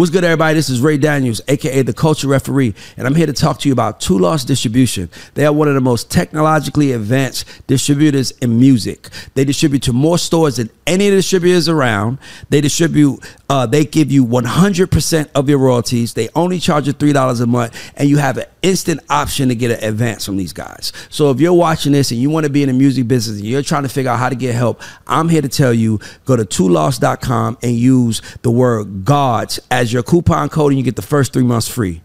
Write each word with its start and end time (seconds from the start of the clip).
What's 0.00 0.10
good, 0.10 0.24
everybody? 0.24 0.54
This 0.54 0.70
is 0.70 0.80
Ray 0.80 0.96
Daniels, 0.96 1.42
aka 1.46 1.82
the 1.82 1.92
Culture 1.92 2.26
Referee, 2.26 2.74
and 2.96 3.06
I'm 3.06 3.14
here 3.14 3.26
to 3.26 3.34
talk 3.34 3.58
to 3.58 3.68
you 3.68 3.74
about 3.74 4.00
TooLost 4.00 4.46
Distribution. 4.46 5.10
They 5.34 5.44
are 5.44 5.52
one 5.52 5.68
of 5.68 5.74
the 5.74 5.82
most 5.82 6.10
technologically 6.10 6.92
advanced 6.92 7.44
distributors 7.66 8.30
in 8.40 8.58
music. 8.58 9.10
They 9.34 9.44
distribute 9.44 9.82
to 9.82 9.92
more 9.92 10.16
stores 10.16 10.56
than 10.56 10.70
any 10.86 11.08
of 11.08 11.10
the 11.10 11.18
distributors 11.18 11.68
around. 11.68 12.16
They 12.48 12.62
distribute, 12.62 13.20
uh, 13.50 13.66
they 13.66 13.84
give 13.84 14.12
you 14.12 14.24
100% 14.24 15.30
of 15.34 15.48
your 15.48 15.58
royalties. 15.58 16.14
They 16.14 16.28
only 16.36 16.60
charge 16.60 16.86
you 16.86 16.92
$3 16.92 17.40
a 17.40 17.46
month, 17.46 17.92
and 17.96 18.08
you 18.08 18.18
have 18.18 18.38
an 18.38 18.44
instant 18.62 19.00
option 19.10 19.48
to 19.48 19.56
get 19.56 19.72
an 19.72 19.82
advance 19.82 20.24
from 20.24 20.36
these 20.36 20.52
guys. 20.52 20.92
So 21.08 21.32
if 21.32 21.40
you're 21.40 21.52
watching 21.52 21.90
this 21.90 22.12
and 22.12 22.20
you 22.20 22.30
want 22.30 22.46
to 22.46 22.50
be 22.50 22.62
in 22.62 22.68
the 22.68 22.72
music 22.72 23.08
business 23.08 23.38
and 23.38 23.46
you're 23.46 23.64
trying 23.64 23.82
to 23.82 23.88
figure 23.88 24.12
out 24.12 24.20
how 24.20 24.28
to 24.28 24.36
get 24.36 24.54
help, 24.54 24.80
I'm 25.08 25.28
here 25.28 25.42
to 25.42 25.48
tell 25.48 25.74
you 25.74 25.98
go 26.26 26.36
to 26.36 26.44
toolost.com 26.44 27.58
and 27.60 27.72
use 27.72 28.22
the 28.42 28.52
word 28.52 29.04
GAUDS 29.04 29.58
as 29.68 29.92
your 29.92 30.04
coupon 30.04 30.48
code 30.48 30.70
and 30.70 30.78
you 30.78 30.84
get 30.84 30.94
the 30.94 31.02
first 31.02 31.32
three 31.32 31.42
months 31.42 31.66
free. 31.66 32.02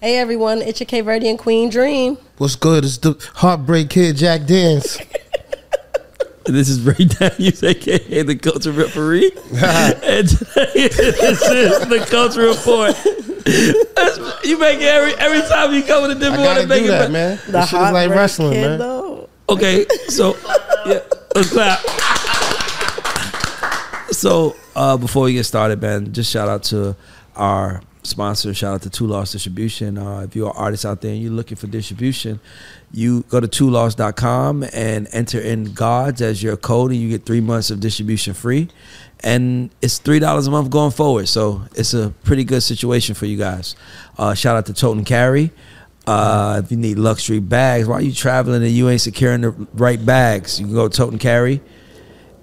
Hey 0.00 0.16
everyone, 0.16 0.60
it's 0.60 0.80
your 0.80 0.86
K 0.86 1.02
Verdian 1.02 1.38
Queen 1.38 1.70
Dream. 1.70 2.18
What's 2.38 2.56
good? 2.56 2.84
It's 2.84 2.98
the 2.98 3.14
Heartbreak 3.34 3.90
Kid 3.90 4.16
Jack 4.16 4.44
Dance. 4.46 4.98
This 6.52 6.68
is 6.68 6.80
Ray 6.82 7.04
Daniels, 7.04 7.62
aka 7.62 8.22
the 8.22 8.36
Culture 8.36 8.72
Referee. 8.72 9.30
and 9.54 10.28
today 10.28 10.72
this 10.88 11.42
is 11.42 11.78
the 11.88 12.04
Culture 12.08 12.42
Report. 12.48 12.94
That's- 13.94 14.44
you 14.44 14.58
make 14.58 14.80
it 14.80 14.84
every 14.84 15.14
every 15.14 15.40
time 15.48 15.72
you 15.74 15.82
come 15.82 16.02
with 16.02 16.12
a 16.12 16.14
different 16.14 16.38
one. 16.42 16.44
gotta 16.44 16.62
to 16.62 16.66
make 16.66 16.82
do 16.82 16.86
it 16.86 16.88
that, 16.88 16.98
better. 17.00 17.12
man. 17.12 17.36
The 17.46 17.52
This 17.52 17.68
shit 17.70 17.76
is 17.78 17.82
like 17.82 17.92
Heartbreak 17.92 18.10
wrestling, 18.18 18.52
Kid, 18.52 18.62
man. 18.68 18.78
Though. 18.78 19.28
Okay, 19.48 19.86
so 20.08 20.36
yeah, 20.86 21.00
let's 21.34 21.50
clap. 21.52 21.78
So 24.12 24.56
uh, 24.76 24.96
before 24.96 25.24
we 25.24 25.32
get 25.34 25.44
started, 25.44 25.80
man, 25.80 26.12
just 26.12 26.30
shout 26.30 26.48
out 26.48 26.64
to 26.64 26.96
our 27.36 27.80
sponsor. 28.02 28.52
Shout 28.54 28.74
out 28.74 28.82
to 28.82 28.90
TooLost 28.90 29.32
Distribution. 29.32 29.98
Uh, 29.98 30.20
if 30.20 30.34
you're 30.34 30.48
an 30.48 30.56
artist 30.56 30.84
out 30.84 31.00
there 31.00 31.12
and 31.12 31.22
you're 31.22 31.32
looking 31.32 31.56
for 31.56 31.66
distribution, 31.66 32.40
you 32.92 33.22
go 33.28 33.40
to 33.40 33.48
toolost.com 33.48 34.64
and 34.72 35.08
enter 35.12 35.40
in 35.40 35.72
GAUDS 35.74 36.20
as 36.22 36.42
your 36.42 36.56
code, 36.56 36.92
and 36.92 37.00
you 37.00 37.08
get 37.08 37.24
three 37.24 37.40
months 37.40 37.70
of 37.70 37.80
distribution 37.80 38.34
free. 38.34 38.68
And 39.22 39.70
it's 39.82 39.98
three 39.98 40.18
dollars 40.18 40.46
a 40.46 40.50
month 40.50 40.70
going 40.70 40.92
forward, 40.92 41.28
so 41.28 41.62
it's 41.74 41.92
a 41.92 42.10
pretty 42.24 42.44
good 42.44 42.62
situation 42.62 43.14
for 43.14 43.26
you 43.26 43.36
guys. 43.36 43.76
Uh, 44.16 44.34
shout 44.34 44.56
out 44.56 44.66
to 44.66 44.72
Toten 44.72 45.04
Carry. 45.04 45.50
Uh, 46.06 46.62
if 46.64 46.70
you 46.70 46.76
need 46.78 46.98
luxury 46.98 47.38
bags, 47.38 47.86
why 47.86 47.96
are 47.96 48.00
you 48.00 48.12
traveling 48.12 48.62
and 48.62 48.72
you 48.72 48.88
ain't 48.88 49.02
securing 49.02 49.42
the 49.42 49.50
right 49.74 50.04
bags? 50.04 50.58
You 50.58 50.66
can 50.66 50.74
go 50.74 50.88
Toten 50.88 51.20
Carry. 51.20 51.60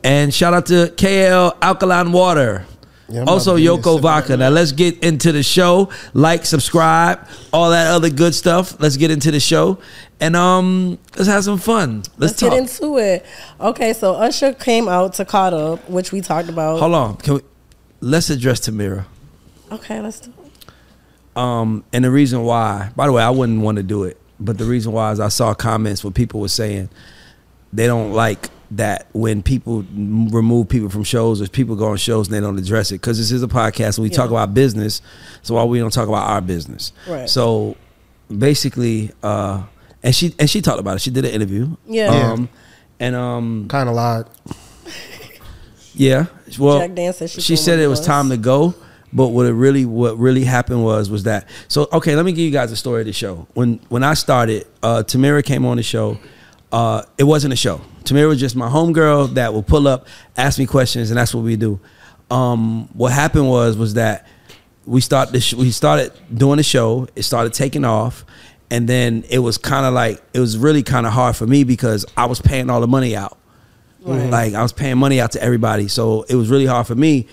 And 0.03 0.33
shout 0.33 0.53
out 0.53 0.67
to 0.67 0.93
KL 0.95 1.57
Alkaline 1.61 2.11
Water. 2.11 2.65
Yeah, 3.09 3.23
also 3.23 3.51
about 3.51 3.57
to 3.57 3.63
get 3.63 3.83
Yoko 3.83 3.93
sick 3.95 4.01
Vodka. 4.01 4.37
Now 4.37 4.49
let's 4.49 4.71
get 4.71 5.03
into 5.03 5.31
the 5.31 5.43
show. 5.43 5.89
Like, 6.13 6.45
subscribe, 6.45 7.25
all 7.53 7.69
that 7.69 7.87
other 7.87 8.09
good 8.09 8.35
stuff. 8.35 8.79
Let's 8.79 8.97
get 8.97 9.11
into 9.11 9.31
the 9.31 9.39
show. 9.39 9.79
And 10.19 10.35
um 10.35 10.97
let's 11.15 11.27
have 11.27 11.43
some 11.43 11.57
fun. 11.57 11.97
Let's, 11.97 12.17
Let's, 12.17 12.39
talk. 12.39 12.49
get 12.51 12.59
into 12.59 12.97
it. 12.97 13.25
Okay, 13.61 13.93
so 13.93 14.15
Usher 14.15 14.53
came 14.53 14.87
out 14.87 15.13
to 15.13 15.25
Caught 15.25 15.53
Up, 15.53 15.89
which 15.89 16.11
we 16.11 16.21
talked 16.21 16.49
about. 16.49 16.79
Hold 16.79 16.93
on. 16.95 17.17
Can 17.17 17.35
we 17.35 17.41
let's 18.01 18.29
address 18.29 18.59
Tamira. 18.61 19.05
Okay, 19.71 19.99
let's 20.01 20.19
do 20.19 20.33
it. 20.43 21.37
Um, 21.37 21.83
and 21.93 22.03
the 22.03 22.11
reason 22.11 22.43
why, 22.43 22.89
by 22.95 23.05
the 23.05 23.11
way, 23.13 23.21
I 23.21 23.29
wouldn't 23.29 23.61
want 23.61 23.77
to 23.77 23.83
do 23.83 24.03
it, 24.05 24.19
but 24.39 24.57
the 24.57 24.65
reason 24.65 24.91
why 24.91 25.11
is 25.11 25.19
I 25.19 25.27
saw 25.27 25.53
comments 25.53 26.03
where 26.03 26.11
people 26.11 26.39
were 26.39 26.47
saying 26.47 26.89
they 27.71 27.85
don't 27.85 28.11
like 28.13 28.49
that 28.71 29.07
when 29.13 29.41
people 29.41 29.85
remove 29.93 30.69
people 30.69 30.89
from 30.89 31.03
shows 31.03 31.41
or 31.41 31.47
people 31.47 31.75
go 31.75 31.87
on 31.87 31.97
shows 31.97 32.27
and 32.27 32.35
they 32.35 32.41
don't 32.41 32.57
address 32.59 32.91
it 32.91 32.95
because 32.95 33.17
this 33.17 33.31
is 33.31 33.41
a 33.43 33.47
podcast 33.47 33.97
and 33.97 34.03
we 34.03 34.09
talk 34.09 34.29
about 34.29 34.53
business, 34.53 35.01
so 35.41 35.55
why 35.55 35.63
we 35.63 35.79
don't 35.79 35.93
talk 35.93 36.07
about 36.07 36.29
our 36.29 36.41
business? 36.41 36.91
Right. 37.07 37.29
So 37.29 37.77
basically, 38.35 39.11
uh, 39.23 39.63
and 40.03 40.13
she 40.13 40.35
and 40.39 40.49
she 40.49 40.61
talked 40.61 40.79
about 40.79 40.97
it. 40.97 41.01
She 41.01 41.11
did 41.11 41.25
an 41.25 41.31
interview. 41.31 41.75
Yeah. 41.85 42.07
Um, 42.31 42.49
and 42.99 43.15
um, 43.15 43.67
Kind 43.67 43.89
of 43.89 43.95
lied. 43.95 44.25
yeah. 45.93 46.25
Well, 46.59 46.79
Jack 46.79 46.95
Dan 46.95 47.13
she 47.13 47.27
she 47.41 47.55
said 47.55 47.79
it 47.79 47.83
it 47.83 47.87
was 47.87 47.99
was. 47.99 48.07
time 48.07 48.29
to 48.29 48.37
go. 48.37 48.75
But 49.13 49.29
what 49.29 49.45
it 49.45 49.53
really 49.53 49.85
what 49.85 50.17
really 50.17 50.43
happened 50.43 50.83
was 50.83 51.09
was 51.09 51.23
that 51.23 51.47
so 51.69 51.87
okay. 51.93 52.15
Let 52.15 52.25
me 52.25 52.33
give 52.33 52.43
you 52.43 52.51
guys 52.51 52.71
a 52.71 52.75
story 52.75 53.01
of 53.01 53.07
the 53.07 53.13
show. 53.13 53.47
When 53.53 53.79
when 53.87 54.03
I 54.03 54.13
started, 54.13 54.67
uh, 54.83 55.03
Tamira 55.07 55.43
came 55.43 55.65
on 55.65 55.77
the 55.77 55.83
show. 55.83 56.19
Uh, 56.71 57.03
it 57.17 57.23
wasn't 57.23 57.53
a 57.53 57.55
show. 57.55 57.81
Tamira 58.03 58.27
was 58.27 58.39
just 58.39 58.55
my 58.55 58.69
homegirl 58.69 59.33
that 59.35 59.53
will 59.53 59.63
pull 59.63 59.87
up, 59.87 60.07
ask 60.35 60.59
me 60.59 60.65
questions, 60.65 61.11
and 61.11 61.17
that's 61.17 61.33
what 61.33 61.43
we 61.43 61.55
do. 61.55 61.79
Um, 62.29 62.87
what 62.93 63.13
happened 63.13 63.47
was 63.49 63.77
was 63.77 63.93
that 63.93 64.27
we 64.85 65.01
start 65.01 65.31
the 65.31 65.39
sh- 65.39 65.53
we 65.53 65.71
started 65.71 66.11
doing 66.33 66.57
the 66.57 66.63
show. 66.63 67.07
It 67.15 67.23
started 67.23 67.53
taking 67.53 67.85
off, 67.85 68.25
and 68.69 68.87
then 68.87 69.23
it 69.29 69.39
was 69.39 69.57
kind 69.57 69.85
of 69.85 69.93
like 69.93 70.21
it 70.33 70.39
was 70.39 70.57
really 70.57 70.83
kind 70.83 71.05
of 71.05 71.13
hard 71.13 71.35
for 71.35 71.47
me 71.47 71.63
because 71.63 72.05
I 72.15 72.25
was 72.25 72.41
paying 72.41 72.69
all 72.69 72.81
the 72.81 72.87
money 72.87 73.15
out. 73.15 73.37
Like 74.29 74.53
I 74.53 74.61
was 74.61 74.73
paying 74.73 74.97
money 74.97 75.19
out 75.19 75.31
to 75.33 75.43
everybody, 75.43 75.87
so 75.87 76.23
it 76.23 76.35
was 76.35 76.49
really 76.49 76.65
hard 76.65 76.87
for 76.87 76.95
me 76.95 77.27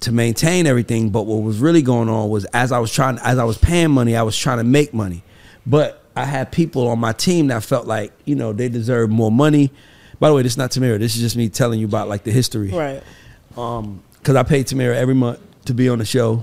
to 0.00 0.12
maintain 0.12 0.66
everything. 0.66 1.10
But 1.10 1.22
what 1.26 1.42
was 1.42 1.58
really 1.58 1.82
going 1.82 2.08
on 2.08 2.30
was 2.30 2.44
as 2.46 2.70
I 2.70 2.78
was 2.78 2.92
trying, 2.92 3.18
as 3.20 3.38
I 3.38 3.44
was 3.44 3.58
paying 3.58 3.90
money, 3.90 4.14
I 4.16 4.22
was 4.22 4.36
trying 4.36 4.58
to 4.58 4.64
make 4.64 4.92
money. 4.94 5.22
But 5.66 6.02
I 6.16 6.24
had 6.24 6.50
people 6.50 6.88
on 6.88 6.98
my 6.98 7.12
team 7.12 7.48
that 7.48 7.62
felt 7.62 7.86
like 7.86 8.12
you 8.24 8.34
know 8.34 8.52
they 8.52 8.68
deserved 8.68 9.12
more 9.12 9.30
money. 9.30 9.70
By 10.18 10.28
the 10.30 10.34
way, 10.34 10.42
this 10.42 10.52
is 10.54 10.58
not 10.58 10.70
Tamira. 10.70 10.98
This 10.98 11.14
is 11.14 11.20
just 11.20 11.36
me 11.36 11.48
telling 11.50 11.78
you 11.78 11.86
about 11.86 12.08
like 12.08 12.24
the 12.24 12.30
history 12.32 12.70
Right. 12.70 13.02
because 13.50 14.34
I 14.36 14.42
paid 14.42 14.66
Tamira 14.66 14.94
every 14.94 15.14
month 15.14 15.38
to 15.66 15.74
be 15.74 15.88
on 15.90 15.98
the 15.98 16.04
show, 16.06 16.42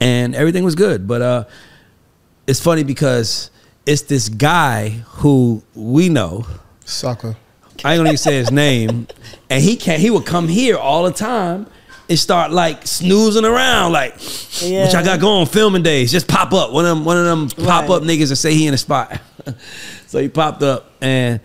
and 0.00 0.34
everything 0.34 0.64
was 0.64 0.74
good. 0.74 1.06
But 1.06 1.22
uh, 1.22 1.44
it's 2.46 2.60
funny 2.60 2.82
because 2.82 3.50
it's 3.86 4.02
this 4.02 4.28
guy 4.28 4.88
who 5.06 5.62
we 5.74 6.08
know. 6.08 6.46
Sucker. 6.84 7.36
I 7.84 7.92
ain't 7.92 7.98
gonna 8.00 8.08
even 8.08 8.16
say 8.18 8.36
his 8.38 8.50
name, 8.50 9.06
and 9.48 9.62
he 9.62 9.76
can't. 9.76 10.00
He 10.00 10.10
would 10.10 10.26
come 10.26 10.48
here 10.48 10.76
all 10.76 11.04
the 11.04 11.12
time 11.12 11.68
and 12.08 12.18
start 12.18 12.50
like 12.52 12.86
snoozing 12.86 13.44
around, 13.44 13.92
like 13.92 14.14
Yeah. 14.62 14.84
which 14.86 14.94
I 14.94 15.02
got 15.02 15.20
going 15.20 15.46
filming 15.46 15.82
days. 15.82 16.10
Just 16.10 16.26
pop 16.28 16.52
up 16.52 16.72
one 16.72 16.84
of 16.84 16.96
them, 16.96 17.04
one 17.04 17.16
of 17.18 17.24
them 17.24 17.48
pop 17.66 17.88
Right. 17.88 17.96
up 17.96 18.02
niggas 18.02 18.28
and 18.28 18.38
say 18.38 18.54
he 18.54 18.66
in 18.66 18.72
the 18.72 18.78
spot. 18.78 19.20
so 20.06 20.18
he 20.20 20.28
popped 20.28 20.62
up, 20.62 20.90
and 21.00 21.40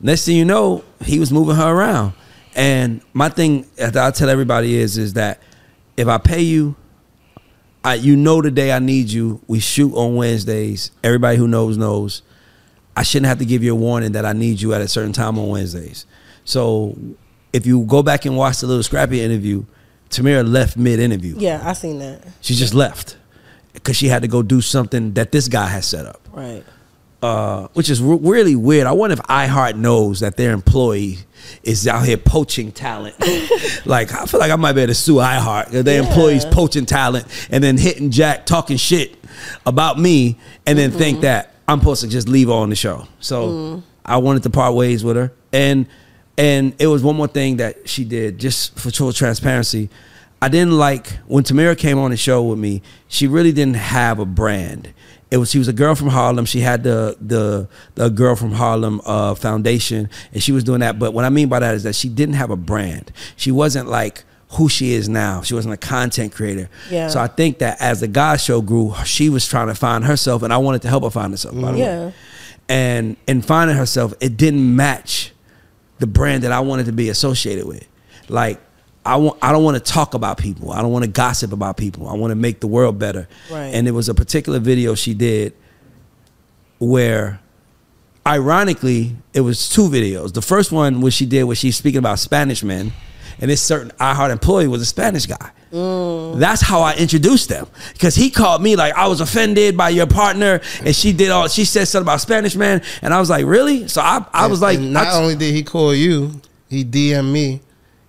next 0.00 0.24
thing 0.24 0.36
you 0.36 0.44
know, 0.44 0.84
he 1.04 1.18
was 1.18 1.32
moving 1.32 1.56
her 1.56 1.68
around. 1.72 2.12
And 2.54 3.00
my 3.12 3.28
thing 3.28 3.66
that 3.76 3.96
I 3.96 4.10
tell 4.12 4.28
everybody 4.30 4.76
is, 4.76 4.96
is 4.98 5.14
that 5.14 5.40
if 5.96 6.06
I 6.06 6.18
pay 6.18 6.42
you, 6.42 6.76
I 7.82 7.94
you 7.94 8.16
know 8.16 8.40
the 8.40 8.50
day 8.50 8.72
I 8.72 8.78
need 8.78 9.10
you. 9.10 9.40
We 9.46 9.58
shoot 9.60 9.92
on 9.94 10.14
Wednesdays. 10.14 10.90
Everybody 11.02 11.36
who 11.36 11.48
knows 11.48 11.76
knows. 11.76 12.22
I 12.96 13.02
shouldn't 13.02 13.26
have 13.26 13.38
to 13.40 13.44
give 13.44 13.64
you 13.64 13.72
a 13.72 13.76
warning 13.76 14.12
that 14.12 14.24
I 14.24 14.32
need 14.32 14.60
you 14.60 14.72
at 14.72 14.80
a 14.80 14.86
certain 14.88 15.12
time 15.12 15.36
on 15.38 15.48
Wednesdays. 15.48 16.06
So 16.44 16.96
if 17.52 17.66
you 17.66 17.80
go 17.84 18.02
back 18.04 18.24
and 18.24 18.36
watch 18.36 18.60
the 18.60 18.68
Lil 18.68 18.82
Scrappy 18.84 19.20
interview, 19.20 19.64
Tamira 20.10 20.46
left 20.48 20.76
mid 20.76 21.00
interview. 21.00 21.34
Yeah, 21.38 21.60
I 21.64 21.72
seen 21.72 21.98
that. 21.98 22.22
She 22.40 22.54
just 22.54 22.74
left 22.74 23.16
because 23.72 23.96
she 23.96 24.08
had 24.08 24.22
to 24.22 24.28
go 24.28 24.42
do 24.42 24.60
something 24.60 25.12
that 25.14 25.32
this 25.32 25.48
guy 25.48 25.66
has 25.66 25.86
set 25.86 26.06
up, 26.06 26.20
Right. 26.32 26.62
uh, 27.22 27.68
which 27.74 27.90
is 27.90 28.00
re- 28.00 28.18
really 28.20 28.54
weird. 28.56 28.86
I 28.86 28.92
wonder 28.92 29.14
if 29.14 29.20
iHeart 29.22 29.76
knows 29.76 30.20
that 30.20 30.36
their 30.36 30.52
employee 30.52 31.18
is 31.62 31.86
out 31.88 32.04
here 32.06 32.16
poaching 32.16 32.70
talent. 32.72 33.16
like 33.86 34.12
I 34.14 34.26
feel 34.26 34.40
like 34.40 34.50
I 34.52 34.56
might 34.56 34.72
be 34.74 34.82
able 34.82 34.92
to 34.92 34.94
sue 34.94 35.16
iHeart. 35.16 35.70
Their 35.70 36.00
Yeah. 36.02 36.08
employees 36.08 36.44
poaching 36.44 36.86
talent 36.86 37.26
and 37.50 37.62
then 37.64 37.76
hitting 37.76 38.10
Jack 38.10 38.46
talking 38.46 38.76
shit 38.76 39.16
about 39.66 39.98
me, 39.98 40.38
and 40.66 40.78
then 40.78 40.90
think 40.92 41.22
that 41.22 41.54
I'm 41.66 41.80
supposed 41.80 42.02
to 42.02 42.08
just 42.08 42.28
leave 42.28 42.46
her 42.48 42.54
on 42.54 42.70
the 42.70 42.76
show. 42.76 43.08
So 43.20 43.82
I 44.06 44.18
wanted 44.18 44.44
to 44.44 44.50
part 44.50 44.74
ways 44.74 45.02
with 45.02 45.16
her, 45.16 45.32
and 45.52 45.86
and 46.36 46.74
it 46.78 46.86
was 46.86 47.02
one 47.02 47.16
more 47.16 47.28
thing 47.28 47.56
that 47.58 47.88
she 47.88 48.04
did 48.04 48.38
just 48.38 48.78
for 48.78 48.90
total 48.90 49.12
transparency. 49.12 49.88
I 50.42 50.48
didn't 50.48 50.72
like 50.76 51.08
when 51.26 51.42
Tamira 51.44 51.76
came 51.78 51.98
on 51.98 52.10
the 52.10 52.16
show 52.16 52.42
with 52.42 52.58
me. 52.58 52.82
She 53.08 53.26
really 53.26 53.52
didn't 53.52 53.76
have 53.76 54.18
a 54.18 54.26
brand. 54.26 54.92
It 55.30 55.38
was 55.38 55.50
she 55.50 55.58
was 55.58 55.68
a 55.68 55.72
girl 55.72 55.94
from 55.94 56.08
Harlem. 56.08 56.44
She 56.44 56.60
had 56.60 56.82
the 56.82 57.16
the 57.20 57.68
the 57.94 58.08
girl 58.10 58.36
from 58.36 58.52
Harlem 58.52 59.00
uh, 59.06 59.34
foundation, 59.34 60.10
and 60.32 60.42
she 60.42 60.52
was 60.52 60.62
doing 60.62 60.80
that. 60.80 60.98
But 60.98 61.12
what 61.14 61.24
I 61.24 61.28
mean 61.30 61.48
by 61.48 61.60
that 61.60 61.74
is 61.74 61.82
that 61.84 61.94
she 61.94 62.08
didn't 62.08 62.34
have 62.34 62.50
a 62.50 62.56
brand. 62.56 63.10
She 63.36 63.50
wasn't 63.50 63.88
like 63.88 64.24
who 64.50 64.68
she 64.68 64.92
is 64.92 65.08
now. 65.08 65.40
She 65.42 65.54
wasn't 65.54 65.74
a 65.74 65.78
content 65.78 66.32
creator. 66.32 66.68
Yeah. 66.90 67.08
So 67.08 67.20
I 67.20 67.26
think 67.26 67.58
that 67.58 67.80
as 67.80 68.00
the 68.00 68.06
GAUDS 68.06 68.44
show 68.44 68.60
grew, 68.60 68.94
she 69.04 69.28
was 69.28 69.48
trying 69.48 69.66
to 69.68 69.74
find 69.74 70.04
herself, 70.04 70.42
and 70.42 70.52
I 70.52 70.58
wanted 70.58 70.82
to 70.82 70.88
help 70.88 71.02
her 71.04 71.10
find 71.10 71.32
herself. 71.32 71.60
By 71.60 71.72
the 71.72 71.78
Yeah. 71.78 72.06
way, 72.06 72.14
and 72.68 73.16
in 73.26 73.42
finding 73.42 73.76
herself, 73.76 74.14
it 74.20 74.36
didn't 74.36 74.76
match 74.76 75.32
the 76.04 76.12
brand 76.12 76.42
that 76.42 76.52
I 76.52 76.60
wanted 76.60 76.84
to 76.84 76.92
be 76.92 77.08
associated 77.08 77.66
with. 77.66 77.88
Like 78.28 78.60
I 79.06 79.16
want 79.16 79.38
I 79.40 79.52
don't 79.52 79.64
want 79.64 79.82
to 79.82 79.92
talk 79.92 80.12
about 80.12 80.36
people. 80.36 80.70
I 80.70 80.82
don't 80.82 80.92
want 80.92 81.06
to 81.06 81.10
gossip 81.10 81.50
about 81.50 81.78
people. 81.78 82.06
I 82.08 82.12
want 82.12 82.30
to 82.30 82.34
make 82.34 82.60
the 82.60 82.66
world 82.66 82.98
better. 82.98 83.26
Right. 83.50 83.74
And 83.74 83.88
it 83.88 83.92
was 83.92 84.10
a 84.10 84.14
particular 84.14 84.58
video 84.58 84.94
she 84.94 85.14
did 85.14 85.54
where 86.78 87.40
ironically 88.26 89.16
it 89.32 89.40
was 89.40 89.66
two 89.70 89.88
videos. 89.88 90.34
The 90.34 90.42
first 90.42 90.72
one 90.72 91.00
was 91.00 91.14
she 91.14 91.24
did 91.24 91.44
where 91.44 91.56
she's 91.56 91.76
speaking 91.76 92.00
about 92.00 92.18
Spanish 92.18 92.62
men 92.62 92.92
and 93.40 93.50
this 93.50 93.62
certain 93.62 93.90
iHeart 93.98 94.30
employee 94.30 94.68
was 94.68 94.82
a 94.82 94.86
Spanish 94.86 95.26
guy. 95.26 95.50
That's 96.38 96.60
how 96.62 96.82
I 96.82 96.94
introduced 96.94 97.48
them 97.48 97.66
because 97.92 98.14
he 98.14 98.30
called 98.30 98.62
me 98.62 98.76
like 98.76 98.94
I 98.94 99.08
was 99.08 99.20
offended 99.20 99.76
by 99.76 99.88
your 99.90 100.06
partner, 100.06 100.60
and 100.84 100.94
she 100.94 101.12
did 101.12 101.30
all. 101.30 101.48
She 101.48 101.64
said 101.64 101.86
something 101.88 102.04
about 102.06 102.20
Spanish 102.20 102.54
man, 102.54 102.82
and 103.02 103.12
I 103.12 103.18
was 103.20 103.28
like, 103.30 103.44
really? 103.46 103.88
So 103.88 104.00
I, 104.00 104.24
I 104.32 104.46
was 104.46 104.60
like, 104.62 104.78
not 104.78 105.06
I- 105.08 105.20
only 105.20 105.34
did 105.36 105.52
he 105.54 105.62
call 105.64 105.94
you, 105.94 106.40
he 106.68 106.84
DM 106.84 107.32
me, 107.32 107.60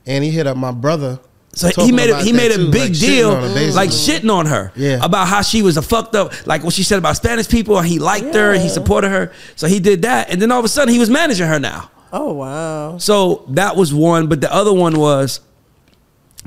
and 0.06 0.24
he 0.24 0.30
hit 0.30 0.46
up 0.48 0.58
my 0.58 0.72
brother. 0.72 1.20
So 1.54 1.70
he 1.70 1.94
made 1.94 2.10
about 2.10 2.24
He 2.26 2.34
made 2.34 2.52
a 2.52 2.56
too, 2.58 2.70
big 2.70 2.90
like 2.92 3.00
deal, 3.00 3.34
her, 3.34 3.72
like 3.72 3.90
shitting 3.90 4.30
on 4.30 4.46
her, 4.46 4.74
Yeah. 4.76 5.00
about 5.02 5.28
how 5.30 5.42
she 5.42 5.62
was 5.62 5.78
a 5.78 5.82
fucked 5.82 6.14
up, 6.14 6.34
like 6.46 6.66
what 6.66 6.74
she 6.74 6.84
said 6.84 6.98
about 7.00 7.16
Spanish 7.16 7.48
people, 7.48 7.78
and 7.80 7.88
he 7.88 7.98
liked 7.98 8.36
her 8.36 8.52
and 8.52 8.62
he 8.62 8.68
supported 8.68 9.08
her. 9.10 9.32
So 9.56 9.66
he 9.68 9.80
did 9.80 10.02
that, 10.02 10.30
and 10.30 10.42
then 10.42 10.52
all 10.52 10.60
of 10.60 10.66
a 10.66 10.68
sudden 10.68 10.94
he 10.94 11.00
was 11.00 11.10
managing 11.10 11.48
her 11.48 11.58
now. 11.58 11.90
Oh 12.14 12.34
wow. 12.34 12.98
So 12.98 13.46
that 13.50 13.76
was 13.76 13.94
one, 13.94 14.28
but 14.28 14.42
the 14.42 14.54
other 14.54 14.74
one 14.74 14.98
was 15.00 15.40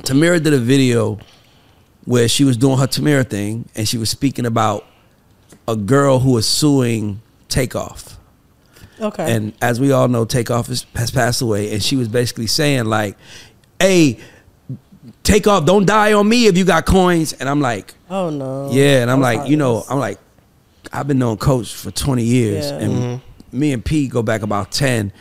Tamira 0.02 0.42
did 0.42 0.52
a 0.54 0.58
video 0.58 1.18
where 2.04 2.28
she 2.28 2.44
was 2.44 2.56
doing 2.56 2.78
her 2.78 2.86
Tamira 2.86 3.28
thing, 3.28 3.68
and 3.74 3.86
she 3.86 3.98
was 3.98 4.08
speaking 4.08 4.46
about 4.46 4.86
a 5.66 5.76
girl 5.76 6.20
who 6.20 6.32
was 6.32 6.46
suing 6.46 7.20
Takeoff. 7.48 8.18
Okay. 9.00 9.32
And 9.32 9.52
as 9.60 9.80
we 9.80 9.92
all 9.92 10.08
know, 10.08 10.24
Takeoff 10.24 10.68
is, 10.70 10.86
has 10.94 11.10
passed 11.10 11.42
away, 11.42 11.72
and 11.72 11.82
she 11.82 11.96
was 11.96 12.08
basically 12.08 12.46
saying 12.46 12.86
like, 12.86 13.16
"Hey, 13.78 14.18
Takeoff, 15.22 15.66
don't 15.66 15.86
die 15.86 16.14
on 16.14 16.28
me 16.28 16.46
if 16.46 16.56
you 16.56 16.64
got 16.64 16.86
coins." 16.86 17.32
And 17.34 17.48
I'm 17.48 17.60
like, 17.60 17.94
oh 18.10 18.30
no. 18.30 18.70
"Yeah," 18.72 19.02
and 19.02 19.10
I'm 19.10 19.20
That's 19.20 19.38
like, 19.38 19.50
you 19.50 19.56
know. 19.56 19.84
I'm 19.88 19.98
like, 19.98 20.18
I've 20.92 21.06
been 21.06 21.18
knowing 21.18 21.36
Coach 21.36 21.74
for 21.74 21.90
20 21.90 22.22
years, 22.22 22.66
Yeah. 22.66 22.78
and 22.78 22.92
mm-hmm. 22.92 23.58
me 23.58 23.72
and 23.72 23.84
Pete 23.84 24.10
go 24.10 24.22
back 24.22 24.42
about 24.42 24.72
10. 24.72 25.12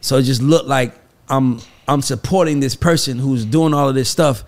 So 0.00 0.16
it 0.16 0.22
just 0.22 0.42
looked 0.42 0.66
like 0.66 0.94
I'm 1.28 1.60
I'm 1.88 2.02
supporting 2.02 2.60
this 2.60 2.74
person 2.76 3.18
who's 3.18 3.44
doing 3.44 3.74
all 3.74 3.88
of 3.88 3.94
this 3.94 4.08
stuff. 4.08 4.44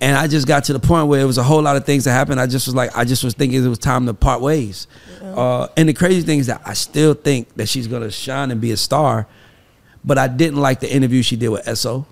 And 0.00 0.16
I 0.16 0.26
just 0.26 0.48
got 0.48 0.64
to 0.64 0.72
the 0.72 0.80
point 0.80 1.06
where 1.06 1.20
it 1.20 1.24
was 1.24 1.38
a 1.38 1.44
whole 1.44 1.62
lot 1.62 1.76
of 1.76 1.86
things 1.86 2.04
that 2.04 2.12
happened. 2.12 2.40
I 2.40 2.48
just 2.48 2.66
was 2.66 2.74
like, 2.74 2.96
I 2.96 3.04
just 3.04 3.22
was 3.22 3.34
thinking 3.34 3.64
it 3.64 3.68
was 3.68 3.78
time 3.78 4.04
to 4.06 4.14
part 4.14 4.40
ways. 4.40 4.88
Uh, 5.22 5.68
and 5.76 5.88
the 5.88 5.94
crazy 5.94 6.22
thing 6.22 6.40
is 6.40 6.48
that 6.48 6.60
I 6.64 6.74
still 6.74 7.14
think 7.14 7.54
that 7.54 7.68
she's 7.68 7.86
gonna 7.86 8.10
shine 8.10 8.50
and 8.50 8.60
be 8.60 8.72
a 8.72 8.76
star. 8.76 9.28
But 10.04 10.18
I 10.18 10.26
didn't 10.26 10.58
like 10.58 10.80
the 10.80 10.92
interview 10.92 11.22
she 11.22 11.36
did 11.36 11.48
with 11.50 11.78
SO. 11.78 12.04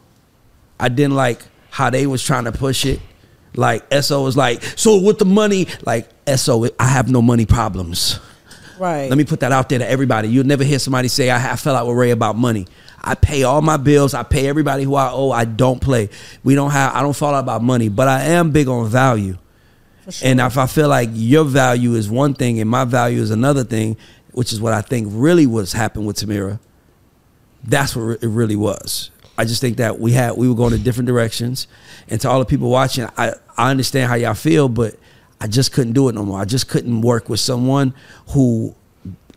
I 0.79 0.89
didn't 0.89 1.17
like 1.17 1.43
how 1.71 1.91
they 1.91 2.07
was 2.07 2.23
trying 2.23 2.45
to 2.45 2.53
push 2.53 2.87
it. 2.87 3.01
Like 3.55 3.93
SO 4.03 4.23
was 4.23 4.37
like, 4.37 4.63
so 4.63 5.01
with 5.01 5.19
the 5.19 5.25
money, 5.25 5.67
like 5.83 6.09
SO, 6.37 6.69
I 6.79 6.87
have 6.87 7.11
no 7.11 7.21
money 7.21 7.47
problems. 7.47 8.21
Right. 8.81 9.11
Let 9.11 9.19
me 9.19 9.25
put 9.25 9.41
that 9.41 9.53
out 9.53 9.69
there 9.69 9.79
to 9.79 9.87
everybody. 9.87 10.29
You'll 10.29 10.47
never 10.47 10.65
hear 10.65 10.79
somebody 10.79 11.09
say, 11.09 11.29
I, 11.29 11.53
I 11.53 11.57
fell 11.57 11.77
out 11.77 11.87
with 11.87 11.97
Ray 11.97 12.13
about 12.13 12.35
money. 12.35 12.67
I 12.99 13.15
pay 13.15 13.43
all 13.43 13.61
my 13.61 13.77
bills. 13.77 14.15
I 14.15 14.23
pay 14.23 14.49
everybody 14.49 14.85
who 14.85 14.95
I 14.95 15.11
owe. 15.11 15.31
I 15.31 15.45
don't 15.45 15.81
play. 15.83 16.09
We 16.43 16.55
don't 16.55 16.71
have, 16.71 16.95
I 16.95 17.03
don't 17.03 17.15
fall 17.15 17.35
out 17.35 17.41
about 17.41 17.63
money, 17.63 17.91
but 17.91 18.09
I 18.09 18.23
am 18.23 18.53
big 18.53 18.69
on 18.69 18.89
value. 18.89 19.37
For 20.07 20.13
sure. 20.13 20.29
And 20.31 20.41
if 20.41 20.57
I 20.57 20.67
feel 20.67 20.89
like 20.89 21.11
your 21.13 21.45
value 21.45 21.93
is 21.93 22.09
one 22.09 22.33
thing 22.33 22.59
and 22.59 22.71
my 22.71 22.87
value 22.87 23.21
is 23.21 23.31
another 23.31 23.65
thing, 23.65 23.99
which 24.33 24.51
is 24.51 24.63
what 24.63 24.73
I 24.73 24.81
think 24.81 25.09
really 25.11 25.47
was 25.47 25.75
happened 25.75 26.07
with 26.07 26.17
Tamira, 26.17 26.59
that's 27.63 27.95
what 27.95 28.23
it 28.23 28.29
really 28.29 28.57
was. 28.57 29.11
I 29.37 29.45
just 29.45 29.61
think 29.61 29.77
that 29.77 30.01
we 30.01 30.13
had 30.13 30.39
we 30.39 30.49
were 30.49 30.55
going 30.55 30.73
in 30.73 30.83
different 30.83 31.07
directions, 31.07 31.67
and 32.09 32.21
to 32.21 32.29
all 32.29 32.39
the 32.39 32.45
people 32.45 32.71
watching, 32.71 33.07
I 33.17 33.35
I 33.57 33.71
understand 33.71 34.09
how 34.09 34.15
y'all 34.15 34.35
feel, 34.35 34.69
but 34.69 34.97
I 35.41 35.47
just 35.47 35.73
couldn't 35.73 35.95
do 35.95 36.09
it 36.09 36.15
no 36.15 36.25
more. 36.25 36.41
I 36.41 36.45
just 36.45 36.69
couldn't 36.69 37.01
work 37.01 37.29
with 37.29 37.41
someone 37.41 37.95
who 38.31 38.75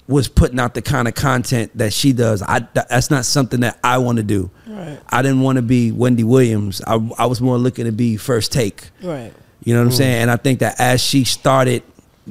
was 0.07 0.27
putting 0.27 0.59
out 0.59 0.73
the 0.73 0.81
kind 0.81 1.07
of 1.07 1.15
content 1.15 1.71
that 1.77 1.93
she 1.93 2.11
does. 2.11 2.41
I 2.41 2.67
that's 2.73 3.09
not 3.09 3.25
something 3.25 3.61
that 3.61 3.79
I 3.83 3.97
want 3.99 4.17
to 4.17 4.23
do. 4.23 4.51
Right. 4.67 4.99
I 5.09 5.21
didn't 5.21 5.41
want 5.41 5.57
to 5.57 5.61
be 5.61 5.91
Wendy 5.91 6.23
Williams. 6.23 6.81
I 6.85 6.95
I 7.17 7.25
was 7.25 7.41
more 7.41 7.57
looking 7.57 7.85
to 7.85 7.91
be 7.91 8.17
First 8.17 8.51
Take. 8.51 8.89
right. 9.01 9.33
You 9.63 9.73
know 9.73 9.79
what 9.79 9.85
I'm 9.85 9.93
mm. 9.93 9.97
saying? 9.97 10.21
And 10.23 10.31
I 10.31 10.35
think 10.35 10.59
that 10.59 10.77
as 10.77 11.01
she 11.01 11.23
started 11.23 11.83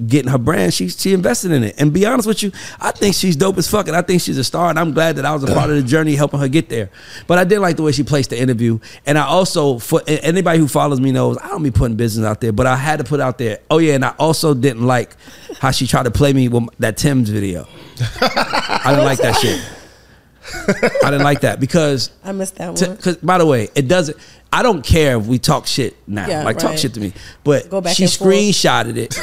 getting 0.08 0.30
her 0.30 0.38
brand, 0.38 0.72
she 0.72 0.88
she 0.88 1.12
invested 1.12 1.50
in 1.52 1.62
it. 1.64 1.74
And 1.78 1.92
be 1.92 2.06
honest 2.06 2.26
with 2.26 2.42
you, 2.42 2.52
I 2.80 2.90
think 2.92 3.14
she's 3.14 3.36
dope 3.36 3.58
as 3.58 3.68
fuck, 3.68 3.88
and 3.88 3.96
I 3.96 4.02
think 4.02 4.22
she's 4.22 4.38
a 4.38 4.44
star. 4.44 4.70
And 4.70 4.78
I'm 4.78 4.92
glad 4.92 5.16
that 5.16 5.24
I 5.24 5.32
was 5.32 5.44
a 5.44 5.48
part 5.48 5.70
of 5.70 5.76
the 5.76 5.82
journey 5.82 6.14
helping 6.14 6.40
her 6.40 6.48
get 6.48 6.68
there. 6.68 6.90
But 7.26 7.38
I 7.38 7.44
didn't 7.44 7.62
like 7.62 7.76
the 7.76 7.82
way 7.82 7.92
she 7.92 8.02
placed 8.02 8.30
the 8.30 8.40
interview. 8.40 8.78
And 9.06 9.18
I 9.18 9.24
also, 9.26 9.78
for 9.78 10.00
anybody 10.06 10.58
who 10.58 10.68
follows 10.68 11.00
me 11.00 11.12
knows, 11.12 11.38
I 11.38 11.48
don't 11.48 11.62
be 11.62 11.70
putting 11.70 11.96
business 11.96 12.26
out 12.26 12.40
there, 12.40 12.52
but 12.52 12.66
I 12.66 12.76
had 12.76 12.98
to 12.98 13.04
put 13.04 13.20
out 13.20 13.38
there. 13.38 13.58
Oh 13.70 13.78
yeah, 13.78 13.94
and 13.94 14.04
I 14.04 14.14
also 14.18 14.54
didn't 14.54 14.86
like 14.86 15.16
how 15.58 15.70
she 15.70 15.86
tried 15.86 16.04
to 16.04 16.10
play 16.10 16.32
me 16.32 16.48
with 16.48 16.68
that 16.78 16.96
Tim's 16.96 17.28
video. 17.28 17.66
I 18.20 18.86
didn't 18.90 19.04
like 19.04 19.18
that 19.18 19.36
shit. 19.36 19.60
I 21.04 21.10
didn't 21.10 21.22
like 21.22 21.42
that 21.42 21.60
because 21.60 22.10
I 22.24 22.32
missed 22.32 22.56
that 22.56 22.74
one. 22.74 22.96
because 22.96 23.16
by 23.18 23.38
the 23.38 23.46
way, 23.46 23.68
it 23.74 23.88
doesn't. 23.88 24.16
I 24.52 24.62
don't 24.62 24.84
care 24.84 25.16
if 25.18 25.26
we 25.26 25.38
talk 25.38 25.66
shit 25.66 25.96
now. 26.06 26.28
Yeah, 26.28 26.44
like 26.44 26.58
talk 26.58 26.76
shit 26.76 26.94
to 26.94 27.00
me, 27.00 27.12
but 27.42 27.64
she 27.94 28.04
screenshotted 28.04 28.96
it 28.96 29.16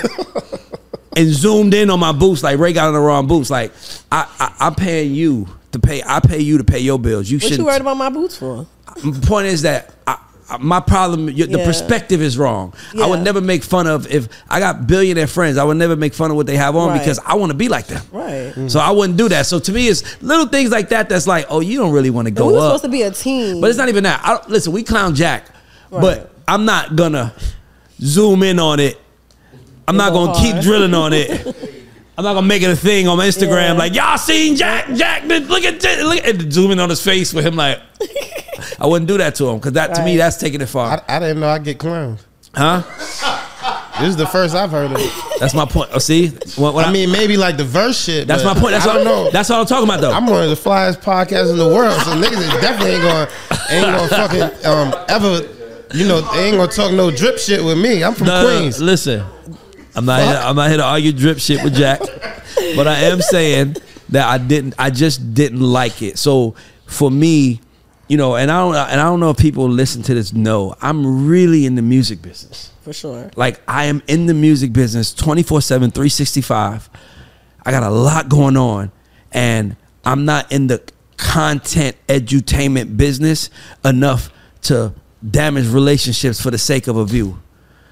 and 1.16 1.28
zoomed 1.30 1.74
in 1.74 1.90
on 1.90 2.00
my 2.00 2.12
boots. 2.12 2.42
Like 2.42 2.58
Ray 2.60 2.74
got 2.74 2.88
on 2.88 2.94
the 2.94 3.00
wrong 3.00 3.28
boots. 3.28 3.50
Like 3.50 3.72
I, 4.12 4.28
I 4.40 4.56
I'm 4.68 4.76
paying 4.76 5.14
you 5.14 5.48
to 5.72 5.80
pay. 5.80 6.02
I 6.04 6.20
pay 6.20 6.40
you 6.40 6.58
to 6.58 6.64
pay 6.64 6.80
your 6.80 6.98
bills. 6.98 7.30
You 7.30 7.38
what 7.38 7.44
shouldn't. 7.44 7.60
you 7.60 7.66
worried 7.66 7.82
about 7.82 7.98
my 7.98 8.10
boots 8.10 8.38
for? 8.38 8.66
The 9.04 9.24
point 9.28 9.48
is 9.48 9.62
that 9.62 9.94
I- 10.08 10.18
Uh, 10.50 10.58
my 10.60 10.80
problem, 10.80 11.28
the 11.28 11.32
Yeah. 11.34 11.64
perspective 11.66 12.22
is 12.22 12.38
wrong. 12.38 12.74
I 13.00 13.06
would 13.06 13.22
never 13.22 13.40
make 13.42 13.64
fun 13.64 13.86
of 13.88 14.12
if 14.12 14.28
I 14.50 14.60
got 14.60 14.88
billionaire 14.88 15.28
friends. 15.28 15.58
I 15.58 15.64
would 15.64 15.78
never 15.78 15.96
make 15.96 16.14
fun 16.14 16.32
of 16.32 16.38
what 16.38 16.48
they 16.48 16.58
have 16.58 16.76
on 16.76 16.90
Right. 16.90 17.00
because 17.00 17.20
I 17.26 17.36
want 17.36 17.52
to 17.52 17.58
be 17.58 17.70
like 17.70 17.88
them. 17.88 18.02
Right. 18.12 18.54
So 18.68 18.80
I 18.80 18.90
wouldn't 18.92 19.18
do 19.18 19.30
that. 19.30 19.46
So 19.46 19.60
to 19.60 19.72
me, 19.72 19.88
it's 19.88 20.04
little 20.22 20.48
things 20.48 20.72
like 20.72 20.90
that 20.90 21.08
that's 21.10 21.28
like, 21.28 21.46
oh, 21.50 21.60
you 21.60 21.78
don't 21.78 21.92
really 21.92 22.10
want 22.10 22.26
to 22.26 22.32
go 22.32 22.48
we 22.48 22.54
were 22.54 22.60
up. 22.60 22.66
supposed 22.68 22.84
to 22.86 22.90
be 22.90 23.04
a 23.04 23.12
team. 23.12 23.62
But 23.62 23.70
it's 23.70 23.78
not 23.78 23.90
even 23.90 24.04
that. 24.06 24.22
I 24.24 24.30
don't, 24.36 24.50
listen, 24.50 24.74
we 24.74 24.82
clown 24.84 25.14
Jack, 25.14 25.46
Right. 25.92 26.02
but 26.02 26.32
I'm 26.48 26.66
not 26.66 26.96
gonna 26.96 27.32
zoom 28.02 28.42
in 28.44 28.60
on 28.60 28.80
it. 28.80 29.00
I'm 29.88 29.98
not 29.98 30.14
gonna 30.14 30.40
keep 30.40 30.62
drilling 30.64 30.94
on 30.96 31.14
it. 31.14 31.30
I'm 32.18 32.24
not 32.26 32.34
gonna 32.34 32.48
make 32.48 32.64
it 32.64 32.70
a 32.70 32.76
thing 32.76 33.08
on 33.08 33.18
my 33.18 33.28
Instagram 33.28 33.68
Yeah. 33.68 33.74
like 33.74 33.94
y'all 33.96 34.18
seen 34.18 34.56
Jack. 34.56 34.94
Jack, 34.96 35.24
look 35.26 35.64
at 35.64 35.82
look 36.04 36.26
at 36.26 36.52
zoom 36.52 36.72
in 36.72 36.80
on 36.80 36.90
his 36.90 37.02
face 37.04 37.34
with 37.34 37.46
him 37.46 37.56
like. 37.56 37.80
I 38.82 38.86
wouldn't 38.88 39.08
do 39.08 39.18
that 39.18 39.36
to 39.36 39.50
him 39.50 39.58
because 39.58 39.74
that 39.74 39.94
to 39.96 40.04
me 40.06 40.18
that's 40.18 40.38
taking 40.38 40.62
it 40.62 40.68
far, 40.68 41.04
I, 41.08 41.16
I 41.18 41.20
didn't 41.20 41.40
know 41.42 41.50
I 41.50 41.60
get 41.60 41.78
clowned. 41.80 42.20
huh? 42.56 42.84
This 44.00 44.10
is 44.12 44.16
the 44.18 44.28
first 44.28 44.56
I've 44.56 44.72
heard 44.72 44.92
of 44.92 44.98
it. 44.98 45.12
That's 45.42 45.54
my 45.54 45.66
point. 45.66 45.90
Oh, 45.94 46.00
see, 46.00 46.30
When- 46.56 46.74
when 46.74 46.86
I 46.86 46.92
mean, 46.92 47.12
maybe 47.12 47.36
like 47.36 47.58
the 47.58 47.66
verse 47.66 48.02
shit. 48.02 48.28
that's 48.28 48.44
but 48.44 48.54
my 48.56 48.60
point. 48.62 48.72
That's 48.74 48.86
I 48.86 48.96
what 48.96 49.04
don't 49.04 49.04
know. 49.06 49.30
That's 49.32 49.50
what 49.50 49.60
I'm 49.60 49.66
talking 49.66 49.84
about 49.90 50.00
though. 50.00 50.12
I'm 50.12 50.26
one 50.26 50.42
of 50.44 50.50
the 50.50 50.56
flyest 50.56 51.02
podcasts 51.02 51.52
in 51.52 51.58
the 51.58 51.68
world, 51.68 52.00
so 52.02 52.12
niggas 52.12 52.40
is 52.40 52.62
definitely 52.62 52.92
ain't 52.94 53.04
gonna 53.04 53.30
ain't 53.72 53.86
gonna 53.86 54.08
fucking 54.08 54.66
um 54.66 54.94
ever, 55.10 55.46
you 55.94 56.08
know, 56.08 56.22
they 56.34 56.46
ain't 56.46 56.56
gonna 56.58 56.72
talk 56.72 56.94
no 56.94 57.12
drip 57.12 57.38
shit 57.40 57.62
with 57.64 57.78
me. 57.78 58.02
I'm 58.04 58.14
from 58.14 58.28
No, 58.28 58.42
no, 58.44 58.58
Queens. 58.60 58.82
listen, 58.82 59.22
I'm 59.96 60.06
not. 60.06 60.22
Here, 60.22 60.40
I'm 60.44 60.56
not 60.56 60.70
here 60.70 60.78
to 60.78 60.86
argue 60.86 61.12
drip 61.12 61.40
shit 61.40 61.62
with 61.62 61.76
Jack, 61.76 62.00
but 62.78 62.88
I 62.88 63.00
am 63.00 63.20
saying 63.22 63.76
that 64.10 64.26
I 64.30 64.38
didn't. 64.38 64.76
I 64.80 64.92
just 64.92 65.34
didn't 65.34 65.60
like 65.62 66.02
it. 66.02 66.18
So 66.18 66.56
for 66.86 67.12
me, 67.12 67.60
you 68.10 68.18
know, 68.18 68.36
and 68.36 68.52
I 68.52 68.60
don't. 68.60 68.76
And 68.76 69.00
I 69.00 69.04
don't 69.06 69.20
know 69.20 69.30
if 69.30 69.38
people 69.38 69.70
listen 69.70 70.02
to 70.04 70.14
this. 70.14 70.34
know 70.34 70.76
I'm 70.82 71.28
really 71.28 71.66
in 71.66 71.76
the 71.76 71.82
music 71.82 72.22
business. 72.22 72.72
for 72.82 72.92
sure. 72.92 73.30
Like 73.36 73.62
I 73.68 73.86
am 73.86 74.02
in 74.08 74.26
the 74.26 74.34
music 74.34 74.74
business 74.74 75.14
24 75.14 75.62
7, 75.62 75.92
365. 75.92 76.90
I 77.66 77.72
got 77.72 77.84
a 77.84 77.90
lot 77.90 78.28
going 78.28 78.58
on. 78.58 78.92
And 79.32 79.76
I'm 80.04 80.26
not 80.26 80.52
in 80.52 80.68
the 80.68 80.82
content 81.18 81.96
edutainment 82.08 82.98
business 82.98 83.52
enough 83.86 84.32
to 84.64 84.94
damage 85.30 85.68
relationships 85.68 86.42
for 86.42 86.50
the 86.50 86.58
sake 86.58 86.88
of 86.88 86.98
a 86.98 87.06
view. 87.06 87.40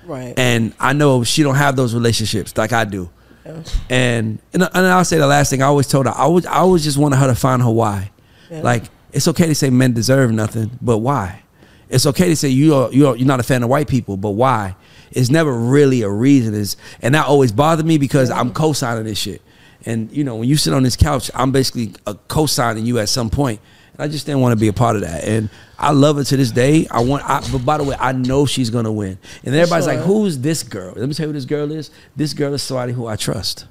Right. 0.06 0.34
And 0.36 0.74
I 0.80 0.94
know 0.94 1.24
she 1.24 1.44
don't 1.44 1.56
have 1.56 1.76
those 1.76 1.94
relationships 1.94 2.58
like 2.58 2.74
I 2.74 2.86
do. 2.86 3.10
Yeah. 3.46 3.64
And 3.90 4.40
and, 4.52 4.64
and 4.64 4.88
I'll 4.88 5.06
say 5.06 5.18
the 5.20 5.28
last 5.28 5.52
thing 5.52 5.62
I 5.62 5.68
always 5.68 5.88
told 5.88 6.08
her, 6.08 6.14
I 6.16 6.26
was 6.26 6.48
I 6.48 6.56
always 6.56 6.84
just 6.84 6.98
wanted 6.98 7.18
her 7.18 7.28
to 7.28 7.36
find 7.36 7.62
her 7.62 7.70
why. 7.70 8.10
Yeah. 8.50 8.62
Like 8.62 8.86
it's 9.18 9.28
okay 9.28 9.48
to 9.48 9.56
say 9.56 9.72
men 9.72 9.94
deserve 9.94 10.32
nothing, 10.32 10.70
but 10.80 11.00
why? 11.00 11.42
It's 11.90 12.06
okay 12.06 12.28
to 12.30 12.36
say 12.36 12.50
you 12.50 12.76
are 12.76 12.92
you're 12.92 13.16
you're 13.16 13.28
not 13.28 13.40
a 13.40 13.44
fan 13.44 13.64
of 13.64 13.70
white 13.70 13.88
people, 13.88 14.16
but 14.16 14.32
why? 14.32 14.76
It's 15.10 15.32
never 15.32 15.52
really 15.52 16.04
a 16.04 16.10
reason. 16.10 16.54
Is 16.54 16.78
and 17.02 17.16
that 17.16 17.26
always 17.26 17.52
bothered 17.52 17.88
me 17.88 17.98
because 17.98 18.30
I'm 18.30 18.54
co-signing 18.54 19.06
this 19.06 19.18
shit. 19.18 19.42
And 19.88 20.12
you 20.12 20.24
know, 20.24 20.36
when 20.36 20.48
you 20.48 20.56
sit 20.56 20.72
on 20.72 20.84
this 20.84 20.96
couch, 20.96 21.32
I'm 21.34 21.52
basically 21.52 21.96
uh, 22.06 22.14
co-signing 22.28 22.86
you 22.86 23.00
at 23.00 23.10
some 23.10 23.32
point. 23.32 23.60
And 23.94 24.04
I 24.04 24.08
just 24.08 24.28
didn't 24.28 24.42
want 24.42 24.52
to 24.52 24.60
be 24.60 24.68
a 24.68 24.74
part 24.74 24.96
of 24.96 25.02
that. 25.02 25.24
And 25.24 25.50
I 25.80 25.94
love 25.94 26.18
her 26.18 26.24
to 26.24 26.38
this 26.38 26.52
day. 26.52 26.86
I 26.92 27.02
want. 27.02 27.28
I, 27.28 27.42
but 27.52 27.66
by 27.66 27.80
the 27.80 27.86
way, 27.86 27.96
I 28.00 28.12
know 28.12 28.46
she's 28.46 28.70
gonna 28.70 28.92
win. 28.92 29.18
And 29.44 29.56
everybody's 29.56 29.86
sure. 29.86 29.96
like, 29.96 30.06
"Who's 30.06 30.38
this 30.38 30.62
girl?" 30.62 30.94
Let 30.96 31.08
me 31.08 31.16
tell 31.16 31.24
you 31.24 31.30
who 31.30 31.34
this 31.34 31.46
girl 31.46 31.72
is. 31.72 31.90
This 32.16 32.34
girl 32.34 32.54
is 32.54 32.62
somebody 32.62 32.94
who 32.94 33.08
I 33.08 33.16
trust. 33.16 33.66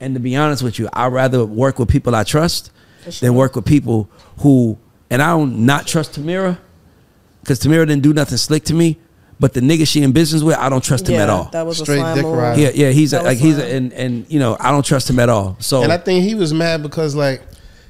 And 0.00 0.12
to 0.14 0.20
be 0.20 0.34
honest 0.34 0.64
with 0.64 0.80
you, 0.80 0.88
I'd 0.92 1.12
rather 1.12 1.44
work 1.44 1.78
with 1.78 1.88
people 1.88 2.16
I 2.16 2.24
trust 2.24 2.72
sure. 3.04 3.28
than 3.28 3.34
work 3.34 3.54
with 3.56 3.64
people 3.64 4.10
who. 4.38 4.78
And 5.10 5.22
I 5.22 5.28
don't 5.30 5.64
not 5.66 5.86
trust 5.86 6.12
Tamira 6.20 6.58
because 7.40 7.60
Tamira 7.60 7.86
didn't 7.86 8.02
do 8.02 8.12
nothing 8.12 8.38
slick 8.38 8.64
to 8.64 8.74
me. 8.74 8.98
But 9.40 9.52
the 9.52 9.60
nigga 9.60 9.86
she 9.86 10.02
in 10.02 10.12
business 10.12 10.42
with, 10.42 10.56
I 10.56 10.68
don't 10.68 10.82
trust 10.82 11.08
him 11.08 11.16
yeah, 11.16 11.24
at 11.24 11.30
all. 11.30 11.44
That 11.50 11.66
was 11.66 11.78
Straight 11.78 11.98
a 11.98 12.00
slime 12.00 12.14
dick 12.16 12.24
move. 12.24 12.38
rider. 12.38 12.60
Yeah, 12.60 12.70
yeah, 12.72 12.90
he's 12.90 13.12
a, 13.12 13.16
That 13.16 13.24
was 13.24 13.32
like 13.32 13.38
he's 13.38 13.58
a, 13.58 13.74
and 13.74 13.92
and 13.92 14.26
you 14.28 14.38
know 14.38 14.56
I 14.60 14.70
don't 14.70 14.84
trust 14.84 15.10
him 15.10 15.18
at 15.18 15.28
all. 15.28 15.56
So 15.58 15.82
And 15.82 15.92
I 15.92 15.98
think 15.98 16.24
he 16.24 16.34
was 16.36 16.54
mad 16.54 16.82
because 16.82 17.14
like 17.16 17.42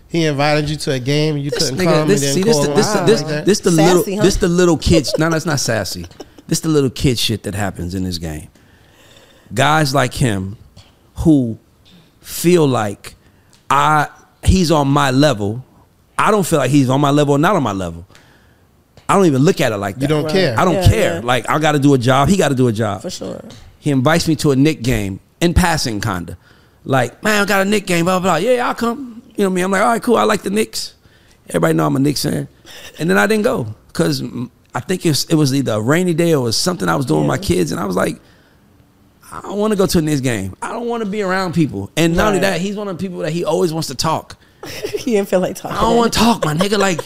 He 0.09 0.25
invited 0.25 0.71
you 0.71 0.77
to 0.77 0.93
a 0.93 0.99
game 0.99 1.35
and 1.37 1.45
you 1.45 1.51
This 1.51 1.71
couldn't 1.71 1.85
nigga, 1.87 1.93
come 1.93 2.09
this, 2.09 2.25
and 2.25 2.35
see, 2.35 2.43
this, 2.43 2.59
the, 2.67 2.73
this, 2.73 2.87
out 2.87 3.07
the, 3.07 3.13
this, 3.13 3.23
like 3.23 3.45
this 3.45 3.61
the 3.61 3.71
Sassy, 3.73 3.95
little, 3.95 4.17
huh? 4.17 4.23
this 4.23 4.37
the 4.37 4.49
little 4.49 4.79
kids. 4.79 5.15
No, 5.19 5.29
that's 5.29 5.45
not 5.47 5.61
sassy. 5.61 6.07
This 6.47 6.61
the 6.61 6.69
little 6.69 6.91
kid 6.91 7.19
shit 7.19 7.43
that 7.43 7.55
happens 7.55 7.95
in 7.95 8.05
this 8.05 8.19
game. 8.19 8.49
Guys 9.53 9.95
like 9.95 10.15
him, 10.15 10.57
who 11.17 11.59
feel 12.21 12.67
like 12.67 13.15
I, 13.69 14.09
he's 14.47 14.71
on 14.71 14.89
my 14.89 15.11
level. 15.11 15.65
I 16.19 16.31
don't 16.31 16.47
feel 16.47 16.59
like 16.59 16.71
he's 16.71 16.89
on 16.91 17.01
my 17.01 17.11
level 17.11 17.35
or 17.35 17.39
not 17.39 17.57
on 17.57 17.63
my 17.63 17.73
level. 17.73 18.07
I 19.09 19.15
don't 19.17 19.27
even 19.27 19.43
look 19.43 19.61
at 19.61 19.73
it 19.73 19.77
like 19.77 19.97
that. 19.97 20.03
You 20.03 20.09
don't 20.09 20.25
Right. 20.25 20.33
care. 20.33 20.59
I 20.59 20.65
don't 20.65 20.75
Yeah, 20.75 20.89
care. 20.89 21.15
yeah. 21.17 21.21
Like 21.23 21.49
I 21.51 21.59
got 21.59 21.73
to 21.73 21.79
do 21.79 21.93
a 21.95 21.99
job. 21.99 22.29
He 22.29 22.37
got 22.37 22.49
to 22.49 22.55
do 22.55 22.69
a 22.69 22.73
job. 22.73 23.03
For 23.03 23.11
sure. 23.11 23.43
He 23.79 23.91
invites 23.91 24.27
me 24.29 24.37
to 24.37 24.53
a 24.53 24.57
Knick 24.57 24.83
game 24.83 25.21
in 25.41 25.53
passing, 25.53 26.01
kinda. 26.01 26.39
Like, 26.85 27.23
man, 27.23 27.43
I 27.43 27.45
got 27.45 27.63
a 27.63 27.65
Knick 27.69 27.87
game, 27.87 28.05
blah, 28.07 28.19
blah, 28.19 28.31
blah. 28.33 28.37
Yeah, 28.37 28.57
yeah, 28.57 28.69
I'll 28.69 28.75
come. 28.75 29.23
You 29.37 29.45
know 29.45 29.49
what 29.51 29.53
I 29.53 29.55
mean? 29.57 29.65
I'm 29.65 29.71
like, 29.73 29.83
all 29.83 29.89
right, 29.89 30.03
cool. 30.03 30.17
I 30.17 30.23
like 30.25 30.43
the 30.43 30.51
Knicks. 30.51 30.95
Everybody 31.49 31.75
know 31.75 31.87
I'm 31.87 31.97
a 31.97 31.99
Knicks 31.99 32.23
fan. 32.23 32.49
And 32.99 33.11
then 33.11 33.19
I 33.19 33.27
didn't 33.27 33.45
go 33.45 33.67
because 33.89 34.23
I 34.75 34.81
think 34.81 35.05
it 35.05 35.11
was, 35.11 35.25
it 35.27 35.35
was 35.35 35.55
either 35.55 35.73
a 35.73 35.81
rainy 35.81 36.15
day 36.15 36.33
or 36.33 36.39
it 36.39 36.45
was 36.45 36.57
something 36.57 36.89
I 36.89 36.97
was 36.97 37.05
doing 37.05 37.21
with 37.21 37.29
my 37.29 37.39
kids. 37.39 37.73
And 37.73 37.81
I 37.81 37.85
was 37.85 37.97
like, 37.97 38.21
I 39.39 39.41
don't 39.43 39.59
want 39.59 39.73
to 39.73 39.77
go 39.77 39.87
to 39.87 39.99
a 39.99 40.03
Knicks 40.03 40.21
game. 40.21 40.57
I 40.63 40.73
don't 40.73 40.87
want 40.87 41.03
to 41.03 41.09
be 41.09 41.23
around 41.23 41.55
people. 41.55 41.91
And 41.97 42.17
not 42.17 42.29
only 42.29 42.41
that, 42.41 42.61
he's 42.61 42.77
one 42.77 42.89
of 42.89 42.97
the 42.97 43.03
people 43.03 43.19
that 43.21 43.33
he 43.33 43.45
always 43.45 43.73
wants 43.73 43.89
to 43.89 43.95
talk. 43.95 44.37
he 44.67 45.13
didn't 45.13 45.29
feel 45.29 45.41
like 45.41 45.57
talking. 45.57 45.77
I 45.77 45.81
don't 45.81 45.97
want 45.97 46.13
to 46.13 46.19
talk, 46.19 46.45
my 46.45 46.55
nigga. 46.55 46.79
Like, 46.79 47.01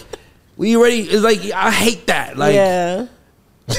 we 0.56 0.76
already, 0.76 1.00
it's 1.00 1.22
like, 1.22 1.40
I 1.52 1.70
hate 1.70 2.06
that. 2.08 2.36
Like, 2.36 2.54
yeah. 2.54 3.06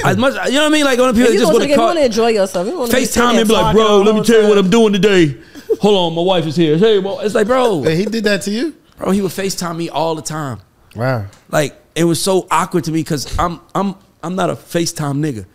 as 0.04 0.16
much, 0.16 0.34
you 0.46 0.54
know 0.54 0.62
what 0.62 0.66
I 0.66 0.68
mean? 0.70 0.84
Like, 0.84 0.98
on 0.98 1.08
the 1.08 1.12
people 1.12 1.28
that 1.28 1.34
you 1.34 1.40
just 1.40 1.52
want 1.52 1.60
want 1.60 1.62
to 1.62 1.68
to 1.68 1.76
call. 1.76 1.96
enjoy 1.96 2.28
yourself. 2.28 2.66
You 2.66 2.78
wanna 2.78 2.92
be 2.92 3.04
sitting 3.04 3.22
FaceTime 3.22 3.38
and 3.38 3.48
be 3.48 3.54
like, 3.54 3.74
bro, 3.74 4.02
let 4.02 4.14
me 4.14 4.24
tell 4.24 4.42
you 4.42 4.48
what. 4.48 4.58
I'm 4.58 4.70
doing 4.70 4.92
today. 4.92 5.36
Hold 5.80 5.96
on, 5.96 6.14
my 6.16 6.22
wife 6.22 6.46
is 6.46 6.56
here. 6.56 6.76
Hey, 6.76 6.98
well, 6.98 7.20
it's 7.20 7.34
like, 7.34 7.46
bro, 7.46 7.78
Wait, 7.78 7.96
he 7.96 8.04
did 8.04 8.24
that 8.24 8.42
to 8.42 8.50
you? 8.50 8.74
bro, 8.98 9.12
he 9.12 9.22
would 9.22 9.30
FaceTime 9.30 9.76
me 9.76 9.88
all 9.88 10.14
the 10.14 10.22
time. 10.22 10.60
Wow. 10.94 11.26
Like 11.48 11.80
it 11.94 12.04
was 12.04 12.22
so 12.22 12.46
awkward 12.50 12.84
to 12.84 12.92
me 12.92 13.00
because 13.00 13.38
I'm 13.38 13.60
I'm 13.74 13.94
I'm 14.22 14.34
not 14.34 14.50
a 14.50 14.54
FaceTime 14.54 15.18
nigga. 15.18 15.46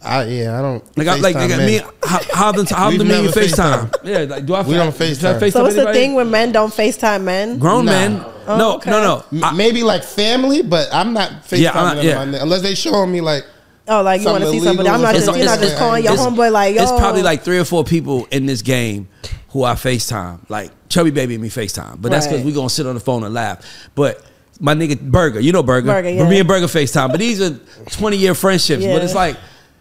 I 0.00 0.24
yeah, 0.26 0.58
I 0.58 0.62
don't. 0.62 0.96
Like 0.96 1.08
I, 1.08 1.16
like 1.16 1.34
FaceTime 1.36 1.48
nigga, 1.48 1.56
men. 1.58 1.66
me 1.66 1.80
how 2.04 2.20
how 2.32 2.52
the 2.52 2.74
how 2.74 2.88
We've 2.90 2.98
the 2.98 3.04
me 3.04 3.16
you 3.16 3.22
never 3.24 3.40
FaceTime? 3.40 3.94
Yeah, 4.04 4.18
like 4.34 4.46
do 4.46 4.54
I? 4.54 4.62
We 4.62 4.74
don't 4.74 4.96
do 4.96 5.04
FaceTime. 5.04 5.52
So 5.52 5.62
what's 5.62 5.74
the 5.74 5.92
thing 5.92 6.14
when 6.14 6.30
men 6.30 6.52
don't 6.52 6.72
FaceTime 6.72 7.24
men? 7.24 7.58
Grown 7.58 7.84
Nah. 7.84 7.90
men. 7.92 8.24
Oh, 8.46 8.56
no, 8.56 8.76
okay. 8.76 8.90
no, 8.90 9.02
no, 9.02 9.24
M- 9.32 9.44
I- 9.44 9.52
maybe 9.52 9.82
like 9.82 10.04
family, 10.04 10.62
but 10.62 10.88
I'm 10.92 11.12
not 11.12 11.30
FaceTiming 11.44 11.60
Yeah, 11.60 11.70
I'm 11.72 11.84
not- 11.84 11.96
them 11.96 12.04
yeah. 12.06 12.18
on 12.20 12.34
unless 12.36 12.62
they 12.62 12.74
showing 12.74 13.12
me 13.12 13.20
like 13.20 13.44
Oh, 13.88 14.02
like 14.02 14.20
you 14.20 14.26
want 14.28 14.44
to 14.44 14.50
see 14.50 14.60
somebody? 14.60 14.88
I'm 14.88 15.00
not 15.02 15.14
just 15.14 15.24
something. 15.26 15.42
you're 15.42 15.50
not 15.50 15.60
just 15.60 15.76
calling 15.78 16.04
your 16.04 16.12
it's- 16.14 16.26
homeboy 16.26 16.52
like 16.52 16.76
yo. 16.76 16.82
It's 16.82 16.92
probably 16.92 17.22
like 17.22 17.42
three 17.42 17.58
or 17.58 17.64
four 17.64 17.84
people 17.84 18.26
in 18.30 18.46
this 18.46 18.62
game 18.62 19.08
who 19.50 19.64
I 19.64 19.72
FaceTime. 19.74 20.48
Like 20.48 20.70
Chubby 20.88 21.10
Baby 21.10 21.34
and 21.34 21.42
me 21.42 21.48
FaceTime. 21.50 22.00
But 22.00 22.10
that's 22.12 22.26
because 22.26 22.38
Right. 22.40 22.46
we 22.46 22.52
gonna 22.52 22.70
sit 22.70 22.86
on 22.86 22.94
the 22.94 23.00
phone 23.00 23.24
and 23.24 23.34
laugh. 23.34 23.60
But 23.94 24.22
my 24.60 24.74
nigga 24.74 25.00
Burger, 25.00 25.40
you 25.40 25.52
know 25.52 25.62
Burger. 25.62 25.86
Burger, 25.88 26.08
yeah. 26.10 26.28
Me 26.28 26.38
and 26.38 26.46
Burger 26.48 26.66
FaceTime. 26.66 27.10
But 27.10 27.18
these 27.18 27.40
are 27.40 27.58
20 27.90 28.16
year 28.16 28.34
friendships. 28.34 28.84
But 28.84 29.02
it's 29.02 29.14
like 29.14 29.36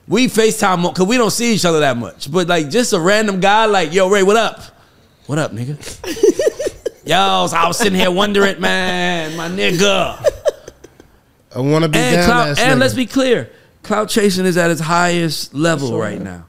we 0.08 0.28
FaceTime 0.28 0.82
because 0.94 1.06
we 1.08 1.18
don't 1.18 1.32
see 1.32 1.54
each 1.54 1.66
other 1.66 1.82
that 1.82 1.98
much. 1.98 2.32
But 2.32 2.48
like 2.48 2.70
just 2.70 2.94
a 2.94 3.00
random 3.00 3.40
guy 3.40 3.66
like, 3.66 3.94
yo, 3.94 4.10
Ray, 4.10 4.24
what 4.24 4.38
up? 4.38 4.62
What 5.26 5.38
up, 5.40 5.52
nigga? 5.52 5.76
yo, 7.06 7.48
so 7.48 7.58
I 7.58 7.68
was 7.68 7.78
sitting 7.78 8.00
here 8.00 8.12
wondering, 8.12 8.60
man, 8.62 9.36
my 9.36 9.50
nigga. 9.50 10.26
I 11.56 11.60
want 11.60 11.84
to 11.84 11.90
be 11.90 11.98
And, 11.98 12.16
down 12.16 12.26
clout, 12.26 12.48
ass 12.50 12.60
and 12.60 12.80
let's 12.80 12.94
be 12.94 13.06
clear, 13.06 13.50
clout 13.84 14.10
chasing 14.10 14.46
is 14.46 14.58
at 14.58 14.70
its 14.72 14.82
highest 14.82 15.54
level 15.54 15.90
Sure. 15.90 16.00
right 16.02 16.22
now, 16.22 16.46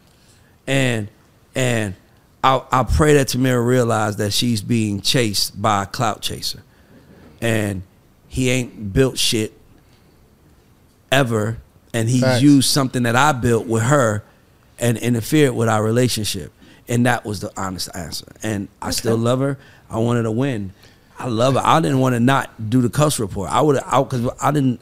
and 0.66 1.08
and 1.54 1.94
I, 2.44 2.62
I 2.70 2.82
pray 2.84 3.14
that 3.14 3.28
Tamira 3.28 3.64
realize 3.66 4.16
that 4.16 4.32
she's 4.32 4.60
being 4.60 5.00
chased 5.00 5.60
by 5.60 5.84
a 5.84 5.86
clout 5.86 6.20
chaser, 6.20 6.62
and 7.40 7.82
he 8.28 8.50
ain't 8.50 8.92
built 8.92 9.18
shit 9.18 9.52
ever, 11.10 11.58
and 11.94 12.08
he's 12.08 12.22
Facts. 12.22 12.42
used 12.42 12.70
something 12.70 13.02
that 13.04 13.16
I 13.16 13.32
built 13.32 13.66
with 13.66 13.82
her, 13.84 14.22
and 14.78 14.96
interfered 14.98 15.54
with 15.54 15.68
our 15.68 15.82
relationship, 15.82 16.52
and 16.88 17.06
that 17.06 17.24
was 17.24 17.40
the 17.40 17.50
honest 17.60 17.88
answer. 17.94 18.26
And 18.42 18.68
I 18.80 18.90
still 18.90 19.16
love 19.16 19.40
her. 19.40 19.58
I 19.90 19.98
wanted 19.98 20.22
to 20.22 20.30
win. 20.30 20.72
I 21.18 21.26
love 21.26 21.54
her. 21.54 21.62
I 21.64 21.80
didn't 21.80 21.98
want 21.98 22.14
to 22.14 22.20
not 22.20 22.70
do 22.70 22.80
the 22.80 22.90
culture 22.90 23.22
report. 23.22 23.50
I 23.50 23.60
would 23.60 23.76
have 23.78 24.08
because 24.08 24.30
I 24.40 24.50
didn't. 24.52 24.80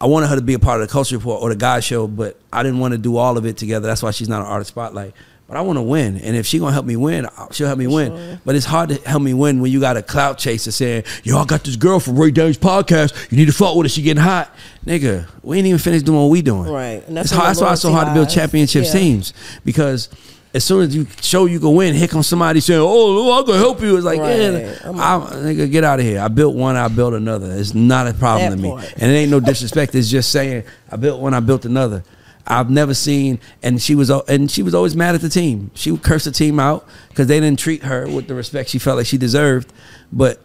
I 0.00 0.06
wanted 0.06 0.28
her 0.28 0.36
to 0.36 0.42
be 0.42 0.54
a 0.54 0.58
part 0.58 0.80
of 0.80 0.88
the 0.88 0.92
culture 0.92 1.16
report 1.16 1.42
or 1.42 1.48
the 1.48 1.56
guy 1.56 1.78
show, 1.80 2.08
but 2.08 2.36
I 2.52 2.62
didn't 2.62 2.80
want 2.80 2.92
to 2.92 2.98
do 2.98 3.16
all 3.16 3.38
of 3.38 3.46
it 3.46 3.56
together. 3.56 3.86
That's 3.86 4.02
why 4.02 4.10
she's 4.10 4.28
not 4.28 4.40
an 4.40 4.48
artist 4.48 4.70
spotlight. 4.70 5.14
But 5.52 5.58
I 5.58 5.60
want 5.60 5.76
to 5.76 5.82
win, 5.82 6.16
and 6.16 6.34
if 6.34 6.46
she 6.46 6.58
gonna 6.58 6.72
help 6.72 6.86
me 6.86 6.96
win, 6.96 7.26
uh, 7.26 7.48
she'll 7.50 7.66
help 7.66 7.78
me 7.78 7.86
win. 7.86 8.40
But 8.42 8.54
it's 8.56 8.64
hard 8.64 8.88
to 8.88 8.94
help 9.06 9.20
me 9.22 9.34
win 9.34 9.60
when 9.60 9.70
you 9.70 9.80
got 9.80 9.98
a 9.98 10.02
clout 10.02 10.38
chaser 10.38 10.72
saying, 10.72 11.04
"Yo, 11.24 11.36
I 11.36 11.44
got 11.44 11.62
this 11.62 11.76
girl 11.76 12.00
from 12.00 12.18
Ray 12.18 12.30
Daniels 12.30 12.56
podcast. 12.56 13.12
You 13.30 13.36
need 13.36 13.48
to 13.48 13.52
fuck 13.52 13.76
with 13.76 13.84
her. 13.84 13.88
She 13.90 14.00
getting 14.00 14.22
hot, 14.22 14.50
nigga. 14.86 15.26
We 15.42 15.58
ain't 15.58 15.66
even 15.66 15.78
finished 15.78 16.06
doing 16.06 16.18
what 16.18 16.30
we 16.30 16.40
doing. 16.40 16.72
Right. 16.72 17.06
And 17.06 17.14
that's 17.14 17.30
hard, 17.30 17.50
that's 17.50 17.60
why 17.60 17.72
it's 17.74 17.82
so 17.82 17.92
hard 17.92 18.08
to 18.08 18.14
build 18.14 18.30
championship 18.30 18.86
Yeah. 18.86 18.92
teams 18.92 19.34
because 19.62 20.08
as 20.54 20.64
soon 20.64 20.84
as 20.84 20.96
you 20.96 21.06
show 21.20 21.44
you 21.44 21.60
can 21.60 21.74
win, 21.74 21.94
here 21.96 22.08
comes 22.08 22.28
somebody 22.28 22.60
saying, 22.60 22.80
"Oh, 22.82 23.38
I 23.38 23.42
can 23.44 23.56
help 23.56 23.82
you." 23.82 23.96
It's 23.96 24.06
like, 24.06 24.20
Right. 24.20 24.40
yeah, 24.40 24.72
I'm 24.86 25.20
nigga, 25.44 25.70
get 25.70 25.84
out 25.84 26.00
of 26.00 26.06
here. 26.06 26.22
I 26.22 26.28
built 26.28 26.54
one, 26.54 26.76
I 26.76 26.88
built 26.88 27.12
another. 27.12 27.52
It's 27.52 27.74
not 27.74 28.06
a 28.06 28.14
problem 28.14 28.48
That 28.52 28.56
to 28.56 28.62
me, 28.62 28.70
part. 28.70 28.90
and 28.96 29.12
it 29.12 29.16
ain't 29.16 29.30
no 29.30 29.38
disrespect. 29.38 29.94
It's 29.94 30.08
just 30.08 30.30
saying, 30.32 30.62
I 30.90 30.96
built 30.96 31.20
one, 31.20 31.34
I 31.34 31.40
built 31.40 31.66
another. 31.66 32.04
I've 32.46 32.70
never 32.70 32.92
seen, 32.94 33.38
and 33.62 33.80
she 33.80 33.94
was, 33.94 34.10
and 34.10 34.50
she 34.50 34.62
was 34.62 34.74
always 34.74 34.96
mad 34.96 35.14
at 35.14 35.20
the 35.20 35.28
team. 35.28 35.70
She 35.74 35.90
would 35.92 36.02
curse 36.02 36.24
the 36.24 36.32
team 36.32 36.58
out 36.58 36.86
because 37.08 37.26
they 37.28 37.38
didn't 37.40 37.58
treat 37.60 37.82
her 37.84 38.08
with 38.08 38.26
the 38.28 38.34
respect 38.34 38.68
she 38.70 38.78
felt 38.78 38.96
like 38.98 39.06
she 39.06 39.16
deserved. 39.18 39.72
But 40.12 40.40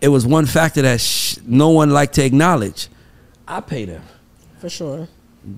it 0.00 0.08
was 0.08 0.24
one 0.26 0.46
factor 0.46 0.82
that 0.82 1.00
sh- 1.00 1.38
no 1.46 1.70
one 1.70 1.90
liked 1.90 2.14
to 2.14 2.24
acknowledge. 2.24 2.88
I 3.48 3.60
pay 3.60 3.84
them 3.84 4.02
for 4.60 4.68
sure. 4.70 5.08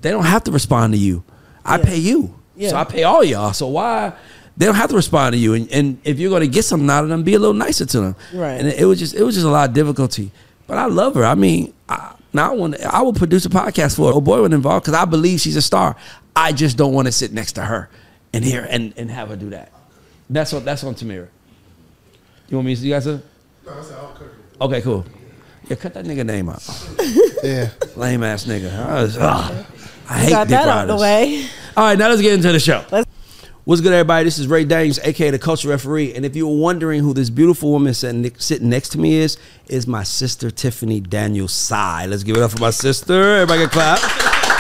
they 0.00 0.10
don't 0.10 0.24
have 0.24 0.44
to 0.44 0.50
respond 0.50 0.94
to 0.94 0.98
you. 0.98 1.24
I 1.64 1.76
Yeah. 1.78 1.84
pay 1.84 1.98
you. 1.98 2.34
Yeah. 2.56 2.70
So 2.70 2.76
I 2.76 2.84
pay 2.84 3.02
all 3.04 3.22
y'all. 3.22 3.52
So 3.52 3.66
why 3.68 4.14
they 4.56 4.64
don't 4.66 4.74
have 4.76 4.88
to 4.90 4.96
respond 4.96 5.34
to 5.34 5.38
you? 5.38 5.54
And, 5.54 5.70
and 5.70 5.98
if 6.04 6.18
you're 6.18 6.30
gonna 6.30 6.46
get 6.46 6.64
something 6.64 6.88
out 6.88 7.04
of 7.04 7.10
them, 7.10 7.22
be 7.22 7.34
a 7.34 7.38
little 7.38 7.54
nicer 7.54 7.84
to 7.84 8.00
them. 8.00 8.16
Right. 8.32 8.52
And 8.54 8.68
it, 8.68 8.80
it 8.80 8.84
was 8.86 8.98
just 8.98 9.14
it 9.14 9.22
was 9.22 9.34
just 9.34 9.46
a 9.46 9.50
lot 9.50 9.68
of 9.68 9.74
difficulty. 9.74 10.30
But 10.66 10.78
I 10.78 10.86
love 10.86 11.14
her. 11.16 11.24
I 11.24 11.34
mean, 11.34 11.74
I, 11.88 12.14
now 12.32 12.52
I 12.52 12.54
want 12.54 12.74
to, 12.74 12.94
I 12.94 13.02
will 13.02 13.12
produce 13.12 13.44
a 13.46 13.48
podcast 13.50 13.96
for 13.96 14.08
her. 14.08 14.14
Oh 14.14 14.20
boy, 14.20 14.42
would 14.42 14.52
involved 14.52 14.84
because 14.84 14.94
I 14.98 15.04
believe 15.04 15.40
she's 15.40 15.56
a 15.56 15.62
star. 15.62 15.96
I 16.34 16.52
just 16.52 16.76
don't 16.76 16.92
want 16.94 17.06
to 17.06 17.12
sit 17.12 17.32
next 17.32 17.52
to 17.54 17.62
her 17.64 17.90
and 18.32 18.44
hear 18.44 18.66
and, 18.68 18.94
and 18.96 19.10
have 19.10 19.28
her 19.28 19.36
do 19.36 19.50
that. 19.50 19.72
That's 20.30 20.52
what 20.52 20.64
that's 20.64 20.82
on 20.84 20.94
Tamira. 20.94 21.28
You 22.48 22.56
want 22.56 22.66
me 22.66 22.74
to 22.74 22.80
see 22.80 22.88
you 22.88 22.94
guys? 22.94 23.04
Sir? 23.04 23.22
Okay, 24.60 24.80
cool. 24.82 25.04
Yeah, 25.68 25.76
cut 25.76 25.94
that 25.94 26.04
nigga 26.04 26.24
name 26.26 26.48
out. 26.48 26.62
yeah. 27.44 27.70
Lame 27.96 28.22
ass 28.22 28.44
nigga. 28.46 28.74
I, 28.78 29.02
was- 29.02 29.16
ugh. 29.16 29.66
I 30.08 30.18
hate 30.18 30.30
Got 30.30 30.48
dick 30.48 30.50
that 30.58 30.68
out 30.68 30.86
the 30.86 30.96
way. 30.96 31.46
All 31.76 31.84
right, 31.84 31.98
now 31.98 32.08
let's 32.08 32.20
get 32.20 32.34
into 32.34 32.50
the 32.52 32.60
show. 32.60 32.84
Let's- 32.90 33.08
What's 33.64 33.80
good, 33.80 33.92
everybody? 33.92 34.24
This 34.24 34.40
is 34.40 34.48
Ray 34.48 34.64
Daniels, 34.64 34.98
aka 35.04 35.30
the 35.30 35.38
Culture 35.38 35.68
Referee. 35.68 36.14
And 36.14 36.24
if 36.24 36.34
you 36.34 36.48
were 36.48 36.56
wondering 36.56 37.00
who 37.00 37.14
this 37.14 37.30
beautiful 37.30 37.70
woman 37.70 37.94
sitting, 37.94 38.22
next 38.68 38.88
to 38.88 38.98
me 38.98 39.14
is, 39.14 39.38
is 39.68 39.86
my 39.86 40.02
sister 40.02 40.50
Tiffany 40.50 40.98
Daniel 40.98 41.46
Sai. 41.46 42.06
Let's 42.06 42.24
give 42.24 42.36
it 42.36 42.42
up 42.42 42.50
for 42.50 42.60
my 42.60 42.70
sister. 42.70 43.36
Everybody 43.36 43.68
clap. 43.68 44.00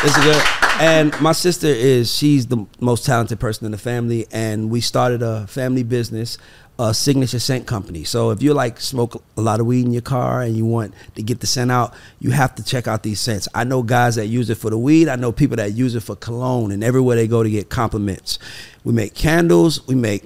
This 0.02 0.16
is 0.16 0.22
good. 0.22 0.40
And 0.80 1.20
my 1.20 1.32
sister 1.32 1.66
is 1.66 2.14
she's 2.14 2.46
the 2.46 2.64
most 2.78 3.04
talented 3.04 3.40
person 3.40 3.66
in 3.66 3.72
the 3.72 3.78
family, 3.78 4.26
and 4.30 4.70
we 4.70 4.80
started 4.80 5.20
a 5.20 5.48
family 5.48 5.82
business, 5.82 6.38
a 6.78 6.94
signature 6.94 7.38
scent 7.38 7.66
company. 7.66 8.02
So 8.04 8.30
if 8.30 8.42
you 8.42 8.54
like 8.54 8.80
smoke 8.80 9.22
a 9.36 9.40
lot 9.40 9.60
of 9.60 9.66
weed 9.66 9.84
in 9.84 9.92
your 9.92 10.02
car 10.02 10.42
and 10.42 10.56
you 10.56 10.64
want 10.64 10.94
to 11.14 11.22
get 11.22 11.40
the 11.40 11.46
scent 11.46 11.70
out, 11.70 11.94
you 12.18 12.30
have 12.30 12.54
to 12.54 12.64
check 12.64 12.88
out 12.88 13.02
these 13.02 13.20
scents. 13.20 13.46
I 13.54 13.64
know 13.64 13.82
guys 13.82 14.16
that 14.16 14.26
use 14.26 14.48
it 14.50 14.56
for 14.56 14.70
the 14.70 14.78
weed. 14.78 15.08
I 15.08 15.16
know 15.16 15.32
people 15.32 15.56
that 15.56 15.72
use 15.74 15.94
it 15.94 16.02
for 16.02 16.16
cologne, 16.16 16.72
and 16.72 16.82
everywhere 16.82 17.16
they 17.16 17.28
go 17.28 17.42
to 17.42 17.50
get 17.50 17.68
compliments. 17.68 18.38
We 18.84 18.92
make 18.92 19.14
candles. 19.14 19.86
We 19.86 19.94
make 19.94 20.24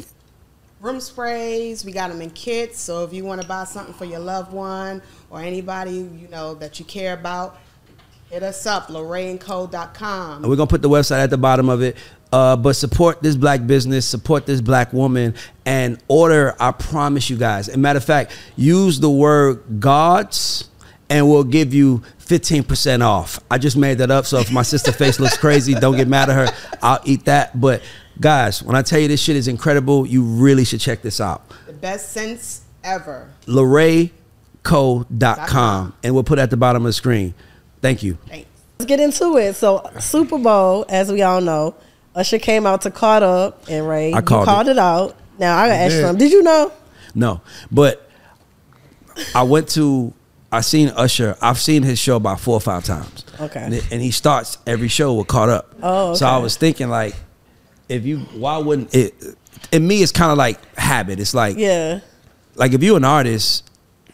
room 0.81 1.01
sprays. 1.01 1.85
We 1.85 1.93
got 1.93 2.11
them 2.11 2.23
in 2.23 2.31
kits. 2.31 2.81
So 2.81 3.05
if 3.05 3.13
you 3.13 3.25
want 3.25 3.43
to 3.43 3.49
buy 3.49 3.65
something 3.65 3.95
for 3.95 4.05
your 4.05 4.21
loved 4.21 4.53
one 4.53 5.03
or 5.31 5.41
anybody 5.41 5.93
you 5.93 6.29
know 6.31 6.55
that 6.55 6.79
you 6.79 6.85
care 6.85 7.15
about, 7.15 7.59
hit 8.31 8.43
us 8.43 8.67
up, 8.67 8.89
and 8.89 8.97
lorraineco.com. 8.97 10.43
we're 10.43 10.57
gonna 10.57 10.67
put 10.67 10.83
the 10.83 10.89
website 10.89 11.23
at 11.23 11.31
the 11.31 11.39
bottom 11.39 11.69
of 11.69 11.83
it. 11.83 11.97
Uh, 12.37 12.55
but 12.55 12.77
support 12.77 13.23
this 13.23 13.35
black 13.35 13.67
business, 13.67 14.05
support 14.05 14.45
this 14.45 14.61
black 14.61 14.93
woman, 14.93 15.35
and 15.65 15.99
order. 16.07 16.55
I 16.61 16.71
promise 16.71 17.31
you 17.31 17.39
guys. 17.39 17.71
And 17.71 17.81
matter 17.81 17.97
of 17.97 18.05
fact, 18.05 18.37
use 18.57 19.01
the 19.01 19.09
word 19.09 19.81
GAUDS, 19.81 20.69
and 21.09 21.31
we'll 21.31 21.45
give 21.45 21.73
you 21.73 22.03
fifteen 22.19 22.63
percent 22.63 23.03
off. 23.03 23.41
I 23.51 23.57
just 23.57 23.79
made 23.79 23.97
that 23.99 24.11
up, 24.11 24.27
so 24.27 24.37
if 24.37 24.53
my 24.53 24.61
sister 24.61 24.93
face 24.93 25.19
looks 25.19 25.39
crazy, 25.39 25.73
don't 25.73 25.97
get 25.97 26.09
mad 26.09 26.29
at 26.29 26.37
her. 26.37 26.49
I'll 26.83 27.01
eat 27.07 27.25
that. 27.25 27.59
But 27.59 27.81
guys, 28.21 28.63
when 28.63 28.77
I 28.77 28.83
tell 28.83 29.01
you 29.01 29.09
this 29.09 29.23
shit 29.23 29.37
is 29.37 29.49
incredible, 29.49 30.07
you 30.07 30.23
really 30.23 30.67
should 30.67 30.81
check 30.81 31.01
this 31.01 31.23
out. 31.23 31.43
The 31.67 31.73
best 31.73 32.13
sense 32.13 32.65
ever. 32.85 33.31
LorrayCo.com, 33.47 35.95
and 36.05 36.13
we'll 36.13 36.23
put 36.23 36.39
it 36.39 36.43
at 36.43 36.51
the 36.51 36.59
bottom 36.59 36.83
of 36.83 36.87
the 36.87 36.93
screen. 36.93 37.33
Thank 37.81 38.03
you. 38.03 38.19
Thanks. 38.27 38.47
Let's 38.79 38.91
get 38.91 39.01
into 39.01 39.39
it. 39.39 39.55
So 39.55 39.91
Super 40.01 40.37
Bowl, 40.37 40.85
as 40.91 41.11
we 41.11 41.23
all 41.23 41.41
know, 41.41 41.75
Usher 42.17 42.39
came 42.41 42.67
out 42.67 42.83
to 42.83 42.91
caught 42.91 43.23
up 43.23 43.63
and 43.69 43.87
Ray. 43.87 44.13
I 44.13 44.21
called 44.23 44.43
you 44.49 44.53
called 44.53 44.69
it. 44.69 44.73
it. 44.73 44.79
out. 44.79 45.17
Now 45.39 45.57
I 45.59 45.69
gotta 45.69 45.79
ask 45.81 45.93
did. 45.95 46.03
some. 46.03 46.17
Did 46.19 46.33
you 46.33 46.43
know? 46.43 46.73
No, 47.15 47.41
but 47.71 48.09
I 49.35 49.43
went 49.45 49.69
to 49.71 50.13
I 50.51 50.61
seen 50.63 50.89
Usher. 50.89 51.37
I've 51.43 51.59
seen 51.59 51.83
his 51.83 51.99
show 51.99 52.17
about 52.17 52.41
four 52.41 52.55
or 52.55 52.61
five 52.61 52.85
times. 52.85 53.25
Okay. 53.41 53.61
and, 53.61 53.75
it- 53.75 53.93
and 53.93 54.01
he 54.01 54.11
starts 54.11 54.59
every 54.67 54.89
show 54.89 55.15
with 55.15 55.27
caught 55.27 55.49
up. 55.51 55.75
Oh, 55.83 56.15
so 56.15 56.27
I 56.27 56.39
was 56.39 56.57
thinking 56.57 56.89
like, 56.89 57.15
if 57.89 58.05
you 58.07 58.21
why 58.35 58.59
wouldn't 58.59 58.95
it? 58.95 59.15
In 59.73 59.87
me, 59.87 60.03
it's 60.03 60.13
kind 60.13 60.31
of 60.33 60.39
like 60.39 60.59
habit. 60.77 61.21
It's 61.21 61.35
like 61.35 61.57
Yeah. 61.59 62.01
like 62.55 62.73
if 62.73 62.83
you're 62.83 62.97
an 62.97 63.05
artist, 63.05 63.69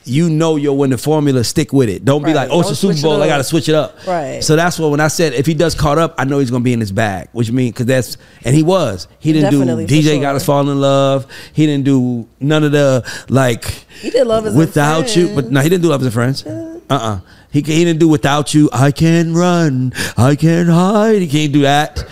you 0.05 0.29
know 0.31 0.57
your 0.57 0.77
winning 0.77 0.99
formula, 0.99 1.45
stick 1.45 1.73
with 1.73 1.89
it. 1.89 2.05
Don't 2.05 2.25
be 2.25 2.35
like, 2.35 2.49
oh, 2.51 2.61
it's 2.61 2.71
a 2.71 2.77
Super 2.77 3.01
Bowl, 3.01 3.23
I 3.23 3.27
gotta 3.27 3.45
switch 3.45 3.69
it 3.69 3.75
up. 3.75 3.97
Right. 4.07 4.43
So 4.43 4.57
that's 4.57 4.79
what 4.79 4.91
when 4.91 5.01
I 5.01 5.09
said 5.09 5.33
if 5.35 5.47
he 5.47 5.55
does 5.55 5.75
caught 5.75 5.99
up, 5.99 6.15
I 6.19 6.25
know 6.25 6.39
he's 6.39 6.51
gonna 6.51 6.65
be 6.65 6.73
in 6.73 6.81
his 6.81 6.93
bag. 6.93 7.29
Which 7.33 7.51
means 7.51 7.73
because 7.73 7.87
that's 7.87 8.17
and 8.45 8.55
he 8.55 8.63
was. 8.63 9.09
He 9.19 9.33
didn't 9.33 9.53
Definitely, 9.53 9.87
do 9.87 10.01
DJ 10.01 10.13
sure. 10.15 10.21
got 10.21 10.35
us 10.35 10.45
falling 10.45 10.69
in 10.69 10.81
love. 10.81 11.27
He 11.53 11.67
didn't 11.67 11.85
do 11.85 12.29
none 12.41 12.65
of 12.65 12.73
the 12.73 13.05
like 13.29 13.65
He 14.01 14.11
did 14.11 14.27
Love 14.27 14.55
without 14.55 15.15
you. 15.17 15.35
But 15.35 15.51
no, 15.51 15.61
he 15.61 15.69
didn't 15.69 15.83
do 15.83 15.89
love 15.89 16.01
as 16.01 16.07
a 16.09 16.11
friends. 16.11 16.45
Uh 16.47 16.79
uh 16.91 17.21
He 17.51 17.61
he 17.61 17.85
didn't 17.85 18.01
do 18.01 18.09
without 18.09 18.55
you. 18.55 18.69
I 18.73 18.91
can 18.91 19.35
run. 19.35 19.93
I 20.17 20.37
can 20.37 20.67
hide. 20.67 21.23
He 21.23 21.29
can't 21.29 21.53
do 21.53 21.63
that. 21.63 22.05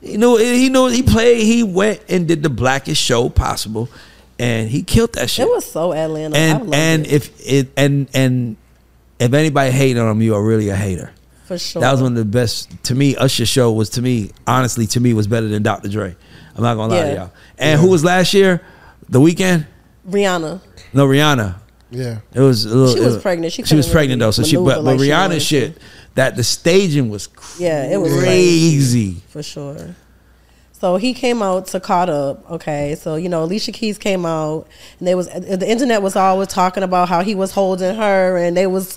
You 0.00 0.16
know 0.18 0.36
he 0.36 0.68
know 0.68 0.86
he 0.86 1.02
played. 1.02 1.42
He 1.42 1.62
went 1.62 2.00
and 2.08 2.26
did 2.28 2.42
the 2.42 2.48
blackest 2.50 3.00
show 3.02 3.28
possible, 3.28 3.88
and 4.38 4.68
he 4.68 4.82
killed 4.82 5.12
that 5.14 5.28
shit 5.30 5.46
It 5.46 5.50
was 5.50 5.70
so 5.70 5.92
Atlanta. 5.92 6.36
I 6.36 6.40
and 6.40 6.60
loved 6.60 6.74
and 6.74 7.06
it, 7.06 7.12
if 7.12 7.40
it 7.46 7.68
and 7.76 8.08
and 8.14 8.56
if 9.18 9.32
anybody 9.32 9.70
hating 9.72 9.98
on 10.00 10.10
him, 10.10 10.22
you 10.22 10.34
are 10.34 10.42
really 10.42 10.68
a 10.68 10.76
hater. 10.76 11.10
for 11.46 11.58
sure. 11.58 11.80
That 11.80 11.92
was 11.92 12.00
one 12.02 12.12
of 12.12 12.18
the 12.18 12.24
best 12.24 12.70
to 12.84 12.94
me. 12.94 13.16
Usher 13.16 13.46
show 13.46 13.72
was 13.72 13.90
to 13.90 14.02
me, 14.02 14.30
honestly, 14.46 14.86
to 14.88 15.00
me 15.00 15.12
was 15.14 15.26
better 15.26 15.48
than 15.48 15.62
Dr. 15.62 15.88
Dre. 15.88 16.14
I'm 16.54 16.62
not 16.62 16.74
gonna 16.76 16.94
lie 16.94 17.02
to 17.10 17.14
y'all. 17.14 17.32
And 17.58 17.80
who 17.80 17.88
was 17.88 18.04
last 18.04 18.32
year? 18.34 18.60
The 19.08 19.18
Weeknd? 19.20 19.66
Rihanna. 20.08 20.60
No, 20.92 21.06
Rihanna. 21.06 21.56
Yeah. 21.90 22.18
It 22.34 22.40
was 22.40 22.64
a 22.64 22.68
little. 22.76 22.94
She 22.94 23.00
was 23.00 23.16
it- 23.16 23.22
pregnant. 23.22 23.52
She 23.52 23.62
She 23.64 23.74
was 23.74 23.86
couldn't 23.86 23.92
pregnant 23.96 24.20
though, 24.20 24.30
so 24.30 24.42
she. 24.42 24.56
But, 24.56 24.84
like 24.84 24.98
but 24.98 25.02
Rihanna 25.04 25.40
shit, 25.40 25.74
to. 25.76 25.80
that 26.14 26.36
the 26.36 26.44
staging 26.44 27.08
was 27.08 27.28
Yeah, 27.58 27.84
it 27.92 27.96
was 27.96 28.12
crazy. 28.12 29.16
for 29.28 29.42
sure. 29.42 29.94
So 30.80 30.96
he 30.96 31.12
came 31.12 31.42
out 31.42 31.66
to 31.68 31.80
caught 31.80 32.08
up. 32.08 32.48
Okay, 32.50 32.94
so 32.94 33.16
you 33.16 33.28
know 33.28 33.42
Alicia 33.44 33.72
Keys 33.72 33.98
came 33.98 34.24
out, 34.24 34.66
and 34.98 35.08
they 35.08 35.14
was 35.14 35.26
the 35.28 35.68
internet 35.68 36.02
was 36.02 36.14
always 36.16 36.48
talking 36.48 36.82
about 36.82 37.08
how 37.08 37.22
he 37.22 37.34
was 37.34 37.50
holding 37.52 37.96
her, 37.96 38.36
and 38.36 38.56
they 38.56 38.66
was, 38.68 38.96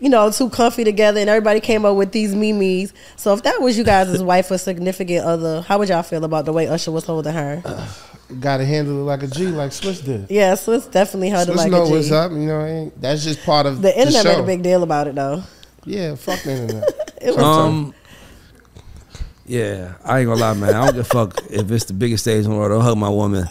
you 0.00 0.08
know, 0.08 0.30
too 0.32 0.50
comfy 0.50 0.82
together, 0.82 1.20
and 1.20 1.30
everybody 1.30 1.60
came 1.60 1.84
up 1.84 1.94
with 1.96 2.10
these 2.10 2.34
memes. 2.34 2.92
So 3.16 3.32
if 3.32 3.44
that 3.44 3.60
was 3.60 3.78
you 3.78 3.84
guys' 3.84 4.20
wife 4.32 4.50
or 4.50 4.58
significant 4.58 5.24
other, 5.24 5.62
how 5.62 5.78
would 5.78 5.88
y'all 5.88 6.02
feel 6.02 6.24
about 6.24 6.46
the 6.46 6.52
way 6.52 6.66
Usher 6.66 6.90
was 6.90 7.04
holding 7.04 7.32
her? 7.32 7.62
Got 8.40 8.58
to 8.58 8.64
handle 8.64 8.98
it 9.00 9.02
like 9.02 9.22
a 9.22 9.26
G, 9.28 9.46
like 9.48 9.70
Swizz 9.70 10.04
did. 10.04 10.26
Yeah, 10.30 10.54
Swizz 10.54 10.90
definitely 10.90 11.28
held 11.30 11.48
it 11.48 11.54
like 11.56 11.70
know 11.70 11.82
a 11.82 11.86
G. 11.86 11.92
what's 11.92 12.10
up. 12.12 12.30
You 12.32 12.38
know, 12.38 12.92
that's 12.96 13.22
just 13.24 13.44
part 13.44 13.66
of 13.66 13.82
The 13.82 13.96
internet 13.96 14.22
show. 14.24 14.32
made 14.36 14.38
a 14.42 14.46
big 14.46 14.62
deal 14.62 14.82
about 14.82 15.06
it 15.08 15.14
though. 15.16 15.42
Yeah, 15.84 16.14
fuck 16.16 16.40
the 16.42 16.52
internet. 16.52 16.88
It 17.20 17.36
was 17.36 17.44
Um. 17.44 17.94
Yeah, 19.50 19.94
I 20.04 20.20
ain't 20.20 20.28
gonna 20.28 20.40
lie, 20.40 20.54
man. 20.54 20.74
I 20.74 20.84
don't 20.86 20.94
give 20.94 21.00
a 21.00 21.04
fuck 21.04 21.42
if 21.50 21.68
it's 21.72 21.86
the 21.86 21.92
biggest 21.92 22.22
stage 22.22 22.44
in 22.44 22.50
the 22.52 22.56
world. 22.56 22.70
I'll 22.70 22.80
hug 22.80 22.96
my 22.96 23.08
woman. 23.08 23.46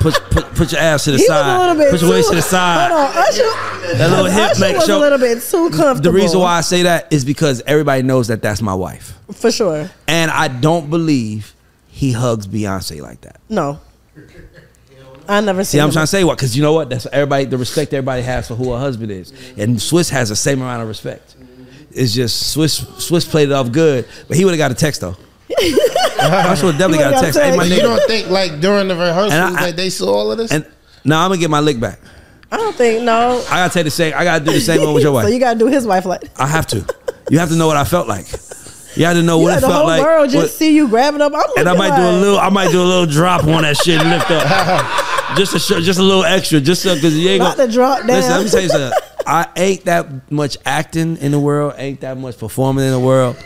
put, 0.00 0.14
put 0.30 0.44
put 0.54 0.72
your 0.72 0.80
ass 0.80 1.04
to 1.04 1.10
the 1.10 1.18
he 1.18 1.26
side. 1.26 1.76
Put 1.90 2.00
your 2.00 2.10
waist 2.10 2.30
to 2.30 2.36
the 2.36 2.40
side. 2.42 2.90
Hold 2.90 3.00
on, 3.10 3.16
Usher, 3.28 3.98
That 3.98 4.08
little 4.10 4.24
hip 4.24 4.50
Usher 4.52 4.74
was 4.74 4.86
show. 4.86 4.98
a 4.98 5.00
little 5.00 5.18
bit 5.18 5.42
too 5.42 5.68
comfortable. 5.70 6.00
The 6.00 6.12
reason 6.12 6.40
why 6.40 6.56
I 6.56 6.60
say 6.62 6.82
that 6.84 7.12
is 7.12 7.26
because 7.26 7.62
everybody 7.66 8.02
knows 8.02 8.28
that 8.28 8.40
that's 8.40 8.62
my 8.62 8.74
wife, 8.74 9.18
for 9.34 9.50
sure, 9.52 9.90
and 10.06 10.30
I 10.30 10.48
don't 10.48 10.88
believe 10.88 11.54
he 11.88 12.12
hugs 12.12 12.46
Beyonce 12.46 13.02
like 13.02 13.20
that. 13.22 13.40
no. 13.50 13.80
I 15.30 15.42
never 15.42 15.62
See. 15.62 15.78
I'm 15.78 15.90
trying 15.90 16.04
to 16.04 16.06
say 16.06 16.24
what 16.24 16.38
because 16.38 16.56
you 16.56 16.62
know 16.62 16.72
what? 16.72 16.88
That's 16.88 17.04
everybody. 17.12 17.44
The 17.44 17.58
respect 17.58 17.92
everybody 17.92 18.22
has 18.22 18.48
for 18.48 18.54
who 18.54 18.72
her 18.72 18.78
husband 18.78 19.12
is, 19.12 19.30
and 19.58 19.76
Swizz 19.76 20.08
has 20.08 20.30
the 20.30 20.36
same 20.36 20.62
amount 20.62 20.80
of 20.80 20.88
respect. 20.88 21.34
It's 21.98 22.12
just 22.14 22.56
Swizz. 22.56 22.84
Swizz 22.96 23.28
played 23.28 23.48
it 23.48 23.52
off 23.52 23.70
good, 23.72 24.06
but 24.28 24.36
he 24.36 24.44
would 24.44 24.52
have 24.52 24.58
got 24.58 24.70
a 24.70 24.74
text 24.74 25.00
though. 25.00 25.16
I 26.20 26.54
should 26.54 26.66
have 26.66 26.78
definitely 26.78 26.98
got 26.98 27.14
a 27.14 27.20
text. 27.20 27.38
Hey, 27.38 27.56
my 27.56 27.64
text. 27.64 27.70
you 27.70 27.76
nigga. 27.88 27.96
don't 27.96 28.06
think 28.08 28.28
like 28.30 28.60
during 28.60 28.88
the 28.88 28.94
rehearsals 28.96 29.32
And 29.32 29.56
I- 29.56 29.66
that 29.66 29.76
they 29.76 29.90
saw 29.90 30.12
all 30.12 30.32
of 30.32 30.38
this? 30.38 30.50
And 30.52 30.66
now 31.04 31.22
I'm 31.24 31.30
gonna 31.30 31.40
get 31.40 31.50
my 31.50 31.60
lick 31.60 31.80
back. 31.80 32.00
I 32.50 32.56
don't 32.56 32.74
think 32.76 33.02
no. 33.02 33.42
I 33.50 33.56
gotta 33.56 33.74
take 33.74 33.84
the 33.84 33.90
same. 33.90 34.14
I 34.16 34.24
gotta 34.24 34.44
do 34.44 34.52
the 34.52 34.60
same 34.60 34.80
one 34.82 34.94
with 34.94 35.02
your 35.02 35.12
wife. 35.18 35.26
So 35.26 35.30
you 35.30 35.38
gotta 35.38 35.58
do 35.58 35.66
his 35.66 35.86
wife 35.86 36.04
like. 36.06 36.22
I 36.40 36.46
have 36.46 36.66
to. 36.68 36.84
You 37.30 37.38
have 37.38 37.50
to 37.50 37.56
know 37.56 37.66
what 37.66 37.76
I 37.76 37.84
felt 37.84 38.08
like. 38.08 38.26
You 38.96 39.04
have 39.04 39.16
to 39.16 39.22
know 39.22 39.38
You 39.38 39.44
what 39.44 39.50
had 39.54 39.58
it 39.58 39.60
the 39.62 39.66
felt 39.68 39.78
whole 39.80 39.86
like. 39.86 40.02
world 40.02 40.30
just 40.30 40.42
what- 40.44 40.50
see 40.50 40.74
you 40.74 40.88
grabbing 40.88 41.20
up. 41.20 41.32
I'm 41.34 41.42
and 41.56 41.68
I 41.68 41.72
looking 41.72 41.90
might 41.90 41.96
do 41.96 42.02
a 42.08 42.16
little. 42.20 42.38
I 42.38 42.48
might 42.48 42.70
do 42.72 42.82
a 42.82 42.84
little 42.84 43.06
drop 43.06 43.44
on 43.44 43.62
that 43.62 43.76
shit 43.76 44.00
and 44.00 44.10
lift 44.10 44.30
up, 44.30 45.36
just 45.36 45.54
a 45.54 45.58
show, 45.58 45.80
just 45.80 45.98
a 46.00 46.02
little 46.02 46.24
extra, 46.24 46.60
just 46.60 46.82
so 46.82 46.94
because 46.94 47.16
you 47.16 47.28
ain't 47.28 47.42
Not 47.42 47.56
gonna 47.56 47.66
the 47.68 47.72
drop 47.72 48.04
Listen, 48.04 48.30
down. 48.30 48.38
let 48.38 48.44
me 48.44 48.50
tell 48.50 48.62
you 48.62 48.68
something. 48.68 48.98
I 49.28 49.46
ain't 49.56 49.84
that 49.84 50.32
much 50.32 50.56
acting 50.64 51.18
in 51.18 51.32
the 51.32 51.38
world. 51.38 51.74
Ain't 51.76 52.00
that 52.00 52.16
much 52.16 52.38
performing 52.38 52.86
in 52.86 52.92
the 52.92 52.98
world. 52.98 53.36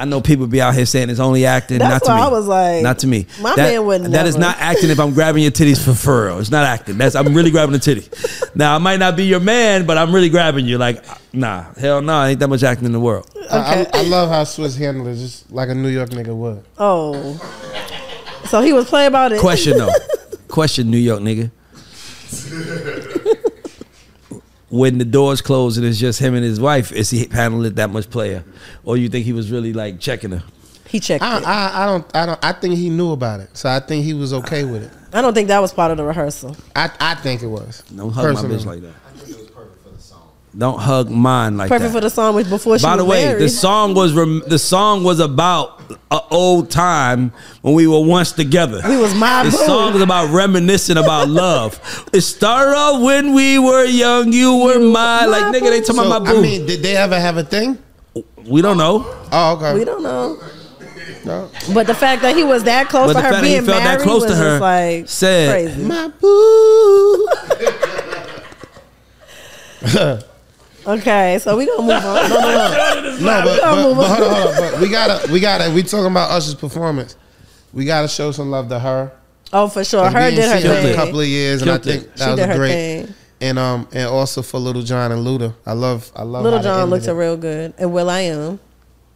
I 0.00 0.06
know 0.06 0.22
people 0.22 0.46
be 0.46 0.62
out 0.62 0.74
here 0.74 0.86
saying 0.86 1.10
it's 1.10 1.20
only 1.20 1.44
acting. 1.44 1.80
That's 1.80 1.90
not 1.90 2.02
to 2.04 2.10
why 2.12 2.16
me. 2.16 2.22
I 2.22 2.28
was 2.28 2.46
like, 2.46 2.82
not 2.82 3.00
to 3.00 3.06
me. 3.06 3.26
my 3.42 3.54
that, 3.54 3.62
man 3.70 3.84
wouldn't. 3.84 4.12
That 4.12 4.26
is 4.26 4.36
never. 4.36 4.52
not 4.52 4.60
acting. 4.60 4.88
If 4.88 4.98
I'm 4.98 5.12
grabbing 5.12 5.42
your 5.42 5.50
titties 5.50 5.84
for 5.84 5.92
furrow, 5.92 6.38
it's 6.38 6.50
not 6.50 6.64
acting. 6.64 6.96
That's 6.96 7.14
I'm 7.14 7.34
really 7.34 7.50
grabbing 7.50 7.72
the 7.72 7.78
titty. 7.78 8.08
Now 8.54 8.74
I 8.74 8.78
might 8.78 9.00
not 9.00 9.16
be 9.16 9.24
your 9.24 9.40
man, 9.40 9.84
but 9.86 9.98
I'm 9.98 10.14
really 10.14 10.30
grabbing 10.30 10.64
you. 10.64 10.78
Like, 10.78 11.04
nah, 11.34 11.64
hell 11.74 12.00
no, 12.00 12.24
ain't 12.24 12.40
that 12.40 12.48
much 12.48 12.62
acting 12.62 12.86
in 12.86 12.92
the 12.92 13.00
world. 13.00 13.28
I, 13.50 13.56
I, 13.58 13.80
Okay. 13.80 13.90
I 13.92 14.02
love 14.04 14.30
how 14.30 14.44
Swizz 14.44 14.78
handled 14.78 15.08
it, 15.08 15.16
just 15.16 15.50
like 15.52 15.68
a 15.68 15.74
New 15.74 15.88
York 15.88 16.10
nigga 16.10 16.34
would. 16.34 16.64
Oh, 16.78 17.34
so 18.46 18.62
he 18.62 18.72
was 18.72 18.88
playing 18.88 19.08
about 19.08 19.32
it. 19.32 19.40
Question 19.40 19.76
though. 19.76 19.92
Question, 20.48 20.90
New 20.90 20.96
York 20.96 21.20
nigga. 21.20 21.50
When 24.70 24.98
the 24.98 25.04
doors 25.04 25.40
close 25.40 25.76
and 25.78 25.86
it's 25.86 25.98
just 25.98 26.18
him 26.20 26.34
and 26.34 26.44
his 26.44 26.60
wife, 26.60 26.92
is 26.92 27.10
he 27.10 27.26
handling 27.30 27.66
it 27.66 27.76
that 27.76 27.90
much 27.90 28.10
player, 28.10 28.44
or 28.84 28.96
you 28.96 29.08
think 29.08 29.24
he 29.24 29.32
was 29.32 29.50
really 29.50 29.72
like 29.72 29.98
checking 30.00 30.30
her? 30.30 30.42
He 30.86 31.00
checked 31.00 31.22
I, 31.22 31.38
it. 31.38 31.46
I, 31.46 31.82
I 31.82 31.86
don't, 31.86 32.16
I 32.16 32.26
don't, 32.26 32.44
I 32.44 32.52
think 32.52 32.76
he 32.76 32.88
knew 32.88 33.12
about 33.12 33.40
it, 33.40 33.54
so 33.56 33.68
I 33.68 33.80
think 33.80 34.04
he 34.04 34.14
was 34.14 34.32
okay 34.32 34.64
with 34.64 34.84
it. 34.84 34.90
I 35.12 35.20
don't 35.20 35.34
think 35.34 35.48
that 35.48 35.60
was 35.60 35.72
part 35.72 35.90
of 35.90 35.96
the 35.96 36.04
rehearsal. 36.04 36.56
I, 36.74 36.90
I 37.00 37.14
think 37.14 37.42
it 37.42 37.46
was. 37.46 37.82
Don't 37.94 38.10
hug 38.10 38.34
my 38.34 38.42
bitch 38.42 38.64
like 38.64 38.80
that. 38.82 38.94
I 39.06 39.10
think 39.18 39.30
it 39.30 39.40
was 39.40 39.50
perfect 39.50 39.82
for 39.82 39.90
the 39.90 40.00
song. 40.00 40.28
Don't 40.56 40.78
hug 40.78 41.10
mine 41.10 41.56
like 41.56 41.68
Perfect 41.68 41.92
that. 41.92 41.92
Perfect 41.92 41.94
for 41.94 42.00
the 42.00 42.10
song 42.10 42.34
was 42.34 42.48
before 42.48 42.78
she 42.78 42.82
By 42.82 42.96
the 42.96 43.04
was 43.04 43.10
way, 43.10 43.24
married. 43.26 43.42
the 43.42 43.48
song 43.50 43.94
was 43.94 44.12
rem- 44.14 44.42
the 44.46 44.58
song 44.58 45.04
was 45.04 45.20
about 45.20 45.77
an 46.10 46.20
old 46.30 46.70
time 46.70 47.32
when 47.62 47.74
we 47.74 47.86
were 47.86 48.00
once 48.04 48.32
together. 48.32 48.80
We 48.88 48.96
was 48.96 49.14
my 49.14 49.44
The 49.44 49.50
boo. 49.50 49.56
song 49.66 49.94
is 49.94 50.02
about 50.02 50.30
reminiscing 50.30 50.96
about 50.96 51.28
love. 51.44 51.80
It 52.12 52.20
started 52.22 52.74
off 52.76 53.00
when 53.02 53.34
we 53.34 53.58
were 53.58 53.84
young. 53.84 54.32
You 54.32 54.56
were 54.56 54.78
You 54.78 54.90
my 54.90 55.20
my 55.20 55.26
like 55.26 55.54
nigga. 55.54 55.70
They 55.70 55.80
talking 55.80 55.94
So, 55.96 56.06
about 56.06 56.24
my 56.24 56.32
boo. 56.32 56.38
I 56.38 56.42
mean, 56.42 56.66
did 56.66 56.82
they 56.82 56.96
ever 56.96 57.18
have 57.18 57.36
a 57.36 57.44
thing? 57.44 57.78
we 58.46 58.62
don't 58.62 58.78
know, 58.78 59.04
Oh, 59.30 59.56
okay. 59.56 59.74
we 59.74 59.84
don't 59.84 60.02
know. 60.02 60.38
No. 61.24 61.50
But 61.74 61.86
the 61.86 61.94
fact 61.94 62.22
that 62.22 62.34
he 62.36 62.42
was 62.44 62.64
that 62.64 62.88
close 62.88 63.12
but 63.12 63.20
to 63.20 63.26
her 63.26 63.30
fact 63.30 63.42
that 63.42 63.44
he 63.44 63.54
being 63.54 63.64
felt 63.66 63.82
married 63.82 64.00
that 64.00 64.04
close 64.04 64.22
was 64.22 64.30
to 64.32 64.36
her 64.36 64.50
just 64.52 64.60
like 64.62 65.08
said, 65.08 65.50
crazy. 65.50 65.82
"My 65.84 66.08
boo." 66.20 67.28
Okay, 70.88 71.38
so 71.40 71.56
we 71.56 71.66
gonna 71.66 71.82
move 71.82 71.90
on. 71.90 72.30
No, 72.30 72.40
no, 72.40 72.40
no. 72.40 73.18
No, 73.18 73.42
but, 73.44 73.60
Come 73.60 73.76
but, 73.76 73.90
on. 73.90 73.96
but 73.96 74.06
hold 74.08 74.22
on, 74.22 74.42
hold 74.42 74.64
on. 74.64 74.72
But 74.72 74.80
we 74.80 74.88
gotta, 74.88 75.32
we 75.32 75.40
gotta. 75.40 75.70
We 75.72 75.82
talking 75.82 76.06
about 76.10 76.30
Usher's 76.30 76.54
performance. 76.54 77.16
We 77.72 77.84
gotta 77.84 78.08
show 78.08 78.30
some 78.32 78.50
love 78.50 78.68
to 78.70 78.78
her. 78.78 79.12
Oh, 79.52 79.68
for 79.68 79.84
sure. 79.84 80.04
And 80.06 80.14
Her 80.14 80.28
we 80.30 80.36
did 80.36 80.44
her 80.50 80.58
seen 80.60 80.70
her 80.70 80.76
in 80.76 80.82
thing. 80.84 80.92
a 80.92 80.96
couple 80.96 81.20
of 81.20 81.26
years, 81.26 81.62
and 81.62 81.70
I 81.70 81.78
Killed 81.78 81.86
it. 81.86 82.00
think 82.00 82.14
that 82.14 82.24
She 82.24 82.30
was 82.30 82.38
did 82.40 82.48
her 82.48 82.56
great. 82.56 82.70
thing. 82.72 83.14
And 83.40 83.58
um, 83.58 83.88
and 83.92 84.08
also 84.08 84.42
for 84.42 84.58
Lil 84.58 84.82
Jon 84.82 85.12
and 85.12 85.26
Luda. 85.26 85.54
I 85.66 85.72
love, 85.72 86.10
I 86.16 86.22
love. 86.22 86.42
Lil 86.44 86.60
Jon 86.62 86.80
ended 86.82 86.88
looked 87.06 87.18
real 87.18 87.36
good, 87.36 87.74
and 87.78 87.92
will.i.am, 87.92 88.58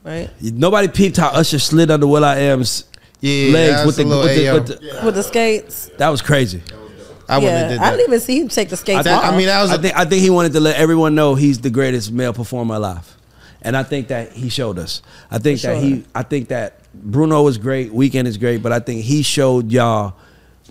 right 0.04 0.30
Nobody 0.40 0.88
peeped 0.88 1.16
how 1.16 1.28
Usher 1.28 1.58
slid 1.58 1.90
under 1.90 2.06
will.i.am's 2.06 2.84
Yeah, 3.20 3.52
legs 3.52 3.86
with 3.86 3.96
the, 3.96 4.02
a 4.02 4.04
little 4.04 4.24
with, 4.24 4.36
the, 4.36 4.52
with 4.52 4.66
the. 5.00 5.06
with 5.06 5.14
the 5.14 5.22
skates. 5.22 5.90
That 5.98 6.08
was 6.10 6.20
crazy. 6.22 6.62
I 7.28 7.38
wouldn't 7.38 7.52
yeah, 7.52 7.58
have 7.60 7.68
did 7.70 7.78
I 7.78 7.90
that. 7.90 7.96
didn't 7.96 8.08
even 8.08 8.20
see 8.20 8.40
him 8.40 8.48
take 8.48 8.68
the 8.68 8.76
skates 8.76 9.04
That- 9.04 9.24
off. 9.24 9.32
I 9.32 9.36
mean, 9.36 9.46
that 9.46 9.62
was. 9.62 9.70
I 9.70 9.74
a- 9.76 9.78
think 9.78 9.96
I 9.96 10.04
think 10.04 10.22
he 10.22 10.30
wanted 10.30 10.52
to 10.54 10.60
let 10.60 10.76
everyone 10.76 11.14
know 11.14 11.34
he's 11.34 11.60
the 11.60 11.70
greatest 11.70 12.12
male 12.12 12.32
performer 12.32 12.74
alive, 12.76 13.16
and 13.62 13.76
I 13.76 13.82
think 13.82 14.08
that 14.08 14.32
he 14.32 14.48
showed 14.48 14.78
us. 14.78 15.02
I 15.30 15.38
think 15.38 15.60
For 15.60 15.68
that 15.68 15.74
sure. 15.80 15.82
he. 15.82 16.04
I 16.14 16.22
think 16.22 16.48
that 16.48 16.80
Bruno 16.94 17.42
was 17.42 17.58
great. 17.58 17.92
Weeknd 17.92 18.26
is 18.26 18.36
great, 18.36 18.62
but 18.62 18.72
I 18.72 18.80
think 18.80 19.02
he 19.04 19.22
showed 19.22 19.70
y'all, 19.72 20.14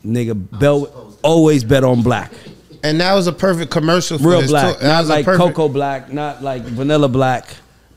nigga, 0.06 0.36
Bell 0.60 1.16
always 1.24 1.64
bet 1.64 1.84
on 1.84 2.02
black, 2.04 2.32
and 2.84 3.00
that 3.02 3.14
was 3.14 3.28
a 3.28 3.34
perfect 3.34 3.72
commercial 3.72 4.18
for 4.18 4.30
real 4.30 4.42
his 4.42 4.52
black, 4.52 4.74
tour. 4.74 4.82
That 4.82 4.88
not 4.88 5.00
was 5.02 5.10
a 5.10 5.14
like 5.14 5.26
perfect- 5.26 5.56
cocoa 5.56 5.70
black, 5.70 6.12
not 6.12 6.44
like 6.44 6.62
vanilla 6.64 7.08
black, 7.10 7.48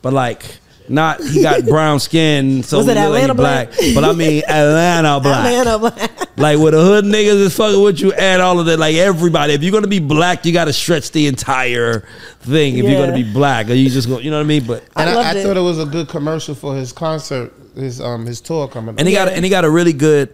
but 0.01 0.13
like. 0.13 0.43
Not 0.89 1.21
he 1.23 1.41
got 1.41 1.65
brown 1.67 1.99
skin, 1.99 2.61
so 2.63 2.77
Was 2.77 2.85
he 2.85 2.91
it 2.93 2.95
look 2.95 3.09
like 3.11 3.19
he 3.19 3.23
Atlanta 3.25 3.33
black? 3.33 3.69
But 3.95 4.03
I 4.05 4.13
mean 4.13 4.43
Atlanta 4.47 5.19
black. 5.23 5.45
Atlanta 5.45 5.79
black. 5.79 6.37
Like 6.37 6.59
with 6.59 6.73
the 6.73 6.81
hood 6.83 7.05
niggas 7.05 7.39
is 7.41 7.55
fucking 7.55 7.81
with 7.81 7.99
you 8.01 8.13
Add 8.13 8.41
all 8.41 8.59
of 8.59 8.65
that. 8.65 8.77
Like 8.77 8.95
everybody, 8.95 9.53
if 9.53 9.63
you're 9.63 9.71
gonna 9.71 9.87
be 9.87 9.99
black, 9.99 10.45
you 10.45 10.51
gotta 10.53 10.73
stretch 10.73 11.11
the 11.11 11.27
entire 11.27 12.01
thing. 12.41 12.77
If 12.77 12.85
you're 12.85 12.99
gonna 13.05 13.13
be 13.15 13.23
black, 13.31 13.69
or 13.69 13.73
you 13.73 13.89
just 13.89 14.07
go, 14.07 14.19
you 14.19 14.29
know 14.31 14.37
what 14.37 14.43
I 14.43 14.47
mean? 14.47 14.65
But 14.67 14.83
I 14.95 15.01
And 15.01 15.09
I, 15.09 15.13
I, 15.13 15.15
loved 15.15 15.37
it. 15.37 15.43
thought 15.43 15.57
it 15.57 15.61
was 15.61 15.79
a 15.79 15.85
good 15.85 16.07
commercial 16.09 16.53
for 16.55 16.75
his 16.75 16.91
concert, 16.91 17.53
his 17.75 17.99
um 18.01 18.25
his 18.25 18.41
tour 18.41 18.67
coming. 18.67 18.89
and 18.89 19.01
up. 19.01 19.05
he 19.07 19.13
got 19.13 19.27
and 19.29 19.43
he 19.45 19.49
got 19.49 19.63
a 19.65 19.69
really 19.69 19.93
good, 19.93 20.33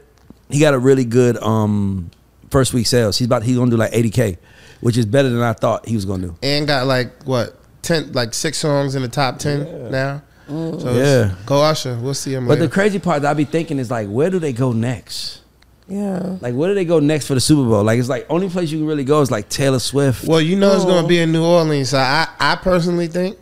he 0.50 0.60
got 0.60 0.74
a 0.74 0.80
really 0.80 1.06
good 1.06 1.38
um 1.38 2.10
first 2.50 2.74
week 2.74 2.88
sales. 2.88 3.18
He's 3.18 3.28
about 3.28 3.44
he's 3.44 3.56
gonna 3.58 3.72
do 3.72 3.78
like 3.78 3.92
80k. 3.94 4.38
which 4.82 4.98
is 4.98 5.06
better 5.06 5.30
than 5.30 5.42
I 5.42 5.54
thought 5.54 5.88
he 5.88 5.96
was 5.96 6.06
gonna 6.06 6.28
do. 6.28 6.36
and 6.44 6.66
got 6.68 6.88
like 6.88 7.24
what 7.24 7.56
ten, 7.84 8.12
like 8.14 8.34
six 8.34 8.58
songs 8.58 8.96
in 8.96 9.04
the 9.04 9.08
top 9.08 9.38
ten 9.38 9.92
now. 9.92 10.24
So 10.52 10.94
Yeah. 10.94 11.32
go 11.46 11.62
Usher. 11.62 11.98
We'll 12.02 12.14
see 12.14 12.34
him 12.34 12.46
But 12.46 12.54
later. 12.56 12.64
the 12.68 12.70
crazy 12.72 13.00
part 13.00 13.22
that 13.22 13.32
I 13.32 13.34
be 13.34 13.46
thinking 13.46 13.80
is 13.80 13.90
like, 13.90 14.08
where 14.10 14.30
do 14.30 14.38
they 14.40 14.52
go 14.54 14.72
next? 14.74 15.40
Yeah. 15.88 16.36
Like, 16.42 16.54
where 16.56 16.70
do 16.70 16.76
they 16.76 16.86
go 16.86 17.00
next 17.00 17.28
for 17.28 17.34
the 17.36 17.40
Super 17.42 17.68
Bowl? 17.70 17.84
Like, 17.84 18.00
it's 18.00 18.10
like 18.10 18.26
only 18.30 18.50
place 18.50 18.70
you 18.72 18.78
can 18.80 18.88
really 18.88 19.04
go 19.04 19.22
is 19.22 19.32
like 19.32 19.50
Taylor 19.50 19.80
Swift, 19.80 20.26
well, 20.28 20.40
you 20.42 20.56
know 20.56 20.74
it's 20.76 20.84
Oh. 20.84 20.88
gonna 20.88 21.08
be 21.08 21.20
in 21.20 21.32
New 21.32 21.44
Orleans. 21.44 21.90
So 21.90 21.98
I, 21.98 22.28
I 22.40 22.56
personally 22.56 23.08
think, 23.08 23.38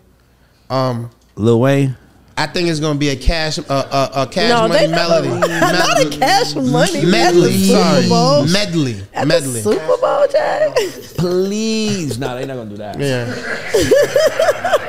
um, 0.70 1.10
Lil 1.36 1.60
Wayne. 1.60 1.96
I 2.38 2.46
think 2.48 2.70
it's 2.70 2.80
gonna 2.80 2.98
be 2.98 3.10
a 3.10 3.16
cash, 3.18 3.60
uh, 3.60 3.64
uh, 3.70 4.10
a 4.26 4.28
cash 4.28 4.50
No, 4.50 4.68
money 4.70 4.88
they 4.88 4.92
melody, 4.92 5.28
not 5.50 6.00
a 6.02 6.10
cash 6.10 6.56
money 6.56 7.06
medley. 7.06 7.50
At 7.50 7.58
the 7.60 8.02
Super 8.02 8.10
Bowl. 8.10 8.48
Sorry, 8.48 8.52
medley, 8.54 9.02
At 9.14 9.28
medley. 9.28 9.62
the 9.62 9.74
Super 9.74 9.98
Bowl, 9.98 10.28
Jay. 10.32 10.74
Please, 11.18 12.18
nah, 12.18 12.36
they're 12.36 12.48
not 12.48 12.56
gonna 12.56 12.70
do 12.70 12.78
that. 12.78 12.98
Yeah, 12.98 13.26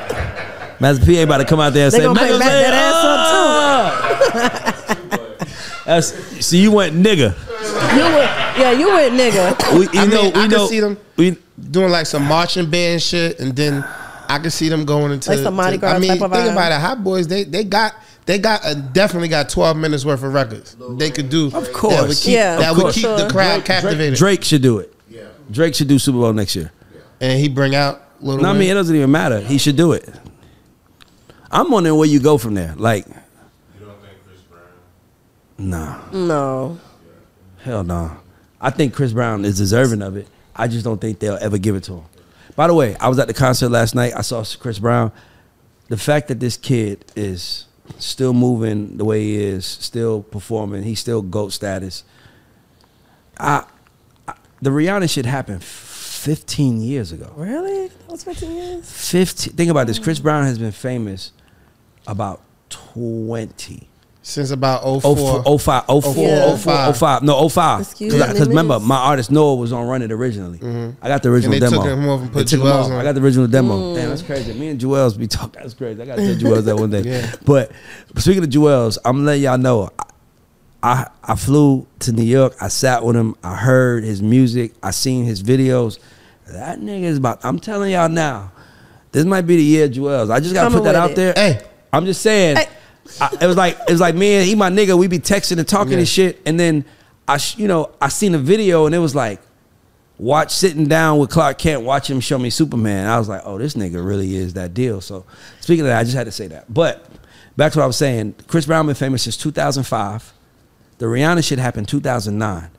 Master 0.81 1.05
P 1.05 1.17
ain't 1.17 1.29
about 1.29 1.37
to 1.37 1.45
come 1.45 1.59
out 1.59 1.73
there 1.73 1.85
and 1.85 1.93
They 1.93 1.97
say, 1.99 2.03
gonna 2.03 2.19
"Nigga, 2.19 2.27
bring 2.27 2.39
back 2.39 2.49
say, 2.49 2.61
that 2.71 2.83
"Ah." 2.83 4.81
That's 5.85 6.45
so 6.45 6.55
you 6.55 6.71
went 6.71 6.95
nigga. 6.95 7.33
You 7.95 8.03
went, 8.03 8.31
yeah, 8.57 8.71
you 8.71 8.87
went 8.89 9.13
nigga. 9.13 9.77
We, 9.77 9.85
you 9.85 9.89
I 9.99 10.05
know, 10.05 10.23
mean, 10.23 10.33
we 10.33 10.39
I 10.41 10.47
know. 10.47 10.57
can 10.59 10.67
see 10.67 10.79
them 10.79 10.97
We, 11.17 11.37
doing 11.69 11.91
like 11.91 12.05
some 12.05 12.23
marching 12.25 12.69
band 12.69 13.01
shit, 13.01 13.39
and 13.39 13.55
then 13.55 13.83
I 14.29 14.39
can 14.39 14.51
see 14.51 14.69
them 14.69 14.85
going 14.85 15.11
into 15.11 15.29
Like 15.29 15.39
some 15.39 15.55
Mardi 15.55 15.77
to- 15.77 15.79
Gras 15.79 15.93
I 15.93 15.99
mean, 15.99 16.09
type 16.09 16.21
of 16.21 16.31
think 16.31 16.45
vibe. 16.49 16.51
about 16.53 16.71
it. 16.71 16.79
Hot 16.79 17.03
Boys, 17.03 17.27
they 17.27 17.43
they 17.43 17.63
got. 17.63 17.93
They 18.27 18.37
got 18.37 18.63
uh, 18.63 18.75
definitely 18.75 19.29
got 19.29 19.49
twelve 19.49 19.75
minutes 19.75 20.05
worth 20.05 20.21
of 20.23 20.31
records. 20.31 20.75
They 20.97 21.09
could 21.09 21.29
do, 21.31 21.47
Of 21.47 21.73
course. 21.73 21.95
That 21.95 22.07
would 22.07 22.17
keep, 22.17 22.33
Yeah, 22.35 22.55
that 22.57 22.73
would 22.75 22.81
course. 22.83 22.95
keep 22.95 23.03
the 23.05 23.17
Sure. 23.21 23.29
crowd 23.31 23.65
captivated. 23.65 24.13
Drake 24.17 24.43
should 24.43 24.61
do 24.61 24.77
it. 24.77 24.93
Yeah, 25.09 25.23
Drake 25.49 25.73
should 25.73 25.87
do 25.87 25.97
Super 25.97 26.19
Bowl 26.19 26.31
next 26.31 26.55
year. 26.55 26.71
yeah. 26.93 27.01
and 27.19 27.39
he 27.39 27.49
bring 27.49 27.73
out 27.73 27.99
little. 28.21 28.43
No, 28.43 28.49
I 28.51 28.53
mean 28.53 28.69
it 28.69 28.75
doesn't 28.75 28.95
even 28.95 29.09
matter. 29.11 29.39
He 29.39 29.57
should 29.57 29.75
do 29.75 29.93
it. 29.93 30.07
I'm 31.51 31.69
wondering 31.69 31.97
where 31.97 32.07
you 32.07 32.19
go 32.19 32.37
from 32.37 32.53
there. 32.53 32.73
Like, 32.77 33.05
You 33.07 33.13
don't 33.85 33.99
think 34.01 34.17
Chris 34.25 34.41
Brown? 34.41 34.63
nah, 35.57 35.99
No. 36.11 36.79
hell 37.63 37.83
no. 37.83 38.17
I 38.59 38.69
think 38.69 38.93
Chris 38.93 39.11
Brown 39.13 39.43
is 39.45 39.57
deserving 39.57 40.01
of 40.01 40.15
it. 40.17 40.27
I 40.55 40.67
just 40.67 40.83
don't 40.85 40.99
think 41.01 41.19
they'll 41.19 41.37
ever 41.41 41.57
give 41.57 41.75
it 41.75 41.83
to 41.85 41.93
him. 41.95 42.03
By 42.55 42.67
the 42.67 42.73
way, 42.73 42.95
I 42.97 43.07
was 43.09 43.17
at 43.19 43.27
the 43.27 43.33
concert 43.33 43.69
last 43.69 43.95
night. 43.95 44.13
I 44.15 44.21
saw 44.21 44.43
Chris 44.59 44.77
Brown. 44.79 45.11
The 45.89 45.97
fact 45.97 46.27
that 46.29 46.39
this 46.39 46.57
kid 46.57 47.03
is 47.15 47.65
still 47.97 48.33
moving 48.33 48.97
the 48.97 49.05
way 49.05 49.21
he 49.23 49.35
is, 49.43 49.65
still 49.65 50.21
performing, 50.23 50.83
he's 50.83 50.99
still 50.99 51.21
GOAT 51.21 51.49
status. 51.49 52.03
I, 53.39 53.65
I 54.27 54.33
the 54.61 54.69
Rihanna 54.69 55.09
shit 55.09 55.25
happened 55.25 55.63
15 55.63 56.81
years 56.81 57.11
ago. 57.11 57.31
Really? 57.35 57.87
That 57.87 58.09
was 58.09 58.23
15 58.23 58.51
years? 58.51 58.91
15 59.09 59.53
think 59.53 59.71
about 59.71 59.87
this 59.87 59.97
chris 59.97 60.19
brown 60.19 60.43
has 60.45 60.59
been 60.59 60.71
famous 60.71 61.31
about 62.07 62.41
20 62.69 63.87
since 64.23 64.51
about 64.51 64.83
04. 65.01 65.43
04, 65.43 65.59
05, 65.59 65.85
04, 65.87 66.13
Yeah. 66.15 66.55
04, 66.55 66.93
05. 66.93 67.23
No, 67.23 67.49
05. 67.49 67.81
Excuse 67.81 68.13
Because 68.13 68.47
remember, 68.47 68.79
my 68.79 68.95
artist 68.97 69.31
Noah 69.31 69.55
was 69.55 69.73
on 69.73 69.87
Run 69.87 70.03
It 70.03 70.11
originally. 70.11 70.59
Mm-hmm. 70.59 71.03
I 71.03 71.07
got 71.07 71.23
the 71.23 71.29
original 71.29 71.53
And 71.55 71.61
they 71.63 71.65
demo. 71.69 71.81
took 71.83 71.91
him 71.91 72.07
off 72.07 72.21
and 72.21 72.31
put 72.31 72.37
They 72.39 72.43
took 72.45 72.59
him 72.61 72.67
off. 72.67 72.85
on. 72.85 72.91
I 72.93 73.03
got 73.03 73.15
the 73.15 73.21
original 73.21 73.47
demo. 73.47 73.73
Mm. 73.77 73.95
Damn, 73.95 74.09
that's 74.09 74.21
crazy. 74.21 74.53
Me 74.53 74.67
and 74.69 74.79
Jewels 74.79 75.17
be 75.17 75.25
talking. 75.27 75.59
That's 75.61 75.73
crazy. 75.73 76.01
I 76.01 76.05
got 76.05 76.17
to 76.17 76.25
tell 76.25 76.35
Jewels 76.39 76.65
that 76.65 76.75
one 76.77 76.91
day. 76.91 77.01
Yeah. 77.01 77.31
But 77.45 77.71
speaking 78.17 78.43
of 78.43 78.49
Jewels, 78.49 78.99
I'm 79.03 79.25
letting 79.25 79.43
y'all 79.43 79.57
know. 79.57 79.89
I 80.83 81.07
I 81.23 81.35
flew 81.35 81.87
to 81.99 82.11
New 82.11 82.23
York. 82.23 82.55
I 82.61 82.67
sat 82.67 83.03
with 83.03 83.15
him. 83.15 83.35
I 83.43 83.55
heard 83.55 84.03
his 84.03 84.21
music. 84.21 84.73
I 84.83 84.91
seen 84.91 85.25
his 85.25 85.41
videos. 85.43 85.99
That 86.47 86.79
nigga 86.79 87.03
is 87.03 87.17
about. 87.17 87.43
I'm 87.43 87.59
telling 87.59 87.91
y'all 87.91 88.09
now. 88.09 88.51
This 89.11 89.25
might 89.25 89.41
be 89.41 89.57
the 89.57 89.63
year 89.63 89.85
of 89.85 89.91
Jewels. 89.91 90.29
I 90.29 90.39
just 90.39 90.53
gotta 90.53 90.67
Coming 90.69 90.79
put 90.79 90.85
that 90.85 90.95
out 90.95 91.11
it. 91.11 91.15
there. 91.15 91.33
Hey. 91.35 91.61
I'm 91.93 92.05
just 92.05 92.21
saying. 92.21 92.57
Hey. 92.57 92.67
I, 93.19 93.29
it 93.41 93.47
was 93.47 93.57
like 93.57 93.77
it 93.87 93.91
was 93.91 93.99
like 93.99 94.15
me 94.15 94.35
and 94.35 94.45
he 94.47 94.55
my 94.55 94.69
nigga. 94.69 94.97
We 94.97 95.07
be 95.07 95.19
texting 95.19 95.57
and 95.57 95.67
talking 95.67 95.93
Yeah. 95.93 95.99
and 95.99 96.07
shit. 96.07 96.41
And 96.45 96.59
then 96.59 96.85
I, 97.27 97.37
sh- 97.37 97.57
you 97.57 97.67
know, 97.67 97.91
I 97.99 98.09
seen 98.09 98.35
a 98.35 98.37
video 98.37 98.85
and 98.85 98.93
it 98.95 98.99
was 98.99 99.15
like, 99.15 99.41
watch 100.17 100.51
sitting 100.51 100.87
down 100.87 101.17
with 101.17 101.29
Clark 101.29 101.57
Kent, 101.57 101.81
watch 101.81 102.09
him 102.09 102.19
show 102.19 102.37
me 102.37 102.49
Superman. 102.49 103.07
I 103.07 103.17
was 103.19 103.27
like, 103.27 103.41
oh, 103.43 103.57
this 103.57 103.73
nigga 103.73 104.05
really 104.05 104.35
is 104.35 104.53
that 104.53 104.73
deal. 104.73 105.01
So 105.01 105.25
speaking 105.59 105.81
of 105.81 105.87
that, 105.87 105.99
I 105.99 106.03
just 106.03 106.15
had 106.15 106.25
to 106.25 106.31
say 106.31 106.47
that. 106.47 106.71
But 106.73 107.05
back 107.57 107.71
to 107.73 107.79
what 107.79 107.83
I 107.83 107.87
was 107.87 107.97
saying. 107.97 108.35
Chris 108.47 108.65
Brown 108.65 108.85
been 108.85 108.95
famous 108.95 109.23
since 109.23 109.35
2005. 109.37 110.33
The 110.99 111.05
Rihanna 111.07 111.43
shit 111.43 111.57
happened 111.59 111.87
2009. 111.87 112.69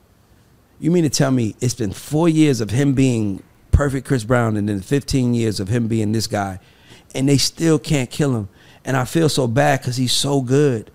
You 0.78 0.90
mean 0.90 1.02
to 1.04 1.10
tell 1.10 1.30
me 1.30 1.56
it's 1.60 1.74
been 1.74 1.92
four 1.92 2.28
years 2.28 2.60
of 2.60 2.70
him 2.70 2.92
being 2.94 3.42
perfect 3.72 4.06
Chris 4.06 4.24
Brown 4.24 4.56
and 4.56 4.68
then 4.68 4.80
15 4.80 5.34
years 5.34 5.60
of 5.60 5.68
him 5.68 5.88
being 5.88 6.12
this 6.12 6.26
guy, 6.26 6.58
and 7.14 7.28
they 7.28 7.38
still 7.38 7.78
can't 7.78 8.10
kill 8.10 8.36
him? 8.36 8.48
And 8.84 8.96
I 8.96 9.04
feel 9.04 9.28
so 9.28 9.46
bad 9.46 9.80
because 9.80 9.96
he's 9.96 10.12
so 10.12 10.40
good. 10.40 10.90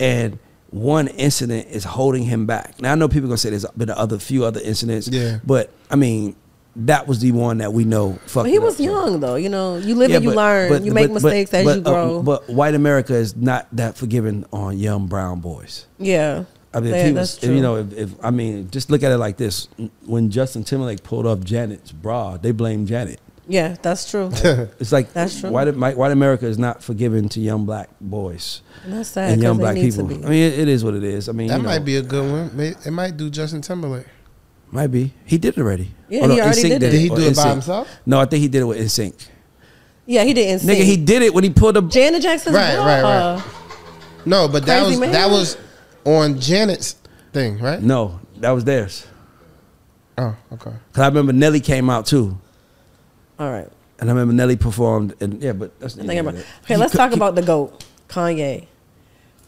And 0.00 0.38
one 0.70 1.08
incident 1.08 1.68
is 1.70 1.84
holding 1.84 2.22
him 2.24 2.46
back. 2.46 2.80
Now 2.80 2.92
I 2.92 2.94
know 2.94 3.08
people 3.08 3.24
are 3.26 3.28
gonna 3.28 3.38
say 3.38 3.50
there's 3.50 3.66
been 3.76 3.90
other 3.90 4.18
few 4.18 4.44
other 4.44 4.60
incidents, 4.60 5.08
Yeah. 5.08 5.38
but 5.44 5.70
I 5.90 5.96
mean 5.96 6.36
that 6.78 7.06
was 7.08 7.20
the 7.20 7.32
one 7.32 7.58
that 7.58 7.72
we 7.72 7.84
know. 7.84 8.12
Fucked 8.26 8.34
But 8.44 8.50
he 8.50 8.58
was 8.58 8.74
up, 8.74 8.78
so. 8.78 8.82
young, 8.84 9.20
though. 9.20 9.36
You 9.36 9.48
know, 9.48 9.76
you 9.76 9.94
live 9.94 10.10
Yeah, 10.10 10.16
and 10.16 10.24
you 10.24 10.30
but- 10.32 10.36
learn. 10.36 10.68
but- 10.68 10.84
you 10.84 10.92
make 10.92 11.08
but- 11.08 11.22
mistakes 11.22 11.50
but- 11.50 11.56
as 11.60 11.64
but, 11.64 11.76
you 11.76 11.82
uh, 11.86 11.90
grow. 12.06 12.22
but 12.22 12.50
white 12.50 12.74
America 12.74 13.14
is 13.14 13.34
not 13.34 13.66
that 13.72 13.96
forgiving 13.96 14.44
on 14.52 14.78
young 14.78 15.06
brown 15.06 15.40
boys. 15.40 15.86
yeah. 15.98 16.44
I 16.74 16.80
mean, 16.80 16.90
Yeah, 16.90 16.96
if 16.98 17.06
he 17.06 17.12
that's 17.12 17.32
was, 17.36 17.40
true. 17.40 17.54
you 17.54 17.62
know, 17.62 17.76
if, 17.76 17.92
if 17.94 18.10
I 18.22 18.30
mean, 18.30 18.68
just 18.70 18.90
look 18.90 19.02
at 19.02 19.10
it 19.10 19.16
like 19.16 19.38
this: 19.38 19.68
when 20.04 20.28
Justin 20.30 20.62
Timberlake 20.64 21.02
pulled 21.02 21.24
off 21.24 21.40
Janet's 21.40 21.90
bra, 21.92 22.36
they 22.36 22.50
blamed 22.50 22.88
Janet. 22.88 23.18
Yeah, 23.48 23.76
that's 23.80 24.10
true. 24.10 24.30
It's 24.80 24.90
like 24.92 25.12
That's 25.12 25.40
true. 25.40 25.50
White, 25.50 25.74
white 25.76 26.10
America 26.12 26.46
is 26.46 26.58
not 26.58 26.82
forgiving 26.82 27.28
to 27.30 27.40
young 27.40 27.64
black 27.64 27.88
boys 28.00 28.62
And 28.84 28.92
that's 28.94 29.10
sad 29.10 29.32
and 29.32 29.42
young 29.42 29.58
black 29.58 29.76
people. 29.76 30.04
I 30.06 30.08
mean, 30.28 30.32
it, 30.32 30.58
it 30.58 30.68
is 30.68 30.82
what 30.84 30.94
it 30.94 31.04
is. 31.04 31.28
I 31.28 31.32
mean, 31.32 31.48
That 31.48 31.58
you 31.58 31.62
know, 31.62 31.68
might 31.68 31.84
be 31.84 31.96
a 31.96 32.02
good 32.02 32.30
one. 32.30 32.56
May- 32.56 32.74
It 32.84 32.90
might 32.90 33.16
do 33.16 33.30
Justin 33.30 33.62
Timberlake. 33.62 34.06
might 34.72 34.88
be. 34.88 35.12
He 35.24 35.38
did 35.38 35.56
it 35.56 35.60
already. 35.60 35.94
Yeah, 36.08 36.22
Oh, 36.22 36.26
no, 36.26 36.34
he 36.34 36.40
already 36.40 36.60
NSYNC 36.62 36.68
did 36.68 36.82
it. 36.82 36.90
Did 36.90 37.00
he 37.00 37.10
oh, 37.10 37.16
do 37.16 37.22
it 37.22 37.36
by 37.36 37.50
himself? 37.50 37.88
No, 38.04 38.20
I 38.20 38.24
think 38.26 38.42
he 38.42 38.48
did 38.48 38.62
it 38.62 38.64
with 38.64 38.78
NSYNC. 38.78 39.28
yeah, 40.06 40.24
he 40.24 40.34
didn't 40.34 40.60
sing. 40.60 40.68
Nigga, 40.76 40.84
he 40.84 40.96
did 40.96 41.22
it 41.22 41.32
when 41.32 41.44
he 41.44 41.50
pulled 41.50 41.76
up. 41.76 41.88
Janet 41.88 42.22
Jackson's 42.22 42.56
Right, 42.56 42.76
right, 42.78 43.02
right. 43.02 43.44
No, 44.24 44.48
but 44.48 44.66
that 44.66 44.84
was 44.86 44.98
man. 44.98 45.12
that 45.12 45.30
was 45.30 45.56
on 46.04 46.40
Janet's 46.40 46.96
thing, 47.32 47.58
right? 47.60 47.80
No, 47.80 48.18
that 48.38 48.50
was 48.50 48.64
theirs. 48.64 49.06
Oh, 50.18 50.34
okay. 50.52 50.72
Cause 50.92 51.02
I 51.02 51.06
remember 51.08 51.32
Nelly 51.32 51.60
came 51.60 51.88
out 51.90 52.06
too, 52.06 52.38
All 53.38 53.50
right. 53.50 53.68
and 53.98 54.08
I 54.10 54.12
remember 54.12 54.32
Nelly 54.34 54.56
performed. 54.56 55.14
And 55.20 55.42
yeah, 55.42 55.52
but 55.52 55.78
that's 55.80 55.98
I'm- 55.98 56.28
Okay, 56.64 56.76
let's 56.76 56.94
talk 56.94 57.12
about 57.12 57.34
the 57.34 57.42
GOAT, 57.42 57.84
Kanye. 58.08 58.66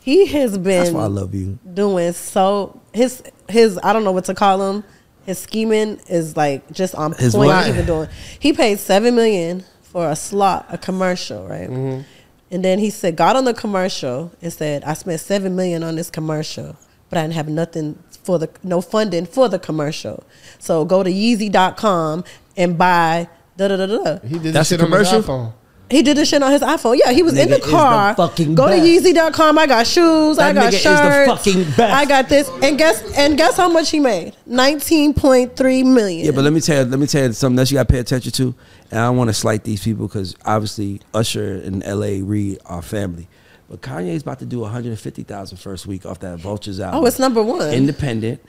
He 0.00 0.26
has 0.26 0.52
That's 0.52 0.88
been 0.88 0.94
why 0.94 1.04
I 1.04 1.06
love 1.06 1.34
you. 1.34 1.58
doing 1.74 2.12
so 2.12 2.80
his 2.94 3.22
his 3.48 3.78
I 3.82 3.92
don't 3.92 4.04
know 4.04 4.12
what 4.12 4.24
to 4.26 4.34
call 4.34 4.70
him. 4.70 4.84
His 5.26 5.38
scheming 5.38 6.00
is 6.08 6.36
like 6.36 6.70
just 6.72 6.94
on 6.94 7.12
His 7.12 7.34
point. 7.34 7.48
what? 7.48 7.74
Been 7.74 7.84
doing. 7.84 8.08
He 8.38 8.52
paid 8.54 8.78
seven 8.78 9.14
million 9.14 9.64
for 9.82 10.08
a 10.08 10.16
slot, 10.16 10.66
a 10.70 10.78
commercial, 10.78 11.46
right? 11.46 11.68
Mm-hmm. 11.68 12.02
And 12.50 12.64
then 12.64 12.78
he 12.78 12.88
said, 12.88 13.16
got 13.16 13.36
on 13.36 13.44
the 13.44 13.52
commercial 13.52 14.32
and 14.40 14.50
said, 14.50 14.82
I 14.84 14.94
spent 14.94 15.20
seven 15.20 15.54
million 15.54 15.82
on 15.82 15.96
this 15.96 16.08
commercial, 16.08 16.76
but 17.10 17.18
I 17.18 17.22
didn't 17.22 17.34
have 17.34 17.48
nothing 17.48 18.02
for 18.22 18.38
the 18.38 18.48
no 18.62 18.80
funding 18.80 19.26
for 19.26 19.50
the 19.50 19.58
commercial. 19.58 20.24
So 20.58 20.86
go 20.86 21.02
to 21.02 21.10
Yeezy.com 21.10 22.24
and 22.56 22.78
buy 22.78 23.28
da 23.66 23.76
da 23.76 23.86
da 23.86 23.86
da. 23.86 24.18
He 24.26 24.38
did 24.38 24.52
That's 24.54 24.68
this 24.70 24.78
shit 24.78 24.80
a 24.80 24.84
on 24.84 24.98
his 24.98 25.08
commercial? 25.08 25.22
iPhone. 25.22 25.52
He 25.90 26.02
did 26.02 26.18
this 26.18 26.28
shit 26.28 26.42
on 26.42 26.52
his 26.52 26.60
iPhone. 26.60 26.98
Yeah, 27.02 27.12
he 27.12 27.22
was 27.22 27.32
in 27.38 27.46
Nigga 27.48 27.50
the 27.50 27.56
is 27.60 27.64
the 27.64 27.70
car. 27.70 28.14
fucking 28.14 28.54
Go 28.54 28.66
best. 28.66 28.82
to 28.82 29.10
Yeezy.com. 29.14 29.58
I 29.58 29.66
got 29.66 29.86
shoes. 29.86 30.38
I 30.38 30.52
got 30.52 30.66
nigga 30.70 30.76
is 30.76 30.82
the 30.84 31.10
shirts. 31.10 31.30
fucking 31.46 31.64
best. 31.76 31.80
I 31.80 32.04
got 32.04 32.28
this. 32.28 32.50
And 32.62 32.76
guess 32.76 33.16
and 33.16 33.38
guess 33.38 33.56
how 33.56 33.70
much 33.70 33.88
he 33.90 33.98
made? 33.98 34.36
Nineteen 34.44 35.14
point 35.14 35.56
three 35.56 35.82
million. 35.82 36.26
Yeah, 36.26 36.32
but 36.32 36.44
let 36.44 36.52
me 36.52 36.60
tell 36.60 36.84
you, 36.84 36.90
let 36.90 36.98
me 37.00 37.06
tell 37.06 37.24
you 37.26 37.32
something 37.32 37.58
else 37.58 37.70
you 37.70 37.76
got 37.78 37.88
to 37.88 37.92
pay 37.94 38.00
attention 38.00 38.32
to. 38.32 38.54
And 38.90 39.00
I 39.00 39.06
don't 39.06 39.16
want 39.16 39.28
to 39.28 39.34
slight 39.34 39.64
these 39.64 39.82
people 39.82 40.08
because 40.08 40.36
obviously 40.44 41.00
Usher 41.14 41.54
and 41.54 41.82
L.A. 41.82 42.20
Reid 42.20 42.58
are 42.66 42.82
family. 42.82 43.26
But 43.70 43.80
Kanye's 43.80 44.22
about 44.22 44.38
to 44.40 44.46
do 44.46 44.60
150,000 44.60 45.56
first 45.58 45.86
week 45.86 46.04
off 46.06 46.20
that 46.20 46.38
Vultures 46.38 46.80
album. 46.80 47.00
Oh, 47.02 47.06
it's 47.06 47.18
number 47.18 47.42
one. 47.42 47.70
Independent. 47.72 48.40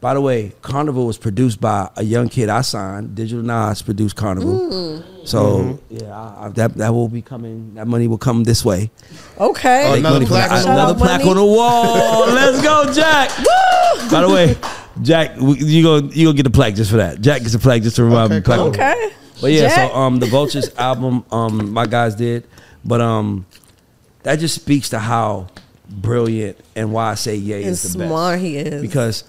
By 0.00 0.14
the 0.14 0.20
way, 0.20 0.52
Carnival 0.62 1.06
was 1.06 1.18
produced 1.18 1.60
by 1.60 1.90
a 1.96 2.04
young 2.04 2.28
kid 2.28 2.48
I 2.48 2.60
signed. 2.60 3.16
Digital 3.16 3.42
Nas 3.42 3.82
produced 3.82 4.14
Carnival. 4.14 4.60
Mm. 4.70 5.26
So 5.26 5.80
yeah, 5.90 6.16
I, 6.16 6.46
I, 6.46 6.48
that 6.50 6.74
that 6.74 6.90
will 6.94 7.08
be 7.08 7.20
coming. 7.20 7.74
That 7.74 7.88
money 7.88 8.06
will 8.06 8.16
come 8.18 8.44
this 8.44 8.64
way. 8.64 8.90
okay. 9.38 9.88
Oh, 9.90 9.94
another 9.94 10.24
plaque 10.24 10.50
on 10.52 10.62
the 10.62 10.70
another 10.70 10.94
wall. 10.94 11.02
plaque 11.02 11.26
on 11.26 11.36
the 11.36 11.44
wall. 11.44 12.26
Let's 12.28 12.62
go, 12.62 12.92
Jack. 12.92 13.30
By 14.10 14.22
the 14.22 14.28
way, 14.32 14.56
Jack, 15.02 15.36
we- 15.36 15.58
you 15.58 15.82
gonna 15.82 16.06
you 16.14 16.26
gonna 16.26 16.36
get 16.36 16.44
the 16.44 16.50
plaque 16.50 16.76
just 16.76 16.90
for 16.92 16.98
that. 16.98 17.20
Jack 17.20 17.42
gets 17.42 17.54
a 17.54 17.58
plaque 17.58 17.82
just 17.82 17.96
to 17.96 18.04
remind 18.04 18.32
Okay, 18.32 18.36
me. 18.36 18.42
Cool. 18.42 18.52
on 18.52 18.72
the 18.72 18.78
wall. 18.78 18.90
okay. 18.90 19.10
But 19.40 19.52
yeah, 19.52 19.68
Jack. 19.68 19.90
so 19.90 19.96
um, 19.96 20.18
the 20.20 20.26
Vultures 20.26 20.72
album, 20.78 21.24
um, 21.32 21.72
my 21.72 21.86
guys 21.86 22.14
did, 22.14 22.46
but 22.84 23.00
um, 23.00 23.46
that 24.22 24.36
just 24.38 24.54
speaks 24.54 24.90
to 24.90 24.98
how 25.00 25.48
brilliant 25.88 26.56
and 26.76 26.92
why 26.92 27.10
I 27.10 27.14
say 27.14 27.34
Ye 27.36 27.52
and 27.54 27.64
is 27.66 27.82
the 27.92 27.98
best 27.98 28.08
smart 28.08 28.38
he 28.38 28.56
is. 28.58 28.80
because 28.82 29.24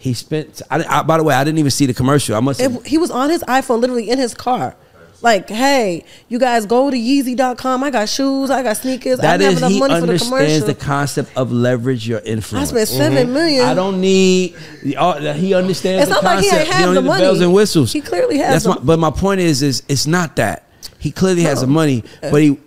He 0.00 0.14
spent. 0.14 0.62
I, 0.70 0.82
I, 0.82 1.02
by 1.02 1.18
the 1.18 1.22
way, 1.22 1.34
I 1.34 1.44
didn't 1.44 1.58
even 1.58 1.70
see 1.70 1.84
the 1.84 1.92
commercial. 1.92 2.34
I 2.34 2.40
must. 2.40 2.58
It, 2.58 2.86
he 2.86 2.96
was 2.96 3.10
on 3.10 3.28
his 3.28 3.42
iPhone, 3.42 3.80
literally 3.80 4.08
in 4.08 4.18
his 4.18 4.32
car. 4.32 4.74
Like, 5.22 5.50
hey, 5.50 6.06
you 6.30 6.38
guys 6.38 6.64
go 6.64 6.90
to 6.90 6.96
Yeezy.com. 6.96 7.84
I 7.84 7.90
got 7.90 8.08
shoes. 8.08 8.48
I 8.48 8.62
got 8.62 8.78
sneakers. 8.78 9.20
I 9.20 9.22
that 9.22 9.36
didn't 9.36 9.52
is, 9.52 9.60
have 9.60 9.70
enough 9.70 9.72
he 9.72 9.78
money 9.78 10.00
for 10.00 10.06
the 10.06 10.12
understands 10.12 10.30
commercial. 10.30 10.66
the 10.66 10.74
concept 10.74 11.36
of 11.36 11.52
leverage 11.52 12.08
your 12.08 12.20
influence. 12.20 12.72
I 12.72 12.86
spent 12.86 12.88
mm-hmm. 12.88 13.14
seven 13.14 13.32
million. 13.34 13.66
I 13.66 13.74
don't 13.74 14.00
need. 14.00 14.56
The, 14.82 14.96
all, 14.96 15.20
he 15.20 15.52
understands. 15.52 16.08
It's 16.08 16.16
the 16.16 16.22
not 16.22 16.24
like 16.24 16.44
he 16.44 16.48
concept. 16.48 16.68
ain't 16.70 16.74
have 16.78 16.94
the 16.94 17.02
need 17.02 17.06
money. 17.06 17.22
bells 17.22 17.40
and 17.42 17.52
whistles. 17.52 17.92
He 17.92 18.00
clearly 18.00 18.38
has 18.38 18.64
That's 18.64 18.64
the- 18.64 18.80
my, 18.80 18.86
but 18.86 18.98
my 18.98 19.10
point 19.10 19.42
is, 19.42 19.62
is 19.62 19.82
it's 19.86 20.06
not 20.06 20.36
that 20.36 20.64
he 20.98 21.10
clearly 21.10 21.42
has 21.42 21.60
the 21.60 21.66
money, 21.66 22.02
but 22.22 22.40
he 22.40 22.58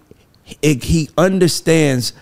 it, 0.61 0.83
he 0.83 1.09
understands 1.17 2.13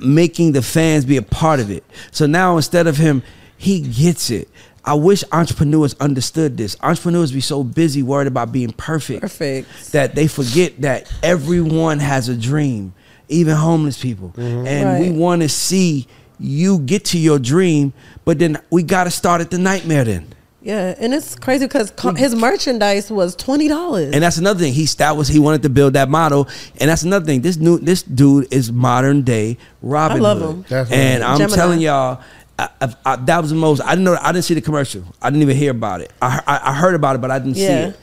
making 0.00 0.52
the 0.52 0.62
fans 0.62 1.04
be 1.04 1.16
a 1.16 1.22
part 1.22 1.60
of 1.60 1.70
it. 1.70 1.84
So 2.10 2.26
now 2.26 2.56
instead 2.56 2.88
of 2.88 2.96
him, 2.96 3.22
he 3.58 3.80
gets 3.80 4.30
it. 4.30 4.48
I 4.84 4.94
wish 4.94 5.22
entrepreneurs 5.32 5.94
understood 6.00 6.56
this. 6.56 6.76
Entrepreneurs 6.80 7.30
be 7.30 7.42
so 7.42 7.62
busy 7.62 8.02
worried 8.02 8.26
about 8.28 8.52
being 8.52 8.72
perfect, 8.72 9.20
Perfect. 9.20 9.92
that 9.92 10.14
they 10.14 10.26
forget 10.28 10.80
that 10.80 11.12
everyone 11.22 11.98
has 11.98 12.30
a 12.30 12.36
dream, 12.36 12.94
even 13.28 13.54
homeless 13.54 14.00
people, 14.00 14.30
mm-hmm. 14.30 14.66
and 14.66 15.00
we 15.00 15.10
want 15.10 15.42
to 15.42 15.48
see 15.50 16.06
you 16.38 16.78
get 16.78 17.04
to 17.06 17.18
your 17.18 17.38
dream. 17.38 17.92
But 18.24 18.38
then 18.38 18.58
we 18.70 18.82
got 18.82 19.04
to 19.04 19.10
start 19.10 19.42
at 19.42 19.50
the 19.50 19.58
nightmare 19.58 20.04
then. 20.04 20.34
Yeah, 20.60 20.94
and 20.98 21.14
it's 21.14 21.36
crazy 21.36 21.66
because 21.66 21.92
mm. 21.92 22.18
his 22.18 22.34
merchandise 22.34 23.12
was 23.12 23.36
twenty 23.36 23.68
dollars. 23.68 24.12
And 24.12 24.22
that's 24.22 24.38
another 24.38 24.58
thing. 24.58 24.72
He 24.72 24.86
that 24.98 25.16
was 25.16 25.28
he 25.28 25.38
wanted 25.38 25.62
to 25.62 25.68
build 25.68 25.92
that 25.92 26.08
model, 26.08 26.48
and 26.80 26.90
that's 26.90 27.04
another 27.04 27.24
thing. 27.24 27.42
This 27.42 27.56
new 27.56 27.78
this 27.78 28.02
dude 28.02 28.52
is 28.52 28.72
modern 28.72 29.22
day 29.22 29.56
Robin 29.82 30.16
I 30.16 30.20
love 30.20 30.38
Hood. 30.40 30.50
him. 30.50 30.62
Definitely. 30.62 30.96
And 30.96 31.22
I'm 31.22 31.38
Gemini. 31.38 31.56
telling 31.56 31.80
y'all, 31.80 32.22
I, 32.58 32.68
I, 32.80 32.94
I, 33.06 33.16
that 33.16 33.40
was 33.40 33.50
the 33.50 33.56
most. 33.56 33.80
I 33.82 33.90
didn't 33.90 34.04
know. 34.04 34.18
I 34.20 34.32
didn't 34.32 34.44
see 34.44 34.54
the 34.54 34.60
commercial. 34.60 35.04
I 35.22 35.30
didn't 35.30 35.42
even 35.42 35.56
hear 35.56 35.70
about 35.70 36.00
it. 36.00 36.12
I 36.20 36.42
I, 36.46 36.70
I 36.70 36.74
heard 36.74 36.94
about 36.94 37.14
it, 37.16 37.20
but 37.20 37.30
I 37.30 37.38
didn't 37.38 37.54
see 37.54 37.62
it. 37.64 37.96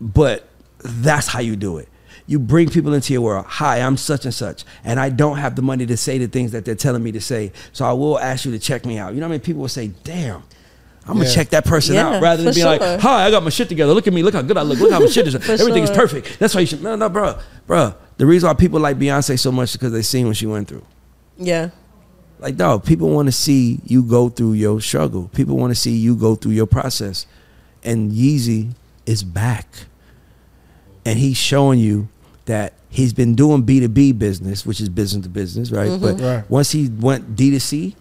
But 0.00 0.48
that's 0.78 1.26
how 1.26 1.40
you 1.40 1.56
do 1.56 1.78
it. 1.78 1.88
You 2.26 2.38
bring 2.38 2.70
people 2.70 2.94
into 2.94 3.12
your 3.12 3.22
world. 3.22 3.44
Hi, 3.46 3.80
I'm 3.80 3.96
such 3.96 4.24
and 4.24 4.32
such, 4.32 4.64
and 4.84 4.98
I 4.98 5.10
don't 5.10 5.36
have 5.38 5.56
the 5.56 5.62
money 5.62 5.84
to 5.86 5.96
say 5.96 6.18
the 6.18 6.26
things 6.28 6.52
that 6.52 6.64
they're 6.64 6.74
telling 6.74 7.02
me 7.02 7.12
to 7.12 7.20
say. 7.20 7.52
So 7.72 7.84
I 7.84 7.92
will 7.92 8.18
ask 8.18 8.44
you 8.44 8.52
to 8.52 8.58
check 8.58 8.86
me 8.86 8.96
out. 8.98 9.12
You 9.14 9.20
know 9.20 9.26
what 9.26 9.32
I 9.34 9.38
mean? 9.38 9.40
People 9.40 9.62
will 9.62 9.68
say, 9.68 9.88
"Damn." 10.04 10.42
I'm 11.06 11.18
gonna 11.18 11.30
check 11.30 11.50
that 11.50 11.66
person 11.66 11.96
Yeah, 11.96 12.08
out 12.08 12.22
rather 12.22 12.42
than 12.42 12.52
be 12.52 12.62
being 12.62 12.66
like, 12.66 13.00
"Hi, 13.00 13.26
I 13.26 13.30
got 13.30 13.42
my 13.42 13.50
shit 13.50 13.68
together. 13.68 13.92
Look 13.92 14.06
at 14.06 14.14
me. 14.14 14.22
Look 14.22 14.32
how 14.32 14.40
good 14.40 14.56
I 14.56 14.62
look. 14.62 14.78
Look 14.78 14.90
how 14.90 15.00
my 15.00 15.06
shit 15.06 15.26
is. 15.26 15.34
For 15.44 15.52
Everything 15.52 15.82
is 15.82 15.90
perfect." 15.90 16.38
That's 16.38 16.54
why 16.54 16.62
you 16.62 16.66
should. 16.66 16.82
No, 16.82 16.96
no, 16.96 17.10
bro, 17.10 17.38
bro. 17.66 17.94
The 18.16 18.24
reason 18.24 18.46
why 18.46 18.54
people 18.54 18.80
like 18.80 18.98
Beyonce 18.98 19.38
so 19.38 19.52
much 19.52 19.70
is 19.70 19.76
because 19.76 19.92
they 19.92 20.00
seen 20.00 20.26
what 20.28 20.36
she 20.38 20.46
went 20.46 20.66
through. 20.68 20.82
yeah, 21.36 21.70
Like, 22.38 22.56
dog, 22.56 22.84
people 22.84 23.08
want 23.10 23.26
to 23.26 23.32
see 23.32 23.80
you 23.84 24.02
go 24.02 24.28
through 24.28 24.54
your 24.54 24.80
struggle. 24.80 25.30
People 25.34 25.56
want 25.56 25.70
to 25.70 25.74
see 25.74 25.92
you 25.96 26.14
go 26.16 26.34
through 26.34 26.52
your 26.52 26.66
process. 26.66 27.26
And 27.82 28.12
Yeezy 28.12 28.72
is 29.06 29.22
back. 29.22 29.66
And 31.06 31.18
he's 31.18 31.36
showing 31.36 31.78
you 31.78 32.08
that 32.46 32.74
he's 32.90 33.12
been 33.12 33.34
doing 33.34 33.62
B2B 33.64 34.18
business, 34.18 34.66
which 34.66 34.80
is 34.80 34.88
business 34.88 35.22
to 35.24 35.28
business, 35.28 35.70
right? 35.70 35.90
Mm-hmm. 35.90 36.02
But 36.02 36.20
Right. 36.20 36.50
once 36.50 36.70
he 36.72 36.88
went 36.88 37.36
D2C, 37.36 37.94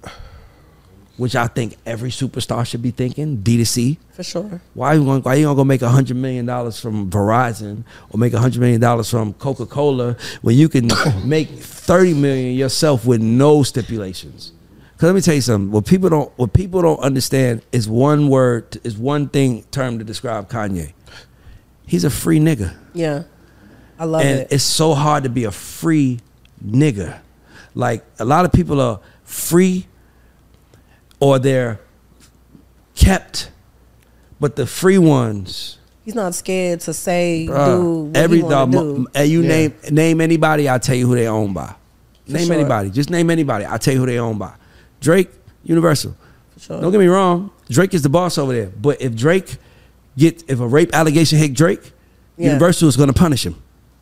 which 1.18 1.36
I 1.36 1.48
think 1.48 1.78
every 1.86 2.10
superstar 2.10 2.66
should 2.66 2.82
be 2.82 2.92
thinking, 2.92 3.38
D2C. 3.38 3.98
for 4.14 4.24
sure. 4.24 4.62
Why 4.74 4.94
you 4.96 5.06
gonna, 5.06 5.20
why 5.20 5.36
you 5.36 5.46
gonna 5.46 5.56
go 5.56 5.64
make 5.64 5.82
a 5.82 5.90
hundred 5.90 6.18
million 6.18 6.46
dollars 6.46 6.80
from 6.80 7.10
Verizon 7.10 7.84
or 8.10 8.18
make 8.18 8.34
a 8.34 8.40
hundred 8.40 8.62
million 8.62 8.82
dollars 8.82 9.10
from 9.10 9.34
Coca 9.34 9.66
Cola 9.66 10.18
when 10.42 10.56
you 10.58 10.70
can 10.70 10.90
make 11.26 11.50
thirty 11.50 12.14
million 12.14 12.56
yourself 12.56 13.06
with 13.06 13.22
no 13.22 13.64
stipulations? 13.64 14.52
Cause 14.98 15.08
let 15.08 15.16
me 15.16 15.22
tell 15.22 15.36
you 15.36 15.42
something. 15.42 15.72
What 15.72 15.86
people 15.86 16.10
don't 16.10 16.32
what 16.38 16.54
people 16.54 16.82
don't 16.82 17.00
understand 17.00 17.62
is 17.72 17.88
one 17.88 18.30
word 18.30 18.80
is 18.84 18.98
one 18.98 19.28
thing 19.30 19.64
term 19.72 20.00
to 20.00 20.06
describe 20.06 20.50
Kanye. 20.50 20.94
He's 21.86 22.06
a 22.06 22.10
free 22.10 22.40
nigga, 22.40 22.76
Yeah, 22.94 23.24
I 24.00 24.06
love 24.06 24.22
and 24.22 24.30
it. 24.40 24.42
And 24.44 24.52
it's 24.52 24.64
so 24.64 24.94
hard 24.94 25.24
to 25.26 25.30
be 25.30 25.44
a 25.44 25.52
free 25.52 26.22
nigga. 26.66 27.20
Like 27.76 28.04
a 28.20 28.26
lot 28.26 28.46
of 28.46 28.52
people 28.54 28.80
are 28.80 29.00
free 29.26 29.88
or 31.24 31.40
they're 31.40 31.80
kept, 32.96 33.50
but 34.42 34.56
the 34.58 34.66
free 34.66 34.98
ones. 34.98 35.78
He's 36.04 36.16
not 36.16 36.36
scared 36.36 36.82
to 36.82 36.94
say, 36.94 37.48
Bruh, 37.50 37.66
do 37.66 38.02
what 38.08 38.18
every 38.18 38.42
he 38.42 38.50
dog, 38.50 38.72
do. 38.74 39.08
and 39.16 39.30
you 39.30 39.42
Yeah. 39.42 39.48
name 39.48 39.74
name 39.90 40.20
anybody, 40.22 40.68
I'll 40.68 40.80
tell 40.80 40.96
you 40.96 41.08
who 41.08 41.16
they 41.16 41.28
own 41.28 41.54
by. 41.54 41.74
name 42.28 42.48
sure. 42.48 42.56
anybody, 42.56 42.90
just 42.90 43.10
name 43.10 43.30
anybody. 43.30 43.64
I'll 43.66 43.80
tell 43.80 43.94
you 43.94 44.00
who 44.02 44.06
they 44.06 44.20
own 44.20 44.38
by. 44.38 44.52
Drake, 45.00 45.30
Universal. 45.64 46.14
For 46.56 46.60
sure. 46.60 46.82
Don't 46.82 46.92
get 46.92 47.00
me 47.00 47.08
wrong, 47.08 47.52
Drake 47.70 47.94
is 47.94 48.02
the 48.02 48.10
boss 48.10 48.38
over 48.38 48.54
there. 48.54 48.68
But 48.82 49.02
if 49.02 49.16
Drake 49.16 49.56
get 50.18 50.44
if 50.50 50.60
a 50.60 50.68
rape 50.68 50.94
allegation 50.94 51.38
hit 51.40 51.54
Drake, 51.54 51.94
Yeah. 52.38 52.48
Universal 52.48 52.90
is 52.90 52.98
going 52.98 53.08
to 53.14 53.14
punish 53.14 53.46
him. 53.46 53.56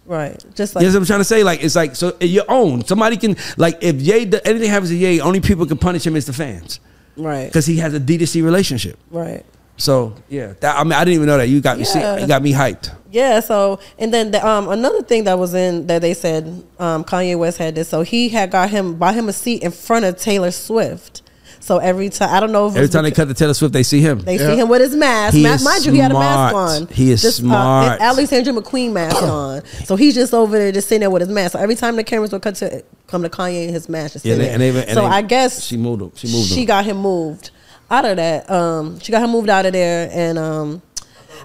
Right, 0.08 0.44
just 0.56 0.74
You 0.74 0.80
like 0.80 0.88
know 0.88 0.94
what 0.94 0.98
I'm 1.02 1.06
trying 1.06 1.20
to 1.20 1.24
say? 1.26 1.44
Like 1.44 1.64
it's 1.64 1.76
like 1.76 1.96
so 1.96 2.14
your 2.20 2.46
own. 2.50 2.84
Somebody 2.86 3.16
can 3.18 3.36
like 3.58 3.78
if 3.82 4.02
Ye 4.02 4.22
anything 4.44 4.70
happens 4.72 4.90
to 4.90 4.96
Ye, 4.96 5.22
only 5.22 5.40
people 5.40 5.68
can 5.68 5.78
punish 5.78 6.06
him 6.06 6.16
is 6.16 6.26
the 6.26 6.34
fans 6.34 6.80
right, 7.18 7.46
because 7.48 7.66
he 7.66 7.78
has 7.78 7.94
a 7.94 8.00
D2C 8.00 8.44
relationship. 8.44 8.98
right. 9.10 9.46
So 9.78 10.14
yeah, 10.30 10.54
that, 10.60 10.78
I 10.78 10.84
mean 10.84 10.94
I 10.94 11.04
didn't 11.04 11.16
even 11.16 11.26
know 11.28 11.38
that. 11.38 11.50
You 11.50 11.60
got 11.60 11.80
me 11.80 11.86
see, 11.86 12.00
Yeah. 12.00 12.20
you 12.20 12.28
got 12.28 12.44
me 12.44 12.54
hyped. 12.54 12.94
Yeah. 13.10 13.40
So, 13.40 13.80
and 13.98 14.14
then 14.14 14.30
the, 14.30 14.46
um, 14.48 14.70
another 14.70 15.02
thing 15.02 15.24
that 15.24 15.40
was 15.40 15.56
in 15.56 15.88
that 15.88 16.02
they 16.04 16.14
said 16.14 16.46
um, 16.78 17.04
Kanye 17.04 17.36
West 17.40 17.58
had 17.58 17.74
this. 17.74 17.90
So 17.90 18.04
he 18.04 18.30
had 18.30 18.52
got 18.52 18.70
him 18.70 18.96
bought 18.96 19.16
him 19.16 19.28
a 19.28 19.34
seat 19.34 19.64
in 19.64 19.72
front 19.72 20.06
of 20.06 20.18
Taylor 20.18 20.52
Swift. 20.52 21.21
So 21.62 21.78
every 21.78 22.10
time 22.10 22.34
I 22.34 22.40
don't 22.40 22.52
know 22.52 22.66
if 22.68 22.72
Every 22.72 22.82
was 22.82 22.90
time 22.90 23.04
they 23.04 23.12
cut 23.12 23.28
the 23.28 23.34
Taylor 23.36 23.54
Swift, 23.54 23.72
they 23.72 23.84
see 23.84 24.02
him. 24.02 24.20
They 24.20 24.38
Yeah. 24.38 24.48
see 24.50 24.56
him 24.60 24.68
with 24.68 24.82
his 24.82 24.96
mask. 24.96 25.36
He 25.36 25.44
Ma- 25.44 25.54
is 25.54 25.64
Mind 25.64 25.86
you, 25.86 25.92
he 25.94 26.00
had 26.00 26.12
a 26.12 26.16
mask 26.16 26.56
on. 26.56 26.88
He 26.88 27.12
is 27.12 27.22
Just, 27.22 27.40
uh, 27.40 27.44
smart. 27.44 28.00
an 28.00 28.02
Alexander 28.02 28.52
McQueen 28.54 28.92
mask 28.92 29.22
on. 29.24 29.62
So 29.86 29.96
he's 29.96 30.16
just 30.16 30.34
over 30.34 30.58
there, 30.58 30.72
just 30.72 30.88
sitting 30.90 31.02
there 31.02 31.10
with 31.12 31.22
his 31.22 31.30
mask. 31.30 31.54
So 31.54 31.60
every 31.60 31.76
time 31.76 31.96
the 31.96 32.04
cameras 32.04 32.32
would 32.32 32.42
cut 32.42 32.56
to 32.56 32.84
come 33.08 33.22
to 33.24 33.30
Kanye 33.30 33.66
and 33.66 33.74
his 33.76 33.88
mask, 33.88 34.14
just 34.14 34.26
Yeah, 34.26 34.36
they- 34.36 34.50
and 34.50 34.62
they- 34.62 34.70
and 34.70 34.90
so 34.90 35.02
they- 35.02 35.08
I 35.08 35.22
guess 35.22 35.64
she 35.64 35.78
moved 35.78 36.02
him. 36.02 36.12
She 36.16 36.28
moved 36.28 36.50
him. 36.52 36.56
She 36.58 36.66
got 36.66 36.84
him 36.84 36.98
moved 36.98 37.52
out 37.92 38.06
of 38.06 38.18
that. 38.18 38.50
Um, 38.50 39.00
she 39.00 39.12
got 39.12 39.22
him 39.24 39.30
moved 39.30 39.50
out 39.50 39.66
of 39.68 39.74
there, 39.74 40.10
and 40.12 40.38
um, 40.40 40.82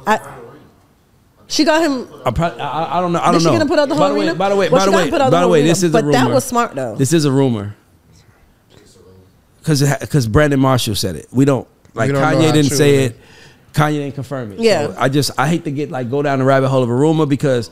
I. 0.06 0.18
She 1.48 1.64
got 1.64 1.80
him. 1.80 2.08
I, 2.24 2.30
probably, 2.32 2.60
I, 2.60 2.98
I 2.98 3.00
don't 3.00 3.12
know. 3.12 3.20
I 3.20 3.26
Did 3.26 3.32
don't 3.32 3.40
she 3.40 3.44
know. 3.46 3.52
get 3.52 3.62
him 3.62 3.68
put 3.68 3.78
out 3.78 3.88
the 3.88 3.94
by 3.94 4.00
whole 4.00 4.08
the 4.08 4.14
way, 4.14 4.20
arena? 4.26 4.34
by 4.34 4.48
the 4.48 4.56
way, 4.56 4.68
Well, 4.68 4.80
by 4.80 4.84
the 4.86 4.90
got 4.90 4.96
way, 5.04 5.10
put 5.10 5.20
out 5.20 5.30
by 5.30 5.40
the 5.40 5.46
the 5.46 5.52
way, 5.52 5.62
this 5.62 5.78
is 5.82 5.84
a 5.84 5.86
rumor. 5.86 5.92
but 6.02 6.04
rumor. 6.06 6.28
that 6.28 6.34
was 6.34 6.44
smart, 6.44 6.74
though. 6.74 6.96
This 6.96 7.12
is 7.12 7.24
a 7.24 7.30
rumor. 7.30 7.76
Because 9.66 9.98
because 9.98 10.28
Brandon 10.28 10.60
Marshall 10.60 10.94
said 10.94 11.16
it. 11.16 11.26
We 11.32 11.44
don't 11.44 11.66
like 11.92 12.06
We 12.06 12.12
don't 12.12 12.22
Kanye 12.22 12.52
didn't 12.52 12.68
true 12.68 12.76
say 12.76 12.94
it 13.06 13.12
it. 13.12 13.20
Kanye 13.72 13.94
didn't 13.94 14.14
confirm 14.14 14.52
it. 14.52 14.60
Yeah. 14.60 14.86
So 14.86 14.94
I 14.96 15.08
just 15.08 15.32
I 15.36 15.48
hate 15.48 15.64
to 15.64 15.72
get 15.72 15.90
like 15.90 16.08
go 16.08 16.22
down 16.22 16.38
the 16.38 16.44
rabbit 16.44 16.68
hole 16.68 16.84
of 16.84 16.88
a 16.88 16.94
rumor 16.94 17.26
because 17.26 17.70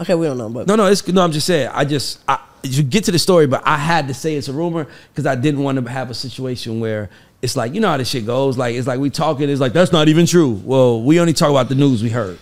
Okay, 0.00 0.16
we 0.16 0.26
don't 0.26 0.36
know, 0.36 0.48
but 0.48 0.66
no 0.66 0.74
no 0.74 0.86
it's 0.86 1.06
no 1.06 1.22
I'm 1.22 1.30
just 1.30 1.46
saying 1.46 1.70
I 1.72 1.84
just 1.84 2.18
I 2.26 2.40
you 2.64 2.82
get 2.82 3.04
to 3.04 3.12
the 3.12 3.20
story 3.20 3.46
but 3.46 3.62
I 3.64 3.76
had 3.76 4.08
to 4.08 4.14
say 4.14 4.34
it's 4.34 4.48
a 4.48 4.52
rumor 4.52 4.88
because 5.12 5.26
I 5.26 5.36
didn't 5.36 5.62
want 5.62 5.78
to 5.78 5.88
have 5.88 6.10
a 6.10 6.14
situation 6.14 6.80
where 6.80 7.08
it's 7.40 7.54
like 7.54 7.72
you 7.72 7.80
know 7.80 7.90
how 7.90 7.96
this 7.96 8.08
shit 8.08 8.26
goes 8.26 8.58
like 8.58 8.74
it's 8.74 8.88
like 8.88 8.98
we 8.98 9.10
talking 9.10 9.48
it's 9.48 9.60
like 9.60 9.72
that's 9.72 9.92
not 9.92 10.08
even 10.08 10.26
true. 10.26 10.60
Well 10.64 11.04
we 11.04 11.20
only 11.20 11.34
talk 11.34 11.50
about 11.50 11.68
the 11.68 11.76
news 11.76 12.02
we 12.02 12.10
heard, 12.10 12.38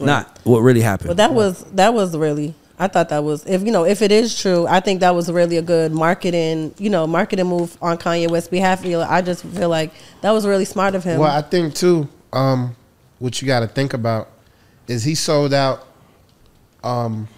not 0.00 0.40
what 0.42 0.60
really 0.60 0.80
happened. 0.80 1.10
But 1.10 1.18
that 1.18 1.32
was 1.32 1.62
that 1.74 1.94
was 1.94 2.16
really 2.16 2.56
I 2.78 2.88
thought 2.88 3.08
that 3.10 3.22
was 3.22 3.46
if 3.46 3.62
you 3.62 3.70
know 3.70 3.84
if 3.84 4.02
it 4.02 4.10
is 4.10 4.38
true 4.38 4.66
I 4.66 4.80
think 4.80 5.00
that 5.00 5.14
was 5.14 5.30
really 5.30 5.56
a 5.58 5.62
good 5.62 5.92
marketing 5.92 6.74
you 6.78 6.90
know 6.90 7.06
marketing 7.06 7.46
move 7.46 7.76
on 7.80 7.98
Kanye 7.98 8.28
West's 8.30 8.48
behalf. 8.48 8.84
I 8.84 9.22
just 9.22 9.44
feel 9.44 9.68
like 9.68 9.92
that 10.22 10.32
was 10.32 10.46
really 10.46 10.64
smart 10.64 10.94
of 10.94 11.04
him. 11.04 11.20
Well, 11.20 11.30
I 11.30 11.42
think 11.42 11.74
too. 11.74 12.08
Um, 12.32 12.74
what 13.20 13.40
you 13.40 13.46
got 13.46 13.60
to 13.60 13.68
think 13.68 13.94
about 13.94 14.28
is 14.88 15.04
he 15.04 15.14
sold 15.14 15.54
out 15.54 15.86
um, 16.82 17.28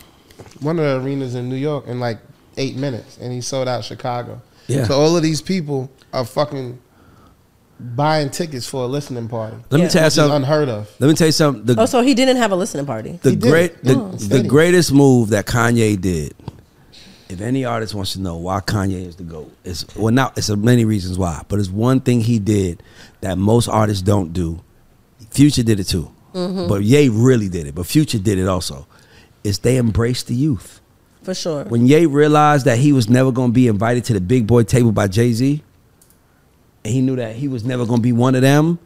one 0.60 0.78
of 0.78 0.84
the 0.84 1.06
arenas 1.06 1.34
in 1.34 1.48
New 1.48 1.56
York 1.56 1.86
in 1.86 2.00
like 2.00 2.18
eight 2.56 2.76
minutes, 2.76 3.18
and 3.18 3.32
he 3.32 3.40
sold 3.40 3.68
out 3.68 3.84
Chicago. 3.84 4.40
Yeah. 4.66 4.84
So 4.84 4.98
all 4.98 5.16
of 5.16 5.22
these 5.22 5.40
people 5.42 5.90
are 6.12 6.24
fucking 6.24 6.80
buying 7.78 8.30
tickets 8.30 8.66
for 8.66 8.84
a 8.84 8.86
listening 8.86 9.28
party. 9.28 9.56
Let 9.70 9.78
Yeah. 9.78 9.84
me 9.86 9.90
tell 9.90 10.04
you 10.04 10.10
something. 10.10 10.36
unheard 10.36 10.68
of. 10.68 10.88
Let 10.98 11.08
me 11.08 11.14
tell 11.14 11.26
you 11.28 11.32
something. 11.32 11.64
The, 11.64 11.82
oh, 11.82 11.86
so 11.86 12.00
he 12.02 12.14
didn't 12.14 12.36
have 12.38 12.52
a 12.52 12.56
listening 12.56 12.86
party. 12.86 13.18
the 13.22 13.30
He 13.30 13.36
great 13.36 13.84
the, 13.84 13.94
Oh. 13.96 14.10
the 14.12 14.42
greatest 14.42 14.92
move 14.92 15.28
that 15.30 15.46
Kanye 15.46 16.00
did. 16.00 16.34
If 17.28 17.40
any 17.40 17.64
artist 17.64 17.92
wants 17.94 18.12
to 18.12 18.20
know 18.20 18.36
why 18.36 18.60
Kanye 18.60 19.06
is 19.06 19.16
the 19.16 19.24
GOAT, 19.24 19.50
it's 19.64 19.84
well 19.96 20.14
now 20.14 20.32
it's 20.36 20.48
many 20.48 20.84
reasons 20.84 21.18
why, 21.18 21.42
but 21.48 21.58
it's 21.58 21.68
one 21.68 22.00
thing 22.00 22.20
he 22.20 22.38
did 22.38 22.82
that 23.20 23.36
most 23.36 23.68
artists 23.68 24.02
don't 24.02 24.32
do. 24.32 24.60
Future 25.30 25.62
did 25.64 25.80
it 25.80 25.84
too. 25.84 26.10
Mm-hmm. 26.34 26.68
But 26.68 26.82
Ye 26.84 27.08
really 27.08 27.48
did 27.48 27.66
it, 27.66 27.74
but 27.74 27.86
Future 27.86 28.18
did 28.18 28.38
it 28.38 28.46
also. 28.46 28.86
Is 29.42 29.58
they 29.60 29.76
embraced 29.76 30.28
the 30.28 30.34
youth. 30.34 30.80
For 31.22 31.34
sure. 31.34 31.64
When 31.64 31.86
Ye 31.86 32.06
realized 32.06 32.64
that 32.66 32.78
he 32.78 32.92
was 32.92 33.08
never 33.08 33.32
gonna 33.32 33.52
be 33.52 33.66
invited 33.68 34.04
to 34.04 34.12
the 34.12 34.20
big 34.20 34.46
boy 34.46 34.62
table 34.62 34.92
by 34.92 35.08
Jay-Z, 35.08 35.62
and 36.86 36.94
he 36.94 37.00
knew 37.02 37.16
that 37.16 37.36
he 37.36 37.48
was 37.48 37.64
never 37.64 37.84
gonna 37.84 38.00
be 38.00 38.12
one 38.12 38.34
of 38.34 38.42
them, 38.42 38.78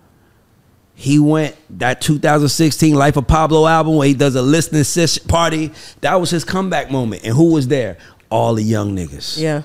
he 0.95 1.19
went 1.19 1.57
that 1.79 2.01
2016 2.01 2.95
Life 2.95 3.17
of 3.17 3.27
Pablo 3.27 3.67
album 3.67 3.97
where 3.97 4.09
he 4.09 4.15
does 4.15 4.35
a 4.35 4.43
listening 4.43 4.85
session 4.85 5.27
party. 5.29 5.71
That 6.03 6.21
was 6.21 6.31
his 6.31 6.45
comeback 6.45 6.91
moment. 6.91 7.25
And 7.25 7.35
who 7.35 7.53
was 7.53 7.69
there? 7.69 7.97
All 8.31 8.55
the 8.55 8.63
young 8.63 8.95
niggas. 8.97 9.41
yeah. 9.41 9.63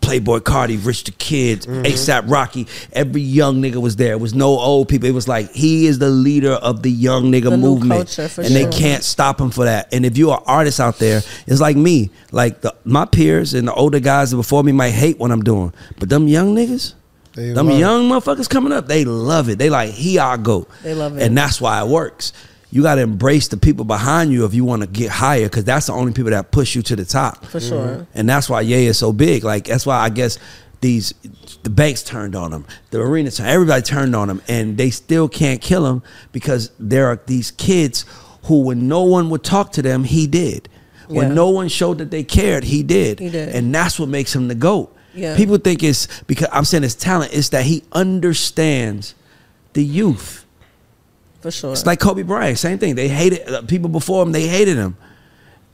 Playboi 0.00 0.40
Carti, 0.40 0.84
Rich 0.84 1.04
the 1.04 1.12
Kid, 1.12 1.60
Mm-hmm. 1.60 1.82
ASAP 1.84 2.28
Rocky. 2.28 2.66
Every 2.92 3.20
young 3.20 3.62
nigga 3.62 3.76
was 3.76 3.94
there. 3.94 4.14
It 4.14 4.18
was 4.20 4.34
no 4.34 4.58
old 4.58 4.88
people. 4.88 5.08
It 5.08 5.12
was 5.14 5.28
like 5.28 5.52
he 5.52 5.86
is 5.86 6.00
the 6.00 6.10
leader 6.10 6.54
of 6.54 6.82
the 6.82 6.90
young 6.90 7.30
nigga 7.30 7.50
The 7.50 7.56
movement, 7.56 8.18
and 8.18 8.52
they 8.52 8.68
can't 8.68 9.04
stop 9.04 9.40
him 9.40 9.52
for 9.52 9.64
that. 9.64 9.94
And 9.94 10.04
if 10.04 10.18
you're 10.18 10.34
an 10.34 10.42
artist 10.44 10.80
out 10.80 10.98
there, 10.98 11.22
it's 11.46 11.60
like 11.60 11.76
me. 11.76 12.10
Like 12.32 12.62
the, 12.62 12.74
my 12.84 13.04
peers 13.04 13.54
and 13.54 13.68
the 13.68 13.74
older 13.74 14.00
guys 14.00 14.34
before 14.34 14.64
me 14.64 14.72
might 14.72 14.90
hate 14.90 15.20
what 15.20 15.30
I'm 15.30 15.44
doing, 15.44 15.72
but 16.00 16.08
them 16.08 16.26
young 16.26 16.52
niggas. 16.52 16.94
They 17.34 17.52
them 17.52 17.66
love 17.68 17.76
it. 17.76 17.80
young 17.80 18.08
motherfuckers 18.08 18.48
coming 18.48 18.72
up, 18.72 18.86
they 18.86 19.04
love 19.04 19.48
it. 19.48 19.58
They 19.58 19.70
like, 19.70 19.90
he 19.90 20.18
our 20.18 20.36
goat. 20.38 20.68
They 20.82 20.94
love 20.94 21.16
it. 21.16 21.22
And 21.22 21.36
that's 21.36 21.60
why 21.60 21.80
it 21.82 21.88
works. 21.88 22.32
You 22.70 22.82
got 22.82 22.94
to 22.94 23.02
embrace 23.02 23.48
the 23.48 23.56
people 23.58 23.84
behind 23.84 24.32
you 24.32 24.44
if 24.46 24.54
you 24.54 24.64
want 24.64 24.82
to 24.82 24.88
get 24.88 25.10
higher, 25.10 25.44
because 25.44 25.64
that's 25.64 25.86
the 25.86 25.92
only 25.92 26.12
people 26.12 26.30
that 26.30 26.50
push 26.50 26.74
you 26.74 26.82
to 26.82 26.96
the 26.96 27.04
top. 27.04 27.44
For 27.46 27.60
sure. 27.60 27.86
Mm-hmm. 27.86 28.02
And 28.14 28.28
that's 28.28 28.48
why 28.48 28.62
Ye 28.62 28.86
is 28.86 28.98
so 28.98 29.12
big. 29.12 29.44
Like 29.44 29.64
that's 29.66 29.84
why 29.84 29.98
I 29.98 30.08
guess 30.08 30.38
these 30.80 31.12
the 31.62 31.70
banks 31.70 32.02
turned 32.02 32.34
on 32.34 32.52
him, 32.52 32.64
the 32.90 33.00
arena, 33.00 33.30
turned- 33.30 33.48
everybody 33.50 33.82
turned 33.82 34.16
on 34.16 34.28
him, 34.30 34.40
and 34.48 34.76
they 34.78 34.90
still 34.90 35.28
can't 35.28 35.60
kill 35.60 35.86
him 35.86 36.02
because 36.32 36.70
there 36.78 37.06
are 37.06 37.20
these 37.26 37.50
kids 37.52 38.04
who, 38.44 38.62
when 38.62 38.88
no 38.88 39.02
one 39.02 39.30
would 39.30 39.44
talk 39.44 39.72
to 39.72 39.82
them, 39.82 40.02
he 40.04 40.26
did. 40.26 40.68
When 41.08 41.28
Yeah. 41.28 41.34
no 41.34 41.50
one 41.50 41.68
showed 41.68 41.98
that 41.98 42.10
they 42.10 42.24
cared, 42.24 42.64
he 42.64 42.82
did. 42.82 43.20
He 43.20 43.28
did. 43.28 43.50
And 43.50 43.72
that's 43.74 44.00
what 44.00 44.08
makes 44.08 44.34
him 44.34 44.48
the 44.48 44.54
goat. 44.56 44.96
Yeah. 45.14 45.36
People 45.36 45.58
think 45.58 45.82
it's 45.82 46.22
because 46.22 46.48
I'm 46.52 46.64
saying 46.64 46.84
it's 46.84 46.94
talent. 46.94 47.32
It's 47.34 47.50
that 47.50 47.64
he 47.64 47.82
understands 47.92 49.14
the 49.74 49.84
youth. 49.84 50.44
For 51.40 51.50
sure. 51.50 51.72
It's 51.72 51.84
like 51.86 51.98
Kobe 52.00 52.22
Bryant, 52.22 52.58
same 52.58 52.78
thing. 52.78 52.94
They 52.94 53.08
hated 53.08 53.48
uh, 53.48 53.62
people 53.62 53.88
before 53.90 54.22
him. 54.22 54.32
They 54.32 54.46
hated 54.46 54.76
him. 54.76 54.96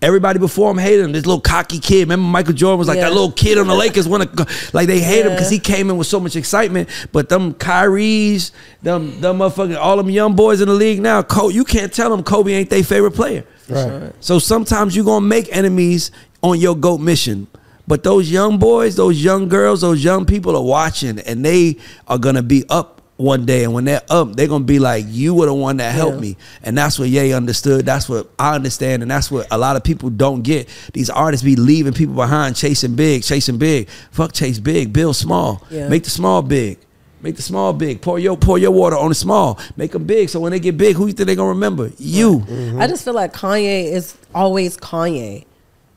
Everybody 0.00 0.38
before 0.38 0.70
him 0.70 0.78
hated 0.78 1.04
him. 1.04 1.12
This 1.12 1.26
little 1.26 1.40
cocky 1.40 1.80
kid. 1.80 2.02
Remember 2.02 2.24
Michael 2.26 2.52
Jordan 2.54 2.78
was 2.78 2.86
like 2.88 2.98
Yeah. 2.98 3.08
that 3.08 3.12
little 3.12 3.32
kid 3.32 3.58
on 3.58 3.66
the 3.66 3.74
Lakers. 3.74 4.06
Want 4.08 4.36
to 4.36 4.46
like 4.72 4.86
they 4.86 5.00
hate 5.00 5.26
him 5.26 5.32
because 5.32 5.50
he 5.50 5.58
came 5.58 5.90
in 5.90 5.96
with 5.96 6.06
so 6.06 6.20
much 6.20 6.36
excitement. 6.36 6.88
But 7.12 7.28
them 7.28 7.52
Kyrie's, 7.54 8.52
them 8.80 9.20
them 9.20 9.38
motherfucking 9.38 9.76
all 9.76 9.96
them 9.96 10.08
young 10.08 10.36
boys 10.36 10.60
in 10.60 10.68
the 10.68 10.74
league 10.74 11.00
now. 11.00 11.22
Kobe, 11.22 11.52
you 11.54 11.64
can't 11.64 11.92
tell 11.92 12.10
them 12.10 12.22
Kobe 12.22 12.52
ain't 12.52 12.70
their 12.70 12.84
favorite 12.84 13.12
player. 13.14 13.44
Right. 13.68 14.12
So 14.20 14.38
sometimes 14.38 14.94
you're 14.94 15.04
gonna 15.04 15.26
make 15.26 15.54
enemies 15.54 16.12
on 16.42 16.60
your 16.60 16.76
GOAT 16.76 16.98
mission. 16.98 17.48
But 17.88 18.02
those 18.04 18.30
young 18.30 18.58
boys, 18.58 18.94
those 18.96 19.22
young 19.24 19.48
girls, 19.48 19.80
those 19.80 20.04
young 20.04 20.26
people 20.26 20.54
are 20.56 20.62
watching 20.62 21.18
and 21.20 21.42
they 21.44 21.78
are 22.06 22.18
gonna 22.18 22.42
be 22.42 22.64
up 22.68 23.00
one 23.16 23.46
day. 23.46 23.64
And 23.64 23.72
when 23.72 23.84
they're 23.86 24.02
up, 24.10 24.36
they're 24.36 24.46
gonna 24.46 24.62
be 24.64 24.78
like, 24.78 25.06
You 25.08 25.34
were 25.34 25.46
the 25.46 25.54
one 25.54 25.78
that 25.78 25.92
helped 25.94 26.16
Yeah. 26.16 26.20
me. 26.20 26.36
And 26.62 26.76
that's 26.76 26.98
what 26.98 27.08
Ye 27.08 27.32
understood. 27.32 27.86
That's 27.86 28.06
what 28.08 28.28
I 28.38 28.54
understand. 28.54 29.00
And 29.02 29.10
that's 29.10 29.30
what 29.30 29.46
a 29.50 29.56
lot 29.56 29.74
of 29.76 29.82
people 29.82 30.10
don't 30.10 30.42
get. 30.42 30.68
These 30.92 31.08
artists 31.08 31.42
be 31.42 31.56
leaving 31.56 31.94
people 31.94 32.14
behind, 32.14 32.56
chasing 32.56 32.94
big, 32.94 33.22
chasing 33.24 33.56
big. 33.56 33.88
Fuck 34.10 34.32
chase 34.34 34.58
big, 34.60 34.92
build 34.92 35.16
small. 35.16 35.62
Yeah. 35.70 35.88
Make 35.88 36.04
the 36.04 36.10
small 36.10 36.42
big. 36.42 36.78
Make 37.22 37.34
the 37.36 37.42
small 37.42 37.72
big. 37.72 38.00
Pour 38.02 38.18
your 38.20 38.36
pour 38.36 38.58
your 38.58 38.70
water 38.70 38.96
on 38.96 39.08
the 39.08 39.14
small. 39.16 39.58
Make 39.76 39.90
them 39.92 40.04
big. 40.04 40.28
So 40.28 40.38
when 40.38 40.52
they 40.52 40.60
get 40.60 40.76
big, 40.76 40.94
who 40.94 41.06
you 41.08 41.12
think 41.14 41.26
they 41.26 41.34
gonna 41.34 41.48
remember? 41.48 41.90
You. 41.98 42.44
I 42.78 42.86
just 42.86 43.02
feel 43.04 43.14
like 43.14 43.32
Kanye 43.32 43.90
is 43.92 44.14
always 44.34 44.76
Kanye. 44.76 45.44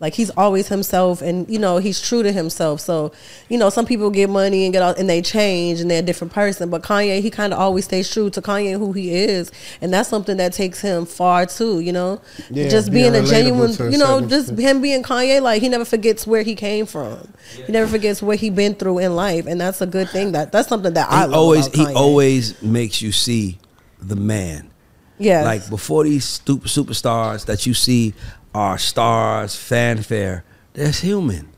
Like 0.02 0.16
he's 0.16 0.32
always 0.32 0.68
himself, 0.68 1.22
and 1.22 1.48
you 1.48 1.60
know 1.60 1.78
he's 1.78 2.02
true 2.02 2.24
to 2.24 2.32
himself. 2.32 2.80
So, 2.82 3.12
you 3.50 3.58
know, 3.60 3.70
some 3.70 3.86
people 3.86 4.10
get 4.10 4.32
money 4.32 4.66
and 4.66 4.74
get 4.74 4.82
all, 4.82 4.96
and 4.96 5.08
they 5.08 5.22
change, 5.22 5.80
and 5.80 5.92
they're 5.92 6.00
a 6.00 6.02
different 6.02 6.34
person. 6.34 6.72
But 6.72 6.82
Kanye, 6.82 7.22
he 7.22 7.30
kind 7.30 7.54
of 7.54 7.60
always 7.60 7.86
stays 7.86 8.12
true 8.12 8.32
to 8.32 8.42
Kanye 8.42 8.80
who 8.80 8.94
he 8.94 9.14
is, 9.14 9.52
and 9.80 9.94
that's 9.94 10.10
something 10.10 10.38
that 10.38 10.54
takes 10.54 10.82
him 10.82 11.06
far 11.06 11.46
too. 11.46 11.82
You 11.82 11.94
know, 11.94 12.20
Yeah, 12.50 12.68
just 12.68 12.92
being 12.92 13.14
being, 13.14 13.24
a 13.24 13.28
genuine, 13.28 13.72
a 13.80 13.92
you 13.92 14.00
know, 14.00 14.22
just 14.22 14.50
extent. 14.50 14.60
him 14.60 14.82
being 14.82 15.04
Kanye. 15.04 15.40
Like 15.40 15.62
he 15.62 15.70
never 15.70 15.86
forgets 15.86 16.26
where 16.26 16.42
he 16.42 16.56
came 16.56 16.88
from. 16.88 17.32
He 17.68 17.72
never 17.72 17.88
forgets 17.88 18.24
what 18.24 18.40
he 18.40 18.50
been 18.50 18.74
through 18.74 18.98
in 18.98 19.16
life, 19.16 19.46
and 19.46 19.62
that's 19.62 19.82
a 19.82 19.88
good 19.88 20.10
thing. 20.10 20.32
That 20.32 20.52
that's 20.52 20.68
something 20.68 20.94
that 20.96 21.12
I 21.12 21.26
love 21.26 21.34
always 21.36 21.68
about 21.68 21.90
he 21.90 21.94
always 21.94 22.60
makes 22.64 23.04
you 23.04 23.12
see 23.12 23.60
the 24.02 24.16
man. 24.16 24.72
yeah, 25.20 25.44
Like 25.44 25.70
before 25.70 26.06
these 26.06 26.42
super 26.44 26.68
superstars 26.68 27.46
that 27.46 27.68
you 27.68 27.76
see 27.76 28.16
are 28.54 28.78
stars, 28.78 29.56
fanfare, 29.56 30.44
they're 30.74 30.92
human. 30.92 31.50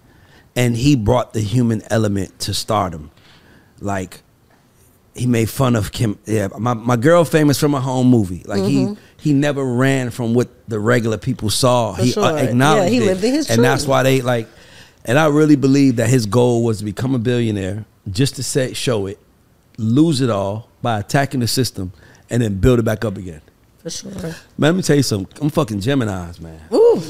And 0.55 0.75
he 0.75 0.95
brought 0.95 1.33
the 1.33 1.41
human 1.41 1.81
element 1.89 2.39
to 2.41 2.53
stardom. 2.53 3.09
Like 3.79 4.21
he 5.15 5.27
made 5.27 5.49
fun 5.49 5.75
of 5.75 5.91
Kim. 5.91 6.17
Yeah, 6.25 6.49
my, 6.57 6.73
my 6.73 6.95
girl 6.95 7.25
famous 7.25 7.59
from 7.59 7.73
a 7.73 7.81
home 7.81 8.07
movie. 8.07 8.43
Like 8.45 8.63
he 8.63 8.95
he 9.19 9.33
never 9.33 9.63
ran 9.63 10.09
from 10.09 10.33
what 10.33 10.49
the 10.67 10.79
regular 10.79 11.17
people 11.17 11.49
saw. 11.49 11.93
Mm-hmm. 11.93 11.97
For 11.97 12.03
he 12.03 12.11
uh, 12.11 12.37
sure. 12.37 12.49
acknowledged 12.49 12.93
Yeah, 12.93 12.99
he 12.99 13.05
it. 13.05 13.07
lived 13.07 13.23
in 13.23 13.33
his 13.33 13.49
and 13.49 13.63
that's 13.63 13.85
why 13.85 14.03
they 14.03 14.21
like. 14.21 14.47
And 15.05 15.19
I 15.19 15.27
really 15.27 15.55
believe 15.57 15.97
that 15.97 16.09
his 16.09 16.25
goal 16.25 16.63
was 16.63 16.79
to 16.79 16.85
become 16.85 17.13
a 17.13 17.19
billionaire, 17.19 17.85
just 18.09 18.35
to 18.37 18.43
say 18.43 18.73
show 18.73 19.05
it, 19.05 19.19
lose 19.77 20.21
it 20.21 20.29
all 20.29 20.69
by 20.81 20.99
attacking 20.99 21.41
the 21.41 21.47
system, 21.47 21.91
and 22.29 22.41
then 22.41 22.59
build 22.59 22.79
it 22.79 22.83
back 22.83 23.03
up 23.03 23.17
again. 23.17 23.41
For 23.83 23.89
sure. 23.89 24.11
Man, 24.11 24.35
let 24.57 24.75
me 24.75 24.81
tell 24.81 24.95
you 24.95 25.03
something. 25.03 25.27
I'm 25.41 25.49
fucking 25.49 25.81
Gemini's, 25.81 26.39
man. 26.39 26.59
Ooh, 26.73 27.01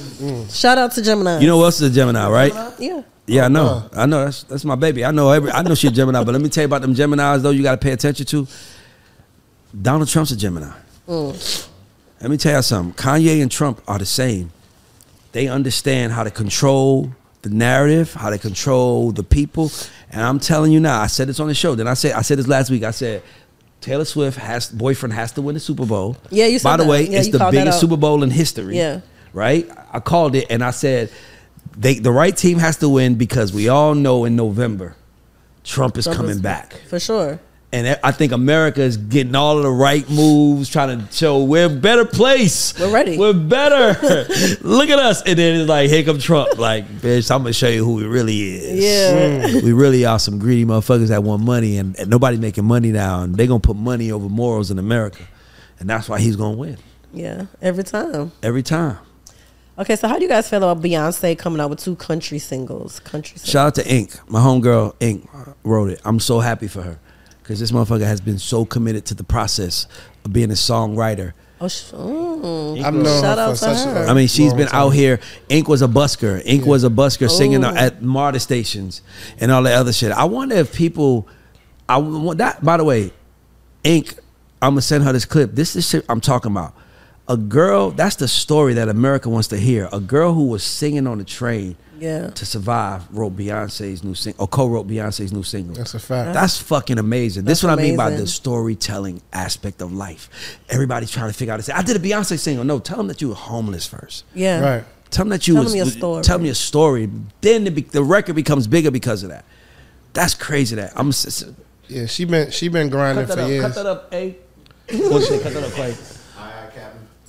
shout 0.50 0.78
out 0.78 0.92
to 0.94 1.02
Gemini. 1.02 1.40
You 1.40 1.48
know 1.48 1.58
what 1.58 1.66
else 1.66 1.82
is 1.82 1.92
a 1.92 1.94
Gemini, 1.94 2.28
right? 2.30 2.54
yeah. 2.80 3.04
Yeah, 3.26 3.46
I 3.46 3.48
know. 3.48 3.66
Uh-huh. 3.66 3.90
I 4.02 4.06
know. 4.06 4.26
That's 4.26 4.44
that's 4.44 4.66
my 4.66 4.76
baby. 4.76 5.06
I 5.06 5.12
know 5.12 5.32
every. 5.32 5.50
I 5.50 5.62
know 5.62 5.76
she's 5.76 5.92
Gemini, 5.92 6.24
but 6.24 6.34
let 6.34 6.42
me 6.42 6.50
tell 6.50 6.64
you 6.64 6.66
about 6.66 6.82
them 6.82 6.94
Geminis 6.94 7.42
though. 7.42 7.52
You 7.52 7.64
got 7.64 7.72
to 7.72 7.78
pay 7.78 7.92
attention 7.92 8.26
to. 8.26 8.48
Donald 9.82 10.10
Trump's 10.10 10.32
a 10.32 10.36
Gemini. 10.36 10.72
Mm. 11.08 11.70
Let 12.22 12.32
me 12.32 12.38
tell 12.38 12.58
you 12.58 12.62
something. 12.62 12.94
Kanye 12.94 13.42
and 13.42 13.50
Trump 13.50 13.82
are 13.88 13.98
the 13.98 14.06
same. 14.06 14.52
They 15.32 15.48
understand 15.48 16.12
how 16.12 16.24
to 16.24 16.32
control 16.32 17.12
the 17.44 17.50
narrative, 17.50 18.14
how 18.14 18.30
to 18.30 18.38
control 18.38 19.12
the 19.12 19.24
people. 19.24 19.72
And 20.12 20.22
I'm 20.22 20.40
telling 20.40 20.72
you 20.72 20.80
now, 20.80 21.02
I 21.02 21.08
said 21.08 21.28
this 21.28 21.40
on 21.40 21.48
the 21.48 21.56
show. 21.56 21.76
Then 21.76 21.88
I 21.88 21.94
said 21.94 22.14
I 22.14 22.24
said 22.24 22.40
this 22.40 22.48
last 22.48 22.70
week. 22.72 22.84
I 22.84 22.92
said 22.92 23.24
Taylor 23.84 24.06
Swift 24.06 24.38
has 24.38 24.70
boyfriend 24.72 25.14
has 25.14 25.32
to 25.34 25.42
win 25.42 25.54
the 25.54 25.60
Super 25.60 25.86
Bowl. 25.86 26.18
Yeah, 26.32 26.48
you 26.48 26.58
said 26.58 26.70
By 26.70 26.78
the 26.78 26.84
that. 26.84 26.90
way, 26.90 27.08
Yeah, 27.08 27.20
it's 27.20 27.30
the 27.30 27.50
biggest. 27.52 27.80
Super 27.80 27.98
Bowl 27.98 28.24
in 28.24 28.32
history. 28.32 28.78
Yeah. 28.78 29.02
Right? 29.34 29.70
I 29.92 30.00
called 30.00 30.36
it 30.36 30.48
and 30.50 30.64
I 30.64 30.72
said 30.72 31.12
they 31.78 31.96
the 32.00 32.12
right 32.12 32.36
team 32.36 32.60
has 32.60 32.78
to 32.78 32.90
win 32.90 33.16
because 33.16 33.52
we 33.54 33.68
all 33.70 33.94
know 33.96 34.26
in 34.26 34.36
November 34.36 34.96
Trump 35.64 35.98
is 35.98 36.06
Trump 36.06 36.18
coming 36.18 36.32
is- 36.32 36.42
back. 36.42 36.74
For 36.88 37.00
sure. 37.00 37.40
And 37.74 38.00
I 38.04 38.12
think 38.12 38.32
America 38.34 38.82
is 38.82 38.98
getting 38.98 39.34
all 39.34 39.58
of 39.58 39.64
the 39.64 39.72
right 39.72 40.08
moves, 40.08 40.70
trying 40.70 41.00
to 41.00 41.12
show 41.12 41.44
we're 41.44 41.66
a 41.66 41.70
better 41.70 42.06
place. 42.06 42.80
We're 42.80 42.94
ready. 42.94 43.18
We're 43.18 43.34
better. 43.34 44.00
Look 44.62 44.90
at 44.92 45.00
us. 45.00 45.24
And 45.24 45.40
then 45.40 45.62
it's 45.62 45.68
like, 45.68 45.90
here 45.90 46.04
come 46.04 46.20
Trump. 46.20 46.60
Like, 46.60 46.88
bitch, 46.88 47.32
I'm 47.34 47.42
gonna 47.42 47.52
show 47.52 47.68
you 47.70 47.84
who 47.84 47.98
he 47.98 48.06
really 48.06 48.40
is. 48.42 48.84
Yeah. 48.84 49.62
we 49.64 49.74
really 49.74 50.06
are 50.06 50.20
some 50.20 50.38
greedy 50.38 50.66
motherfuckers 50.66 51.08
that 51.08 51.24
want 51.24 51.42
money, 51.42 51.78
and, 51.78 51.98
and 51.98 52.12
nobody's 52.12 52.40
making 52.40 52.64
money 52.64 52.92
now, 52.92 53.24
and 53.24 53.36
they're 53.36 53.48
gonna 53.48 53.60
put 53.60 53.76
money 53.76 54.12
over 54.12 54.30
morals 54.30 54.70
in 54.70 54.78
America, 54.78 55.24
and 55.80 55.90
that's 55.90 56.08
why 56.08 56.20
he's 56.20 56.36
gonna 56.36 56.56
win 56.56 56.78
Yeah. 57.12 57.48
Every 57.60 57.84
time. 57.84 58.34
every 58.44 58.62
time. 58.62 59.00
Okay, 59.80 59.96
so 59.96 60.08
how 60.08 60.18
do 60.18 60.22
you 60.22 60.30
guys 60.30 60.48
feel 60.48 60.64
about 60.64 60.84
Beyonce 60.84 61.36
coming 61.36 61.60
out 61.60 61.72
with 61.72 61.80
two 61.80 61.96
country 61.96 62.38
singles? 62.38 63.00
Country 63.00 63.40
singles. 63.40 63.50
Shout 63.52 63.66
out 63.66 63.76
to 63.84 63.92
Ink, 63.92 64.12
my 64.30 64.40
homegirl 64.40 64.94
Ink 65.00 65.28
wrote 65.64 65.90
it. 65.90 66.00
I'm 66.06 66.20
so 66.20 66.40
happy 66.40 66.68
for 66.68 66.84
her 66.84 67.00
because 67.44 67.60
this 67.60 67.72
motherfucker 67.72 68.06
has 68.06 68.22
been 68.22 68.40
so 68.40 68.66
committed 68.66 69.06
to 69.06 69.14
the 69.14 69.24
process 69.24 69.86
of 70.26 70.34
being 70.34 70.50
a 70.50 70.56
songwriter. 70.56 71.34
Oh, 71.62 71.68
mm. 71.68 72.84
I've 72.84 72.94
known 72.94 73.22
Shout 73.22 73.40
out 73.40 73.50
to 73.52 73.56
such 73.56 73.86
her. 73.86 74.04
a 74.06 74.10
I 74.10 74.14
mean, 74.14 74.28
she's 74.28 74.54
been 74.54 74.68
time. 74.68 74.82
out 74.82 74.90
here. 74.90 75.20
Ink 75.50 75.68
was 75.70 75.82
a 75.82 75.88
busker. 75.88 76.42
Ink 76.46 76.66
was 76.66 76.84
a 76.84 76.90
busker 76.90 77.30
singing 77.30 77.64
Oh. 77.64 77.70
at 77.70 78.02
MARTA 78.02 78.40
stations 78.40 79.02
and 79.40 79.50
all 79.52 79.64
that 79.64 79.74
other 79.76 79.94
shit. 79.94 80.12
I 80.12 80.26
wonder 80.26 80.56
if 80.56 80.74
people. 80.74 81.28
I 81.88 81.98
want 81.98 82.40
that. 82.40 82.64
By 82.64 82.78
the 82.78 82.84
way, 82.84 83.12
Ink. 83.84 84.16
I'm 84.62 84.72
gonna 84.72 84.82
send 84.82 85.04
her 85.04 85.12
this 85.14 85.26
clip. 85.26 85.54
This 85.56 85.76
is 85.76 85.88
shit 85.88 86.06
I'm 86.10 86.22
talking 86.22 86.52
about. 86.52 86.74
A 87.28 87.38
girl. 87.38 87.92
That's 87.92 88.18
the 88.18 88.28
story 88.28 88.74
that 88.76 88.90
America 88.90 89.30
wants 89.30 89.48
to 89.50 89.58
hear. 89.58 89.88
A 89.94 90.00
girl 90.00 90.34
who 90.34 90.46
was 90.48 90.64
singing 90.64 91.08
on 91.08 91.20
the 91.20 91.24
train 91.24 91.78
Yeah. 92.00 92.32
to 92.32 92.46
survive 92.46 93.04
wrote 93.12 93.38
Beyonce's 93.38 94.04
new 94.04 94.14
single 94.14 94.44
or 94.44 94.48
co-wrote 94.48 94.88
Beyonce's 94.90 95.32
new 95.32 95.44
single. 95.44 95.74
That's 95.74 95.94
a 95.94 96.00
fact. 96.00 96.34
That's 96.34 96.58
fucking 96.58 96.98
amazing. 97.00 97.46
this 97.46 97.60
is 97.60 97.62
That's 97.62 97.72
what 97.72 97.80
I 97.80 97.82
mean 97.82 97.96
by 97.96 98.10
the 98.10 98.28
storytelling 98.28 99.22
aspect 99.32 99.82
of 99.82 99.94
life. 99.94 100.30
Everybody's 100.70 101.12
trying 101.12 101.30
to 101.30 101.34
figure 101.34 101.54
out. 101.54 101.64
Say, 101.64 101.72
I 101.72 101.82
did 101.82 101.96
a 101.96 102.00
Beyonce 102.00 102.38
single. 102.38 102.66
No, 102.66 102.80
tell 102.80 102.98
them 102.98 103.08
that 103.08 103.22
you 103.22 103.30
were 103.30 103.36
homeless 103.36 103.88
first. 103.88 104.26
Yeah. 104.34 104.60
Right. 104.60 104.84
Tell 105.10 105.24
them 105.24 105.30
that 105.30 105.48
you 105.48 105.54
Tell 105.54 105.64
was. 105.64 105.72
them 105.74 105.78
your 105.78 105.86
story. 105.86 106.24
Tell 106.24 106.40
me 106.40 106.50
a 106.50 106.56
story. 106.56 107.10
Then 107.40 107.64
the, 107.64 107.72
be- 107.72 107.82
the 107.84 108.04
record 108.04 108.36
becomes 108.36 108.68
bigger 108.68 108.92
because 108.92 109.24
of 109.24 109.30
that. 109.30 109.46
That's 110.12 110.34
crazy. 110.36 110.76
That 110.76 110.92
I'm. 110.98 111.10
s- 111.10 111.26
s- 111.44 111.46
Yeah, 111.88 112.06
she 112.08 112.26
been 112.26 112.52
she 112.52 112.68
been 112.68 112.90
grinding 112.90 113.28
Cut 113.28 113.36
that 113.38 113.38
for 113.38 113.44
up. 113.44 113.50
years. 113.50 113.64
Cut 113.64 113.76
that 113.76 113.86
up, 113.86 114.14
A. 114.14 114.38
What's 114.92 115.30
it? 115.32 115.42
Cut 115.42 115.54
that 115.54 115.64
up, 115.64 115.72
Clay. 115.72 115.96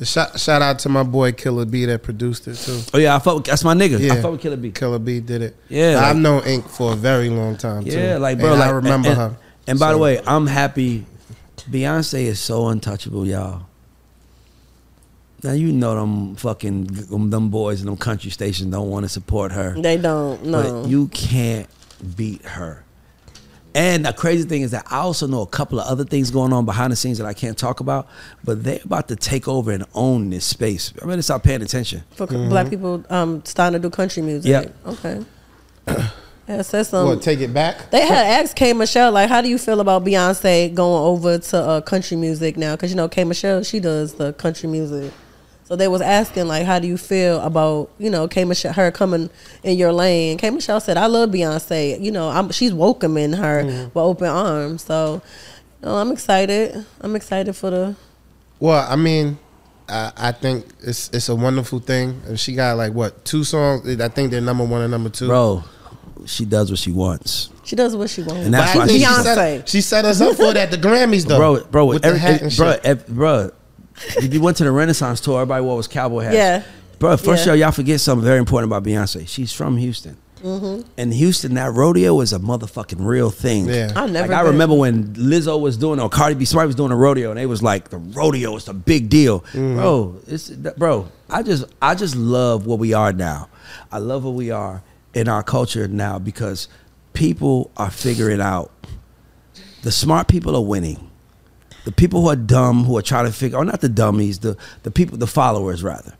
Shout, 0.04 0.38
shout 0.38 0.62
out 0.62 0.78
to 0.80 0.88
my 0.88 1.02
boy 1.02 1.32
Killah 1.32 1.70
B 1.70 1.84
that 1.86 2.02
produced 2.02 2.46
it 2.48 2.56
too. 2.56 2.80
Oh 2.92 2.98
yeah, 2.98 3.16
I 3.16 3.18
fuck. 3.18 3.36
With, 3.36 3.44
that's 3.46 3.64
my 3.64 3.74
nigga. 3.74 3.98
Yeah. 3.98 4.14
I 4.14 4.22
fuck 4.22 4.32
with 4.32 4.42
Killah 4.42 4.60
B. 4.60 4.70
Killah 4.70 5.04
B 5.04 5.20
did 5.20 5.42
it. 5.42 5.56
Yeah, 5.68 6.00
I've 6.04 6.16
known 6.16 6.44
Ink 6.44 6.68
for 6.68 6.92
a 6.92 6.96
very 6.96 7.28
long 7.28 7.56
time 7.56 7.84
too. 7.84 7.90
Yeah, 7.90 8.18
like 8.18 8.38
bro, 8.38 8.50
And 8.50 8.60
like 8.60 8.68
I 8.68 8.72
remember 8.72 9.08
and, 9.08 9.18
her. 9.18 9.36
And 9.66 9.78
by 9.78 9.92
the 9.92 9.98
way, 9.98 10.20
I'm 10.26 10.46
happy. 10.46 11.06
Beyonce 11.70 12.24
is 12.24 12.38
so 12.38 12.68
untouchable, 12.68 13.26
y'all. 13.26 13.66
Now 15.42 15.52
you 15.52 15.72
know 15.72 15.94
them 15.94 16.36
fucking 16.36 16.84
them 16.84 17.50
boys 17.50 17.80
and 17.80 17.88
them 17.88 17.96
country 17.96 18.30
stations 18.30 18.70
don't 18.70 18.90
want 18.90 19.04
to 19.04 19.08
support 19.08 19.52
her. 19.52 19.74
They 19.78 19.96
don't. 19.96 20.44
No. 20.44 20.82
But 20.82 20.88
you 20.88 21.08
can't 21.08 21.68
beat 22.16 22.44
her. 22.44 22.83
And 23.74 24.06
the 24.06 24.12
crazy 24.12 24.48
thing 24.48 24.62
is 24.62 24.70
that 24.70 24.86
I 24.90 24.98
also 24.98 25.26
know 25.26 25.42
a 25.42 25.46
couple 25.46 25.80
of 25.80 25.86
other 25.86 26.04
things 26.04 26.30
going 26.30 26.52
on 26.52 26.64
behind 26.64 26.92
the 26.92 26.96
scenes 26.96 27.18
that 27.18 27.26
I 27.26 27.34
can't 27.34 27.58
talk 27.58 27.80
about, 27.80 28.06
but 28.44 28.62
they're 28.62 28.78
about 28.84 29.08
to 29.08 29.16
take 29.16 29.48
over 29.48 29.72
and 29.72 29.84
own 29.94 30.30
this 30.30 30.44
space. 30.44 30.92
I 31.02 31.06
better 31.06 31.22
start 31.22 31.42
paying 31.42 31.60
attention. 31.60 32.04
For 32.12 32.26
black 32.26 32.70
people 32.70 33.04
um, 33.10 33.44
starting 33.44 33.80
to 33.80 33.88
do 33.88 33.90
country 33.90 34.22
music. 34.22 34.50
Yep. 34.50 34.76
Okay. 34.86 35.24
Yeah, 36.46 36.60
said 36.60 36.82
some. 36.82 37.06
what? 37.06 37.22
Take 37.22 37.40
it 37.40 37.54
back. 37.54 37.90
They 37.90 38.06
had 38.06 38.26
asked 38.44 38.54
K 38.54 38.74
Michelle 38.74 39.12
like, 39.12 39.30
how 39.30 39.40
do 39.40 39.48
you 39.48 39.56
feel 39.56 39.80
about 39.80 40.04
Beyonce 40.04 40.74
going 40.74 41.02
over 41.02 41.38
to 41.38 41.56
uh, 41.56 41.80
country 41.80 42.18
music 42.18 42.58
now? 42.58 42.76
Because 42.76 42.90
you 42.90 42.96
know 42.96 43.08
K 43.08 43.24
Michelle, 43.24 43.62
she 43.62 43.80
does 43.80 44.12
the 44.12 44.34
country 44.34 44.68
music. 44.68 45.10
So 45.74 45.78
they 45.78 45.88
was 45.88 46.02
asking 46.02 46.46
like, 46.46 46.66
how 46.66 46.78
do 46.78 46.86
you 46.86 46.96
feel 46.96 47.40
about 47.40 47.90
you 47.98 48.08
know 48.08 48.28
K 48.28 48.44
Michelle 48.44 48.72
her 48.74 48.92
coming 48.92 49.28
in 49.64 49.76
your 49.76 49.92
lane? 49.92 50.38
K 50.38 50.50
Michelle 50.50 50.78
said, 50.78 50.96
I 50.96 51.06
love 51.06 51.30
Beyonce. 51.30 52.00
You 52.00 52.12
know, 52.12 52.28
I'm, 52.28 52.52
she's 52.52 52.72
welcoming 52.72 53.32
her 53.32 53.64
mm-hmm. 53.64 53.82
with 53.86 53.96
open 53.96 54.28
arms. 54.28 54.84
So, 54.84 55.20
you 55.82 55.88
know, 55.88 55.96
I'm 55.96 56.12
excited. 56.12 56.86
I'm 57.00 57.16
excited 57.16 57.56
for 57.56 57.70
the. 57.70 57.96
Well, 58.60 58.86
I 58.88 58.94
mean, 58.94 59.36
I, 59.88 60.12
I 60.16 60.30
think 60.30 60.64
it's 60.80 61.10
it's 61.12 61.28
a 61.28 61.34
wonderful 61.34 61.80
thing. 61.80 62.22
And 62.28 62.38
she 62.38 62.54
got 62.54 62.76
like 62.76 62.92
what 62.92 63.24
two 63.24 63.42
songs? 63.42 64.00
I 64.00 64.06
think 64.06 64.30
they're 64.30 64.40
number 64.40 64.62
one 64.62 64.80
and 64.80 64.92
number 64.92 65.10
two. 65.10 65.26
Bro, 65.26 65.64
she 66.24 66.44
does 66.44 66.70
what 66.70 66.78
she 66.78 66.92
wants. 66.92 67.50
She 67.64 67.74
does 67.74 67.96
what 67.96 68.10
she 68.10 68.22
wants. 68.22 68.44
And 68.44 68.54
that's 68.54 68.76
I 68.76 68.78
why 68.78 68.86
she- 68.86 69.00
she 69.00 69.04
Beyonce. 69.06 69.22
set, 69.24 69.68
she 69.68 69.80
set 69.80 70.04
us 70.04 70.20
up 70.20 70.36
for 70.36 70.50
it 70.50 70.56
at 70.56 70.70
the 70.70 70.76
Grammys 70.76 71.26
though. 71.26 71.38
Bro, 71.38 71.64
bro, 71.64 71.86
with 71.86 72.02
the 72.02 72.08
every, 72.10 72.20
hat 72.20 72.42
and 72.42 72.56
bro, 72.56 72.72
shit. 72.74 72.84
ev- 72.84 73.06
bro, 73.08 73.50
if 73.50 73.52
you 74.20 74.40
went 74.40 74.56
to 74.58 74.64
the 74.64 74.72
Renaissance 74.72 75.20
tour, 75.20 75.40
everybody 75.40 75.64
wore 75.64 75.76
was 75.76 75.88
cowboy 75.88 76.22
hats. 76.24 76.34
Yeah. 76.36 76.62
Bro, 76.98 77.16
first 77.18 77.40
Yeah. 77.46 77.52
show, 77.52 77.54
y'all 77.54 77.72
forget 77.72 78.00
something 78.00 78.24
very 78.24 78.38
important 78.38 78.70
about 78.72 78.84
Beyonce. 78.84 79.26
She's 79.28 79.52
from 79.52 79.76
Houston. 79.76 80.16
Mm-hmm. 80.42 80.82
And 80.98 81.14
Houston, 81.14 81.54
that 81.54 81.72
rodeo 81.72 82.20
is 82.20 82.32
a 82.34 82.38
motherfucking 82.38 82.96
real 82.98 83.30
thing. 83.30 83.66
Yeah. 83.66 83.92
I've 83.96 84.10
never 84.10 84.28
Like, 84.28 84.36
I 84.38 84.42
remember 84.42 84.74
when 84.76 85.14
Lizzo 85.14 85.58
was 85.58 85.78
doing, 85.78 85.98
or 85.98 86.10
Cardi 86.10 86.34
B, 86.34 86.44
somebody 86.44 86.66
was 86.66 86.76
doing 86.76 86.92
a 86.92 86.96
rodeo, 86.96 87.30
and 87.30 87.38
they 87.38 87.46
was 87.46 87.62
like, 87.62 87.88
the 87.88 87.96
rodeo 87.96 88.54
is 88.56 88.68
a 88.68 88.74
big 88.74 89.08
deal, 89.08 89.40
Mm-hmm. 89.40 89.76
bro. 89.76 90.16
It's 90.26 90.50
bro. 90.50 91.08
I 91.30 91.42
just, 91.42 91.64
I 91.80 91.94
just 91.94 92.14
love 92.14 92.66
what 92.66 92.78
we 92.78 92.92
are 92.92 93.12
now. 93.12 93.48
I 93.90 93.98
love 93.98 94.24
what 94.24 94.34
we 94.34 94.50
are 94.50 94.82
in 95.14 95.28
our 95.28 95.42
culture 95.42 95.88
now 95.88 96.18
because 96.18 96.68
people 97.14 97.70
are 97.78 97.90
figuring 97.90 98.40
out. 98.42 98.70
The 99.82 99.92
smart 99.92 100.28
people 100.28 100.54
are 100.56 100.64
winning. 100.64 101.10
The 101.84 101.92
people 101.92 102.22
who 102.22 102.28
are 102.28 102.36
dumb, 102.36 102.84
who 102.84 102.96
are 102.96 103.02
trying 103.02 103.26
to 103.26 103.32
figure, 103.32 103.58
or 103.58 103.64
not 103.64 103.80
the 103.80 103.88
dummies, 103.88 104.38
the 104.40 104.56
the 104.82 104.90
people, 104.90 105.18
the 105.18 105.26
followers 105.26 105.82
rather 105.82 106.14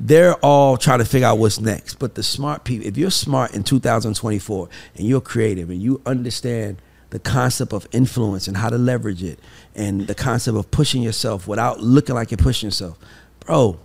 they're 0.00 0.34
all 0.36 0.76
trying 0.76 0.98
to 0.98 1.04
figure 1.04 1.26
out 1.26 1.38
what's 1.38 1.60
next. 1.60 1.94
But 1.94 2.14
the 2.14 2.22
smart 2.22 2.64
people, 2.64 2.86
if 2.86 2.96
you're 2.96 3.10
smart 3.10 3.54
in 3.54 3.62
2024 3.62 4.68
and 4.96 5.06
you're 5.06 5.20
creative 5.20 5.70
and 5.70 5.80
you 5.80 6.00
understand 6.04 6.82
the 7.10 7.18
concept 7.18 7.72
of 7.72 7.86
influence 7.92 8.48
and 8.48 8.56
how 8.56 8.68
to 8.68 8.76
leverage 8.76 9.22
it 9.22 9.38
and 9.74 10.06
the 10.06 10.14
concept 10.14 10.56
of 10.56 10.70
pushing 10.70 11.02
yourself 11.02 11.46
without 11.46 11.80
looking 11.80 12.14
like 12.14 12.30
you're 12.30 12.38
pushing 12.38 12.66
yourself, 12.66 12.98
bro, 13.40 13.78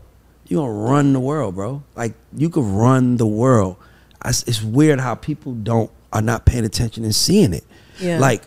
you're 0.48 0.62
gonna 0.62 0.74
run 0.74 1.14
the 1.14 1.20
world, 1.20 1.56
bro. 1.56 1.84
Like 1.96 2.14
you 2.36 2.50
could 2.50 2.66
run 2.66 3.18
the 3.18 3.28
world. 3.28 3.78
I 4.22 4.30
It's 4.30 4.62
weird 4.62 5.00
how 5.00 5.16
people 5.16 5.54
don't 5.54 5.92
are 6.12 6.22
not 6.22 6.46
paying 6.46 6.66
attention 6.66 7.06
and 7.06 7.16
seeing 7.16 7.54
it. 7.54 7.64
Yeah. 8.00 8.20
Like 8.20 8.44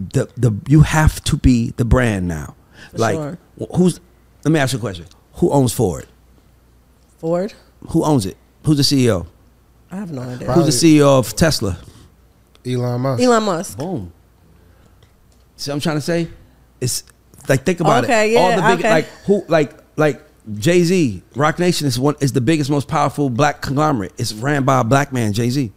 the 0.00 0.28
the 0.36 0.52
you 0.68 0.82
have 0.82 1.22
to 1.24 1.36
be 1.36 1.70
the 1.76 1.84
brand 1.84 2.28
now. 2.28 2.54
For 2.92 2.98
like 2.98 3.14
sure. 3.16 3.38
who's 3.76 4.00
let 4.44 4.52
me 4.52 4.60
ask 4.60 4.72
you 4.72 4.78
a 4.78 4.80
question. 4.80 5.06
Who 5.34 5.50
owns 5.50 5.72
Ford? 5.72 6.06
Ford. 7.18 7.52
Who 7.90 8.04
owns 8.04 8.26
it? 8.26 8.36
Who's 8.64 8.76
the 8.76 8.82
CEO? 8.82 9.26
I 9.90 9.96
have 9.96 10.10
no 10.12 10.22
idea. 10.22 10.44
Probably- 10.46 10.64
Who's 10.64 10.80
the 10.80 10.98
CEO 11.00 11.18
of 11.18 11.34
Tesla? 11.34 11.78
Elon 12.66 13.00
Musk. 13.00 13.22
Elon 13.22 13.42
Musk. 13.44 13.78
Boom. 13.78 14.12
See 15.56 15.70
what 15.70 15.74
I'm 15.76 15.80
trying 15.80 15.96
to 15.96 16.00
say? 16.02 16.28
It's 16.80 17.02
like 17.48 17.64
think 17.64 17.80
about 17.80 18.04
Okay, 18.04 18.34
it. 18.34 18.36
All 18.36 18.50
yeah, 18.50 18.56
the 18.56 18.62
big 18.76 18.78
okay. 18.84 18.90
like 18.90 19.04
who 19.26 19.44
like 19.48 19.72
like 19.96 20.22
Jay 20.58 20.82
Z, 20.82 21.22
Roc 21.34 21.58
Nation 21.58 21.86
is 21.86 21.98
one 21.98 22.14
is 22.20 22.32
the 22.32 22.40
biggest, 22.40 22.70
most 22.70 22.88
powerful 22.88 23.28
black 23.30 23.60
conglomerate. 23.62 24.12
It's 24.18 24.32
ran 24.32 24.64
by 24.64 24.80
a 24.80 24.84
black 24.84 25.12
man, 25.12 25.32
Jay 25.32 25.50
Z. 25.50 25.72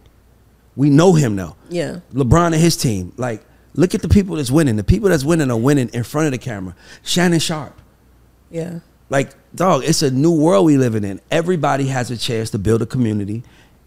We 0.76 0.88
know 0.90 1.12
him 1.14 1.34
now. 1.36 1.56
Yeah. 1.68 2.00
LeBron 2.14 2.46
and 2.46 2.54
his 2.54 2.76
team. 2.76 3.12
Like, 3.18 3.44
look 3.74 3.94
at 3.94 4.02
the 4.02 4.08
people 4.08 4.36
that's 4.36 4.50
winning. 4.50 4.76
The 4.76 4.84
people 4.84 5.08
that's 5.08 5.24
winning 5.24 5.50
are 5.50 5.56
winning 5.56 5.88
in 5.88 6.02
front 6.04 6.26
of 6.26 6.32
the 6.32 6.38
camera. 6.38 6.74
Shannon 7.02 7.40
Sharpe. 7.40 7.80
Yeah. 8.50 8.80
Like, 9.08 9.34
dog, 9.54 9.84
it's 9.84 10.02
a 10.02 10.10
new 10.10 10.32
world 10.32 10.66
we 10.66 10.78
living 10.78 11.04
in. 11.04 11.20
Everybody 11.30 11.86
has 11.88 12.10
a 12.10 12.16
chance 12.16 12.50
to 12.50 12.58
build 12.58 12.82
a 12.82 12.86
community. 12.86 13.42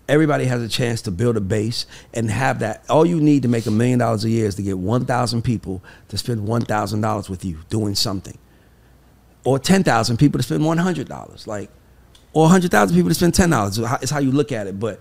Everybody 0.08 0.46
has 0.46 0.62
a 0.62 0.70
chance 0.70 1.02
to 1.04 1.12
build 1.12 1.36
a 1.36 1.42
base 1.42 1.88
and 2.14 2.30
have 2.30 2.60
that. 2.60 2.84
All 2.90 3.08
you 3.08 3.20
need 3.20 3.42
to 3.42 3.48
make 3.48 3.66
a 3.66 3.72
million 3.72 3.98
dollars 3.98 4.24
a 4.24 4.30
year 4.30 4.46
is 4.46 4.56
to 4.56 4.62
get 4.62 4.78
1,000 4.78 5.42
people 5.42 5.84
to 6.10 6.18
spend 6.18 6.48
$1,000 6.48 7.30
with 7.30 7.44
you 7.44 7.58
doing 7.70 7.96
something. 7.96 8.38
Or 9.44 9.58
10,000 9.58 10.18
people 10.18 10.38
to 10.38 10.44
spend 10.44 10.62
$100. 10.62 11.48
Like, 11.48 11.72
or 12.34 12.44
100,000 12.44 12.96
people 12.96 13.10
to 13.10 13.16
spend 13.16 13.34
$10. 13.34 14.02
It's 14.04 14.12
how 14.12 14.20
you 14.20 14.32
look 14.32 14.52
at 14.52 14.68
it. 14.68 14.80
But 14.80 15.00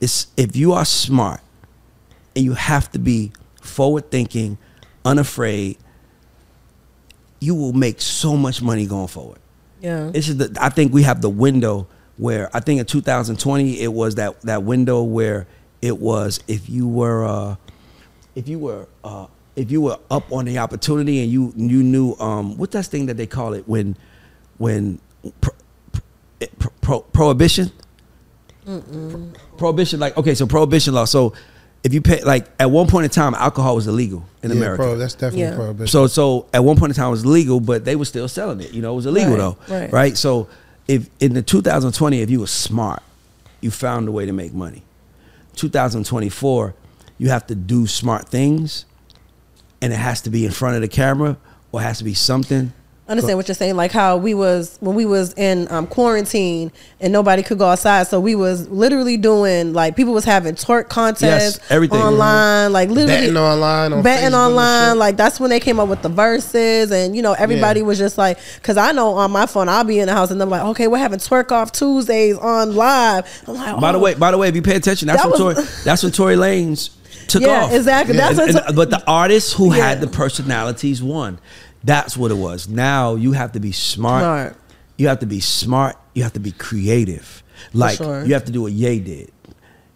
it's 0.00 0.28
if 0.36 0.54
you 0.54 0.72
are 0.72 0.84
smart 0.84 1.40
and 2.36 2.44
you 2.44 2.52
have 2.52 2.92
to 2.92 2.98
be 3.00 3.32
forward 3.64 4.10
thinking, 4.10 4.58
unafraid, 5.04 5.78
you 7.40 7.54
will 7.54 7.72
make 7.72 8.00
so 8.00 8.36
much 8.36 8.62
money 8.62 8.86
going 8.86 9.08
forward. 9.08 9.38
Yeah. 9.80 10.10
This 10.12 10.28
is 10.28 10.38
the, 10.38 10.56
I 10.60 10.70
think 10.70 10.92
we 10.92 11.02
have 11.02 11.20
the 11.20 11.30
window 11.30 11.86
where 12.16 12.48
I 12.54 12.60
think 12.60 12.80
in 12.80 12.86
2020 12.86 13.80
it 13.80 13.92
was 13.92 14.14
that 14.14 14.40
that 14.42 14.62
window 14.62 15.02
where 15.02 15.46
it 15.82 15.98
was 15.98 16.40
if 16.48 16.70
you 16.70 16.88
were 16.88 17.24
uh, 17.24 17.56
if 18.34 18.48
you 18.48 18.58
were 18.58 18.88
uh, 19.02 19.26
if 19.56 19.70
you 19.70 19.82
were 19.82 19.98
up 20.10 20.32
on 20.32 20.44
the 20.44 20.58
opportunity 20.58 21.22
and 21.22 21.30
you 21.30 21.52
you 21.56 21.82
knew 21.82 22.14
um, 22.18 22.56
what's 22.56 22.72
that 22.72 22.86
thing 22.86 23.06
that 23.06 23.16
they 23.16 23.26
call 23.26 23.52
it 23.52 23.68
when 23.68 23.96
when 24.58 25.00
pro, 25.40 25.52
pro, 26.58 26.70
pro, 26.80 27.00
prohibition 27.00 27.70
prohibition 29.58 30.00
like 30.00 30.16
okay 30.16 30.34
so 30.34 30.46
prohibition 30.46 30.94
law 30.94 31.04
so 31.04 31.34
if 31.84 31.92
you 31.94 32.00
pay 32.00 32.22
like 32.24 32.46
at 32.58 32.70
one 32.70 32.86
point 32.88 33.04
in 33.04 33.10
time 33.10 33.34
alcohol 33.34 33.76
was 33.76 33.86
illegal 33.86 34.24
in 34.42 34.50
yeah, 34.50 34.56
America 34.56 34.82
Pro, 34.82 34.96
that's 34.96 35.14
definitely 35.14 35.42
Yeah. 35.42 35.54
prohibition. 35.54 35.86
so 35.88 36.06
so 36.06 36.46
at 36.52 36.64
one 36.64 36.76
point 36.76 36.90
in 36.90 36.96
time 36.96 37.08
it 37.08 37.10
was 37.12 37.24
legal, 37.26 37.60
but 37.60 37.84
they 37.84 37.94
were 37.94 38.04
still 38.06 38.26
selling 38.26 38.60
it. 38.60 38.72
You 38.72 38.82
know, 38.82 38.92
it 38.92 38.96
was 38.96 39.06
illegal 39.06 39.32
Right, 39.36 39.38
though. 39.68 39.86
right. 39.96 40.16
So 40.16 40.48
if 40.88 41.08
in 41.20 41.34
the 41.34 41.42
2020, 41.42 42.20
if 42.20 42.30
you 42.30 42.40
were 42.40 42.46
smart, 42.46 43.02
you 43.60 43.70
found 43.70 44.08
a 44.08 44.12
way 44.12 44.26
to 44.26 44.32
make 44.32 44.52
money. 44.52 44.82
2024, 45.56 46.74
you 47.18 47.28
have 47.28 47.46
to 47.46 47.54
do 47.54 47.86
smart 47.86 48.28
things, 48.28 48.84
and 49.80 49.92
it 49.92 49.96
has 49.96 50.20
to 50.22 50.30
be 50.30 50.44
in 50.44 50.50
front 50.52 50.76
of 50.76 50.82
the 50.82 50.88
camera 50.88 51.36
or 51.72 51.80
it 51.80 51.84
has 51.84 51.98
to 51.98 52.04
be 52.04 52.14
something. 52.14 52.72
Understand 53.06 53.36
what 53.36 53.48
you're 53.48 53.54
saying 53.54 53.76
like 53.76 53.92
how 53.92 54.16
we 54.16 54.32
was 54.32 54.78
when 54.80 54.94
we 54.96 55.04
was 55.04 55.34
in 55.34 55.70
um, 55.70 55.86
quarantine 55.86 56.72
and 57.02 57.12
nobody 57.12 57.42
could 57.42 57.58
go 57.58 57.66
outside 57.66 58.06
so 58.06 58.18
we 58.18 58.34
was 58.34 58.66
literally 58.70 59.18
doing 59.18 59.74
like 59.74 59.94
people 59.94 60.14
was 60.14 60.24
having 60.24 60.54
twerk 60.54 60.88
contests 60.88 61.58
Yes, 61.58 61.70
everything. 61.70 62.00
online 62.00 62.72
like 62.72 62.88
literally 62.88 63.26
Betting 63.26 63.36
online 63.36 63.92
on 63.92 64.02
betting 64.02 64.30
Facebook 64.30 64.46
online 64.48 64.98
like 64.98 65.18
that's 65.18 65.38
when 65.38 65.50
they 65.50 65.60
came 65.60 65.78
up 65.78 65.90
with 65.90 66.00
the 66.00 66.08
Verzuz 66.08 66.90
and 66.92 67.14
you 67.14 67.20
know 67.20 67.34
everybody 67.34 67.80
Yeah. 67.80 67.86
was 67.86 67.98
just 67.98 68.16
like 68.16 68.38
because 68.54 68.78
i 68.78 68.90
know 68.92 69.10
on 69.12 69.30
my 69.30 69.44
phone 69.44 69.68
i'll 69.68 69.84
be 69.84 69.98
in 69.98 70.06
the 70.06 70.14
house 70.14 70.30
and 70.30 70.40
i'm 70.40 70.48
like 70.48 70.62
okay 70.62 70.88
we're 70.88 70.96
having 70.96 71.18
twerk 71.18 71.52
off 71.52 71.72
tuesdays 71.72 72.38
on 72.38 72.74
live 72.74 73.26
i'm 73.46 73.54
like 73.54 73.80
By 73.82 73.92
the 73.92 73.98
oh. 73.98 74.00
way, 74.00 74.14
by 74.14 74.30
the 74.30 74.38
way, 74.38 74.48
if 74.48 74.54
you 74.56 74.62
pay 74.62 74.76
attention, 74.76 75.08
that's 75.08 75.22
That 75.22 75.30
when 75.30 75.38
Tory, 75.38 75.54
that's 75.84 76.02
when 76.02 76.12
Tory 76.12 76.36
Lanez 76.36 76.88
took 77.28 77.42
Yeah, 77.42 77.64
off. 77.64 77.72
exactly. 77.72 78.16
That's 78.16 78.38
And- 78.38 78.54
what 78.54 78.66
and- 78.68 78.76
but 78.76 78.88
the 78.88 79.02
artists 79.06 79.52
who 79.52 79.70
had 79.72 80.00
the 80.00 80.06
personalities 80.06 81.02
won. 81.02 81.38
That's 81.84 82.16
what 82.16 82.30
it 82.30 82.36
was. 82.36 82.68
Now 82.68 83.14
you 83.14 83.32
have 83.32 83.52
to 83.52 83.60
be 83.60 83.72
smart. 83.72 84.22
Smart. 84.22 84.56
You 84.96 85.08
have 85.08 85.20
to 85.20 85.26
be 85.26 85.40
smart. 85.40 85.96
You 86.14 86.22
have 86.22 86.32
to 86.32 86.40
be 86.40 86.52
creative. 86.52 87.42
Like 87.72 87.98
sure. 87.98 88.24
you 88.24 88.34
have 88.34 88.44
to 88.46 88.52
do 88.52 88.62
what 88.62 88.72
Ye 88.72 89.00
did. 89.00 89.30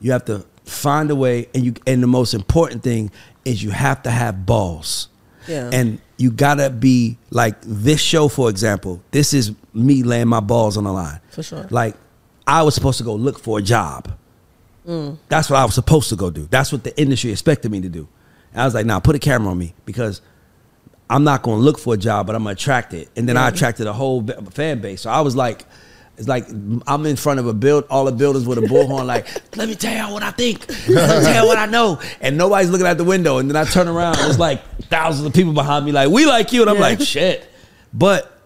You 0.00 0.12
have 0.12 0.24
to 0.26 0.44
find 0.64 1.10
a 1.10 1.16
way, 1.16 1.48
and 1.54 1.64
you. 1.64 1.74
And 1.86 2.02
the 2.02 2.06
most 2.06 2.34
important 2.34 2.82
thing 2.82 3.10
is 3.44 3.62
you 3.62 3.70
have 3.70 4.02
to 4.02 4.10
have 4.10 4.44
balls. 4.46 5.08
Yeah. 5.48 5.70
And 5.72 6.00
you 6.18 6.30
gotta 6.30 6.68
be 6.68 7.16
like 7.30 7.56
this 7.62 8.00
show, 8.00 8.28
for 8.28 8.50
example. 8.50 9.02
This 9.10 9.32
is 9.32 9.52
me 9.72 10.02
laying 10.02 10.28
my 10.28 10.40
balls 10.40 10.76
on 10.76 10.84
the 10.84 10.92
line. 10.92 11.20
For 11.30 11.42
sure. 11.42 11.66
Like 11.70 11.96
I 12.46 12.62
was 12.62 12.74
supposed 12.74 12.98
to 12.98 13.04
go 13.04 13.14
look 13.14 13.38
for 13.38 13.58
a 13.58 13.62
job. 13.62 14.12
Mm. 14.86 15.18
That's 15.28 15.50
what 15.50 15.58
I 15.58 15.64
was 15.64 15.74
supposed 15.74 16.08
to 16.10 16.16
go 16.16 16.30
do. 16.30 16.46
That's 16.50 16.72
what 16.72 16.84
the 16.84 16.98
industry 17.00 17.30
expected 17.30 17.70
me 17.70 17.80
to 17.80 17.88
do. 17.88 18.08
And 18.52 18.62
I 18.62 18.64
was 18.64 18.74
like, 18.74 18.86
nah, 18.86 19.00
put 19.00 19.16
a 19.16 19.18
camera 19.18 19.50
on 19.50 19.58
me 19.58 19.74
because 19.84 20.22
I'm 21.10 21.24
not 21.24 21.42
going 21.42 21.58
to 21.58 21.62
look 21.64 21.78
for 21.78 21.94
a 21.94 21.96
job, 21.96 22.26
but 22.26 22.36
I'm 22.36 22.42
going 22.44 22.54
to 22.56 22.60
attract 22.62 22.92
it. 22.94 23.08
And 23.16 23.28
then 23.28 23.36
I 23.36 23.48
attracted 23.48 23.86
a 23.86 23.92
whole 23.92 24.26
fan 24.50 24.80
base. 24.80 25.00
So 25.02 25.10
I 25.10 25.20
was 25.22 25.34
like, 25.34 25.64
it's 26.18 26.26
like 26.28 26.46
I'm 26.86 27.06
in 27.06 27.16
front 27.16 27.38
of 27.40 27.46
a 27.46 27.54
build, 27.54 27.84
all 27.88 28.04
the 28.04 28.12
builders 28.12 28.44
with 28.46 28.58
a 28.58 28.62
bullhorn, 28.62 29.06
like, 29.06 29.26
let 29.56 29.68
me 29.68 29.74
tell 29.76 29.96
y'all 29.96 30.12
what 30.12 30.22
I 30.22 30.32
think. 30.32 30.68
Let 30.88 31.18
me 31.18 31.24
tell 31.24 31.42
you 31.44 31.48
what 31.48 31.58
I 31.58 31.66
know. 31.66 32.00
And 32.20 32.36
nobody's 32.36 32.70
looking 32.70 32.86
at 32.88 32.98
the 32.98 33.04
window. 33.04 33.38
And 33.38 33.48
then 33.48 33.56
I 33.56 33.64
turn 33.64 33.86
around, 33.88 34.18
and 34.18 34.28
it's 34.28 34.38
like 34.38 34.62
thousands 34.88 35.26
of 35.26 35.32
people 35.32 35.52
behind 35.52 35.86
me, 35.86 35.92
like, 35.92 36.10
we 36.10 36.26
like 36.26 36.52
you. 36.52 36.62
And 36.62 36.70
I'm 36.70 36.76
Yeah. 36.76 36.82
like, 36.82 37.00
shit. 37.00 37.48
But 37.94 38.36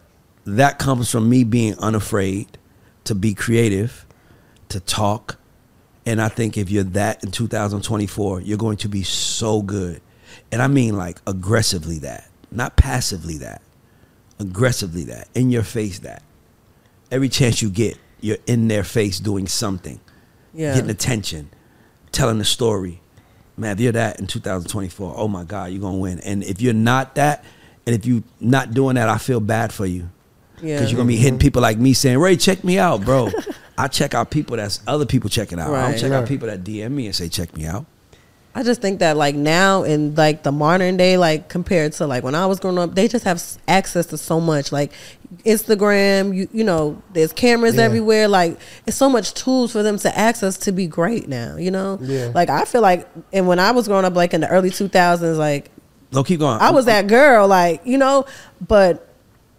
that 0.45 0.79
comes 0.79 1.11
from 1.11 1.29
me 1.31 1.45
being 1.45 1.77
unafraid 1.79 2.59
to 3.05 3.15
be 3.15 3.33
creative, 3.35 4.05
to 4.69 4.79
talk, 4.81 5.39
And 6.05 6.21
I 6.21 6.29
think 6.29 6.59
if 6.59 6.69
you're 6.71 6.83
that 6.85 7.23
in 7.23 7.31
2024, 7.31 8.41
you're 8.41 8.59
going 8.59 8.77
to 8.79 8.89
be 8.89 9.03
so 9.05 9.63
good. 9.63 10.01
And 10.51 10.61
I 10.61 10.67
mean 10.67 10.97
like 10.97 11.19
aggressively 11.27 11.99
that, 12.01 12.29
not 12.55 12.77
passively 12.77 13.39
that. 13.39 13.63
Aggressively 14.39 15.05
that. 15.05 15.29
In 15.35 15.51
your 15.51 15.63
face 15.63 16.01
that. 16.01 16.23
Every 17.11 17.29
chance 17.29 17.63
you 17.63 17.71
get, 17.71 17.99
you're 18.21 18.39
in 18.47 18.69
their 18.69 18.85
face 18.85 19.21
doing 19.21 19.47
something. 19.47 20.01
Yeah. 20.55 20.75
Getting 20.75 20.91
attention, 20.91 21.51
telling 22.11 22.41
a 22.41 22.45
story. 22.45 23.01
Man, 23.57 23.73
if 23.73 23.81
you're 23.81 23.93
that 23.93 24.19
in 24.19 24.27
2024, 24.27 25.15
oh 25.17 25.29
my 25.29 25.45
God, 25.45 25.71
you're 25.71 25.81
gonna 25.81 25.99
win. 25.99 26.21
And 26.21 26.43
if 26.43 26.61
you're 26.61 26.73
not 26.73 27.17
that, 27.17 27.45
and 27.87 27.95
if 27.95 28.07
you're 28.07 28.23
not 28.41 28.73
doing 28.73 28.95
that, 28.95 29.09
I 29.09 29.19
feel 29.19 29.41
bad 29.41 29.73
for 29.73 29.87
you. 29.87 30.09
Yeah. 30.63 30.77
Because 30.77 30.91
you're 30.91 30.97
gonna 30.99 31.09
be 31.09 31.17
hitting 31.17 31.35
mm-hmm. 31.35 31.41
people 31.41 31.63
like 31.63 31.79
me 31.79 31.93
saying, 31.93 32.19
Ray, 32.19 32.37
check 32.37 32.65
me 32.65 32.79
out, 32.79 33.05
bro. 33.05 33.31
I 33.79 33.89
check 33.89 34.15
out 34.15 34.31
people 34.31 34.57
that's 34.57 34.81
other 34.87 35.07
people 35.07 35.29
checking 35.29 35.59
out. 35.59 35.69
I 35.69 35.73
Right. 35.73 35.91
don't 35.91 36.01
check 36.01 36.13
out 36.13 36.29
people 36.29 36.49
that 36.49 36.63
DM 36.65 36.93
me 36.93 37.07
and 37.07 37.15
say, 37.15 37.29
check 37.29 37.57
me 37.57 37.67
out. 37.67 37.87
I 38.55 38.63
just 38.63 38.83
think 38.83 38.99
that 38.99 39.17
like 39.17 39.35
now 39.35 39.83
in 39.83 40.15
like 40.15 40.43
the 40.43 40.53
modern 40.53 40.97
day, 40.99 41.17
like 41.17 41.49
compared 41.49 41.93
to 41.95 42.07
like 42.07 42.23
when 42.23 42.35
I 42.35 42.45
was 42.47 42.61
growing 42.61 42.79
up, 42.79 42.95
they 42.95 43.09
just 43.09 43.25
have 43.25 43.43
access 43.67 44.07
to 44.07 44.19
so 44.19 44.41
much. 44.41 44.73
Like 44.73 44.93
Instagram, 45.47 46.35
you 46.35 46.49
you 46.53 46.65
know, 46.65 47.01
there's 47.13 47.33
cameras 47.33 47.77
Yeah. 47.77 47.83
everywhere. 47.85 48.29
Like 48.29 48.59
it's 48.87 48.97
so 48.97 49.09
much 49.09 49.35
tools 49.35 49.73
for 49.73 49.83
them 49.83 49.99
to 49.99 50.19
access 50.19 50.57
to 50.59 50.73
be 50.73 50.87
great 50.87 51.29
now. 51.29 51.57
You 51.57 51.71
know, 51.71 51.99
Yeah. 52.03 52.31
Like 52.35 52.51
I 52.51 52.65
feel 52.65 52.83
like, 52.83 53.09
and 53.33 53.47
when 53.49 53.59
I 53.59 53.71
was 53.71 53.89
growing 53.89 54.05
up, 54.05 54.15
like 54.15 54.35
in 54.35 54.41
the 54.43 54.49
early 54.49 54.71
two 54.71 54.89
thousands, 54.89 55.39
like 55.39 55.71
No, 56.13 56.23
keep 56.23 56.41
going. 56.41 56.61
I 56.61 56.71
was 56.71 56.85
that 56.87 57.07
girl, 57.07 57.49
like 57.49 57.81
you 57.85 57.99
know, 57.99 58.25
but. 58.67 59.09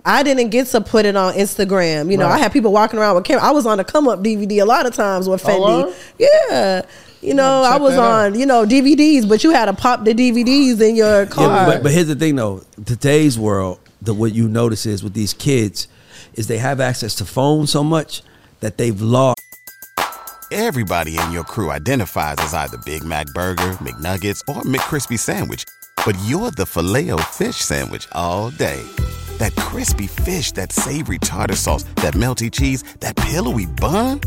I 0.06 0.22
didn't 0.22 0.50
get 0.50 0.68
to 0.68 0.82
put 0.82 1.06
it 1.06 1.16
on 1.16 1.34
Instagram. 1.36 2.12
You 2.12 2.18
know, 2.18 2.26
Right. 2.26 2.34
I 2.36 2.38
had 2.40 2.52
people 2.52 2.74
walking 2.74 3.00
around 3.00 3.16
with 3.16 3.24
camera. 3.24 3.42
I 3.42 3.52
was 3.52 3.66
on 3.66 3.78
the 3.78 3.86
come 3.86 4.10
up 4.10 4.20
DVD 4.20 4.60
a 4.62 4.66
lot 4.66 4.86
of 4.86 4.94
times 4.94 5.30
with 5.30 5.42
Fendi. 5.42 5.56
Oh, 5.62 5.94
yeah. 6.20 6.82
You 7.24 7.34
know, 7.34 7.64
I 7.64 7.78
was 7.78 7.96
that 7.96 8.02
out. 8.02 8.34
on, 8.34 8.40
you 8.40 8.46
know, 8.46 8.66
DVDs, 8.66 9.28
but 9.28 9.46
you 9.46 9.52
had 9.52 9.66
to 9.66 9.74
pop 9.74 10.04
the 10.04 10.14
DVDs 10.14 10.82
in 10.82 10.98
your 10.98 11.26
car. 11.26 11.48
Yeah, 11.48 11.66
but, 11.66 11.84
but 11.84 11.92
here's 11.94 12.08
the 12.08 12.16
thing 12.16 12.36
though. 12.36 12.64
Today's 12.86 13.40
world, 13.40 13.80
the 14.02 14.14
what 14.14 14.34
you 14.34 14.50
notice 14.50 14.86
is 14.86 15.04
with 15.04 15.14
these 15.14 15.34
kids, 15.34 15.88
is 16.34 16.48
they 16.48 16.58
have 16.58 16.82
access 16.82 17.16
to 17.16 17.26
phones 17.26 17.72
so 17.72 17.82
much 17.82 18.24
that 18.60 18.78
they've 18.78 19.02
lost. 19.02 19.40
Everybody 20.52 21.18
in 21.18 21.32
your 21.32 21.46
crew 21.46 21.72
identifies 21.72 22.36
as 22.40 22.54
either 22.54 22.78
Big 22.80 23.06
Mac 23.06 23.28
Burger, 23.28 23.72
McNuggets, 23.80 24.42
or 24.54 24.62
McCrispy 24.64 25.18
Sandwich. 25.18 25.64
But 26.06 26.18
you're 26.26 26.52
the 26.52 26.66
filet 26.66 27.10
fish 27.32 27.56
Sandwich 27.56 28.06
all 28.12 28.50
day. 28.50 28.84
That 29.38 29.56
crispy 29.56 30.08
fish, 30.08 30.52
that 30.54 30.74
savory 30.74 31.20
tartar 31.20 31.56
sauce, 31.56 31.84
that 31.96 32.14
melty 32.14 32.52
cheese, 32.52 32.84
that 33.00 33.16
pillowy 33.16 33.66
bun. 33.66 34.20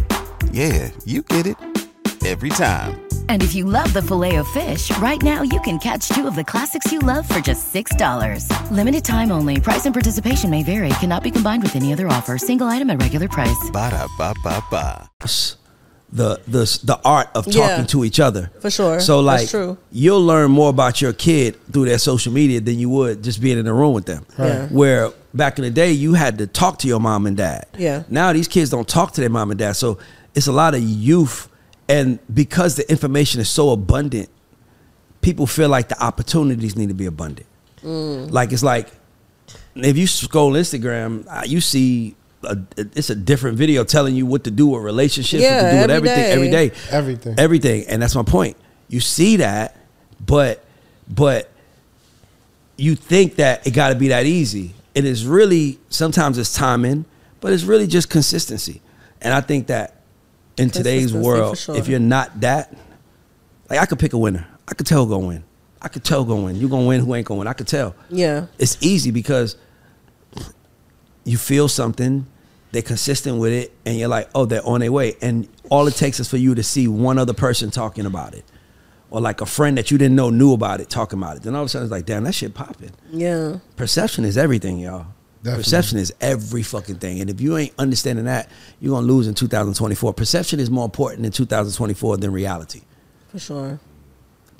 Yeah, 0.51 0.90
you 1.05 1.22
get 1.22 1.47
it. 1.47 1.86
Every 2.27 2.49
time. 2.51 3.03
And 3.29 3.41
if 3.41 3.55
you 3.55 3.64
love 3.64 3.93
the 3.93 4.03
filet 4.03 4.35
of 4.37 4.49
fish, 4.49 4.91
right 4.99 5.22
now 5.22 5.43
you 5.43 5.61
can 5.61 5.79
catch 5.79 6.09
two 6.09 6.27
of 6.27 6.35
the 6.35 6.43
classics 6.43 6.91
you 6.91 6.99
love 6.99 7.24
for 7.29 7.39
just 7.39 7.72
$6. 7.72 8.70
Limited 8.72 9.05
time 9.05 9.31
only. 9.31 9.61
Price 9.61 9.87
and 9.87 9.95
participation 9.95 10.51
may 10.51 10.64
vary. 10.64 10.89
Cannot 10.99 11.22
be 11.22 11.31
combined 11.31 11.62
with 11.62 11.77
any 11.77 11.93
other 11.93 12.09
offer. 12.09 12.37
Single 12.37 12.66
item 12.66 12.91
at 12.91 13.01
regular 13.01 13.29
price. 13.29 13.70
Ba-da-ba-ba-ba. 13.72 15.09
the 16.12 16.41
the 16.49 16.64
the 16.85 16.99
art 17.05 17.29
of 17.35 17.45
talking 17.47 17.61
Yeah. 17.61 17.85
to 17.85 18.05
each 18.05 18.18
other. 18.18 18.51
For 18.61 18.70
sure. 18.70 18.99
So 19.01 19.22
That's 19.22 19.43
like 19.43 19.51
true. 19.51 19.77
you'll 19.93 20.24
learn 20.24 20.51
more 20.51 20.70
about 20.70 21.01
your 21.03 21.12
kid 21.12 21.57
through 21.72 21.85
their 21.87 21.99
social 21.99 22.33
media 22.33 22.61
than 22.61 22.79
you 22.79 22.89
would 22.91 23.22
just 23.24 23.41
being 23.41 23.59
in 23.59 23.64
the 23.66 23.72
room 23.74 23.93
with 23.93 24.07
them. 24.07 24.24
Yeah. 24.39 24.66
Where 24.68 25.11
back 25.35 25.59
in 25.59 25.64
the 25.64 25.70
day 25.70 25.91
you 25.93 26.14
had 26.14 26.39
to 26.39 26.47
talk 26.47 26.79
to 26.81 26.89
your 26.89 27.01
mom 27.01 27.27
and 27.27 27.37
dad. 27.37 27.66
Yeah. 27.79 28.03
Now 28.09 28.33
these 28.33 28.49
kids 28.49 28.70
don't 28.70 28.87
talk 28.89 29.12
to 29.14 29.20
their 29.20 29.31
mom 29.31 29.51
and 29.51 29.59
dad. 29.59 29.72
So 29.77 29.99
it's 30.35 30.47
a 30.49 30.53
lot 30.53 30.74
of 30.74 30.81
youth 30.83 31.49
and 31.89 32.18
because 32.32 32.76
the 32.76 32.89
information 32.91 33.41
is 33.41 33.49
so 33.49 33.70
abundant, 33.70 34.28
people 35.20 35.47
feel 35.47 35.68
like 35.68 35.89
the 35.89 36.03
opportunities 36.03 36.76
need 36.76 36.89
to 36.89 36.95
be 36.95 37.07
abundant. 37.07 37.47
Mm. 37.82 38.30
Like 38.30 38.53
it's 38.53 38.62
like 38.62 38.89
if 39.74 39.97
you 39.97 40.07
scroll 40.07 40.53
Instagram, 40.53 41.26
uh, 41.28 41.43
you 41.47 41.61
see 41.61 42.14
a, 42.43 42.57
it's 42.76 43.11
a 43.11 43.14
different 43.14 43.57
video 43.59 43.84
telling 43.84 44.14
you 44.14 44.26
what 44.26 44.45
to 44.45 44.51
do 44.51 44.68
with 44.68 44.82
relationships, 44.82 45.43
what 45.43 45.49
Yeah, 45.51 45.62
to 45.62 45.70
do 45.76 45.80
with 45.82 45.91
everything, 45.91 46.16
day. 46.16 46.30
every 46.32 46.51
day, 46.51 46.72
Everything. 46.91 47.34
everything, 47.39 47.84
and 47.89 48.03
that's 48.03 48.14
my 48.14 48.22
point. 48.22 48.57
You 48.89 49.01
see 49.01 49.37
that, 49.37 49.76
but 50.24 50.64
but 51.09 51.51
you 52.76 52.95
think 52.95 53.37
that 53.37 53.66
it 53.66 53.70
got 53.72 53.89
to 53.91 53.95
be 53.95 54.09
that 54.09 54.26
easy. 54.26 54.74
It 54.95 55.05
is 55.05 55.26
really 55.26 55.78
sometimes 55.89 56.39
it's 56.39 56.55
timing, 56.55 57.05
but 57.41 57.53
it's 57.53 57.64
really 57.64 57.87
just 57.87 58.11
consistency. 58.11 58.80
And 59.20 59.32
I 59.34 59.41
think 59.41 59.66
that 59.68 59.95
in 60.57 60.71
today's 60.71 61.13
world, 61.13 61.59
sure. 61.59 61.77
if 61.77 61.89
you're 61.89 61.99
not 61.99 62.41
that, 62.41 62.75
like 63.69 63.79
I 63.79 63.87
could 63.87 63.99
pick 63.99 64.13
a 64.13 64.19
winner. 64.19 64.47
I 64.69 64.75
could 64.75 64.87
tell 64.87 65.07
gonna 65.07 65.27
win. 65.27 65.45
I 65.81 65.89
could 65.89 66.05
tell 66.05 66.25
gonna 66.25 66.43
win. 66.43 66.57
You 66.57 66.69
gonna 66.69 66.87
win, 66.87 67.01
who 67.01 67.15
ain't 67.15 67.27
gonna 67.27 67.39
win. 67.39 67.47
I 67.49 67.53
could 67.53 67.69
tell. 67.69 67.95
Yeah. 68.11 68.47
It's 68.59 68.77
easy 68.81 69.11
because 69.11 69.57
you 71.25 71.37
feel 71.37 71.69
something, 71.69 72.27
they're 72.73 72.83
consistent 72.83 73.39
with 73.39 73.53
it, 73.53 73.73
and 73.85 73.99
you're 73.99 74.09
like, 74.09 74.29
oh, 74.35 74.47
they're 74.47 74.67
on 74.67 74.81
their 74.81 74.93
way. 74.93 75.17
And 75.21 75.49
all 75.71 75.87
it 75.87 75.95
takes 75.95 76.21
is 76.21 76.29
for 76.29 76.37
you 76.37 76.55
to 76.55 76.63
see 76.63 76.89
one 76.89 77.19
other 77.19 77.35
person 77.35 77.71
talking 77.71 78.07
about 78.07 78.35
it. 78.35 78.45
Or 79.11 79.21
like 79.21 79.41
a 79.41 79.47
friend 79.47 79.79
that 79.79 79.91
you 79.91 79.99
didn't 79.99 80.17
know 80.17 80.31
knew 80.31 80.53
about 80.53 80.81
it 80.81 80.89
talking 80.89 81.19
about 81.19 81.37
it. 81.37 81.43
Then 81.43 81.55
all 81.55 81.63
of 81.63 81.67
a 81.67 81.69
sudden 81.69 81.87
it's 81.87 81.93
like, 81.93 82.07
damn, 82.07 82.25
that 82.25 82.35
shit 82.35 82.55
popping. 82.55 82.93
Yeah. 83.13 83.59
Perception 83.77 84.25
is 84.25 84.37
everything, 84.37 84.79
y'all. 84.79 85.07
Definitely. 85.47 85.62
Perception 85.62 85.99
is 85.99 86.12
every 86.20 86.64
fucking 86.64 86.97
thing. 86.97 87.20
And 87.20 87.30
if 87.30 87.40
you 87.40 87.57
ain't 87.57 87.72
understanding 87.78 88.24
that, 88.24 88.51
you're 88.80 88.92
gonna 88.92 89.07
lose 89.07 89.28
in 89.28 89.34
2024. 89.34 90.12
Perception 90.12 90.59
is 90.59 90.70
more 90.70 90.84
important 90.84 91.24
in 91.24 91.30
2024 91.30 92.16
than 92.16 92.32
reality. 92.32 92.80
For 93.28 93.38
sure. 93.38 93.80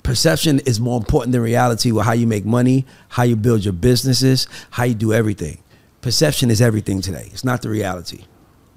Perception 0.03 0.59
is 0.59 0.79
more 0.79 0.97
important 0.97 1.33
than 1.33 1.41
reality 1.41 1.91
with 1.91 2.05
how 2.05 2.13
you 2.13 2.25
make 2.25 2.45
money, 2.45 2.85
how 3.09 3.23
you 3.23 3.35
build 3.35 3.65
your 3.65 3.73
businesses, 3.73 4.47
how 4.69 4.85
you 4.85 4.95
do 4.95 5.11
everything. 5.11 5.57
Perception 5.99 6.49
is 6.49 6.61
everything 6.61 7.01
today. 7.01 7.27
It's 7.33 7.43
not 7.43 7.61
the 7.61 7.69
reality. 7.69 8.23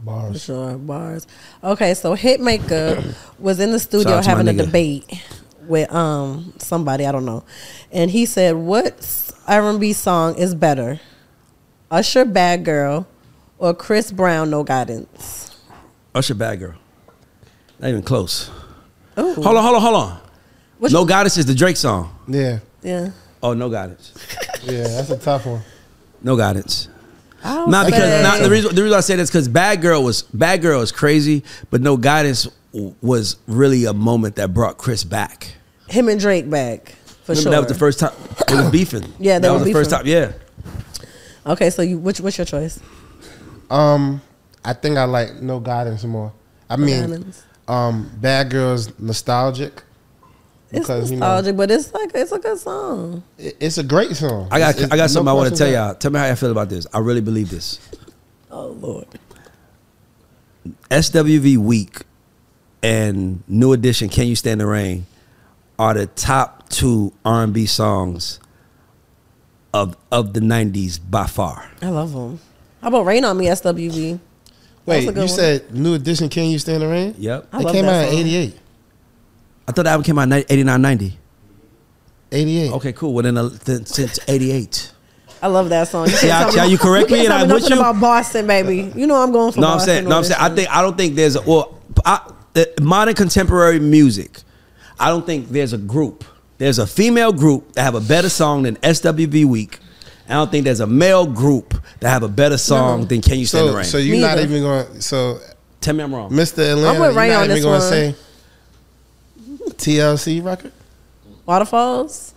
Bars. 0.00 0.18
For 0.20 0.26
Bars. 0.30 0.42
sure. 0.42 0.78
Bars. 0.78 1.26
Okay, 1.62 1.94
so 1.94 2.16
Hitmaker 2.16 3.14
was 3.38 3.60
in 3.60 3.70
the 3.70 3.78
studio 3.78 4.14
Shout 4.14 4.18
out 4.18 4.22
to 4.22 4.30
my 4.30 4.36
having 4.38 4.58
a 4.58 4.64
debate 4.64 5.22
with 5.68 5.92
um 5.94 6.54
somebody, 6.58 7.06
I 7.06 7.12
don't 7.12 7.24
know. 7.24 7.44
And 7.92 8.10
he 8.10 8.26
said, 8.26 8.56
What 8.56 9.32
R&B 9.46 9.92
song 9.92 10.34
is 10.34 10.56
better? 10.56 10.98
Usher 11.90 12.24
Bad 12.24 12.64
Girl 12.64 13.06
or 13.58 13.74
Chris 13.74 14.12
Brown 14.12 14.50
No 14.50 14.62
Guidance? 14.62 15.58
Usher 16.14 16.34
Bad 16.34 16.60
Girl. 16.60 16.74
Not 17.78 17.88
even 17.88 18.02
close. 18.02 18.50
Oh. 19.16 19.34
Hold 19.34 19.56
on, 19.56 19.62
hold 19.64 19.76
on, 19.76 19.82
hold 19.82 19.94
on. 19.96 20.20
Which- 20.78 20.92
no 20.92 21.04
Goddess 21.04 21.36
is 21.36 21.46
the 21.46 21.54
Drake 21.54 21.76
song. 21.76 22.14
Yeah. 22.28 22.60
Yeah. 22.82 23.10
Oh, 23.42 23.54
no 23.54 23.68
guidance. 23.70 24.12
Yeah, 24.62 24.82
that's 24.88 25.08
a 25.08 25.16
tough 25.16 25.46
one. 25.46 25.62
No 26.22 26.36
guidance. 26.36 26.88
I'll 27.42 27.66
Not 27.66 27.86
because 27.86 28.02
say- 28.02 28.22
not, 28.22 28.40
the 28.42 28.50
reason 28.50 28.74
the 28.74 28.82
reason 28.82 28.98
I 28.98 29.00
say 29.00 29.16
this 29.16 29.30
because 29.30 29.48
Bad 29.48 29.80
Girl 29.80 30.02
was 30.04 30.20
Bad 30.20 30.60
Girl 30.60 30.82
is 30.82 30.92
crazy, 30.92 31.42
but 31.70 31.80
No 31.80 31.96
Guidance 31.96 32.46
w- 32.74 32.94
was 33.00 33.36
really 33.46 33.86
a 33.86 33.94
moment 33.94 34.36
that 34.36 34.52
brought 34.52 34.76
Chris 34.76 35.02
back. 35.02 35.54
him 35.88 36.10
and 36.10 36.20
Drake 36.20 36.50
back. 36.50 36.90
For 37.24 37.32
Remember 37.32 37.40
sure. 37.42 37.50
that 37.52 37.58
was 37.60 37.68
the 37.68 37.74
first 37.78 38.00
time 38.00 38.12
it 38.48 38.50
was 38.54 38.70
beefing. 38.70 39.10
Yeah, 39.18 39.38
they 39.38 39.48
that 39.48 39.52
were 39.52 39.58
was 39.60 39.64
the 39.66 39.72
first 39.72 39.88
time. 39.90 40.06
Yeah, 40.06 40.32
Okay, 41.46 41.70
so 41.70 41.82
you 41.82 41.98
which 41.98 42.20
what's 42.20 42.36
your 42.38 42.44
choice? 42.44 42.80
Um, 43.70 44.20
I 44.64 44.72
think 44.72 44.98
I 44.98 45.04
like 45.04 45.36
No 45.40 45.60
Guidance 45.60 46.04
more. 46.04 46.32
I 46.68 46.76
mean, 46.76 47.00
Guidance. 47.00 47.42
um, 47.68 48.10
Bad 48.20 48.50
Girls 48.50 48.92
nostalgic 48.98 49.82
It's 50.70 50.80
because 50.80 51.10
you 51.10 51.16
nostalgic, 51.18 51.56
but 51.56 51.70
it's 51.70 51.92
like 51.94 52.10
it's 52.14 52.32
a 52.32 52.38
good 52.38 52.58
song. 52.58 53.22
it- 53.38 53.56
it's 53.60 53.78
a 53.78 53.82
great 53.82 54.14
song. 54.16 54.48
I 54.50 54.58
got 54.58 54.70
It's- 54.70 54.84
it's 54.84 54.92
I 54.92 54.96
got 54.96 55.02
no 55.04 55.06
something 55.08 55.28
I 55.28 55.32
want 55.32 55.50
to 55.50 55.56
tell 55.56 55.68
about 55.68 55.86
y'all. 55.86 55.94
Tell 55.94 56.10
me 56.10 56.18
how 56.18 56.26
you 56.26 56.36
feel 56.36 56.50
about 56.50 56.68
this. 56.68 56.86
I 56.92 56.98
really 56.98 57.20
believe 57.22 57.50
this. 57.50 57.78
Oh 58.50 58.68
Lord. 58.80 59.06
SWV 60.90 61.56
Weak 61.56 62.02
and 62.82 63.42
New 63.48 63.72
Edition 63.72 64.08
Can 64.08 64.26
You 64.26 64.36
Stand 64.36 64.60
the 64.60 64.66
Rain 64.66 65.06
are 65.78 65.94
the 65.94 66.06
top 66.06 66.68
two 66.68 67.12
R&B 67.24 67.66
songs 67.66 68.40
of 69.72 69.96
of 70.10 70.32
the 70.34 70.40
90s 70.40 70.98
by 71.10 71.26
far. 71.26 71.70
I 71.82 71.88
love 71.88 72.12
them. 72.12 72.40
How 72.82 72.88
about 72.88 73.04
Rain 73.06 73.24
on 73.24 73.36
Me, 73.38 73.46
SWV? 73.46 74.18
Wait, 74.86 74.94
That's 74.94 75.02
a 75.02 75.06
good 75.12 75.14
you 75.14 75.20
one. 75.20 75.28
said 75.28 75.74
New 75.74 75.94
Edition? 75.94 76.28
Can 76.28 76.46
you 76.46 76.58
stand 76.58 76.82
the 76.82 76.88
rain? 76.88 77.14
Yep. 77.18 77.48
I 77.52 77.60
it 77.60 77.62
love 77.64 77.72
came 77.74 77.84
that 77.86 78.06
out 78.08 78.12
in 78.12 78.18
'88. 78.20 78.58
I 79.68 79.72
thought 79.72 79.82
the 79.84 79.90
album 79.90 80.04
came 80.04 80.18
out 80.18 80.22
in 80.24 80.32
89 80.48 80.82
90. 80.82 81.18
'88. 82.32 82.72
Okay, 82.72 82.92
cool. 82.92 83.12
Well 83.14 83.22
then, 83.22 83.36
uh, 83.36 83.48
then 83.64 83.86
since 83.86 84.18
88. 84.26 84.92
I 85.42 85.46
love 85.46 85.68
that 85.70 85.88
song. 85.88 86.06
You 86.06 86.12
See 86.16 86.28
how- 86.28 86.50
how 86.54 86.64
you 86.66 86.76
correct 86.76 87.10
me 87.10 87.24
and 87.24 87.32
I'm 87.32 87.48
with 87.48 87.62
nothing 87.62 87.76
you? 87.76 87.80
about 87.82 87.98
Boston, 88.00 88.46
baby. 88.46 88.92
You 88.94 89.06
know 89.06 89.16
I'm 89.16 89.32
going 89.32 89.52
for 89.52 89.60
No, 89.60 89.68
I'm 89.68 89.80
saying, 89.80 90.04
no, 90.06 90.16
I'm 90.16 90.22
this 90.22 90.32
saying, 90.32 90.40
I 90.42 90.54
think 90.54 90.68
I 90.70 90.82
don't 90.82 90.96
think 90.98 91.14
there's 91.16 91.36
a 91.36 91.40
well, 91.42 91.78
I, 92.04 92.20
uh, 92.56 92.64
modern 92.82 93.14
contemporary 93.14 93.80
music. 93.80 94.42
I 94.98 95.08
don't 95.08 95.24
think 95.24 95.48
there's 95.48 95.72
a 95.72 95.78
group. 95.78 96.24
There's 96.60 96.78
a 96.78 96.86
female 96.86 97.32
group 97.32 97.72
that 97.72 97.84
have 97.84 97.94
a 97.94 98.02
better 98.02 98.28
song 98.28 98.64
than 98.64 98.76
SWV 98.76 99.46
Weak. 99.46 99.78
I 100.28 100.34
don't 100.34 100.50
think 100.50 100.64
there's 100.66 100.80
a 100.80 100.86
male 100.86 101.26
group 101.26 101.72
that 102.00 102.10
have 102.10 102.22
a 102.22 102.28
better 102.28 102.58
song 102.58 103.06
than 103.06 103.22
Can 103.22 103.38
You 103.38 103.46
Stand 103.46 103.68
the 103.70 103.72
Rain. 103.76 103.84
so 103.86 103.96
you're 103.96 104.20
not 104.20 104.36
Neither. 104.36 104.42
even 104.42 104.62
going. 104.62 105.00
So, 105.00 105.40
Tell 105.80 105.94
me 105.94 106.04
I'm 106.04 106.14
wrong. 106.14 106.30
Mr. 106.30 106.70
Atlanta, 106.72 107.00
with 107.00 107.10
you're 107.12 107.18
Ray 107.18 107.28
not 107.30 107.36
on 107.38 107.44
even 107.44 107.54
this 107.56 107.64
going 107.64 107.80
to 107.80 109.46
one. 109.70 109.74
say 109.74 109.94
TLC 109.94 110.44
record. 110.44 110.72
Waterfalls. 111.46 112.34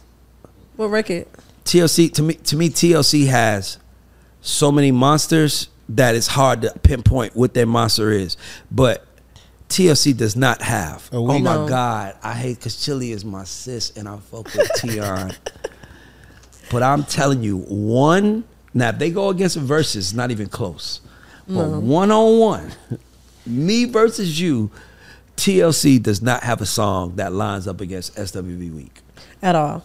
What 0.78 0.88
record? 0.88 1.28
TLC 1.66 2.12
to 2.14 2.22
me 2.24 2.34
to 2.36 2.56
me 2.56 2.70
TLC 2.70 3.28
has 3.28 3.78
so 4.40 4.72
many 4.72 4.92
monsters 4.94 5.68
that 5.90 6.16
it's 6.16 6.28
hard 6.28 6.62
to 6.62 6.72
pinpoint 6.80 7.36
what 7.36 7.54
their 7.54 7.66
monster 7.66 8.10
is. 8.12 8.38
But 8.72 9.06
TLC 9.74 10.16
does 10.16 10.36
not 10.36 10.62
have. 10.62 11.10
Oh, 11.12 11.30
Oh, 11.32 11.40
my 11.40 11.68
God, 11.68 12.16
I 12.22 12.34
hate 12.34 12.60
because 12.60 12.84
Chili 12.86 13.12
is 13.12 13.26
my 13.26 13.44
sis 13.44 13.92
and 13.98 14.08
I 14.08 14.18
fuck 14.18 14.46
with 14.46 14.70
Tionne. 14.78 15.36
But 16.72 16.82
I'm 16.82 17.04
telling 17.04 17.44
you, 17.44 17.58
one 17.60 18.46
now 18.74 18.90
if 18.90 18.98
they 18.98 19.12
go 19.12 19.30
against 19.30 19.58
versus, 19.58 20.14
not 20.14 20.32
even 20.32 20.48
close. 20.48 21.02
But 21.48 21.70
one 21.70 22.10
on 22.10 22.40
one, 22.40 22.72
me 23.46 23.86
versus 23.86 24.40
you, 24.40 24.72
TLC 25.38 26.02
does 26.02 26.22
not 26.22 26.42
have 26.44 26.62
a 26.62 26.66
song 26.66 27.16
that 27.18 27.34
lines 27.34 27.68
up 27.68 27.82
against 27.82 28.16
SWV 28.16 28.74
Weak. 28.74 29.02
At 29.42 29.56
all. 29.56 29.84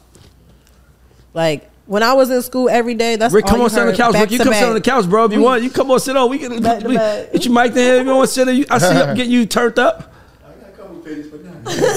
Like 1.34 1.68
when 1.89 2.03
I 2.05 2.12
was 2.12 2.30
in 2.30 2.41
school 2.43 2.68
every 2.68 2.95
day, 2.95 3.16
that's 3.16 3.34
Rick, 3.34 3.47
all 3.47 3.51
come 3.51 3.59
you 3.61 3.64
on, 3.64 3.70
sit 3.70 3.80
on 3.80 3.86
the 3.89 3.97
couch. 3.97 4.12
back 4.12 4.22
Rick, 4.22 4.30
you 4.32 4.39
to 4.39 4.45
come 4.45 4.53
sit 4.55 4.62
on 4.68 4.74
the 4.74 4.80
couch, 4.80 5.09
bro. 5.09 5.24
If 5.24 5.32
you 5.32 5.39
We- 5.39 5.45
want, 5.45 5.62
you 5.64 5.70
come 5.70 5.91
on, 5.91 5.99
sit 5.99 6.16
on. 6.16 6.30
We 6.30 6.39
can 6.39 6.62
Back 6.62 6.80
to 6.82 6.89
we- 6.89 6.97
back. 6.97 7.32
get 7.32 7.45
your 7.45 7.55
mic 7.55 7.72
there. 7.72 7.97
If 8.01 8.07
you 8.07 8.14
want 8.14 8.28
to 8.28 8.34
sit 8.34 8.45
there, 8.47 8.64
I 8.70 8.78
see 8.78 8.95
you 8.95 9.14
getting 9.16 9.30
you 9.32 9.47
turned 9.47 9.78
up. 9.78 10.12
I 10.45 10.61
got 10.61 10.68
a 10.68 10.72
couple 10.76 10.97
pages, 10.99 11.26
but 11.28 11.41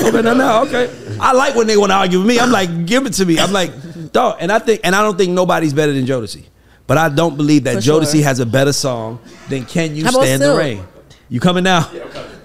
okay, 0.07 0.21
no, 0.21 0.33
no, 0.33 0.63
okay. 0.63 0.89
I 1.19 1.33
like 1.33 1.55
when 1.55 1.67
they 1.67 1.77
want 1.77 1.91
to 1.91 1.95
argue 1.95 2.19
with 2.19 2.27
me. 2.27 2.39
I'm 2.39 2.51
like, 2.51 2.85
give 2.85 3.05
it 3.05 3.13
to 3.13 3.25
me. 3.25 3.37
I'm 3.39 3.51
like, 3.51 4.11
dog. 4.11 4.37
And 4.39 4.51
I 4.51 4.59
think, 4.59 4.81
and 4.83 4.95
I 4.95 5.01
don't 5.01 5.17
think 5.17 5.31
nobody's 5.33 5.73
better 5.73 5.91
than 5.93 6.05
Jodeci. 6.05 6.45
But 6.87 6.97
I 6.97 7.09
don't 7.09 7.37
believe 7.37 7.63
that 7.65 7.75
For 7.75 7.81
sure. 7.81 8.01
Jodeci 8.01 8.23
has 8.23 8.39
a 8.39 8.45
better 8.45 8.73
song 8.73 9.19
than 9.49 9.65
"Can 9.65 9.95
You 9.95 10.03
How 10.05 10.09
about 10.11 10.23
Stand 10.23 10.41
the 10.41 10.55
Rain." 10.55 10.83
You 11.29 11.39
coming 11.39 11.63
now? 11.63 11.89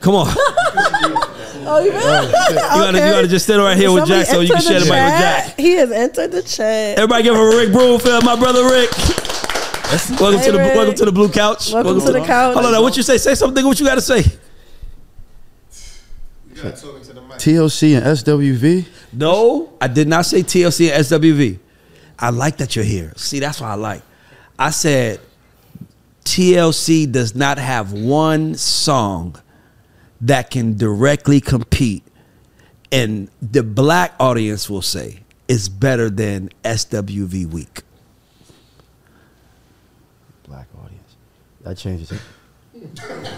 Come 0.00 0.14
on. 0.14 0.28
Oh, 1.68 1.80
you, 1.80 1.90
oh, 1.92 2.22
You 2.48 2.54
gotta, 2.54 2.98
you 2.98 3.12
gotta 3.12 3.26
just 3.28 3.44
sit 3.44 3.56
right 3.58 3.76
here 3.76 3.90
with 3.90 4.06
Jack 4.06 4.26
so 4.26 4.40
you 4.40 4.52
can 4.52 4.62
share 4.62 4.78
the 4.78 4.86
mic 4.86 4.92
with 4.92 5.20
Jack. 5.20 5.58
He 5.58 5.72
has 5.72 5.90
entered 5.90 6.30
the 6.30 6.42
chat. 6.42 6.96
Everybody 6.96 7.24
give 7.24 7.34
him 7.34 7.40
a 7.40 7.56
Rick 7.56 7.72
Broomfield, 7.72 8.24
my 8.24 8.36
brother 8.36 8.64
Rick. 8.64 8.90
welcome 10.20 10.40
to 10.42 10.52
the 10.52 10.58
Rick. 10.58 10.74
welcome 10.76 10.94
to 10.94 11.04
the 11.04 11.12
blue 11.12 11.28
couch. 11.28 11.72
Welcome 11.72 12.00
to 12.00 12.12
the 12.12 12.20
couch. 12.24 12.54
Hold 12.54 12.66
on, 12.66 12.72
now, 12.72 12.82
what 12.82 12.96
you 12.96 13.02
say? 13.02 13.18
Say 13.18 13.34
something. 13.34 13.64
What 13.64 13.80
you 13.80 13.86
got 13.86 13.96
to 13.96 14.00
say? 14.00 14.18
You 16.54 16.62
gotta 16.62 16.80
talk 16.80 16.96
into 16.96 17.12
the 17.12 17.20
mic. 17.20 17.38
TLC 17.38 17.96
and 17.96 18.06
SWV. 18.06 18.86
No, 19.12 19.72
I 19.80 19.88
did 19.88 20.06
not 20.06 20.24
say 20.24 20.42
TLC 20.42 20.90
and 20.92 21.04
SWV. 21.04 21.58
I 22.18 22.30
like 22.30 22.58
that 22.58 22.76
you're 22.76 22.84
here. 22.84 23.12
See, 23.16 23.40
that's 23.40 23.60
what 23.60 23.68
I 23.68 23.74
like. 23.74 24.02
I 24.56 24.70
said 24.70 25.20
TLC 26.24 27.10
does 27.10 27.34
not 27.34 27.58
have 27.58 27.92
one 27.92 28.54
song 28.54 29.36
that 30.20 30.50
can 30.50 30.76
directly 30.76 31.40
compete, 31.40 32.02
and 32.90 33.30
the 33.42 33.62
black 33.62 34.14
audience 34.18 34.70
will 34.70 34.82
say 34.82 35.20
is 35.48 35.68
better 35.68 36.10
than 36.10 36.50
SWV 36.64 37.46
Weak. 37.46 37.82
Black 40.46 40.66
audience. 40.82 41.16
That 41.62 41.76
changes 41.76 42.12
it. 42.12 42.20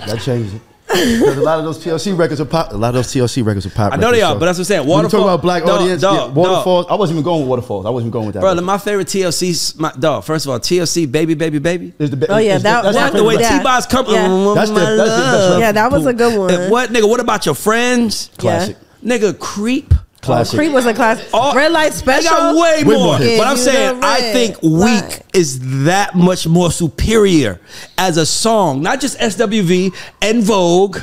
That 0.07 0.21
changes 0.21 0.55
it. 0.55 0.63
Because 0.89 1.37
a 1.37 1.41
lot 1.43 1.59
of 1.59 1.65
those 1.67 1.79
TLC 1.85 2.17
records 2.19 2.41
are 2.41 2.47
pop. 2.47 2.73
A 2.73 2.77
lot 2.77 2.89
of 2.89 2.95
those 2.95 3.09
TLC 3.09 3.45
records 3.45 3.67
are 3.67 3.71
pop. 3.71 3.93
I 3.93 3.97
know 3.97 4.11
they 4.11 4.19
records, 4.19 4.23
are, 4.23 4.39
but 4.41 4.47
that's 4.47 4.59
what 4.59 4.63
I'm 4.63 4.65
saying. 4.65 4.81
When 4.81 4.89
you 4.89 4.95
Waterfall- 4.95 5.21
talk 5.21 5.29
about 5.29 5.43
black 5.43 5.63
dog, 5.65 5.81
audience, 5.83 6.01
dog, 6.01 6.15
yeah, 6.15 6.21
dog. 6.27 6.35
Waterfalls. 6.35 6.87
I 6.89 6.95
wasn't 6.95 7.17
even 7.17 7.25
going 7.25 7.41
with 7.41 7.49
Waterfalls. 7.51 7.85
I 7.87 7.91
wasn't 7.91 8.05
even 8.07 8.13
going 8.13 8.27
with 8.27 8.35
that. 8.35 8.41
Bro, 8.41 8.51
record. 8.53 8.65
my 8.65 8.79
favorite 8.79 9.07
TLC, 9.09 9.79
my 9.79 9.93
dog. 9.99 10.25
First 10.25 10.47
of 10.47 10.51
all, 10.53 10.59
TLC, 10.59 11.11
baby, 11.11 11.35
baby, 11.35 11.59
baby. 11.59 11.93
Is 11.99 12.11
the 12.11 12.17
be- 12.17 12.27
Oh, 12.29 12.39
yeah, 12.39 12.57
is 12.57 12.63
that- 12.63 12.83
that's 12.85 12.97
that- 12.97 13.13
my 13.13 13.19
The 13.19 13.25
way 13.25 13.35
favorite 13.37 13.43
Yeah. 13.45 13.49
record. 13.59 13.65
T-Boz 13.65 13.87
come, 13.87 14.07
Yeah. 14.09 14.53
That's 14.55 14.71
the- 14.71 14.75
my 14.75 14.81
that's 14.81 15.11
the 15.11 15.23
best 15.23 15.51
love. 15.51 15.61
Yeah, 15.61 15.73
that 15.73 15.93
was 15.93 16.07
a 16.07 16.13
good 16.15 16.39
one. 16.39 16.51
Uh, 16.55 16.69
What 16.69 16.91
nigga? 16.93 17.09
What 17.09 17.21
about 17.21 17.45
your 17.47 17.55
friends? 17.55 18.31
Classic. 18.39 18.77
Nigga, 19.05 19.39
creep. 19.39 19.93
Classic. 20.21 20.59
Creep 20.59 20.73
was 20.73 20.85
a 20.87 20.93
class. 20.95 21.23
All- 21.33 21.55
Red 21.55 21.73
light 21.73 21.87
I 21.87 21.91
special. 21.91 22.31
got 22.31 22.55
way 22.57 22.83
Way 22.85 22.95
more. 22.97 23.05
more 23.05 23.19
hits. 23.19 23.39
But 23.39 23.47
I'm 23.47 23.57
saying 23.57 24.01
I 24.03 24.21
red 24.21 24.33
think 24.33 24.57
light. 24.63 25.03
Weak 25.05 25.23
is 25.35 25.85
that 25.85 26.15
much 26.17 26.47
more 26.47 26.71
superior 26.73 27.61
as 27.97 28.17
a 28.17 28.27
song. 28.27 28.83
Not 28.83 29.01
just 29.01 29.19
SWV 29.19 29.95
En 30.21 30.43
Vogue, 30.43 30.99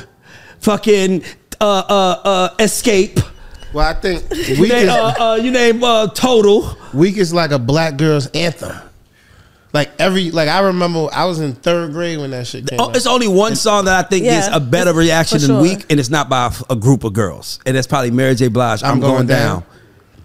fucking 0.60 1.24
uh 1.60 1.64
uh 1.64 2.20
uh 2.24 2.54
Xscape. 2.56 3.22
Well, 3.72 3.88
I 3.88 3.94
think 3.94 4.22
You 4.30 4.68
name, 4.68 4.72
is, 4.84 4.88
uh, 4.88 5.14
uh, 5.18 5.34
you 5.42 5.50
name 5.50 5.82
uh, 5.84 6.06
Total. 6.08 6.76
Weak 6.94 7.16
is 7.18 7.32
like 7.34 7.50
a 7.50 7.58
black 7.58 7.96
girl's 7.96 8.26
anthem. 8.28 8.74
Like 9.76 9.90
every 10.00 10.30
like 10.30 10.48
I 10.48 10.60
remember 10.60 11.08
I 11.12 11.26
was 11.26 11.38
in 11.40 11.52
third 11.52 11.92
grade 11.92 12.18
when 12.18 12.30
that 12.30 12.46
shit 12.46 12.66
came 12.66 12.80
Oh, 12.80 12.88
out. 12.88 12.96
it's 12.96 13.06
only 13.06 13.28
one 13.28 13.54
song 13.56 13.84
that 13.84 14.04
I 14.06 14.08
think 14.08 14.24
Yeah, 14.24 14.40
gets 14.40 14.56
a 14.56 14.58
better 14.58 14.94
reaction 14.94 15.38
for 15.38 15.46
than 15.46 15.56
sure. 15.56 15.62
Weak, 15.62 15.84
and 15.90 16.00
it's 16.00 16.08
not 16.08 16.30
by 16.30 16.50
a 16.70 16.74
group 16.76 17.04
of 17.04 17.12
girls. 17.12 17.58
And 17.66 17.76
that's 17.76 17.86
probably 17.86 18.10
Mary 18.10 18.34
J. 18.34 18.48
Blige. 18.48 18.82
I'm, 18.82 18.92
I'm 18.94 19.00
going, 19.00 19.12
Going 19.14 19.26
down. 19.26 19.64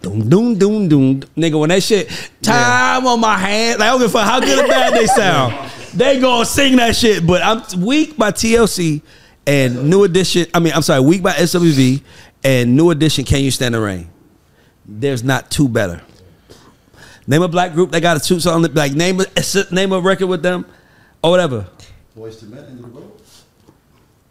Doom, 0.02 0.30
doom, 0.30 0.58
doom, 0.58 0.88
doom. 0.88 1.20
Nigga, 1.36 1.60
when 1.60 1.68
that 1.70 1.84
shit, 1.84 2.10
time 2.41 3.06
on 3.06 3.20
my 3.20 3.38
hand, 3.38 3.80
like, 3.80 3.89
I 3.89 3.91
don't 3.91 3.99
give 3.99 4.10
a 4.10 4.14
fuck 4.14 4.26
how 4.26 4.39
good 4.39 4.64
or 4.64 4.68
bad 4.70 4.93
they 4.93 5.06
sound. 5.06 5.70
They 5.93 6.20
gonna 6.22 6.45
sing 6.45 6.78
that 6.78 6.95
shit. 6.95 7.28
But 7.28 7.41
I'm 7.43 7.82
Weak 7.82 8.16
by 8.18 8.32
TLC 8.32 9.02
and 9.45 9.89
New 9.89 10.06
Edition. 10.06 10.47
I 10.54 10.60
mean, 10.60 10.72
I'm 10.74 10.82
sorry, 10.82 11.02
Weak 11.02 11.22
by 11.22 11.34
SWV 11.34 12.02
and 12.45 12.78
New 12.78 12.89
Edition. 12.91 13.26
Can 13.26 13.41
you 13.43 13.52
stand 13.52 13.76
the 13.76 13.82
rain? 13.82 14.10
There's 14.86 15.24
not 15.26 15.52
two 15.52 15.68
better. 15.68 16.02
Name 17.28 17.41
a 17.43 17.47
black 17.47 17.74
group 17.74 17.91
that 17.91 18.01
got 18.01 18.17
a 18.17 18.19
two 18.19 18.39
song. 18.39 18.63
Like 18.74 18.93
name 18.93 19.19
a 19.22 19.26
name 19.72 19.91
a 19.91 19.99
record 19.99 20.28
with 20.28 20.41
them, 20.41 20.65
or 21.24 21.32
whatever. 21.32 21.67
Boyz 22.17 22.41
II 22.43 22.49
Men, 22.49 22.63
End 22.65 22.80
of 22.84 22.93
the 22.93 22.99
Road. 22.99 23.11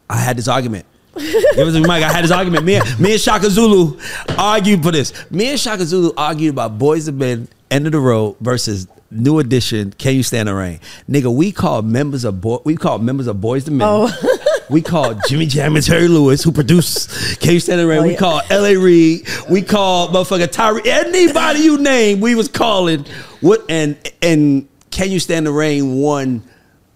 I 0.09 0.16
had 0.16 0.36
this 0.36 0.49
argument. 0.49 0.86
Give 1.16 1.66
us 1.68 1.74
a 1.74 1.80
mic. 1.80 1.91
I 2.03 2.12
had 2.12 2.24
this 2.24 2.30
argument. 2.30 2.64
Me, 2.64 2.76
and- 2.76 3.01
me 3.01 3.12
and 3.12 3.20
Shaka 3.20 3.51
Zulu 3.51 3.99
argued 4.38 4.82
for 4.82 4.91
this. 4.93 5.12
Me 5.30 5.51
and 5.51 5.59
Shaka 5.61 5.84
Zulu 5.84 6.12
argued 6.16 6.53
about 6.55 6.78
Boys 6.78 7.09
and 7.09 7.18
Men, 7.18 7.49
End 7.70 7.86
of 7.86 7.93
the 7.93 7.99
Road 8.01 8.36
versus 8.41 8.86
New 9.11 9.38
Edition, 9.41 9.93
Can 9.99 10.14
You 10.14 10.22
Stand 10.22 10.49
the 10.49 10.55
Rain? 10.55 10.78
Nigga, 11.09 11.34
we 11.34 11.53
called 11.53 11.84
members 11.84 12.24
of 12.24 12.41
boy, 12.41 12.59
we 12.64 12.76
called 12.76 13.03
members 13.03 13.26
of 13.26 13.41
Boys 13.41 13.66
and 13.68 13.78
Men. 13.78 13.88
Oh. 13.91 14.30
We 14.71 14.81
called 14.81 15.21
Jimmy 15.29 15.47
Jam 15.47 15.75
and 15.77 15.85
Terry 15.85 16.09
Lewis, 16.09 16.43
who 16.43 16.53
produced 16.53 17.41
Can 17.41 17.55
You 17.55 17.61
Stand 17.61 17.81
the 17.81 17.87
Rain? 17.87 17.99
Oh, 17.99 18.03
we 18.05 18.12
yeah. 18.12 18.18
called 18.18 18.43
L.A. 18.51 18.77
Reid. 18.77 19.29
We 19.51 19.62
called 19.62 20.12
motherfucker 20.12 20.51
Tyree. 20.51 20.83
Anybody 20.85 21.61
you 21.61 21.79
name, 21.79 22.21
we 22.21 22.35
was 22.35 22.49
calling. 22.49 23.05
What 23.41 23.64
and 23.68 23.97
and 24.23 24.68
Can 24.91 25.11
You 25.11 25.18
Stand 25.21 25.47
the 25.47 25.53
Rain 25.53 25.97
won 25.97 26.43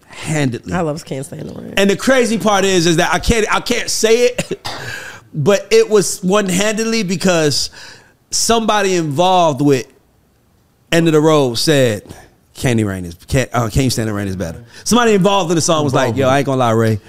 handedly. 0.05 0.73
I 0.73 0.81
love 0.81 1.03
Can't 1.05 1.25
Stand 1.25 1.49
the 1.49 1.61
Rain. 1.61 1.73
And 1.77 1.89
the 1.89 1.97
crazy 1.97 2.37
part 2.37 2.65
is, 2.65 2.85
is 2.85 2.97
that 2.97 3.13
I 3.13 3.19
can't, 3.19 3.45
I 3.53 3.59
can't 3.59 3.89
say 3.89 4.27
it, 4.27 4.59
but 5.33 5.67
it 5.71 5.89
was 5.89 6.23
one 6.23 6.47
handedly 6.47 7.03
because 7.03 7.69
somebody 8.31 8.95
involved 8.95 9.61
with 9.61 9.91
End 10.91 11.07
of 11.07 11.13
the 11.13 11.19
Road 11.19 11.55
said, 11.55 12.03
"Candy 12.53 12.85
Rain 12.85 13.03
is 13.03 13.15
can't, 13.27 13.49
uh, 13.53 13.69
Can 13.69 13.83
You 13.83 13.89
Stand 13.89 14.07
the 14.07 14.13
Rain 14.13 14.27
is 14.27 14.37
better." 14.37 14.63
Somebody 14.85 15.13
involved 15.13 15.51
in 15.51 15.55
the 15.55 15.61
song 15.61 15.83
was 15.83 15.93
like, 15.93 16.15
"Yo, 16.15 16.29
I 16.29 16.37
ain't 16.37 16.45
gonna 16.45 16.59
lie, 16.59 16.71
Ray, 16.71 16.99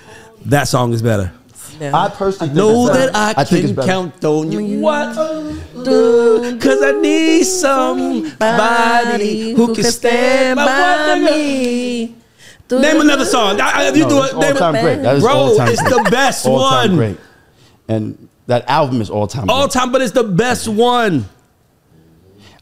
that 0.51 0.69
song 0.69 0.93
is 0.93 1.03
better." 1.03 1.33
Yeah. 1.79 1.91
I 1.95 2.09
personally 2.09 2.55
Know 2.55 2.87
that 2.87 3.13
better. 3.13 3.39
I, 3.39 3.45
can 3.45 3.75
better. 3.75 3.87
count 3.87 4.25
on 4.25 4.51
you. 4.51 4.79
What? 4.81 5.15
Cause 5.15 6.83
I 6.83 6.99
need 7.03 7.45
somebody 7.45 9.53
who 9.55 9.75
can 9.75 9.85
stand 9.85 10.57
by 10.57 11.19
what, 11.23 11.33
me. 11.33 12.15
Name 12.71 13.01
another 13.03 13.27
song. 13.27 13.61
I- 13.61 13.89
I- 13.89 13.93
You 13.93 14.05
No, 14.05 14.09
do 14.09 14.23
it's 14.23 14.33
it. 14.33 14.39
Name 14.39 14.53
all 14.53 14.59
time 14.59 14.83
great. 14.83 15.03
That 15.03 15.17
is 15.17 15.23
Bro, 15.23 15.33
all 15.35 15.57
time 15.57 15.69
it's 15.69 15.83
great. 15.83 16.05
the 16.05 16.11
best 16.11 16.47
all 16.47 16.71
time 16.71 16.89
one. 16.91 16.97
great. 16.97 17.17
And 17.89 18.29
that 18.47 18.65
album 18.69 19.01
is 19.03 19.11
all 19.11 19.27
time. 19.27 19.51
All 19.51 19.67
great. 19.67 19.73
time, 19.73 19.93
but 19.93 20.01
it's 20.03 20.13
the 20.13 20.25
best 20.25 20.69
one. 20.69 21.29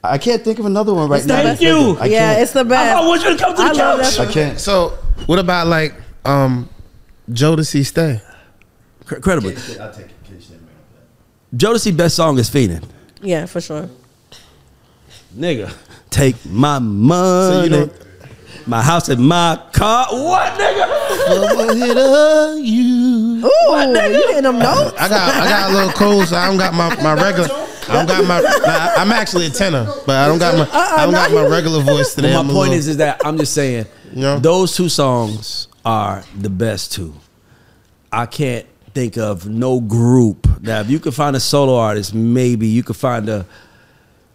I 0.03 0.19
can't 0.19 0.43
think 0.43 0.59
of 0.59 0.67
another 0.67 0.93
one 0.93 1.09
right 1.09 1.19
It's 1.19 1.27
now. 1.27 1.43
Thank 1.43 1.61
you. 1.63 1.97
I 1.99 2.07
Yeah, 2.07 2.33
can't. 2.33 2.43
it's 2.43 2.53
the 2.53 2.65
best. 2.65 2.93
I 2.93 2.95
best. 2.99 3.09
want 3.09 3.23
you 3.25 3.31
to 3.31 3.37
come 3.43 3.55
to 3.57 3.63
the 3.63 3.69
I 3.69 3.75
couch. 3.75 4.19
I 4.19 4.27
can't. 4.33 4.61
So 4.61 4.91
what 5.27 5.39
about 5.39 5.67
like 5.69 5.95
um 6.27 6.69
Jodeci 7.31 7.85
Stay? 7.85 8.21
Incredible. 9.11 9.51
I'll 9.51 9.93
take 9.93 10.07
it. 10.07 10.11
Can't 10.25 10.43
stand. 10.43 10.67
Jodeci 11.57 11.97
best 11.97 12.17
song 12.17 12.39
is 12.39 12.51
Feenin'. 12.51 12.83
Yeah, 13.23 13.47
for 13.47 13.61
sure. 13.61 13.89
Nigga, 15.37 15.73
take 16.11 16.37
my 16.47 16.79
money, 16.79 17.69
don't- 17.69 17.93
my 18.67 18.81
house 18.83 19.09
and 19.09 19.27
my 19.27 19.61
car. 19.73 20.07
What, 20.11 20.53
nigga? 20.59 22.65
you. 22.65 23.45
Ooh, 23.45 23.77
you 23.77 24.27
hitting 24.29 24.43
them 24.43 24.59
notes? 24.59 24.95
I 24.99 25.09
got 25.09 25.35
I 25.35 25.49
got 25.49 25.71
a 25.71 25.75
little 25.75 25.93
cold, 25.93 26.29
so 26.29 26.37
I 26.37 26.47
don't 26.47 26.57
got 26.57 26.73
my, 26.73 26.89
my 27.03 27.15
regular. 27.15 27.49
I 27.89 27.93
don't 27.93 28.07
got 28.09 28.25
my. 28.25 28.41
Nah, 28.41 29.03
I'm 29.03 29.13
actually 29.13 29.47
a 29.47 29.51
tenor, 29.51 29.87
but 30.07 30.17
I 30.17 30.27
don't 30.29 30.39
got 30.39 30.55
my. 30.57 30.63
Uh-uh, 30.63 30.97
I 30.97 31.05
don't 31.05 31.13
got 31.15 31.33
my 31.33 31.47
regular 31.47 31.83
voice 31.83 32.15
today. 32.15 32.33
But 32.33 32.41
I'm 32.41 32.47
my 32.47 32.53
point 32.55 32.71
little- 32.71 32.79
is, 32.79 32.89
is 32.89 32.97
that 32.99 33.21
I'm 33.25 33.37
just 33.37 33.53
saying, 33.53 33.87
Yeah. 34.15 34.39
those 34.39 34.75
two 34.75 34.89
songs 34.89 35.69
are 35.85 36.23
the 36.39 36.51
best 36.51 36.93
two. 36.93 37.15
I 38.13 38.27
can't 38.27 38.67
think 38.95 39.17
of 39.19 39.47
no 39.49 39.81
group. 39.81 40.47
Now, 40.63 40.81
if 40.81 40.89
you 40.91 40.99
could 41.01 41.15
find 41.15 41.35
a 41.37 41.41
solo 41.41 41.77
artist, 41.77 42.15
maybe 42.15 42.67
you 42.67 42.83
could 42.83 42.97
find 42.97 43.29
a 43.29 43.47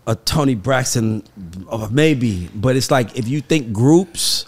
a 0.08 0.16
Toni 0.16 0.56
Braxton, 0.56 1.22
maybe. 1.92 2.50
But 2.56 2.76
it's 2.76 2.90
like 2.90 3.18
if 3.18 3.28
you 3.28 3.42
think 3.42 3.72
groups, 3.72 4.46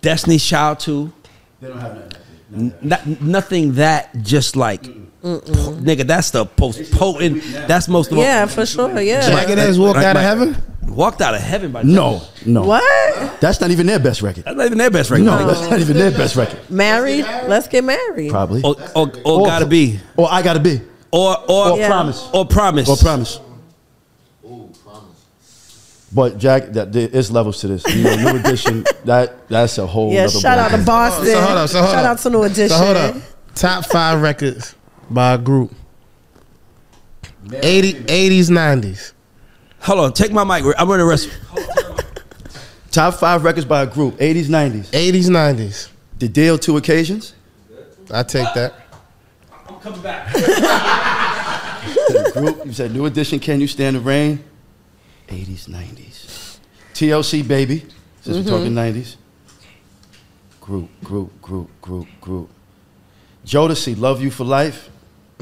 Destiny's 0.00 0.44
Child 0.44 0.80
too. 0.80 1.12
They 1.60 1.68
don't 1.68 1.78
have 1.78 1.94
that. 1.94 2.18
N- 2.54 2.74
not- 2.82 3.06
nothing 3.22 3.74
that 3.74 4.10
just 4.22 4.56
like, 4.56 4.82
nigga. 5.22 6.04
That's 6.06 6.30
the 6.32 6.46
most 6.58 6.90
potent. 6.92 7.42
That's 7.68 7.88
most. 7.88 8.10
Yeah, 8.12 8.46
for 8.46 8.66
sure. 8.66 9.00
Yeah. 9.00 9.20
Jagged 9.22 9.58
Edge 9.58 9.78
walked 9.78 9.96
Like 9.96 10.06
out 10.06 10.16
of 10.16 10.22
heaven. 10.22 10.56
Walked 10.94 11.20
out 11.20 11.34
of 11.34 11.40
heaven 11.40 11.72
by 11.72 11.82
No, 11.82 12.22
no. 12.46 12.62
What? 12.64 13.40
That's 13.40 13.60
not 13.60 13.70
even 13.70 13.86
their 13.86 13.98
best 13.98 14.22
record. 14.22 14.44
That's 14.44 14.56
not 14.56 14.66
even 14.66 14.78
their 14.78 14.90
best 14.90 15.10
record. 15.10 15.24
No, 15.24 15.46
that's 15.46 15.60
not 15.70 15.80
even 15.80 15.96
their 15.96 16.10
best 16.10 16.36
record. 16.36 16.58
Married? 16.70 17.24
Let's 17.24 17.68
get 17.68 17.84
married. 17.84 18.30
Probably. 18.30 18.62
Or, 18.62 18.76
or, 18.94 19.12
or 19.24 19.46
gotta 19.46 19.66
be. 19.66 19.98
Or 20.16 20.28
I 20.30 20.42
gotta 20.42 20.60
be. 20.60 20.80
Or 21.10 21.36
or 21.50 21.70
Or 21.72 21.78
Yeah. 21.78 21.88
promise. 21.88 22.28
Or 22.32 22.46
promise. 22.46 22.88
Or 22.88 22.96
promise. 22.96 23.40
But 26.14 26.36
Jack, 26.38 26.72
that, 26.72 26.92
there 26.92 27.08
is 27.08 27.30
levels 27.30 27.60
to 27.60 27.68
this. 27.68 27.86
You 27.94 28.04
know, 28.04 28.16
new 28.32 28.38
edition. 28.38 28.84
That 29.04 29.48
that's 29.48 29.78
a 29.78 29.86
whole. 29.86 30.12
Yeah, 30.12 30.24
other 30.24 30.38
shout 30.38 30.58
out 30.58 30.70
to. 30.70 30.84
Boston. 30.84 31.26
So 31.26 31.40
hold 31.40 31.58
up, 31.58 31.68
so 31.70 31.78
hold 31.80 31.90
shout 31.90 32.04
up. 32.04 32.10
out 32.12 32.18
to 32.18 32.30
New 32.30 32.42
Edition. 32.44 32.68
So 32.68 32.76
hold 32.76 32.96
up. 32.96 33.16
Top 33.56 33.84
five 33.86 34.22
records 34.22 34.76
by 35.10 35.32
a 35.34 35.38
group. 35.38 35.74
80, 37.52 37.94
80s, 38.04 38.48
90s. 38.50 39.12
Hold 39.82 40.00
on, 40.00 40.12
take 40.12 40.32
my 40.32 40.44
mic. 40.44 40.64
I'm 40.78 40.86
gonna 40.86 41.04
rest. 41.04 41.28
Top 42.92 43.14
five 43.14 43.42
records 43.42 43.64
by 43.64 43.82
a 43.82 43.86
group. 43.86 44.16
80s, 44.18 44.44
90s. 44.44 44.90
80s, 44.90 45.28
90s. 45.28 45.88
The 46.18 46.28
Deele 46.28 46.58
two 46.58 46.76
occasions. 46.76 47.34
I 48.10 48.22
take 48.22 48.52
that. 48.54 48.74
I'm 49.68 49.80
coming 49.80 50.02
back. 50.02 50.32
The 51.82 52.30
group. 52.32 52.64
You 52.64 52.72
said 52.72 52.92
new 52.92 53.06
edition. 53.06 53.40
Can 53.40 53.60
you 53.60 53.66
stand 53.66 53.96
the 53.96 54.00
rain? 54.00 54.44
80s, 55.26 55.68
90s. 55.68 56.58
TLC 56.94 57.46
baby. 57.46 57.84
Since 58.20 58.36
we're 58.36 58.44
talking 58.44 58.72
mm-hmm. 58.72 59.00
90s. 59.00 59.16
Group, 60.60 60.90
group, 61.02 61.42
group, 61.42 61.80
group, 61.80 62.06
group. 62.20 62.50
Jodeci, 63.44 63.98
love 63.98 64.22
you 64.22 64.30
for 64.30 64.44
life. 64.44 64.90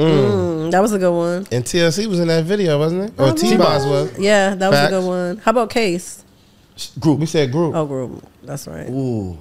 Mm, 0.00 0.70
that 0.70 0.80
was 0.80 0.92
a 0.92 0.98
good 0.98 1.12
one. 1.12 1.46
And 1.52 1.64
TLC 1.64 2.06
was 2.06 2.20
in 2.20 2.28
that 2.28 2.44
video, 2.44 2.78
wasn't 2.78 3.10
it? 3.10 3.20
Or 3.20 3.32
T-Boz 3.32 3.86
was. 3.86 4.18
Yeah, 4.18 4.54
that 4.54 4.70
was 4.70 4.78
a 4.78 4.88
good 4.88 5.04
one. 5.06 5.36
How 5.38 5.50
about 5.50 5.70
Case? 5.70 6.24
Group. 6.98 7.18
We 7.20 7.26
said 7.26 7.52
group. 7.52 7.74
Oh, 7.74 7.84
group. 7.86 8.24
That's 8.42 8.66
right. 8.66 8.88
Ooh. 8.88 9.36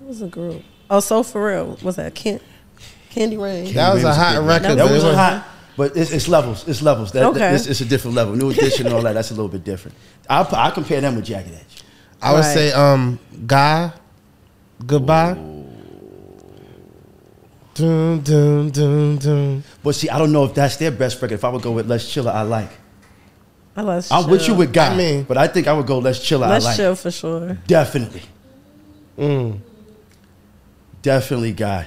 It 0.00 0.06
was 0.06 0.22
a 0.22 0.26
group? 0.28 0.62
Oh, 0.90 1.00
so 1.00 1.22
for 1.22 1.46
real. 1.48 1.78
Was 1.82 1.96
that 1.96 2.14
Ken- 2.14 2.40
Candy 3.10 3.36
Rain? 3.36 3.72
That 3.74 3.94
was 3.94 4.04
a 4.04 4.14
hot 4.14 4.42
record. 4.44 4.46
That 4.46 4.76
That 4.76 4.78
but 4.78 4.90
it 4.90 4.94
was 4.94 5.04
wasn't- 5.04 5.16
hot, 5.18 5.46
but 5.76 5.96
it's, 5.96 6.10
it's 6.12 6.28
levels. 6.28 6.66
It's 6.68 6.82
levels. 6.82 7.12
That, 7.12 7.24
Okay. 7.24 7.38
that- 7.40 7.54
it's, 7.54 7.66
it's 7.66 7.80
a 7.80 7.84
different 7.84 8.16
level. 8.16 8.34
New 8.36 8.50
edition 8.50 8.86
and 8.86 8.94
all 8.94 9.02
that. 9.02 9.14
That's 9.14 9.30
a 9.30 9.34
little 9.34 9.48
bit 9.48 9.64
different. 9.64 9.96
I 10.28 10.46
I 10.50 10.70
compare 10.70 11.00
them 11.00 11.16
with 11.16 11.24
Jagged 11.24 11.52
Edge. 11.54 11.82
I 12.20 12.32
would 12.32 12.40
Right. 12.40 12.54
say 12.54 12.72
um 12.72 13.18
Guy, 13.46 13.92
Goodbye. 14.86 15.36
Dun, 17.78 18.20
dun, 18.22 18.70
dun, 18.70 19.16
dun. 19.18 19.64
But 19.82 19.94
see, 19.94 20.08
I 20.08 20.18
don't 20.18 20.32
know 20.32 20.44
if 20.44 20.54
that's 20.54 20.76
their 20.76 20.90
best 20.90 21.20
record. 21.22 21.34
If 21.34 21.44
I 21.44 21.48
would 21.50 21.62
go 21.62 21.72
with 21.72 21.86
Let's 21.88 22.10
Chiller, 22.12 22.32
I 22.32 22.42
like. 22.42 22.70
I 23.76 23.82
let's 23.82 24.10
I'm 24.10 24.28
with 24.28 24.40
you 24.40 24.46
chill. 24.48 24.56
with 24.56 24.72
Guy, 24.72 24.92
I 24.92 24.96
mean- 24.96 25.22
but 25.22 25.36
I 25.38 25.46
think 25.46 25.68
I 25.68 25.72
would 25.72 25.86
go 25.86 25.98
Let's 26.00 26.18
Chiller, 26.18 26.48
Let's 26.48 26.64
I 26.64 26.68
like. 26.70 26.76
chill 26.76 26.94
for 26.96 27.10
sure. 27.12 27.58
Definitely, 27.68 28.22
Mm. 29.16 29.60
definitely 31.02 31.52
Guy. 31.52 31.86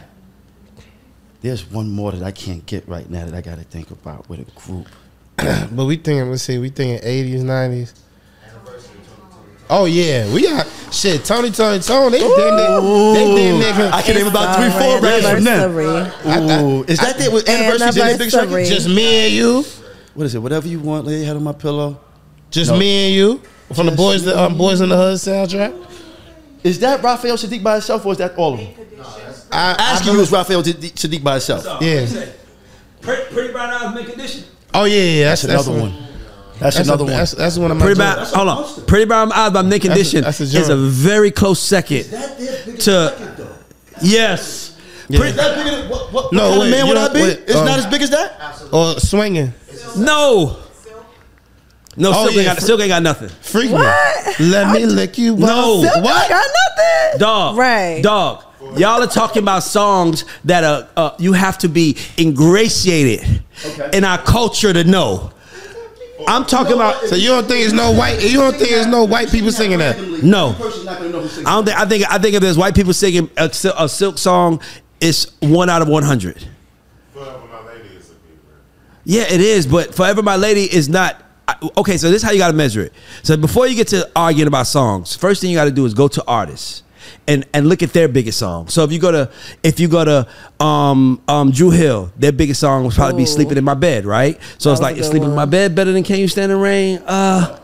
There's 1.42 1.70
one 1.70 1.90
more 1.90 2.12
that 2.12 2.24
I 2.24 2.32
can't 2.32 2.66
get 2.66 2.88
right 2.88 3.10
now 3.10 3.26
that 3.26 3.34
I 3.34 3.42
got 3.42 3.58
to 3.58 3.64
think 3.66 3.92
about 3.92 4.30
with 4.30 4.40
a 4.40 4.52
group. 4.60 4.88
But 5.76 5.86
we 5.86 5.98
thinking, 5.98 6.30
let's 6.30 6.44
see, 6.44 6.58
we 6.60 6.70
thinking 6.70 7.00
80s, 7.06 7.42
90s. 7.42 7.94
Oh 9.74 9.86
yeah, 9.86 10.32
we 10.34 10.42
got 10.44 10.68
shit. 10.92 11.24
Tony, 11.24 11.50
Tony, 11.50 11.80
Tony. 11.80 12.20
They 12.20 12.28
did 12.28 12.30
it. 12.30 13.14
They 13.14 13.36
did 13.36 13.64
nigga. 13.64 13.92
I 13.94 14.02
can 14.02 14.16
name 14.16 14.28
about 14.28 14.58
three, 14.58 14.70
four 14.70 15.00
records 15.00 15.30
from 15.30 15.44
them. 15.46 15.60
Anniversary. 15.72 16.66
Ooh, 16.66 16.84
is 16.84 17.00
that 17.00 17.18
their 17.18 17.30
anniversary? 17.30 17.92
Dennis 18.02 18.18
Biggs 18.18 18.34
record? 18.34 18.48
Anniversary. 18.50 18.76
Just 18.76 18.90
me 18.90 19.26
and 19.28 19.34
you. 19.34 19.64
What 20.14 20.26
is 20.26 20.36
it? 20.36 20.40
Whatever 20.40 20.68
you 20.68 20.82
want, 20.82 21.08
lay 21.08 21.18
your 21.20 21.26
head 21.26 21.38
on 21.38 21.44
my 21.44 21.54
pillow. 21.54 22.02
Just 22.50 22.70
No. 22.72 22.78
me 22.78 23.06
and 23.08 23.16
you. 23.16 23.42
From 23.74 23.86
the 23.86 23.94
boys, 23.94 24.26
the 24.26 24.38
um, 24.38 24.58
boys 24.58 24.82
in 24.82 24.90
the 24.90 24.98
hood 24.98 25.16
soundtrack. 25.16 25.74
Is 26.66 26.80
that 26.80 27.02
Raphael 27.02 27.38
Saadiq 27.38 27.64
by 27.64 27.78
itself, 27.78 28.06
or 28.06 28.12
is 28.12 28.18
that 28.18 28.36
all 28.36 28.54
of 28.56 28.60
them? 28.60 28.68
I, 29.54 29.76
Asking 29.80 30.14
you 30.16 30.20
is 30.20 30.32
Raphael 30.34 30.62
Saadiq 30.64 30.92
Saadiq 30.96 31.24
by 31.24 31.38
itself. 31.38 31.64
Yeah. 31.82 32.06
Pretty, 33.00 33.34
pretty 33.34 33.54
brown 33.54 33.70
eyes 33.70 33.96
Mint 33.96 34.10
Condition. 34.10 34.44
Oh 34.74 34.84
yeah, 34.84 35.02
yeah. 35.02 35.24
That's, 35.30 35.44
That's 35.44 35.66
another 35.66 35.82
one. 35.82 36.11
That's, 36.62 36.76
That's 36.78 36.88
another 36.88 37.04
a- 37.04 37.06
one. 37.08 37.14
That's, 37.18 37.32
that's 37.32 37.58
one 37.58 37.72
of 37.72 37.78
my. 37.78 37.86
Pretty 37.86 37.98
brown. 37.98 38.18
Hold 38.28 38.48
on. 38.48 38.86
Pretty 38.86 39.06
brown 39.06 39.32
eyes 39.32 39.52
by 39.52 39.64
Mint 39.64 39.82
Condition 39.82 40.22
that's 40.24 40.40
a 40.40 40.44
is 40.44 40.70
a 40.70 40.76
very 40.78 41.32
close 41.32 41.60
second 41.60 42.04
to. 42.82 43.58
Yes. 44.02 44.78
Pretty- 45.08 45.26
Is 45.30 45.36
that 45.36 45.56
bigger 45.58 45.76
than, 45.78 45.90
what, 45.90 46.14
what, 46.14 46.32
No, 46.34 46.50
what 46.52 46.60
kind 46.60 46.62
wait, 46.62 46.72
man 46.72 46.88
would 46.88 46.94
know- 46.96 47.06
I 47.06 47.14
be? 47.14 47.22
wait, 47.22 47.40
it's 47.40 47.56
um, 47.56 47.66
not 47.66 47.80
as 47.80 47.86
big 47.88 48.02
as 48.02 48.10
that? 48.12 48.64
Or 48.72 49.00
swinging. 49.00 49.54
no. 49.98 50.58
No, 51.98 52.12
Oh, 52.16 52.24
Silk, 52.24 52.36
yeah, 52.36 52.40
ain't 52.42 52.48
got, 52.48 52.62
Silk 52.62 52.80
ain't 52.80 52.88
got 52.90 53.04
nothing. 53.04 53.28
Freak 53.42 53.72
What? 53.72 54.40
me. 54.40 54.46
Let 54.48 54.74
me 54.74 54.86
lick 54.86 55.18
you. 55.18 55.36
No. 55.36 55.82
Silk 55.82 55.96
What? 56.06 56.30
Got 56.30 56.46
nothing. 56.78 57.20
Dog. 57.20 57.58
Right. 57.58 58.02
Dog. 58.02 58.46
Y'all 58.78 59.04
are 59.04 59.08
talking 59.08 59.44
about 59.44 59.64
songs 59.64 60.24
that 60.46 60.64
are 60.64 60.88
uh, 60.96 61.16
you 61.20 61.34
have 61.34 61.58
to 61.58 61.68
be 61.68 61.98
ingratiated 62.18 63.44
in 63.92 64.06
our 64.06 64.20
culture 64.20 64.72
to 64.72 64.84
know. 64.86 65.32
I'm 66.28 66.46
talking 66.46 66.74
about 66.74 67.04
So 67.06 67.16
you 67.16 67.30
don't 67.30 67.48
think 67.48 67.66
it's 67.66 67.74
no 67.74 67.92
white? 67.92 68.22
You 68.22 68.38
don't 68.38 68.56
think 68.56 68.72
it's 68.72 68.88
no 68.88 69.04
white 69.06 69.30
people 69.30 69.52
singing 69.52 69.80
that? 69.80 70.00
No. 70.24 70.54
Person's 70.54 70.86
not 70.86 70.98
gonna 71.00 71.10
know 71.10 71.22
who 71.22 71.28
sings 71.28 71.46
I 71.48 71.56
don't 71.56 71.66
think 71.66 71.80
I 71.80 71.86
think 71.86 72.12
I 72.12 72.18
think 72.18 72.36
if 72.36 72.42
there's 72.42 72.58
white 72.58 72.76
people 72.76 72.94
singing 72.94 73.30
a, 73.38 73.52
a 73.78 73.90
silk 73.90 74.18
song, 74.18 74.62
it's 75.00 75.32
one 75.42 75.70
out 75.70 75.82
of 75.82 75.88
one 75.88 76.04
hundred. 76.04 76.48
Forever 77.14 77.42
My 77.52 77.64
Lady 77.66 77.90
is 77.90 78.10
a 78.12 78.14
big. 78.14 78.40
Yeah, 79.04 79.24
it 79.24 79.42
is, 79.42 79.66
but 79.66 79.96
Forever 79.96 80.22
My 80.22 80.36
Lady 80.36 80.64
is 80.64 80.90
not. 80.90 81.24
Okay, 81.78 81.98
so 81.98 82.10
this 82.10 82.22
is 82.22 82.24
how 82.24 82.32
you 82.32 82.38
got 82.38 82.48
to 82.48 82.54
measure 82.54 82.82
it. 82.82 82.94
So 83.24 83.36
before 83.36 83.68
you 83.68 83.76
get 83.76 83.90
to 83.90 84.10
arguing 84.16 84.48
about 84.48 84.68
songs, 84.68 85.16
first 85.16 85.42
thing 85.42 85.50
you 85.50 85.58
got 85.58 85.66
to 85.66 85.72
do 85.72 85.86
is 85.86 85.94
go 85.94 86.08
to 86.08 86.24
artists 86.26 86.84
and 87.28 87.46
and 87.54 87.68
look 87.68 87.82
at 87.84 87.94
their 87.94 88.08
biggest 88.08 88.38
song. 88.40 88.68
So 88.68 88.84
if 88.84 88.92
you 88.92 89.00
go 89.00 89.12
to 89.12 89.30
if 89.64 89.80
you 89.80 89.88
go 89.88 90.04
to 90.06 90.28
um 90.64 91.22
um 91.28 91.52
Dru 91.52 91.70
Hill, 91.72 92.12
their 92.18 92.32
biggest 92.32 92.60
song 92.60 92.84
would 92.86 92.94
probably 92.94 93.18
be 93.24 93.26
"Sleeping 93.26 93.58
in 93.58 93.64
My 93.64 93.74
Bed," 93.74 94.06
right? 94.06 94.40
So 94.58 94.70
That 94.70 94.74
it's 94.74 94.82
like 94.82 94.96
a 94.98 95.00
"Is 95.00 95.08
"Sleeping 95.08 95.30
in 95.30 95.36
My. 95.36 95.46
Bed" 95.46 95.76
better 95.76 95.92
than 95.92 96.04
"Can 96.04 96.20
You 96.20 96.28
Stand 96.28 96.52
in 96.52 96.58
the 96.58 96.64
Rain." 96.64 97.02
Uh, 97.06 97.60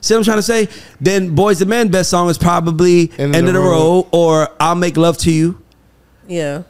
see 0.00 0.14
what 0.14 0.18
I'm 0.18 0.24
trying 0.24 0.38
to 0.38 0.42
say? 0.42 0.68
Then 1.00 1.34
"Boys 1.34 1.60
and 1.60 1.70
Men" 1.70 1.88
best 1.88 2.10
song 2.10 2.28
is 2.30 2.38
probably 2.38 3.10
End 3.18 3.34
"End, 3.34 3.48
of 3.48 3.54
the, 3.54 3.60
road. 3.60 4.06
or 4.12 4.48
"I'll 4.60 4.74
Make 4.74 4.96
Love 4.96 5.18
to 5.18 5.30
You." 5.32 5.60
Yeah. 6.28 6.62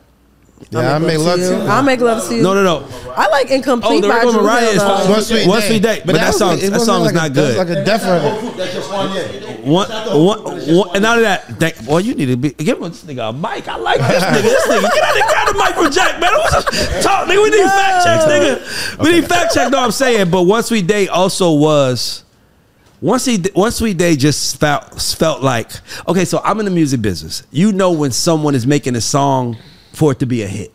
Yeah, 0.71 0.95
I 0.95 0.99
make 0.99 1.19
love 1.19 1.39
to 1.41 1.45
you. 1.47 1.53
I'll 1.63 1.83
make 1.83 2.01
love 2.01 2.29
to 2.29 2.35
you. 2.37 2.43
No, 2.43 2.53
no, 2.55 2.63
no. 2.63 2.87
I 3.17 3.29
like 3.29 3.51
incomplete. 3.51 3.91
Oh, 3.91 3.97
incomplete 3.97 4.03
the 4.03 4.09
by 4.09 4.17
record 4.19 4.43
Mariah 4.43 4.67
is 4.69 4.79
though. 4.79 5.11
One 5.11 5.23
sweet 5.23 5.49
One 5.49 5.61
day. 5.61 5.67
Sweet 5.69 5.83
Day, 5.83 6.03
but 6.05 6.15
that 6.15 6.27
was 6.29 6.39
song- 6.39 6.51
like- 6.61 6.61
that 6.71 6.81
song 6.83 7.07
is 7.07 7.13
like 7.13 7.15
a- 7.15 7.17
not 7.17 7.35
That 7.35 7.43
was 7.43 7.55
good. 7.55 7.59
like 7.59 7.69
a 7.79 7.85
deaf 7.85 8.03
record. 8.05 8.57
That's 8.59 8.75
just 8.75 8.91
one 8.93 9.13
yeah. 9.17 9.23
One, 9.63 9.89
one, 9.91 10.77
one, 10.77 10.97
and 10.97 11.05
out 11.05 11.17
of 11.19 11.25
that, 11.25 11.59
thank, 11.59 11.85
boy, 11.85 11.99
you 11.99 12.15
need 12.15 12.27
to 12.27 12.37
be 12.37 12.51
give 12.51 12.79
this 12.81 13.03
nigga 13.05 13.31
a 13.31 13.33
mic. 13.33 13.67
I 13.69 13.77
like 13.77 13.99
this 14.01 14.23
nigga. 14.23 14.43
This 14.43 14.67
nigga, 14.69 14.95
get 14.95 15.03
out 15.05 15.17
and 15.17 15.29
grab 15.29 15.47
the 15.49 15.55
mic 15.55 15.75
from 15.75 15.91
Jack, 15.93 16.21
man. 16.21 16.33
What's 16.33 16.55
up? 16.55 16.65
Talk, 17.03 17.27
nigga. 17.29 17.43
We 17.43 17.51
need 17.51 17.65
fact 17.65 18.05
checks, 18.05 18.25
nigga. 18.25 19.03
We 19.05 19.13
need 19.13 19.27
fact 19.29 19.55
check. 19.55 19.71
No, 19.73 19.79
I'm 19.81 19.91
saying, 19.91 20.31
but 20.31 20.43
One 20.43 20.63
Sweet 20.63 20.87
Day 20.87 21.09
also 21.09 21.53
was. 21.55 22.23
Once 23.01 23.25
he, 23.25 23.39
One 23.55 23.73
Sweet 23.73 23.97
Day 23.97 24.15
just 24.15 24.59
felt 24.61 25.01
felt 25.01 25.43
like 25.43 25.71
okay. 26.07 26.25
So 26.27 26.41
I'm 26.45 26.59
in 26.59 26.65
the 26.67 26.71
music 26.71 27.01
business. 27.03 27.43
You 27.51 27.73
know 27.73 27.93
when 27.93 28.13
someone 28.13 28.55
is 28.55 28.67
making 28.67 28.95
a 28.95 29.01
song 29.01 29.57
for 29.93 30.13
it 30.13 30.19
to 30.21 30.27
be 30.27 30.43
a 30.43 30.47
hit. 30.49 30.73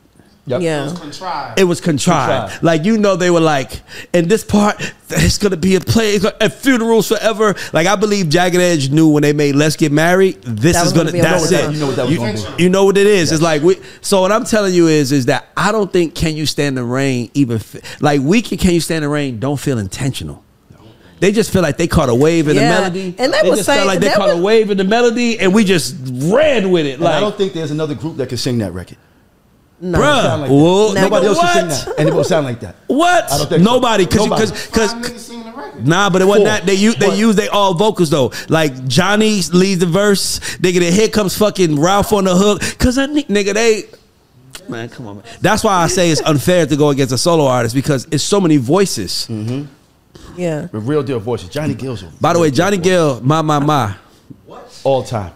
Yeah. 0.48 0.60
It 0.60 0.92
was 0.92 1.00
contrived. 1.00 1.60
It 1.60 1.64
was 1.64 1.82
contrived. 1.82 2.62
Like 2.62 2.86
you 2.86 3.00
know, 3.00 3.16
they 3.16 3.32
were 3.32 3.40
like, 3.40 3.82
in 4.14 4.28
this 4.28 4.44
part, 4.44 4.76
it's 5.10 5.40
gonna 5.40 5.58
be 5.58 5.74
a 5.76 5.80
play 5.82 6.12
it's 6.12 6.24
gonna- 6.24 6.36
at 6.40 6.54
funerals 6.54 7.08
forever. 7.08 7.56
Like 7.74 7.88
I 7.88 7.96
believe 7.96 8.30
Jagged 8.30 8.58
Edge 8.62 8.92
knew 8.92 9.08
when 9.10 9.24
they 9.24 9.34
made 9.34 9.56
"Let's 9.56 9.76
Get 9.76 9.92
Married." 9.92 10.44
This 10.44 10.76
That 10.76 10.86
is 10.86 10.94
gonna. 10.94 11.06
gonna 11.06 11.14
be 11.14 11.22
that's 11.22 11.52
it. 11.52 11.72
You 11.74 11.80
know 11.80 11.88
what 11.88 11.96
that 11.96 12.04
was 12.06 12.12
you, 12.12 12.18
gonna 12.20 12.58
be. 12.58 12.64
you 12.64 12.70
know 12.70 12.86
what 12.86 12.96
it 12.96 13.08
is. 13.08 13.32
It's 13.32 13.42
like 13.42 13.64
we. 13.64 13.78
So 14.02 14.22
what 14.22 14.32
I'm 14.32 14.46
telling 14.46 14.76
you 14.76 14.88
is, 14.88 15.12
is 15.12 15.26
that 15.26 15.48
I 15.58 15.72
don't 15.72 15.92
think 15.92 16.14
"Can 16.14 16.36
You 16.38 16.46
Stand 16.46 16.78
the 16.78 16.84
Rain" 16.84 17.32
even 17.34 17.60
like 18.00 18.22
we 18.22 18.44
can 18.44 18.60
"Can 18.60 18.72
You 18.76 18.82
Stand 18.82 19.04
the 19.04 19.10
Rain" 19.10 19.40
don't 19.40 19.60
feel 19.60 19.80
intentional. 19.80 20.44
They 21.22 21.32
just 21.32 21.50
feel 21.52 21.64
like 21.64 21.78
they 21.78 21.88
caught 21.88 22.10
a 22.10 22.14
wave 22.14 22.50
in 22.50 22.56
Yeah. 22.58 22.70
the 22.76 22.82
melody, 22.82 23.16
And 23.18 23.34
they 23.34 23.50
was 23.50 23.60
just 23.60 23.70
felt 23.70 23.88
like 23.88 24.00
they 24.00 24.10
they 24.10 24.14
caught 24.14 24.30
a 24.30 24.38
wave 24.38 24.70
in 24.70 24.78
the 24.78 24.84
melody, 24.84 25.40
and 25.40 25.56
we 25.56 25.64
just 25.64 25.96
ran 26.26 26.70
with 26.70 26.86
it. 26.86 27.00
And 27.00 27.08
I 27.08 27.20
don't 27.20 27.36
think 27.36 27.54
there's 27.54 27.72
another 27.72 27.96
group 27.96 28.18
that 28.18 28.30
can 28.30 28.38
sing 28.38 28.60
that 28.60 28.74
record. 28.74 28.98
No. 29.82 30.00
bruh, 30.00 30.22
Sound 30.24 30.42
like 30.42 30.50
that. 30.50 30.56
well, 30.56 30.94
Nobody 30.94 31.28
else 31.28 31.38
what? 31.38 31.54
can 31.54 31.70
sing 31.72 31.86
that, 31.90 32.00
and 32.00 32.10
it 32.10 32.14
will 32.16 32.24
sound 32.24 32.46
like 32.46 32.60
that. 32.62 32.76
What? 32.88 33.32
I 33.32 33.38
don't 33.38 33.50
think. 33.50 33.62
Nobody, 33.64 34.06
because 34.06 34.28
Nobody. 34.30 34.52
because 34.52 35.32
nah, 35.82 36.10
but 36.10 36.22
it 36.22 36.26
wasn't 36.26 36.48
Four. 36.48 36.54
that 36.56 36.66
they 36.66 36.76
use 36.76 36.96
they 36.96 37.08
But- 37.10 37.18
use 37.18 37.36
they 37.36 37.50
all 37.50 37.74
vocals 37.74 38.10
though. 38.10 38.32
Like 38.48 38.88
Johnny 38.88 39.42
leads 39.52 39.80
the 39.82 39.86
verse, 39.86 40.40
nigga. 40.60 40.80
Then 40.80 40.94
here 40.94 41.10
comes 41.10 41.38
fucking 41.38 41.80
Ralph 41.80 42.14
on 42.14 42.24
the 42.24 42.36
hook, 42.36 42.62
cause 42.80 42.98
I 42.98 43.08
ni- 43.08 43.26
nigga 43.26 43.54
they. 43.54 43.84
Man, 44.70 44.88
come 44.90 45.08
on, 45.08 45.16
man. 45.18 45.26
That's 45.42 45.64
why 45.64 45.84
I 45.84 45.88
say 45.88 46.10
it's 46.10 46.22
unfair 46.26 46.66
to 46.66 46.76
go 46.78 46.90
against 46.90 47.14
a 47.14 47.18
solo 47.18 47.46
artist 47.46 47.76
because 47.76 48.08
it's 48.12 48.24
so 48.24 48.40
many 48.40 48.58
voices. 48.58 49.28
Mm-hmm. 49.30 49.66
Yeah. 50.38 50.68
With 50.72 50.88
real 50.88 51.04
deal 51.04 51.20
voices. 51.20 51.50
Johnny 51.50 51.74
Gill's 51.76 52.02
By 52.04 52.34
the 52.34 52.40
way, 52.40 52.50
Johnny. 52.50 52.78
Gill, 52.78 53.20
my 53.22 53.42
my 53.42 53.60
my. 53.60 53.96
what 54.46 54.82
all 54.86 55.04
time. 55.04 55.34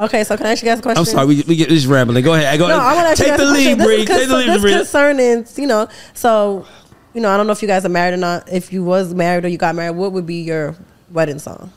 Okay, 0.00 0.22
so 0.24 0.36
can 0.36 0.46
I 0.46 0.52
ask 0.52 0.62
you 0.62 0.68
guys 0.68 0.78
a 0.78 0.82
question? 0.82 0.98
I'm 1.00 1.04
sorry, 1.04 1.26
we, 1.26 1.42
we 1.42 1.56
get 1.56 1.68
this 1.68 1.84
rambling. 1.86 2.22
Go 2.22 2.34
ahead. 2.34 2.56
Go 2.58 2.68
No, 2.68 2.78
I 2.78 2.94
want 2.94 3.06
to 3.06 3.10
ask 3.10 3.18
Take 3.18 3.26
you 3.32 3.36
guys 3.36 3.40
the 3.40 3.46
a 3.46 3.50
lead, 3.52 3.76
question. 3.78 3.84
Bree. 3.86 4.04
This 4.04 4.10
is 4.10 4.16
Take 4.20 4.28
the 4.28 4.36
lead, 4.36 4.48
this 4.48 4.60
Bree. 4.62 4.72
concerning, 4.72 5.46
you 5.56 5.66
know, 5.66 5.88
so, 6.14 6.66
you 7.14 7.20
know, 7.20 7.30
I 7.30 7.36
don't 7.36 7.46
know 7.48 7.52
if 7.52 7.62
you 7.62 7.68
guys 7.68 7.84
are 7.84 7.88
married 7.88 8.14
or 8.14 8.18
not. 8.18 8.48
If 8.52 8.72
you 8.72 8.84
was 8.84 9.12
married 9.12 9.44
or 9.44 9.48
you 9.48 9.58
got 9.58 9.74
married, 9.74 9.96
what 9.96 10.12
would 10.12 10.24
be 10.26 10.42
your 10.42 10.76
wedding 11.10 11.40
song? 11.40 11.72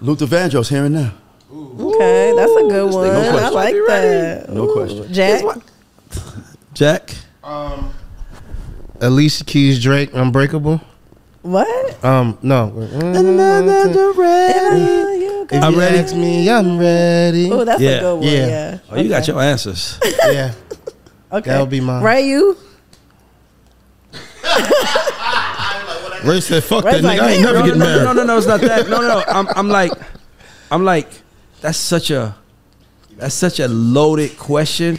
Luther 0.00 0.26
Vandross 0.26 0.68
here 0.68 0.84
and 0.86 0.94
now. 0.94 1.12
Okay, 1.52 2.32
that's 2.34 2.50
a 2.50 2.62
good 2.68 2.92
one. 2.94 3.08
no 3.08 3.20
I 3.20 3.30
question. 3.30 3.54
like 3.54 3.74
that. 3.88 4.48
No 4.48 4.72
question. 4.72 5.12
Jack. 5.12 5.44
Jack. 6.72 7.14
Um, 7.44 7.92
Alicia 9.02 9.44
Keys, 9.44 9.82
Drake, 9.82 10.14
Unbreakable. 10.14 10.80
What? 11.42 12.04
Um, 12.04 12.38
no. 12.40 12.68
If 15.50 15.62
I'm 15.62 15.72
you 15.74 15.80
ready. 15.80 15.98
ask 15.98 16.14
me, 16.14 16.48
I'm 16.50 16.78
ready. 16.78 17.50
Oh, 17.50 17.64
that's 17.64 17.80
Yeah. 17.80 17.90
a 17.90 18.00
good 18.00 18.14
one. 18.14 18.22
Yeah. 18.28 18.46
Yeah. 18.46 18.78
Oh, 18.90 18.96
you 19.00 19.08
got 19.08 19.26
your 19.26 19.40
answers. 19.40 19.98
yeah. 20.26 20.52
Okay. 21.32 21.50
That'll 21.50 21.66
be 21.66 21.80
mine. 21.80 22.02
Right, 22.02 22.24
you? 22.24 22.56
Ray 26.24 26.40
said, 26.40 26.62
"Fuck 26.62 26.84
Ray's 26.84 27.02
that 27.02 27.02
like, 27.02 27.18
nigga. 27.18 27.22
I 27.22 27.30
ain't 27.32 27.42
never 27.42 27.58
no, 27.58 27.64
getting 27.64 27.78
no, 27.78 27.84
married." 27.84 28.04
No, 28.04 28.12
no, 28.12 28.24
no, 28.24 28.38
it's 28.38 28.46
not 28.46 28.60
that. 28.60 28.88
No, 28.88 29.00
no, 29.00 29.08
no. 29.08 29.24
I'm, 29.26 29.48
I'm 29.56 29.68
like, 29.68 29.92
I'm 30.70 30.84
like, 30.84 31.08
that's 31.60 31.78
such 31.78 32.10
a, 32.10 32.36
that's 33.16 33.34
such 33.34 33.58
a 33.60 33.66
loaded 33.68 34.38
question 34.38 34.98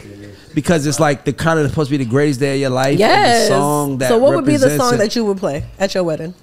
because 0.54 0.86
it's 0.86 1.00
like 1.00 1.24
the 1.26 1.34
kind 1.34 1.60
of 1.60 1.70
supposed 1.70 1.90
to 1.90 1.98
be 1.98 2.04
the 2.04 2.10
greatest 2.10 2.40
day 2.40 2.56
of 2.56 2.62
your 2.62 2.70
life. 2.70 3.00
Yes. 3.00 3.16
And 3.16 3.44
the 3.44 3.48
song 3.48 3.98
that 4.00 4.10
so, 4.10 4.18
what 4.18 4.36
would 4.36 4.46
be 4.46 4.58
the 4.58 4.76
song 4.76 4.96
it. 4.96 4.98
that 4.98 5.16
you 5.16 5.26
would 5.26 5.38
play 5.38 5.66
at 5.80 5.94
your 5.94 6.04
wedding? 6.04 6.34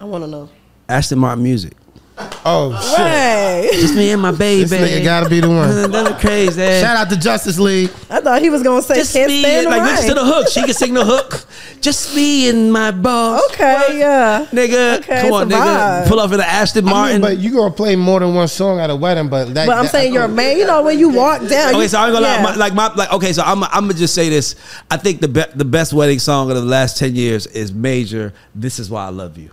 I 0.00 0.04
want 0.04 0.24
to 0.24 0.28
know. 0.28 0.48
Aston 0.88 1.18
Martin 1.18 1.42
music. 1.42 1.72
Oh 2.18 2.72
shit! 2.80 2.98
Ray. 2.98 3.68
Just 3.80 3.94
me 3.94 4.10
and 4.10 4.22
my 4.22 4.30
baby. 4.30 4.64
This 4.64 4.80
nigga 4.80 5.04
gotta 5.04 5.28
be 5.28 5.40
the 5.40 5.48
one. 5.48 5.90
That's 5.90 6.18
crazy. 6.20 6.60
Shout 6.80 6.96
out 6.96 7.10
to 7.10 7.16
Justice 7.18 7.58
League. 7.58 7.90
I 8.08 8.20
thought 8.20 8.40
he 8.40 8.48
was 8.48 8.62
going 8.62 8.80
to 8.80 8.86
say 8.86 8.94
Just 8.94 9.12
Can't 9.12 9.28
me, 9.30 9.42
Stand 9.42 9.66
the 9.66 9.70
like 9.70 9.82
listen 9.82 10.08
to 10.08 10.14
the 10.14 10.24
hook. 10.24 10.48
She 10.48 10.62
can 10.62 10.72
sing 10.72 10.94
the 10.94 11.04
hook. 11.04 11.44
Just 11.82 12.14
me 12.16 12.48
and 12.48 12.72
my 12.72 12.90
boss. 12.90 13.42
Okay, 13.52 13.98
yeah. 13.98 14.46
Nigga, 14.50 14.98
Okay, 15.00 15.22
come 15.22 15.32
on, 15.34 15.46
it's 15.50 15.56
nigga. 15.56 16.04
vibe. 16.04 16.08
Pull 16.08 16.20
off 16.20 16.32
in 16.32 16.38
the 16.38 16.46
Aston 16.48 16.88
I 16.88 16.90
Martin. 16.90 17.20
mean, 17.20 17.30
but 17.30 17.38
you 17.38 17.52
gonna 17.52 17.74
play 17.74 17.96
more 17.96 18.20
than 18.20 18.34
one 18.34 18.48
song 18.48 18.80
at 18.80 18.88
a 18.88 18.96
wedding, 18.96 19.28
but 19.28 19.52
that, 19.52 19.66
But 19.66 19.76
I'm 19.76 19.84
that- 19.84 19.90
saying 19.92 20.14
you're 20.14 20.24
a 20.24 20.28
man. 20.28 20.56
You 20.56 20.66
know, 20.66 20.82
when 20.82 20.98
you 20.98 21.10
walk 21.10 21.46
down. 21.46 21.74
Okay, 21.74 21.82
you- 21.82 21.88
so 21.88 21.98
I'm 22.00 22.12
gonna 22.14 22.26
yeah. 22.26 22.36
lie, 22.36 22.42
my, 22.42 22.54
like 22.56 22.72
my 22.74 22.94
like 22.94 23.12
okay, 23.12 23.32
so 23.34 23.42
I'm 23.42 23.62
I'm 23.64 23.70
gonna 23.82 23.94
just 23.94 24.14
say 24.14 24.30
this. 24.30 24.54
I 24.90 24.96
think 24.96 25.20
the 25.20 25.28
be, 25.28 25.42
the 25.54 25.64
best 25.66 25.92
wedding 25.92 26.18
song 26.18 26.48
of 26.50 26.56
the 26.56 26.62
last 26.62 26.96
ten 26.96 27.14
years 27.14 27.46
is 27.48 27.74
Major. 27.74 28.32
This 28.54 28.78
is 28.78 28.88
why 28.88 29.04
I 29.04 29.10
love 29.10 29.36
you. 29.36 29.50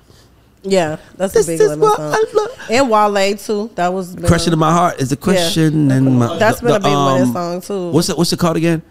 Yeah, 0.66 0.95
that's 1.18 1.34
This 1.34 1.47
a 1.47 1.51
big 1.51 1.59
is 1.61 1.68
wedding 1.68 1.82
what 1.82 1.97
song. 1.97 2.14
I 2.14 2.26
love. 2.34 2.68
And 2.72 2.89
Wale 2.89 3.38
too. 3.38 3.70
That 3.76 3.93
was 3.93 4.16
been- 4.16 4.26
Question 4.26 4.53
in 4.53 4.59
my 4.59 4.72
heart 4.72 5.01
is 5.01 5.09
the 5.09 5.18
question 5.18 5.91
and 5.91 6.18
my. 6.20 6.38
That's 6.38 6.61
been 6.61 6.72
a 6.72 6.80
big 6.80 6.88
um, 6.88 7.14
wedding 7.14 7.34
song 7.34 7.61
too. 7.61 7.89
What's 7.91 8.09
it? 8.09 8.18
What's 8.18 8.32
it 8.32 8.39
called 8.39 8.55
again? 8.57 8.82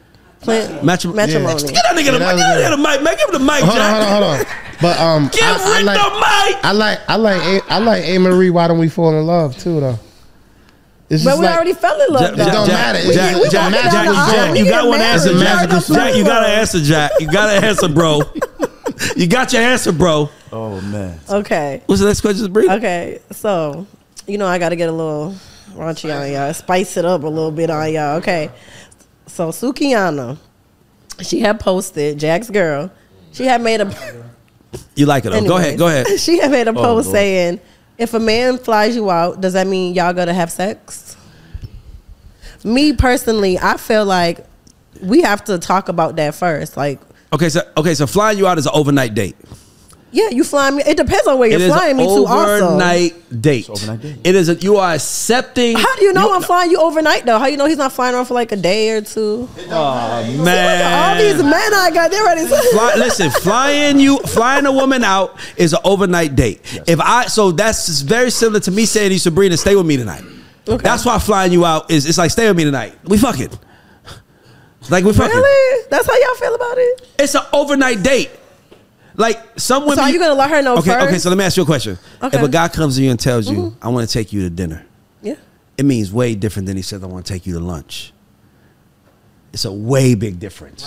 Clint, 0.42 0.82
Matrim- 0.82 1.14
matrimony? 1.14 1.62
Get 1.62 1.74
that 1.74 1.94
nigga 1.94 1.94
the 1.94 2.18
Yeah, 2.18 2.18
that 2.18 2.18
mic. 2.18 2.34
was 2.34 2.42
Get 2.42 2.58
that 2.58 2.58
nigga 2.58 2.70
the 2.70 2.76
mic. 2.76 3.02
Man, 3.02 3.16
give 3.16 3.28
him 3.28 3.32
the 3.32 3.38
mic, 3.38 3.62
Hold 3.62 3.70
on, 3.70 3.76
Jack. 3.76 4.08
hold 4.08 4.24
on, 4.24 4.36
hold 4.36 4.46
on. 4.46 4.46
But 4.82 4.98
um, 5.00 5.28
Give 5.32 5.42
I, 5.44 5.78
I 5.78 5.82
like, 5.82 5.98
the 5.98 6.10
mic. 6.18 6.64
I 6.64 6.72
like, 6.72 6.98
I 7.08 7.16
like, 7.16 7.42
A- 7.42 7.72
I 7.72 7.78
like 7.78 8.02
Amerie. 8.04 8.50
Why 8.50 8.66
don't 8.68 8.78
we 8.80 8.88
fall 8.88 9.16
in 9.18 9.24
love 9.24 9.56
too, 9.56 9.78
though? 9.80 9.98
It's 11.08 11.22
But 11.24 11.30
just 11.30 11.40
we 11.40 11.46
like, 11.46 11.54
already 11.56 11.72
fell 11.74 12.00
in 12.00 12.12
love. 12.12 12.20
Jack, 12.22 12.34
though. 12.36 12.44
don't 12.52 12.66
Jack, 12.66 12.94
matter. 12.94 12.98
Jack, 12.98 13.06
We- 13.08 13.14
Jack, 13.14 13.36
we 13.42 13.48
Jack, 13.50 13.72
walking 13.72 13.90
Jack, 13.90 13.92
Jack, 14.34 14.58
you 14.58 14.64
got 14.68 14.88
one 14.88 14.98
married. 14.98 15.12
answer. 15.12 15.30
It's 15.30 15.40
a 15.40 15.44
Jack, 15.44 15.68
magical 15.70 15.94
Jack, 15.94 16.14
you 16.16 16.24
got 16.24 16.40
to 16.40 16.46
answer, 16.48 16.80
Jack. 16.80 17.10
You 17.20 17.26
got 17.30 17.46
to 17.60 17.66
answer, 17.66 17.88
bro. 17.88 18.20
You 19.16 19.26
got 19.28 19.52
your 19.52 19.62
answer, 19.62 19.92
bro. 19.92 20.28
Oh 20.52 20.80
man. 20.82 21.18
Okay. 21.28 21.82
What's 21.86 22.00
the 22.00 22.08
next 22.08 22.20
question, 22.20 22.52
Bree? 22.52 22.68
Okay. 22.68 23.20
So, 23.30 23.86
you 24.26 24.36
know, 24.36 24.46
I 24.46 24.58
got 24.58 24.68
to 24.68 24.76
get 24.76 24.88
a 24.88 24.92
little 24.92 25.34
raunchy 25.70 26.14
on 26.14 26.30
y'all, 26.30 26.52
spice 26.52 26.96
it 26.98 27.04
up 27.06 27.22
a 27.22 27.26
little 27.26 27.50
bit 27.50 27.70
on 27.70 27.92
y'all. 27.92 28.16
Okay. 28.16 28.50
So, 29.26 29.48
Sukiana, 29.48 30.36
she 31.22 31.40
had 31.40 31.58
posted, 31.58 32.18
Jack's 32.18 32.50
girl, 32.50 32.90
she 33.32 33.44
had 33.44 33.62
made 33.62 33.80
a. 33.80 34.30
You 34.94 35.06
like 35.06 35.24
it? 35.24 35.30
Though. 35.30 35.42
Go 35.42 35.56
ahead. 35.56 35.78
Go 35.78 35.88
ahead. 35.88 36.06
She 36.18 36.38
had 36.38 36.50
made 36.50 36.68
a 36.68 36.70
oh, 36.70 36.74
post 36.74 37.06
Lord. 37.06 37.16
saying, 37.16 37.60
if 37.96 38.12
a 38.12 38.20
man 38.20 38.58
flies 38.58 38.94
you 38.94 39.10
out, 39.10 39.40
does 39.40 39.54
that 39.54 39.66
mean 39.66 39.94
y'all 39.94 40.12
gonna 40.12 40.34
have 40.34 40.50
sex? 40.52 41.16
Me 42.62 42.92
personally, 42.92 43.58
I 43.58 43.76
feel 43.78 44.04
like 44.04 44.44
we 45.02 45.22
have 45.22 45.44
to 45.44 45.58
talk 45.58 45.88
about 45.88 46.16
that 46.16 46.34
first. 46.34 46.76
Like, 46.76 47.00
Okay, 47.32 47.48
so 47.48 47.62
okay, 47.78 47.94
so 47.94 48.06
flying 48.06 48.36
you 48.36 48.46
out 48.46 48.58
is 48.58 48.66
an 48.66 48.72
overnight 48.74 49.14
date. 49.14 49.36
Yeah, 50.12 50.28
you 50.28 50.44
flying 50.44 50.76
me. 50.76 50.82
It 50.86 50.98
depends 50.98 51.26
on 51.26 51.38
where 51.38 51.48
you're 51.48 51.58
is 51.58 51.68
flying 51.72 51.92
an 51.92 51.96
me 51.96 52.04
to. 52.04 52.10
Also, 52.26 52.66
overnight 52.66 53.40
date. 53.40 53.68
overnight 53.70 54.02
date. 54.02 54.18
It 54.24 54.34
is. 54.34 54.48
A, 54.50 54.54
you 54.56 54.76
are 54.76 54.92
accepting. 54.94 55.76
how 55.76 55.96
do 55.96 56.04
you 56.04 56.12
know 56.12 56.34
I'm 56.34 56.42
flying 56.42 56.70
you 56.70 56.78
overnight 56.78 57.24
though? 57.24 57.38
How 57.38 57.46
you 57.46 57.56
know 57.56 57.66
he's 57.66 57.78
not 57.78 57.92
flying 57.92 58.14
around 58.14 58.26
for 58.26 58.34
like 58.34 58.52
a 58.52 58.56
day 58.56 58.90
or 58.90 59.00
two? 59.00 59.48
Oh 59.70 59.72
All 59.74 60.22
man! 60.44 61.16
All 61.16 61.22
these 61.22 61.42
men 61.42 61.74
I 61.74 61.90
got, 61.92 62.10
they're 62.10 62.24
ready. 62.24 62.42
To- 62.42 62.62
Fly, 62.72 62.94
listen, 62.98 63.30
flying 63.30 63.98
you, 63.98 64.18
flying 64.18 64.66
a 64.66 64.72
woman 64.72 65.02
out 65.02 65.40
is 65.56 65.72
an 65.72 65.80
overnight 65.84 66.36
date. 66.36 66.60
If 66.86 67.00
I, 67.00 67.26
so 67.26 67.50
that's 67.50 68.02
very 68.02 68.30
similar 68.30 68.60
to 68.60 68.70
me 68.70 68.84
saying 68.84 69.08
to 69.08 69.14
you, 69.14 69.18
Sabrina, 69.18 69.56
stay 69.56 69.74
with 69.74 69.86
me 69.86 69.96
tonight. 69.96 70.24
Okay. 70.68 70.82
That's 70.82 71.04
why 71.06 71.18
flying 71.18 71.52
you 71.52 71.64
out 71.64 71.90
is. 71.90 72.06
It's 72.06 72.18
like 72.18 72.30
stay 72.30 72.46
with 72.48 72.56
me 72.56 72.64
tonight. 72.64 72.94
We 73.04 73.16
fucking. 73.16 73.50
Like 74.90 75.04
we 75.04 75.12
fucking. 75.12 75.34
really? 75.34 75.86
That's 75.90 76.06
how 76.06 76.16
y'all 76.18 76.34
feel 76.34 76.54
about 76.54 76.76
it? 76.76 77.08
It's 77.18 77.34
an 77.34 77.42
overnight 77.52 78.02
date. 78.02 78.30
Like 79.22 79.40
some 79.56 79.84
women. 79.84 79.96
So 79.98 80.02
are 80.02 80.10
you 80.10 80.18
gonna 80.18 80.34
let 80.34 80.50
her 80.50 80.60
know 80.62 80.76
Okay, 80.78 80.90
first? 80.90 81.06
okay. 81.06 81.18
So 81.18 81.28
let 81.30 81.38
me 81.38 81.44
ask 81.44 81.56
you 81.56 81.62
a 81.62 81.66
question. 81.66 81.96
Okay. 82.22 82.36
If 82.38 82.42
a 82.44 82.48
guy 82.48 82.66
comes 82.68 82.96
to 82.96 83.02
you 83.02 83.10
and 83.10 83.20
tells 83.20 83.48
you, 83.48 83.56
Mhm. 83.56 83.74
"I 83.80 83.88
want 83.88 84.08
to 84.08 84.12
take 84.12 84.32
you 84.32 84.42
to 84.42 84.50
dinner," 84.50 84.84
Yeah. 85.22 85.34
it 85.78 85.84
means 85.84 86.12
way 86.12 86.34
different 86.34 86.66
than 86.66 86.76
he 86.76 86.82
says, 86.82 87.02
"I 87.02 87.06
want 87.06 87.24
to 87.24 87.32
take 87.32 87.46
you 87.46 87.52
to 87.54 87.60
lunch." 87.60 88.12
It's 89.52 89.66
a 89.66 89.72
way 89.72 90.14
big 90.14 90.40
difference. 90.40 90.82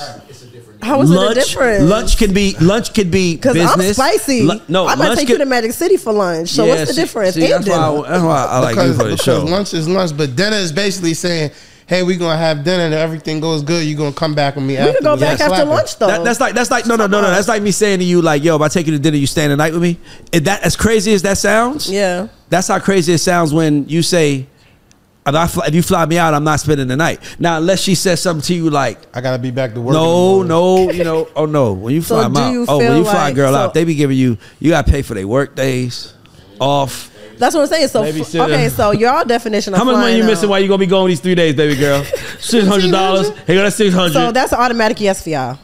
How 0.82 1.00
is 1.02 1.10
lunch, 1.12 1.38
it 1.38 1.38
a 1.38 1.46
difference? 1.46 1.84
Lunch 1.90 2.18
can 2.18 2.34
be 2.34 2.56
lunch 2.60 2.94
can 2.96 3.12
be 3.12 3.36
Because 3.36 3.56
I'm 3.58 3.94
spicy. 3.94 4.42
Lu- 4.42 4.60
no, 4.68 4.88
I'm 4.88 4.98
gonna 4.98 5.16
take 5.16 5.28
can, 5.28 5.34
you 5.36 5.38
to 5.38 5.46
Magic 5.46 5.72
City 5.72 5.98
for 5.98 6.12
lunch. 6.12 6.50
So 6.50 6.66
Yeah, 6.66 6.70
what's 6.72 6.88
the 6.90 6.94
see- 6.96 7.02
difference? 7.02 7.36
see, 7.36 7.44
And 7.52 7.64
that's, 7.64 7.68
why 7.68 7.76
I, 7.76 8.10
that's 8.10 8.24
why 8.24 8.46
I 8.46 8.60
like 8.60 8.76
because, 8.76 8.88
you 8.98 9.04
for 9.04 9.10
the 9.10 9.18
show. 9.18 9.44
lunch 9.46 9.74
is 9.76 9.88
lunch, 9.88 10.18
but 10.18 10.36
dinner 10.36 10.58
is 10.58 10.72
basically 10.72 11.14
saying, 11.14 11.52
"Hey, 11.88 12.04
we 12.04 12.16
gonna 12.18 12.38
have 12.38 12.64
dinner, 12.64 12.84
and 12.84 12.94
everything 12.94 13.40
goes 13.40 13.62
good, 13.64 13.86
you 13.86 13.96
gonna 13.96 14.12
come 14.14 14.34
back 14.36 14.56
with 14.56 14.64
me." 14.66 14.78
We 14.78 14.94
could 14.94 15.04
go 15.04 15.14
afterwards 15.14 15.22
back 15.22 15.32
and 15.34 15.42
after 15.42 15.56
slap 15.56 15.62
it." 15.68 15.70
lunch 15.70 15.98
though. 16.00 16.08
That- 16.08 16.24
that's 16.24 16.40
like 16.40 16.54
that's 16.56 16.72
like 16.72 16.86
no 16.88 16.96
no 16.96 17.08
no 17.08 17.22
no. 17.22 17.30
That's 17.30 17.48
like 17.48 17.62
me 17.62 17.72
saying 17.72 18.00
to 18.00 18.06
you 18.06 18.22
like, 18.22 18.44
"Yo, 18.44 18.56
if 18.56 18.62
I 18.62 18.68
take 18.68 18.86
you 18.88 18.94
to 18.94 19.00
dinner, 19.00 19.18
you 19.18 19.28
staying 19.28 19.50
the 19.50 19.56
night 19.58 19.74
with 19.74 19.82
me." 19.82 19.98
Is 20.32 20.42
that 20.44 20.64
as 20.64 20.76
crazy 20.76 21.14
as 21.14 21.22
that 21.24 21.38
sounds? 21.38 21.90
yeah. 21.90 22.28
That's 22.50 22.68
how 22.68 22.80
crazy 22.80 23.14
it 23.14 23.18
sounds 23.20 23.52
when 23.54 23.90
you 23.90 24.02
say, 24.04 24.46
if, 25.28 25.34
I 25.36 25.48
fly, 25.48 25.66
if 25.66 25.74
you 25.74 25.82
fly 25.82 26.06
me 26.06 26.20
out, 26.20 26.36
I'm 26.36 26.44
not 26.44 26.60
spending 26.60 26.88
the 26.88 26.96
night. 26.96 27.20
Now, 27.40 27.58
unless 27.58 27.82
she 27.82 27.96
says 27.96 28.22
something 28.22 28.44
to 28.44 28.54
you 28.54 28.70
like, 28.70 29.00
I 29.16 29.22
gotta 29.22 29.40
be 29.40 29.50
back 29.50 29.74
to 29.74 29.82
work. 29.82 29.94
no, 29.94 30.44
no, 30.44 30.92
you 30.92 31.04
know, 31.04 31.28
oh 31.36 31.46
no, 31.48 31.74
when 31.74 31.94
you 31.96 32.02
So 32.02 32.16
fly 32.16 32.24
them 32.26 32.38
out, 32.38 32.52
you 32.52 32.66
oh, 32.68 32.78
when 32.78 32.98
you 32.98 33.04
fly 33.04 33.30
a 33.30 33.34
girl 33.34 33.52
so- 33.52 33.58
out, 33.60 33.74
they 33.74 33.84
be 33.84 33.96
giving 33.96 34.18
you, 34.18 34.38
you 34.60 34.70
got 34.70 34.86
to 34.86 34.92
pay 34.92 35.02
for 35.02 35.16
their 35.16 35.28
work 35.28 35.56
days 35.56 36.14
off. 36.60 37.12
That's 37.38 37.56
what 37.56 37.62
I'm 37.62 37.68
saying. 37.68 37.88
So 37.90 38.04
f- 38.04 38.16
sit 38.26 38.42
okay, 38.42 38.70
so 38.70 38.92
your 38.92 39.24
definition 39.26 39.74
of 39.74 39.80
How 39.80 39.86
much 39.86 39.94
money 39.94 40.06
flying 40.06 40.18
you 40.18 40.24
missing 40.24 40.50
while 40.50 40.60
you 40.60 40.68
gonna 40.68 40.80
be 40.80 40.86
going 40.86 41.10
these 41.10 41.20
three 41.20 41.36
days, 41.36 41.56
baby 41.56 41.76
girl? 41.76 42.04
Six 42.40 42.68
hundred 42.68 42.92
dollars. 42.92 43.30
Hey, 43.40 43.56
that's 43.56 43.76
six 43.76 43.94
hundred. 43.94 44.14
So 44.14 44.32
that's 44.32 44.52
an 44.52 44.60
automatic 44.60 45.00
yes 45.00 45.24
for 45.24 45.30
y'all. 45.30 45.60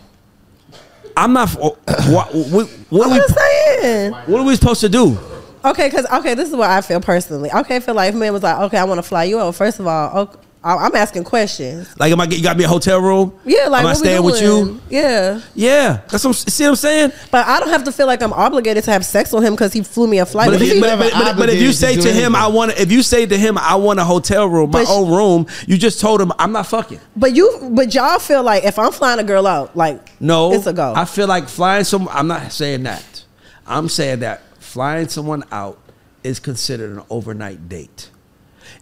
I'm 1.16 1.34
not. 1.34 1.56
Oh, 1.62 1.78
what, 2.10 2.34
what, 2.34 2.70
what, 2.90 3.08
I'm 3.08 3.14
are 3.14 3.16
we? 3.16 3.34
saying. 3.34 4.12
What 4.14 4.42
are 4.42 4.44
we 4.44 4.56
supposed 4.56 4.82
to 4.82 4.90
do? 4.90 5.18
Okay, 5.64 5.88
because 5.88 6.06
okay, 6.12 6.34
this 6.34 6.50
is 6.50 6.56
what 6.56 6.70
I 6.70 6.82
feel 6.82 7.00
personally. 7.00 7.52
Okay, 7.52 7.76
I 7.76 7.80
feel 7.80 7.94
like 7.94 8.10
if 8.14 8.16
man 8.16 8.34
was 8.34 8.44
like, 8.44 8.58
okay, 8.62 8.78
I 8.78 8.84
want 8.84 8.98
to 8.98 9.04
fly 9.04 9.26
you 9.26 9.40
out. 9.40 9.54
First 9.54 9.80
of 9.80 9.88
all, 9.88 10.18
okay, 10.22 10.40
I'm 10.64 10.96
asking 10.96 11.24
questions. 11.24 11.92
Like, 11.98 12.12
am 12.12 12.22
I? 12.22 12.28
get- 12.28 12.38
You 12.38 12.44
got 12.44 12.56
me 12.56 12.66
a 12.66 12.68
hotel 12.68 13.02
room? 13.02 13.34
Yeah, 13.46 13.68
like 13.68 13.82
am 13.82 13.88
I 13.88 13.94
staying 13.94 14.22
with 14.24 14.40
you? 14.42 14.80
Yeah, 14.90 15.42
Yeah, 15.56 16.02
that's 16.10 16.24
what. 16.24 16.36
See 16.36 16.64
what 16.66 16.70
I'm 16.72 16.76
saying? 16.76 17.12
but 17.32 17.48
I 17.48 17.60
don't 17.60 17.70
have 17.70 17.84
to 17.86 17.92
feel 17.92 18.06
like 18.06 18.22
I'm 18.22 18.32
obligated 18.32 18.84
to 18.84 18.92
have 18.92 19.04
sex 19.04 19.32
with 19.32 19.44
him 19.44 19.54
because 19.54 19.74
he 19.74 19.82
flew 19.82 20.06
me 20.06 20.20
a 20.20 20.26
flight. 20.26 20.52
But 20.52 20.62
if, 20.62 20.74
you, 20.76 20.80
but, 20.80 21.00
but, 21.00 21.38
but, 21.38 21.50
if 21.50 21.60
you 21.60 21.72
say 21.74 21.96
to 21.96 22.02
to 22.04 22.12
him, 22.14 22.36
I 22.36 22.46
want, 22.46 22.78
if 22.78 22.92
you 22.92 23.02
say 23.02 23.26
to 23.26 23.36
him, 23.36 23.58
I 23.58 23.74
want 23.76 24.00
a 24.00 24.04
hotel 24.04 24.48
room, 24.48 24.70
my 24.70 24.86
own 24.88 25.12
room, 25.12 25.48
you 25.66 25.78
just 25.80 26.00
told 26.00 26.22
him 26.22 26.32
I'm 26.38 26.52
not 26.52 26.68
fucking. 26.68 27.00
but 27.16 27.36
you, 27.36 27.70
but 27.72 27.94
y'all 27.96 28.20
feel 28.20 28.44
like 28.44 28.64
if 28.64 28.78
I'm 28.78 28.92
flying 28.92 29.20
a 29.20 29.24
girl 29.24 29.48
out, 29.48 29.76
like 29.76 30.12
No, 30.22 30.54
it's 30.54 30.68
a 30.68 30.74
go. 30.74 30.94
I 30.96 31.06
feel 31.06 31.28
like 31.28 31.50
flying 31.50 31.86
some. 31.86 32.08
I'm 32.10 32.28
not 32.28 32.52
saying 32.52 32.84
that. 32.84 33.24
I'm 33.66 33.90
saying 33.90 34.20
that 34.20 34.42
flying 34.62 35.08
someone 35.08 35.44
out 35.52 35.80
is 36.24 36.40
considered 36.40 36.92
an 36.92 37.02
overnight 37.10 37.68
date. 37.68 38.11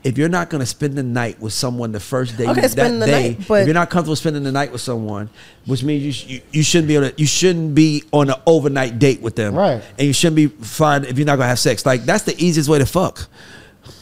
If 0.04 0.18
you're 0.18 0.30
not 0.30 0.50
going 0.50 0.60
to 0.62 0.66
spend 0.66 0.96
the 0.96 1.04
night 1.04 1.42
with 1.42 1.52
someone 1.52 1.92
the 1.92 2.00
first 2.00 2.38
day, 2.38 2.48
Okay, 2.48 2.62
that 2.62 2.72
the 2.76 3.06
day, 3.06 3.30
night, 3.32 3.40
if 3.42 3.66
you're 3.68 3.74
not 3.74 3.90
comfortable 3.90 4.16
spending 4.16 4.44
the 4.44 4.52
night 4.52 4.72
with 4.72 4.80
someone, 4.82 5.30
which 5.66 5.84
means 5.84 6.04
you, 6.04 6.12
sh- 6.14 6.26
you 6.26 6.42
you 6.52 6.64
shouldn't 6.64 6.88
be 6.88 6.98
on 6.98 7.04
a, 7.04 7.12
you 7.18 7.26
shouldn't 7.28 7.76
be 7.76 8.04
on 8.14 8.30
an 8.30 8.36
overnight 8.46 8.98
date 8.98 9.22
with 9.22 9.36
them, 9.36 9.54
Right. 9.56 9.84
And 9.98 10.08
you 10.08 10.14
shouldn't 10.14 10.38
be 10.38 10.48
fine 10.48 11.04
if 11.04 11.18
you're 11.18 11.26
not 11.26 11.36
going 11.36 11.46
to 11.46 11.50
have 11.50 11.60
sex. 11.60 11.86
Like 11.86 12.04
that's 12.06 12.24
the 12.24 12.36
easiest 12.42 12.70
way 12.70 12.80
to 12.80 12.86
fuck. 12.86 13.28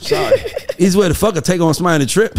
Sorry. 0.01 0.39
Easy 0.77 0.97
way 0.97 1.07
to 1.07 1.13
fuck 1.13 1.35
a 1.35 1.41
take 1.41 1.59
on 1.59 1.73
somebody 1.73 1.95
on 1.95 2.01
a 2.01 2.05
trip. 2.05 2.37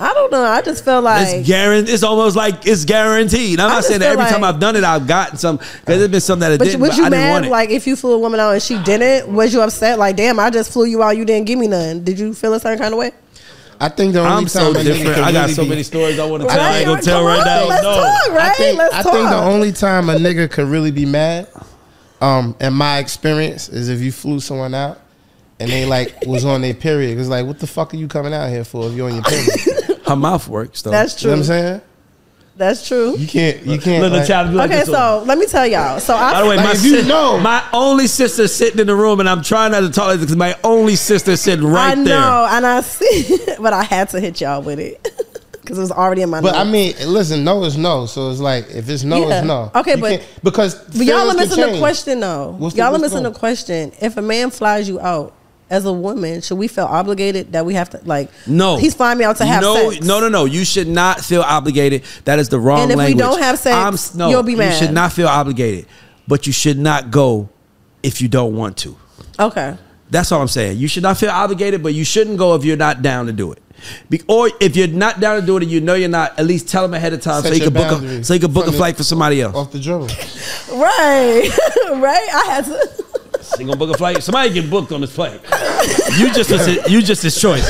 I 0.00 0.12
don't 0.14 0.32
know. 0.32 0.42
I 0.42 0.62
just 0.62 0.84
feel 0.84 1.00
like 1.00 1.26
It's 1.28 1.46
guaranteed. 1.48 1.94
It's 1.94 2.02
almost 2.02 2.36
like 2.36 2.66
it's 2.66 2.84
guaranteed. 2.84 3.60
I'm 3.60 3.70
I 3.70 3.74
not 3.74 3.84
saying 3.84 4.00
that 4.00 4.12
feel 4.12 4.20
every 4.20 4.32
time 4.32 4.44
I've 4.44 4.58
done 4.60 4.76
it, 4.76 4.84
I've 4.84 5.06
gotten 5.06 5.38
some. 5.38 5.56
Because 5.56 5.98
there's 5.98 6.08
been 6.08 6.20
some 6.20 6.40
that 6.40 6.52
I 6.52 6.56
But 6.58 6.64
didn't, 6.64 6.80
was 6.80 6.90
but 6.90 6.96
you 6.98 7.04
I 7.04 7.10
didn't 7.10 7.30
want 7.30 7.44
mad? 7.46 7.50
Like 7.50 7.70
if 7.70 7.86
you 7.86 7.96
flew 7.96 8.12
a 8.14 8.18
woman 8.18 8.40
out 8.40 8.50
and 8.52 8.62
she 8.62 8.82
didn't, 8.82 9.32
was 9.32 9.54
you 9.54 9.60
upset? 9.62 9.98
Like, 9.98 10.16
damn, 10.16 10.38
I 10.40 10.50
just 10.50 10.72
flew 10.72 10.86
you 10.86 11.02
out, 11.02 11.16
you 11.16 11.24
didn't 11.24 11.46
give 11.46 11.58
me 11.58 11.68
none. 11.68 12.02
Did 12.04 12.18
you 12.18 12.34
feel 12.34 12.52
a 12.54 12.60
certain 12.60 12.78
kind 12.78 12.92
of 12.94 12.98
way? 12.98 13.12
I 13.82 13.88
think 13.88 14.12
the 14.12 14.20
only 14.20 14.30
I'm 14.32 14.42
time 14.42 14.48
so 14.48 14.70
a 14.78 14.82
different. 14.84 15.18
I 15.18 15.32
got 15.32 15.48
so 15.50 15.64
many 15.64 15.82
stories 15.82 16.18
I 16.18 16.26
want 16.26 16.42
to 16.42 16.48
Right? 16.48 16.56
tell. 16.56 16.72
I 16.72 16.76
ain't 16.78 16.86
gonna 16.86 17.02
tell 17.02 17.18
Come 17.20 17.26
right 17.26 17.38
on, 17.38 17.44
now. 17.46 17.64
let's 17.66 17.82
no. 17.82 17.94
talk, 17.94 18.28
right? 18.36 18.50
I 18.50 18.54
think, 18.54 18.78
let's 18.78 18.94
I 18.94 19.02
talk. 19.02 19.12
think 19.12 19.30
the 19.30 19.36
only 19.40 19.72
time 19.72 20.10
a 20.10 20.14
nigga 20.16 20.50
could 20.50 20.66
really 20.66 20.90
be 20.90 21.06
mad, 21.06 21.48
um, 22.20 22.54
in 22.60 22.74
my 22.74 22.98
experience, 22.98 23.70
is 23.70 23.88
if 23.88 24.00
you 24.00 24.12
flew 24.12 24.38
someone 24.40 24.74
out 24.74 25.00
and 25.60 25.70
they 25.70 25.86
like 25.86 26.24
was 26.26 26.44
on 26.44 26.62
their 26.62 26.74
period. 26.74 27.18
It's 27.18 27.28
like, 27.28 27.46
what 27.46 27.58
the 27.60 27.66
fuck 27.66 27.92
are 27.94 27.96
you 27.96 28.08
coming 28.08 28.32
out 28.34 28.48
here 28.50 28.64
for 28.64 28.86
if 28.88 28.94
you're 28.94 29.08
on 29.08 29.14
your 29.14 29.24
period? 29.24 30.00
Her 30.06 30.16
mouth 30.16 30.48
works 30.48 30.82
though. 30.82 30.90
That's 30.90 31.14
know 31.16 31.20
true. 31.20 31.30
what 31.30 31.38
I'm 31.38 31.44
saying? 31.44 31.80
That's 32.56 32.86
true. 32.86 33.16
You 33.16 33.26
can't. 33.26 33.64
You 33.64 33.78
can't. 33.78 34.02
Look, 34.02 34.12
the 34.12 34.18
like- 34.18 34.26
child 34.28 34.50
be 34.50 34.56
like 34.56 34.68
Okay, 34.70 34.80
this 34.80 34.88
one. 34.88 34.96
so 34.98 35.20
oh. 35.22 35.24
let 35.26 35.38
me 35.38 35.46
tell 35.46 35.66
y'all. 35.66 35.98
So 35.98 36.14
I 36.14 36.32
By 36.32 36.42
the 36.42 36.48
way, 36.50 36.56
Like, 36.56 36.64
my 36.66 36.72
if 36.72 36.84
you 36.84 36.96
sis- 36.96 37.06
know- 37.06 37.38
my 37.38 37.64
only 37.72 38.06
sister 38.06 38.48
sitting 38.48 38.80
in 38.80 38.86
the 38.86 38.94
room, 38.94 39.20
and 39.20 39.28
I'm 39.28 39.42
trying 39.42 39.72
not 39.72 39.80
to 39.80 39.90
talk 39.90 40.08
like 40.08 40.16
this 40.16 40.26
because 40.26 40.36
my 40.36 40.54
only 40.62 40.96
sister 40.96 41.36
sitting 41.36 41.64
right 41.64 41.94
there. 41.94 42.18
I 42.18 42.20
know, 42.20 42.46
there. 42.46 42.56
and 42.56 42.66
I 42.66 42.80
see, 42.82 43.38
but 43.60 43.72
I 43.72 43.82
had 43.84 44.10
to 44.10 44.20
hit 44.20 44.40
y'all 44.42 44.60
with 44.60 44.78
it 44.78 45.02
because 45.52 45.78
it 45.78 45.80
was 45.80 45.92
already 45.92 46.20
in 46.20 46.28
my. 46.28 46.42
But 46.42 46.54
I 46.54 46.64
mean, 46.64 46.92
listen, 47.06 47.44
no 47.44 47.64
is 47.64 47.78
no. 47.78 48.04
So 48.04 48.30
it's 48.30 48.40
like 48.40 48.68
if 48.68 48.90
it's 48.90 49.04
no, 49.04 49.26
Yeah. 49.26 49.38
it's 49.38 49.46
no. 49.46 49.70
Okay, 49.76 49.94
You 49.94 50.00
but- 50.00 50.26
because 50.42 50.74
But 50.74 51.06
y'all 51.06 51.30
are 51.30 51.34
missing 51.34 51.72
the 51.72 51.78
question 51.78 52.20
though. 52.20 52.56
What's 52.58 52.76
y'all 52.76 52.94
are 52.94 52.98
missing 52.98 53.22
the- 53.22 53.30
the 53.30 53.38
question. 53.38 53.92
If 54.02 54.18
a 54.18 54.22
man 54.22 54.50
flies 54.50 54.86
you 54.86 55.00
out 55.00 55.32
as 55.70 55.84
a 55.84 55.92
woman, 55.92 56.40
should 56.40 56.58
we 56.58 56.68
feel 56.68 56.84
obligated 56.84 57.52
that 57.52 57.64
we 57.64 57.74
have 57.74 57.90
to 57.90 58.00
like? 58.04 58.30
No, 58.46 58.76
he's 58.76 58.94
flying 58.94 59.18
me 59.18 59.24
out 59.24 59.36
to 59.36 59.46
have 59.46 59.62
no, 59.62 59.90
sex. 59.90 60.04
No, 60.04 60.20
no, 60.20 60.28
no. 60.28 60.44
You 60.44 60.64
should 60.64 60.88
not 60.88 61.20
feel 61.20 61.42
obligated. 61.42 62.02
That 62.24 62.38
is 62.40 62.48
the 62.48 62.58
wrong 62.58 62.90
And 62.90 63.00
if 63.00 63.06
we 63.06 63.14
don't 63.14 63.40
have 63.40 63.58
sex, 63.58 64.12
I'm, 64.12 64.18
no, 64.18 64.28
you'll 64.28 64.42
be 64.42 64.56
mad. 64.56 64.72
You 64.72 64.86
should 64.86 64.94
not 64.94 65.12
feel 65.12 65.28
obligated, 65.28 65.86
but 66.26 66.46
you 66.46 66.52
should 66.52 66.78
not 66.78 67.10
go 67.10 67.48
if 68.02 68.20
you 68.20 68.28
don't 68.28 68.56
want 68.56 68.76
to. 68.78 68.96
Okay. 69.38 69.76
That's 70.10 70.32
all 70.32 70.42
I'm 70.42 70.48
saying. 70.48 70.78
You 70.78 70.88
should 70.88 71.04
not 71.04 71.16
feel 71.16 71.30
obligated, 71.30 71.82
but 71.82 71.94
you 71.94 72.04
shouldn't 72.04 72.36
go 72.36 72.54
if 72.56 72.64
you're 72.64 72.76
not 72.76 73.00
down 73.00 73.26
to 73.26 73.32
do 73.32 73.52
it. 73.52 73.62
Be- 74.10 74.22
or 74.28 74.50
if 74.60 74.76
you're 74.76 74.88
not 74.88 75.20
down 75.20 75.40
to 75.40 75.46
do 75.46 75.56
it 75.56 75.62
and 75.62 75.72
you 75.72 75.80
know 75.80 75.94
you're 75.94 76.08
not, 76.08 76.38
at 76.38 76.44
least 76.44 76.68
tell 76.68 76.82
them 76.82 76.94
ahead 76.94 77.12
of 77.12 77.22
time 77.22 77.42
Set 77.42 77.52
so 77.52 77.54
you 77.54 77.70
can 77.70 77.72
book 77.72 78.02
a 78.02 78.24
so 78.24 78.34
you 78.34 78.40
can 78.40 78.52
book 78.52 78.64
a 78.64 78.66
from 78.66 78.72
the- 78.72 78.78
flight 78.78 78.96
for 78.96 79.04
somebody 79.04 79.40
else. 79.40 79.54
off 79.54 79.72
the 79.72 79.78
dribble. 79.80 80.08
Right. 80.70 81.50
right. 81.90 82.28
I 82.32 82.44
had 82.48 82.64
to. 82.66 83.19
You 83.58 83.66
gonna 83.66 83.76
book 83.76 83.90
a 83.90 83.98
flight? 83.98 84.22
Somebody 84.22 84.50
get 84.52 84.70
booked 84.70 84.92
on 84.92 85.00
this 85.00 85.14
flight. 85.14 85.40
You 86.18 86.32
just 86.32 86.50
was 86.50 86.90
you 86.90 87.02
just 87.02 87.22
his 87.22 87.38
choice. 87.40 87.66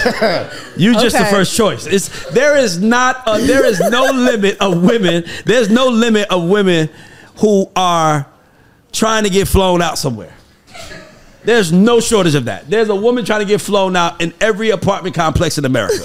You 0.76 0.92
just 0.94 1.16
the 1.18 1.26
first 1.30 1.56
choice. 1.56 1.86
It's 1.86 2.30
there 2.30 2.56
is 2.56 2.80
not 2.80 3.22
a, 3.26 3.38
there 3.40 3.64
is 3.66 3.80
no 3.80 4.04
limit 4.04 4.58
of 4.60 4.82
women. 4.82 5.24
There's 5.44 5.70
no 5.70 5.88
limit 5.88 6.28
of 6.30 6.48
women 6.48 6.88
who 7.38 7.70
are 7.74 8.26
trying 8.92 9.24
to 9.24 9.30
get 9.30 9.48
flown 9.48 9.80
out 9.82 9.98
somewhere. 9.98 10.34
There's 11.44 11.72
no 11.72 12.00
shortage 12.00 12.34
of 12.34 12.44
that. 12.44 12.68
There's 12.68 12.88
a 12.90 12.94
woman 12.94 13.24
trying 13.24 13.40
to 13.40 13.46
get 13.46 13.60
flown 13.60 13.96
out 13.96 14.20
in 14.20 14.34
every 14.40 14.70
apartment 14.70 15.14
complex 15.14 15.56
in 15.58 15.64
America. 15.64 15.96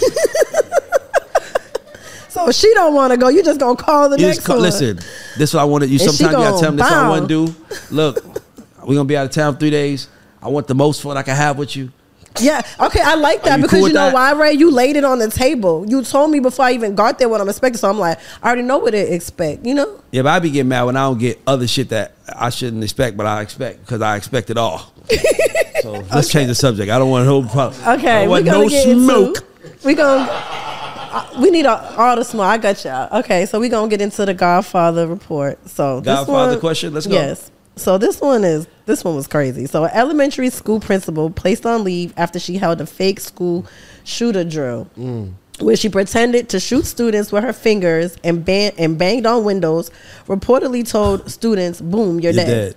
So 2.30 2.50
if 2.50 2.56
she 2.56 2.74
don't 2.74 2.94
want 2.94 3.12
to 3.12 3.18
go, 3.18 3.30
you 3.30 3.42
just 3.44 3.60
gonna 3.60 3.78
call 3.78 4.10
the 4.10 4.18
You 4.20 4.28
next 4.28 4.46
call- 4.46 4.58
one. 4.58 4.64
listen, 4.64 4.98
this 5.38 5.50
is 5.50 5.54
what 5.54 5.62
I 5.62 5.66
wanted 5.66 5.90
you. 5.90 6.00
And 6.00 6.12
Sometimes 6.12 6.22
you 6.22 6.44
gotta 6.44 6.60
tell 6.62 6.72
them 6.72 6.76
this 6.76 6.86
is 6.86 6.92
what 6.92 7.00
I 7.04 7.10
want 7.10 7.30
to 7.30 7.48
do. 7.48 7.56
Look, 7.92 8.45
we're 8.86 8.96
gonna 8.96 9.06
be 9.06 9.18
out 9.18 9.26
of 9.26 9.32
town 9.32 9.58
three 9.58 9.70
days. 9.72 10.08
I 10.42 10.50
want 10.50 10.68
the 10.68 10.76
most 10.76 11.02
fun 11.02 11.18
I 11.18 11.24
can 11.24 11.36
have 11.36 11.58
with 11.58 11.76
you. 11.76 11.92
Yeah. 12.40 12.62
Okay. 12.82 13.00
I 13.02 13.16
like 13.16 13.44
that 13.44 13.58
you 13.60 13.64
because 13.64 13.80
cool 13.80 13.88
you 13.88 13.94
know 13.94 14.08
that? 14.08 14.14
why, 14.14 14.32
Ray? 14.34 14.52
You 14.54 14.70
laid 14.70 14.98
it 14.98 15.06
on 15.06 15.20
the 15.20 15.30
table. 15.30 15.86
You 15.88 16.04
told 16.04 16.32
me 16.32 16.40
before 16.42 16.66
I 16.66 16.74
even 16.74 16.94
got 16.94 17.18
there 17.18 17.30
what 17.30 17.40
I'm 17.40 17.48
expecting. 17.48 17.78
So 17.78 17.90
I'm 17.90 17.98
like, 17.98 18.20
I 18.44 18.48
already 18.48 18.64
know 18.64 18.78
what 18.80 18.92
to 18.92 18.98
expect. 19.16 19.66
You 19.66 19.74
know. 19.74 20.02
Yeah, 20.12 20.24
but 20.24 20.30
I 20.34 20.40
be 20.40 20.52
getting 20.52 20.68
mad 20.68 20.84
when 20.84 20.98
I 20.98 21.04
don't 21.04 21.18
get 21.18 21.40
other 21.48 21.66
shit 21.66 21.90
that 21.90 22.14
I 22.28 22.50
shouldn't 22.50 22.84
expect, 22.84 23.16
but 23.16 23.26
I 23.26 23.42
expect 23.42 23.80
because 23.86 24.02
I 24.02 24.18
expect 24.18 24.50
it 24.50 24.58
all. 24.58 24.92
so 25.82 25.92
let's 26.14 26.30
change 26.30 26.48
the 26.50 26.56
subject. 26.56 26.92
I 26.92 27.00
don't 27.00 27.10
want 27.10 27.26
no 27.26 27.42
problem. 27.44 27.82
I 27.86 27.96
Okay, 27.96 28.22
don't 28.26 28.30
want 28.30 28.46
no 28.46 28.68
smoke. 28.68 29.38
into. 29.64 29.88
We 29.88 29.94
gonna. 29.94 30.28
uh, 30.30 31.36
We 31.40 31.52
need 31.52 31.66
a, 31.66 31.96
all 31.98 32.18
the 32.18 32.26
smoke. 32.26 32.46
I 32.48 32.58
got 32.58 32.84
y'all. 32.84 33.20
Okay, 33.20 33.46
so 33.46 33.60
we 33.62 33.70
gonna 33.70 33.88
get 33.88 34.02
into 34.02 34.26
the 34.26 34.34
Godfather 34.34 35.08
report. 35.08 35.58
So 35.70 36.02
this 36.02 36.06
Godfather 36.06 36.52
one- 36.54 36.60
question? 36.60 36.94
Let's 36.94 37.08
go. 37.08 37.14
Yes. 37.14 37.50
So 37.78 37.98
this 37.98 38.22
one 38.22 38.44
is 38.44 38.68
this 38.86 39.04
one 39.04 39.16
was 39.16 39.28
crazy. 39.28 39.66
So 39.66 39.84
an 39.84 39.92
elementary 39.94 40.50
school 40.50 40.80
principal 40.80 41.30
placed 41.30 41.66
on 41.66 41.84
leave 41.84 42.14
after 42.18 42.40
she 42.40 42.58
held 42.58 42.80
a 42.82 42.86
fake 42.86 43.20
school 43.20 43.66
shooter 44.04 44.44
drill. 44.44 44.88
Mm. 44.98 45.34
Where 45.60 45.76
she 45.78 45.88
pretended 45.90 46.50
to 46.50 46.60
shoot 46.60 46.86
students 46.86 47.32
with 47.32 47.44
her 47.44 47.54
fingers 47.54 48.18
and 48.26 48.44
ban- 48.44 48.74
and 48.78 48.98
banged 48.98 49.26
on 49.26 49.46
windows, 49.46 49.90
reportedly 50.28 50.86
told 50.88 51.30
students, 51.32 51.80
"Boom, 51.80 52.20
you're, 52.20 52.34
You're 52.34 52.44
dead. 52.46 52.76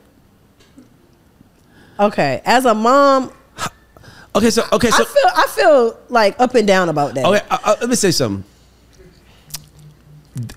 dead. 0.79 0.87
Okay, 2.01 2.41
as 2.45 2.65
a 2.65 2.75
mom, 2.75 3.33
Okay, 4.37 4.51
so 4.51 4.63
okay, 4.73 4.91
so 4.91 5.03
I 5.03 5.05
feel 5.05 5.31
I 5.35 5.47
feel 5.49 5.99
like 6.11 6.39
up 6.39 6.55
and 6.55 6.67
down 6.69 6.89
about 6.89 7.15
that. 7.15 7.25
okay. 7.25 7.41
Uh, 7.51 7.59
uh, 7.65 7.77
let 7.81 7.89
me 7.91 7.97
say 7.97 8.13
something. 8.13 8.45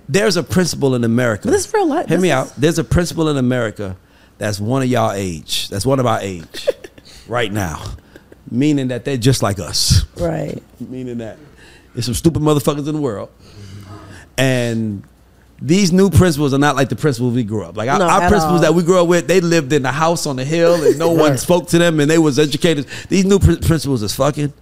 There's 0.07 0.37
a 0.37 0.43
principle 0.43 0.93
in 0.93 1.03
America. 1.03 1.43
But 1.47 1.51
this 1.51 1.65
is 1.65 1.73
real 1.73 1.87
life. 1.87 2.07
Hear 2.07 2.17
This 2.17 2.21
me 2.21 2.29
is- 2.29 2.33
out. 2.33 2.53
There's 2.57 2.77
a 2.77 2.83
principle 2.83 3.29
in 3.29 3.37
America 3.37 3.95
that's 4.41 4.59
one 4.59 4.81
of 4.81 4.87
y'all 4.89 5.11
age. 5.11 5.69
That's 5.69 5.85
one 5.85 5.99
of 5.99 6.07
our 6.07 6.19
age 6.19 6.67
right 7.27 7.51
now, 7.51 7.83
meaning 8.49 8.87
that 8.87 9.05
they're 9.05 9.15
just 9.17 9.43
like 9.43 9.59
us. 9.59 10.03
Right. 10.17 10.61
meaning 10.79 11.19
that 11.19 11.37
there's 11.93 12.05
some 12.05 12.15
stupid 12.15 12.41
motherfuckers 12.41 12.87
in 12.87 12.95
the 12.95 13.01
world, 13.01 13.29
and 14.37 15.03
these 15.61 15.91
new 15.91 16.09
principles 16.09 16.53
are 16.53 16.57
not 16.57 16.75
like 16.75 16.89
the 16.89 16.95
principles 16.95 17.35
we 17.35 17.43
grew 17.43 17.63
up. 17.63 17.77
Like 17.77 17.87
our, 17.89 17.99
No, 17.99 18.07
our 18.07 18.21
principles 18.29 18.53
all. 18.55 18.59
that 18.61 18.73
we 18.73 18.81
grew 18.83 18.99
up 18.99 19.07
with, 19.07 19.27
they 19.27 19.41
lived 19.41 19.71
in 19.73 19.85
a 19.85 19.91
house 19.91 20.25
on 20.25 20.35
the 20.37 20.45
hill, 20.45 20.83
and 20.83 20.97
no 20.97 21.11
one 21.11 21.31
Right. 21.31 21.39
spoke 21.39 21.67
to 21.69 21.77
them, 21.77 21.99
and 21.99 22.09
they 22.09 22.17
was 22.17 22.39
educated. 22.39 22.87
These 23.09 23.25
new 23.25 23.37
prin- 23.39 23.59
principles 23.59 24.01
is 24.01 24.15
fucking. 24.15 24.53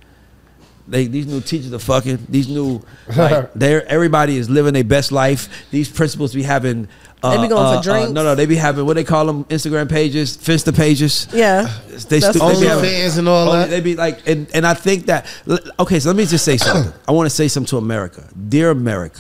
They, 0.90 1.06
these 1.06 1.28
new 1.28 1.40
teachers 1.40 1.72
are 1.72 1.80
fucking. 1.80 2.26
These 2.30 2.50
new, 2.50 2.82
like, 3.16 3.54
they're 3.56 3.86
everybody 3.88 4.38
is 4.38 4.50
living 4.50 4.74
their 4.74 4.84
best 4.84 5.12
life. 5.12 5.48
These 5.72 5.88
principals 5.90 6.34
be 6.34 6.44
having. 6.44 6.88
Uh, 7.22 7.36
They 7.36 7.42
be 7.44 7.48
going 7.50 7.64
for 7.64 7.76
uh, 7.76 7.80
uh, 7.80 7.82
drinks. 7.82 8.12
no, 8.12 8.24
no, 8.24 8.34
they 8.34 8.46
be 8.46 8.56
having 8.56 8.86
what 8.86 8.94
they 8.96 9.04
call 9.04 9.26
them 9.26 9.44
Instagram 9.46 9.90
pages, 9.90 10.38
Finsta 10.38 10.74
pages. 10.76 11.28
Yeah. 11.34 11.64
They, 12.08 12.20
That's 12.20 12.30
stu- 12.38 12.40
they 12.40 12.60
be 12.62 12.66
having- 12.66 12.86
OnlyFans 12.86 13.18
and 13.18 13.28
all 13.28 13.50
Only- 13.50 13.60
that. 13.60 13.70
They 13.70 13.82
be 13.82 13.96
like, 13.96 14.26
and, 14.28 14.48
and 14.54 14.66
I 14.66 14.74
think 14.74 15.08
that, 15.08 15.26
okay, 15.80 16.00
so 16.00 16.10
let 16.10 16.16
me 16.16 16.26
just 16.26 16.46
say 16.46 16.56
something. 16.58 16.94
I 17.08 17.12
want 17.12 17.26
to 17.26 17.36
say 17.36 17.50
something 17.50 17.68
to 17.72 17.78
America. 17.78 18.26
Dear 18.48 18.70
America, 18.72 19.20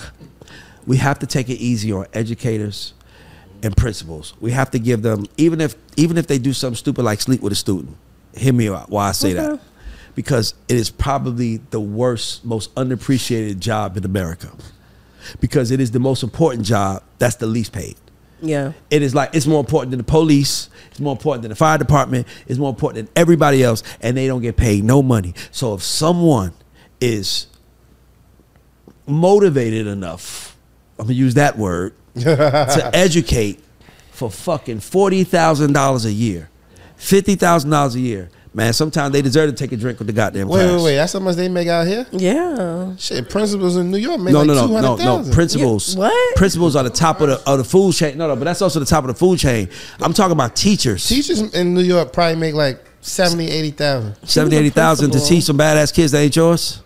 we 0.87 0.95
have 0.97 1.19
to 1.19 1.27
take 1.27 1.49
it 1.49 1.55
easy 1.55 1.91
on 1.91 2.05
educators 2.13 2.93
and 3.63 3.75
principals. 3.75 4.33
We 4.39 4.51
have 4.51 4.71
to 4.71 4.79
give 4.79 5.01
them, 5.01 5.25
even 5.35 5.59
if 5.59 5.75
even 5.97 6.17
if 6.17 6.25
they 6.27 6.39
do 6.39 6.53
something 6.53 6.77
stupid 6.77 7.03
like 7.03 7.19
sleep 7.19 7.41
with 7.41 7.51
a 7.51 7.55
student, 7.57 7.97
hear 8.33 8.53
me 8.53 8.69
out 8.69 8.89
why 8.89 9.09
I 9.09 9.11
say 9.11 9.33
that. 9.33 9.59
Because 10.15 10.53
it 10.69 10.77
is 10.77 10.89
probably 10.89 11.57
the 11.69 11.79
worst, 11.81 12.45
most 12.45 12.71
unappreciated 12.77 13.59
job 13.59 13.97
in 13.97 14.05
America. 14.05 14.49
Because 15.39 15.71
it 15.71 15.79
is 15.79 15.91
the 15.91 15.99
most 15.99 16.23
important 16.23 16.65
job 16.65 17.03
that's 17.17 17.35
the 17.35 17.47
least 17.47 17.71
paid. 17.71 17.95
Yeah. 18.41 18.73
It 18.89 19.01
is 19.01 19.13
like 19.13 19.35
it's 19.35 19.47
more 19.47 19.59
important 19.59 19.91
than 19.91 19.97
the 19.97 20.03
police. 20.03 20.69
It's 20.91 20.99
more 20.99 21.11
important 21.11 21.43
than 21.43 21.49
the 21.49 21.55
fire 21.55 21.77
department. 21.77 22.27
It's 22.47 22.59
more 22.59 22.69
important 22.69 23.05
than 23.05 23.13
everybody 23.21 23.63
else, 23.63 23.83
and 24.01 24.15
they 24.15 24.27
don't 24.27 24.41
get 24.41 24.57
paid 24.57 24.83
no 24.83 25.01
money. 25.01 25.33
So 25.51 25.73
if 25.73 25.83
someone 25.83 26.53
is 27.01 27.47
motivated 29.05 29.87
enough, 29.87 30.57
I'm 30.97 31.05
gonna 31.05 31.15
use 31.15 31.33
that 31.35 31.57
word 31.57 31.93
to 32.15 32.91
educate 32.93 33.59
for 34.11 34.29
fucking 34.29 34.79
forty 34.79 35.23
thousand 35.23 35.73
dollars 35.73 36.05
a 36.05 36.11
year, 36.11 36.49
fifty 36.95 37.35
thousand 37.35 37.71
dollars 37.71 37.95
a 37.95 37.99
year, 37.99 38.29
man. 38.53 38.73
Sometimes 38.73 39.13
they 39.13 39.21
deserve 39.21 39.49
to 39.49 39.55
take 39.55 39.71
a 39.71 39.77
drink 39.77 39.99
with 39.99 40.07
the 40.07 40.13
goddamn 40.13 40.47
Wait, 40.47 40.59
class. 40.59 40.77
wait, 40.77 40.83
wait. 40.83 40.95
That's 40.95 41.13
how 41.13 41.19
much 41.19 41.35
they 41.35 41.49
make 41.49 41.67
out 41.67 41.87
here? 41.87 42.05
Yeah. 42.11 42.95
Shit, 42.97 43.29
principals 43.29 43.75
in 43.77 43.91
New 43.91 43.97
York 43.97 44.19
make 44.19 44.33
No, 44.33 44.39
like 44.39 44.47
no, 44.47 44.53
no, 44.53 44.67
no, 44.67 44.97
200,000. 44.97 45.29
no. 45.29 45.33
Principals. 45.35 45.93
Yeah, 45.95 45.99
what? 46.01 46.35
Principals 46.35 46.75
are 46.75 46.83
the 46.83 46.89
top 46.89 47.21
of 47.21 47.29
the 47.29 47.41
of 47.49 47.57
the 47.57 47.63
food 47.63 47.93
chain. 47.93 48.17
No, 48.17 48.27
no, 48.27 48.35
but 48.35 48.45
that's 48.45 48.61
also 48.61 48.79
the 48.79 48.85
top 48.85 49.03
of 49.03 49.07
the 49.09 49.13
food 49.15 49.39
chain. 49.39 49.69
I'm 50.01 50.13
talking 50.13 50.33
about 50.33 50.55
teachers. 50.55 51.07
Teachers 51.07 51.41
in 51.53 51.73
New 51.73 51.81
York 51.83 52.11
probably 52.13 52.35
make 52.39 52.53
like 52.55 52.83
70, 53.01 53.47
80,000. 53.49 54.15
70, 54.27 54.55
80,000 54.57 55.11
to 55.11 55.19
teach 55.19 55.43
some 55.45 55.57
badass 55.57 55.93
kids 55.93 56.11
that 56.11 56.19
ain't 56.19 56.35
yours 56.35 56.81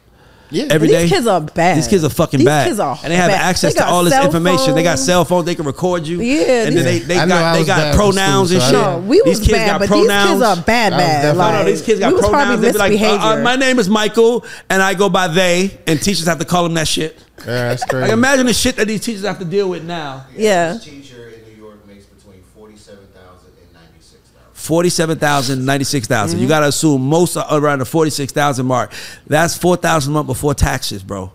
Yeah. 0.54 0.66
every 0.70 0.88
These 0.88 0.98
day. 0.98 1.10
kids 1.10 1.28
are 1.28 1.42
bad. 1.42 1.78
These 1.78 1.88
kids 1.88 2.04
are 2.04 2.10
fucking 2.10 2.40
These 2.40 2.46
bad. 2.46 2.68
kids 2.68 2.80
are 2.80 2.98
and 3.04 3.12
they 3.12 3.18
have 3.18 3.32
bad. 3.32 3.42
access 3.42 3.74
They 3.74 3.80
to 3.80 3.88
all 3.88 4.04
this 4.04 4.14
cell 4.14 4.26
information. 4.26 4.76
They 4.76 4.84
got 4.84 5.00
cell 5.00 5.26
phones. 5.26 5.46
They 5.46 5.56
can 5.56 5.66
record 5.66 6.08
you. 6.08 6.22
Yeah, 6.22 6.66
And 6.68 6.78
then 6.78 6.86
they, 6.86 7.00
they 7.00 7.18
I 7.18 7.28
got 7.28 7.54
they 7.58 7.66
got 7.66 7.96
pronouns 7.96 8.50
school, 8.50 8.62
and 8.62 8.72
shit. 8.72 8.82
No, 8.82 9.00
we 9.00 9.22
was 9.22 9.40
these 9.40 9.48
kids 9.48 9.58
bad, 9.58 9.68
got 9.68 9.80
but 9.80 9.88
pronouns. 9.90 10.10
these 10.40 10.48
kids 10.48 10.60
are 10.60 10.64
bad, 10.64 10.90
bad. 10.92 11.22
definitely- 11.24 11.52
No, 11.54 11.60
no, 11.60 11.66
these 11.66 11.82
kids 11.82 12.00
got 12.00 12.20
pronouns. 12.20 12.62
They 12.62 12.72
be 12.72 12.78
like, 12.78 12.92
uh, 12.92 12.96
uh, 12.96 13.00
misbehavior. 13.10 13.44
my 13.44 13.56
name 13.56 13.80
is 13.80 13.90
Michael, 13.90 14.46
and 14.70 14.82
I 14.82 14.94
go 14.94 15.10
by 15.10 15.28
they, 15.28 15.78
and 15.88 16.02
teachers 16.02 16.26
have 16.28 16.40
to 16.40 16.46
call 16.46 16.64
them 16.64 16.76
that 16.76 16.88
shit. 16.88 17.18
Yeah, 17.40 17.46
that's 17.70 17.84
crazy. 17.84 18.04
Like, 18.04 18.12
imagine 18.12 18.46
the 18.46 18.54
shit 18.54 18.76
that 18.78 18.88
these 18.88 19.02
teachers 19.02 19.24
have 19.26 19.40
to 19.40 19.46
deal 19.46 19.68
with 19.70 19.84
now. 19.84 20.26
Yeah. 20.38 20.78
teacher 20.78 21.30
in 21.30 21.52
New 21.54 21.62
York 21.62 21.86
makes 21.88 22.06
between 22.06 22.42
forty-seven 22.56 23.04
thousand 23.14 23.52
and 23.60 23.74
ninety-six 23.74 24.22
thousand. 24.30 24.53
47,000, 24.64 25.66
96,000. 25.66 26.38
Mm-hmm. 26.38 26.42
You 26.42 26.48
got 26.48 26.62
to 26.62 26.68
assume 26.68 27.02
most 27.02 27.36
are 27.36 27.46
around 27.52 27.80
the 27.80 27.86
46,000 27.86 28.66
mark. 28.66 28.94
That's 29.28 29.58
4,000 29.58 30.10
a 30.10 30.14
month 30.14 30.28
before 30.28 30.54
taxes, 30.54 31.04
bro. 31.04 31.34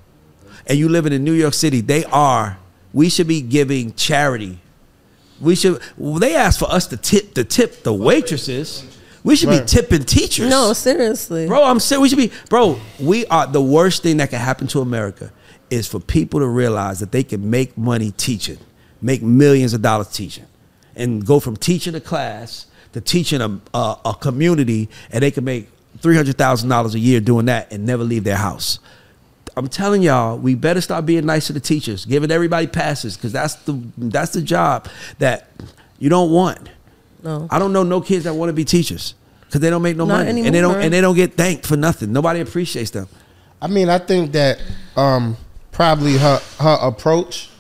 And 0.67 0.79
you 0.79 0.89
living 0.89 1.13
in 1.13 1.25
New 1.25 1.35
York 1.35 1.53
City, 1.53 1.83
they 1.83 2.05
are, 2.07 2.57
we 2.95 3.11
should 3.11 3.29
be 3.29 3.43
giving 3.43 3.93
charity. 3.95 4.59
We 5.43 5.57
should, 5.57 5.83
well, 5.99 6.19
they 6.19 6.37
ask 6.37 6.59
for 6.59 6.71
us 6.73 6.87
to 6.87 6.97
tip, 6.97 7.35
to 7.35 7.45
tip 7.45 7.83
the 7.83 7.93
waitresses. 7.93 8.83
We 9.23 9.37
should 9.37 9.51
be 9.51 9.61
tipping 9.67 10.05
teachers. 10.05 10.49
No, 10.49 10.73
seriously. 10.73 11.49
Bro, 11.49 11.65
I'm 11.65 11.81
saying 11.81 12.01
we 12.01 12.09
should 12.09 12.17
be, 12.17 12.33
bro. 12.49 12.81
We 12.99 13.27
are 13.27 13.47
the 13.47 13.61
worst 13.61 14.03
thing 14.03 14.17
that 14.19 14.31
can 14.31 14.41
happen 14.41 14.69
to 14.69 14.81
America 14.81 15.31
is 15.69 15.87
for 15.87 16.01
people 16.01 16.41
to 16.41 16.47
realize 16.47 17.01
that 17.01 17.13
they 17.13 17.25
can 17.25 17.51
make 17.51 17.77
money 17.77 18.11
teaching, 18.13 18.59
make 19.03 19.21
millions 19.21 19.75
of 19.75 19.83
dollars 19.83 20.09
teaching, 20.09 20.47
and 20.97 21.27
go 21.27 21.41
from 21.41 21.59
teaching 21.59 21.95
a 21.95 22.01
class 22.01 22.68
to 22.93 23.01
teaching 23.01 23.41
a 23.41 23.61
a, 23.75 23.97
a 24.07 24.15
community, 24.21 24.89
and 25.11 25.23
they 25.23 25.31
can 25.31 25.45
make 25.45 25.69
three 25.99 26.17
hundred 26.17 26.37
thousand 26.37 26.69
dollars 26.69 26.95
a 26.95 26.99
year 26.99 27.21
doing 27.21 27.47
that 27.47 27.73
and 27.73 27.85
never 27.87 28.05
leave 28.05 28.25
their 28.25 28.37
house. 28.37 28.79
I'm 29.57 29.69
telling 29.69 30.03
y'all, 30.03 30.39
we 30.39 30.55
better 30.55 30.81
start 30.81 31.05
being 31.05 31.27
nice 31.27 31.49
to 31.49 31.53
the 31.53 31.59
teachers, 31.61 32.05
giving 32.05 32.31
everybody 32.31 32.69
passes, 32.69 33.17
because 33.17 33.33
that's 33.33 33.55
the 33.57 33.81
that's 33.99 34.33
the 34.33 34.43
job 34.43 34.89
that 35.19 35.49
you 35.99 36.09
don't 36.09 36.31
want. 36.31 36.69
No. 37.25 37.49
I 37.51 37.59
don't 37.59 37.73
know 37.73 37.83
no 37.83 38.01
kids 38.01 38.25
that 38.25 38.35
want 38.35 38.51
to 38.51 38.53
be 38.53 38.65
teachers 38.65 39.15
because 39.47 39.61
they 39.61 39.71
don't 39.71 39.83
make 39.83 39.97
no 39.97 40.05
Not 40.05 40.27
money 40.27 40.47
and 40.47 40.55
they 40.55 40.61
don't 40.61 40.81
and 40.81 40.93
they 40.93 41.01
don't 41.01 41.17
get 41.17 41.35
thanked 41.35 41.67
for 41.67 41.77
nothing. 41.77 42.13
Nobody 42.13 42.39
appreciates 42.41 42.91
them. 42.93 43.09
I 43.61 43.67
mean, 43.67 43.89
I 43.89 43.99
think 43.99 44.31
that 44.33 44.63
um, 44.97 45.37
probably 45.73 46.17
her 46.17 46.41
her 46.61 46.79
approach 46.81 47.51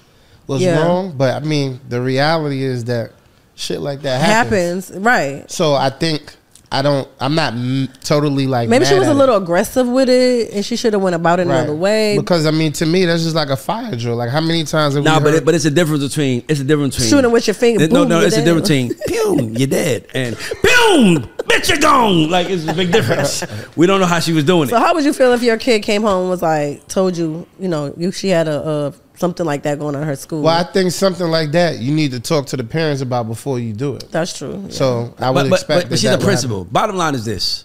was 0.46 0.62
Yeah. 0.62 0.80
wrong, 0.86 1.14
but 1.16 1.34
I 1.34 1.44
mean, 1.44 1.80
the 1.88 2.00
reality 2.00 2.62
is 2.62 2.84
that 2.84 3.10
shit 3.58 3.80
like 3.80 4.02
that 4.02 4.20
happens. 4.20 4.88
happens. 4.88 5.04
Right. 5.04 5.50
So 5.50 5.74
I 5.74 5.90
think 5.90 6.34
I 6.70 6.82
don't. 6.82 7.08
I'm 7.18 7.34
not 7.34 7.54
mm, 7.54 7.88
totally 8.04 8.46
like. 8.46 8.68
Maybe 8.68 8.84
she 8.84 8.92
mad 8.92 8.98
was 8.98 9.08
a 9.08 9.10
at 9.12 9.16
it. 9.16 9.18
little 9.18 9.36
aggressive 9.36 9.88
with 9.88 10.10
it, 10.10 10.52
and 10.52 10.62
she 10.62 10.76
should 10.76 10.92
have 10.92 11.00
went 11.00 11.16
about 11.16 11.40
it 11.40 11.46
Right. 11.46 11.56
another 11.60 11.74
way. 11.74 12.18
Because 12.18 12.44
I 12.44 12.50
mean, 12.50 12.72
to 12.72 12.84
me, 12.84 13.06
that's 13.06 13.22
just 13.22 13.34
like 13.34 13.48
a 13.48 13.56
fire 13.56 13.96
drill. 13.96 14.16
Like 14.16 14.28
how 14.28 14.42
many 14.42 14.64
times 14.64 14.94
have 14.94 15.02
No, 15.02 15.14
we 15.14 15.24
but 15.24 15.30
heard, 15.30 15.34
it, 15.38 15.44
but 15.46 15.54
it's 15.54 15.64
a 15.64 15.70
difference 15.70 16.06
between 16.06 16.44
it's 16.46 16.60
a 16.60 16.64
difference 16.64 16.96
between 16.96 17.10
Shooting 17.10 17.32
with 17.32 17.46
your 17.46 17.54
finger, 17.54 17.84
It- 17.84 17.90
no, 17.92 18.00
boom, 18.02 18.08
no, 18.10 18.18
you're 18.18 18.26
it's 18.26 18.36
a 18.36 18.40
dead. 18.40 18.44
difference 18.44 18.68
between 18.98 19.36
boom, 19.38 19.54
you're 19.56 19.66
dead, 19.66 20.08
and 20.14 20.36
boom, 20.62 21.22
bitch, 21.48 21.70
you're 21.70 21.78
gone. 21.78 22.28
Like 22.28 22.50
it's 22.50 22.68
a 22.68 22.74
big 22.74 22.92
difference. 22.92 23.44
We 23.74 23.86
don't 23.86 24.00
know 24.00 24.06
how 24.06 24.20
she 24.20 24.34
was 24.34 24.44
doing 24.44 24.68
it. 24.68 24.72
So 24.72 24.78
how 24.78 24.92
would 24.94 25.04
you 25.06 25.14
feel 25.14 25.32
if 25.32 25.42
your 25.42 25.56
kid 25.56 25.82
came 25.82 26.02
home 26.02 26.20
and 26.22 26.30
was 26.30 26.42
like, 26.42 26.86
told 26.88 27.16
you, 27.16 27.46
you 27.58 27.68
know, 27.68 27.94
you 27.96 28.12
she 28.12 28.28
had 28.28 28.46
a, 28.46 28.68
a 28.68 28.92
something 29.18 29.44
like 29.44 29.62
that 29.64 29.78
going 29.78 29.94
on 29.96 30.02
in 30.02 30.08
her 30.08 30.16
school? 30.16 30.42
Well, 30.42 30.58
I 30.58 30.62
think 30.62 30.92
something 30.92 31.26
like 31.26 31.52
that 31.52 31.78
you 31.78 31.94
need 31.94 32.12
to 32.12 32.20
talk 32.20 32.46
to 32.46 32.56
the 32.56 32.64
parents 32.64 33.02
about 33.02 33.26
before 33.26 33.58
you 33.58 33.72
do 33.72 33.96
it. 33.96 34.10
That's 34.10 34.36
true. 34.36 34.62
yeah. 34.66 34.72
So 34.72 35.14
I 35.18 35.30
would 35.30 35.50
but, 35.50 35.50
but, 35.50 35.60
expect. 35.60 35.68
but, 35.68 35.74
that 35.74 35.88
but 35.90 35.98
she's 35.98 36.02
that 36.02 36.14
a 36.14 36.18
would 36.18 36.24
principal. 36.24 36.64
Bottom 36.64 36.96
line 36.96 37.14
is 37.14 37.24
this: 37.24 37.64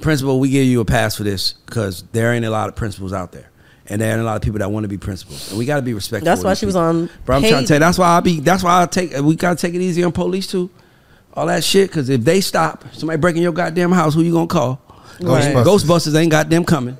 principal, 0.00 0.40
we 0.40 0.50
give 0.50 0.66
you 0.66 0.80
a 0.80 0.84
pass 0.84 1.16
for 1.16 1.22
this 1.22 1.52
because 1.66 2.02
there 2.12 2.32
ain't 2.32 2.44
a 2.44 2.50
lot 2.50 2.68
of 2.68 2.76
principals 2.76 3.12
out 3.12 3.32
there, 3.32 3.50
and 3.86 4.00
there 4.00 4.10
ain't 4.12 4.20
a 4.20 4.24
lot 4.24 4.36
of 4.36 4.42
people 4.42 4.58
that 4.58 4.70
want 4.70 4.84
to 4.84 4.88
be 4.88 4.98
principals, 4.98 5.50
and 5.50 5.58
we 5.58 5.64
got 5.64 5.76
to 5.76 5.82
be 5.82 5.94
respectful. 5.94 6.24
That's 6.24 6.42
why 6.42 6.50
these 6.50 6.58
she 6.58 6.66
was 6.66 6.76
on 6.76 7.08
Bro, 7.24 7.36
I'm 7.36 7.42
trying 7.42 7.62
to 7.62 7.66
tell 7.66 7.76
you. 7.76 7.80
That's 7.80 7.98
why 7.98 8.16
I 8.16 8.20
be. 8.20 8.40
That's 8.40 8.62
why 8.62 8.82
I 8.82 8.86
take. 8.86 9.12
We 9.18 9.36
gotta 9.36 9.56
take 9.56 9.74
it 9.74 9.80
easy 9.80 10.02
on 10.04 10.12
police 10.12 10.46
too. 10.46 10.70
All 11.34 11.46
that 11.46 11.64
shit, 11.64 11.90
because 11.90 12.08
if 12.10 12.20
they 12.22 12.40
stop 12.40 12.84
somebody 12.92 13.20
breaking 13.20 13.42
your 13.42 13.52
goddamn 13.52 13.90
house, 13.90 14.14
who 14.14 14.22
you 14.22 14.32
gonna 14.32 14.46
call? 14.46 14.80
Right. 15.20 15.54
Ghostbusters 15.54 16.14
ain't 16.18 16.30
goddamn 16.30 16.64
coming, 16.64 16.96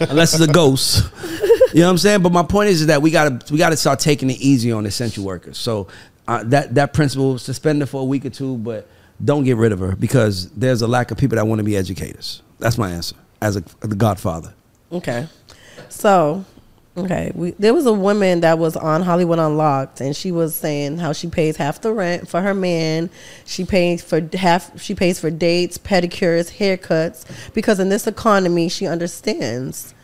unless 0.00 0.34
it's 0.34 0.42
a 0.42 0.52
ghost. 0.52 1.10
You 1.72 1.80
know 1.80 1.86
what 1.86 1.90
I'm 1.90 1.98
saying? 1.98 2.22
But 2.22 2.32
my 2.32 2.42
point 2.42 2.70
is, 2.70 2.80
is 2.80 2.86
that 2.86 3.02
we 3.02 3.10
gotta 3.10 3.40
we 3.52 3.58
gotta 3.58 3.76
start 3.76 4.00
taking 4.00 4.30
it 4.30 4.38
easy 4.40 4.72
on 4.72 4.86
essential 4.86 5.24
workers. 5.24 5.58
So 5.58 5.88
uh, 6.26 6.42
that 6.44 6.74
that 6.74 6.92
principle 6.92 7.38
suspend 7.38 7.80
her 7.82 7.86
for 7.86 8.00
a 8.00 8.04
week 8.04 8.24
or 8.24 8.30
two, 8.30 8.56
but 8.58 8.88
don't 9.22 9.44
get 9.44 9.56
rid 9.56 9.72
of 9.72 9.80
her 9.80 9.96
because 9.96 10.50
there's 10.50 10.82
a 10.82 10.86
lack 10.86 11.10
of 11.10 11.18
people 11.18 11.36
that 11.36 11.46
want 11.46 11.58
to 11.58 11.64
be 11.64 11.76
educators. 11.76 12.42
That's 12.58 12.78
my 12.78 12.90
answer 12.90 13.16
as 13.40 13.56
a 13.56 13.60
the 13.80 13.96
Godfather. 13.96 14.54
Okay. 14.92 15.26
So, 15.88 16.44
okay, 16.98 17.32
we 17.34 17.52
there 17.52 17.74
was 17.74 17.86
a 17.86 17.92
woman 17.92 18.40
that 18.40 18.58
was 18.58 18.76
on 18.76 19.02
Hollywood 19.02 19.38
Unlocked, 19.38 20.00
and 20.00 20.14
she 20.14 20.32
was 20.32 20.54
saying 20.54 20.98
how 20.98 21.12
she 21.12 21.28
pays 21.28 21.56
half 21.56 21.80
the 21.80 21.92
rent 21.92 22.28
for 22.28 22.40
her 22.40 22.54
man. 22.54 23.10
She 23.44 23.64
pays 23.64 24.02
for 24.02 24.28
half. 24.34 24.80
She 24.80 24.94
pays 24.94 25.20
for 25.20 25.30
dates, 25.30 25.78
pedicures, 25.78 26.58
haircuts, 26.58 27.24
because 27.54 27.80
in 27.80 27.88
this 27.88 28.06
economy, 28.06 28.68
she 28.68 28.86
understands. 28.86 29.94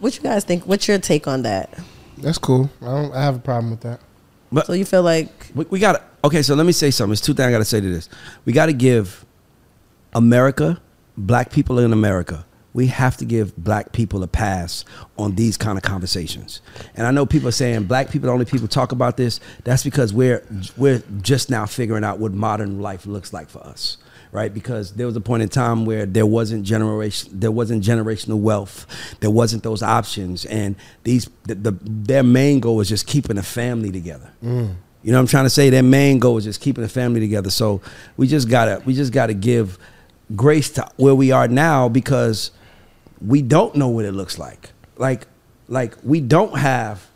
What 0.00 0.16
you 0.16 0.22
guys 0.22 0.44
think? 0.44 0.64
What's 0.64 0.86
your 0.86 0.98
take 0.98 1.26
on 1.26 1.42
that? 1.42 1.76
That's 2.18 2.38
cool. 2.38 2.70
I 2.80 2.86
don't. 2.86 3.12
I 3.12 3.22
have 3.22 3.36
a 3.36 3.40
problem 3.40 3.70
with 3.70 3.80
that. 3.80 4.00
But 4.50 4.66
so 4.66 4.72
you 4.72 4.84
feel 4.84 5.02
like 5.02 5.50
We, 5.54 5.64
we 5.66 5.78
got 5.78 5.92
to 5.92 6.02
okay. 6.24 6.42
So 6.42 6.54
let 6.54 6.66
me 6.66 6.72
say 6.72 6.90
something. 6.90 7.10
There's 7.10 7.20
two 7.20 7.34
things 7.34 7.46
I 7.46 7.50
got 7.50 7.58
to 7.58 7.64
say 7.64 7.80
to 7.80 7.88
this. 7.88 8.08
We 8.44 8.52
got 8.52 8.66
to 8.66 8.72
give 8.72 9.24
America, 10.12 10.80
black 11.16 11.50
people 11.50 11.78
in 11.78 11.92
America, 11.92 12.46
we 12.78 12.86
have 12.86 13.16
to 13.16 13.24
give 13.24 13.56
black 13.56 13.90
people 13.90 14.22
a 14.22 14.28
pass 14.28 14.84
on 15.18 15.34
these 15.34 15.56
kind 15.56 15.76
of 15.76 15.82
conversations. 15.82 16.60
And 16.94 17.08
I 17.08 17.10
know 17.10 17.26
people 17.26 17.48
are 17.48 17.58
saying 17.64 17.84
black 17.86 18.08
people, 18.08 18.28
are 18.28 18.30
the 18.30 18.34
only 18.34 18.44
people 18.44 18.68
talk 18.68 18.92
about 18.92 19.16
this. 19.16 19.40
That's 19.64 19.82
because 19.82 20.14
we're 20.14 20.44
we're 20.76 21.02
just 21.20 21.50
now 21.50 21.66
figuring 21.66 22.04
out 22.04 22.20
what 22.20 22.32
modern 22.32 22.80
life 22.80 23.04
looks 23.04 23.32
like 23.32 23.50
for 23.50 23.58
us. 23.66 23.96
Right, 24.30 24.52
because 24.52 24.92
there 24.92 25.06
was 25.06 25.16
a 25.16 25.22
point 25.22 25.42
in 25.42 25.48
time 25.48 25.86
where 25.86 26.04
there 26.04 26.26
wasn't 26.26 26.62
generation, 26.62 27.30
there 27.32 27.50
wasn't 27.50 27.82
generational 27.82 28.38
wealth, 28.38 28.86
there 29.20 29.30
wasn't 29.30 29.62
those 29.62 29.82
options, 29.82 30.44
and 30.44 30.76
these 31.02 31.28
the, 31.44 31.54
the 31.56 31.72
their 31.82 32.22
main 32.22 32.60
goal 32.60 32.76
was 32.76 32.88
just 32.90 33.08
keeping 33.08 33.38
a 33.38 33.42
family 33.42 33.90
together. 33.90 34.30
Mm. 34.44 34.76
You 35.02 35.12
know 35.12 35.18
what 35.18 35.22
I'm 35.22 35.26
trying 35.28 35.46
to 35.46 35.50
say? 35.50 35.70
Their 35.70 35.82
main 35.82 36.18
goal 36.20 36.36
is 36.36 36.44
just 36.44 36.60
keeping 36.60 36.82
the 36.82 36.90
family 36.90 37.20
together. 37.20 37.50
So 37.50 37.80
we 38.16 38.28
just 38.28 38.48
gotta 38.48 38.82
we 38.84 38.94
just 38.94 39.12
gotta 39.12 39.34
give 39.34 39.78
grace 40.36 40.70
to 40.72 40.86
where 40.96 41.14
we 41.14 41.32
are 41.32 41.48
now 41.48 41.88
because 41.88 42.50
we 43.20 43.42
don't 43.42 43.74
know 43.74 43.88
what 43.88 44.04
it 44.04 44.12
looks 44.12 44.38
like. 44.38 44.70
Like 44.96 45.26
like 45.68 45.94
we 46.02 46.20
don't 46.20 46.56
have 46.56 47.06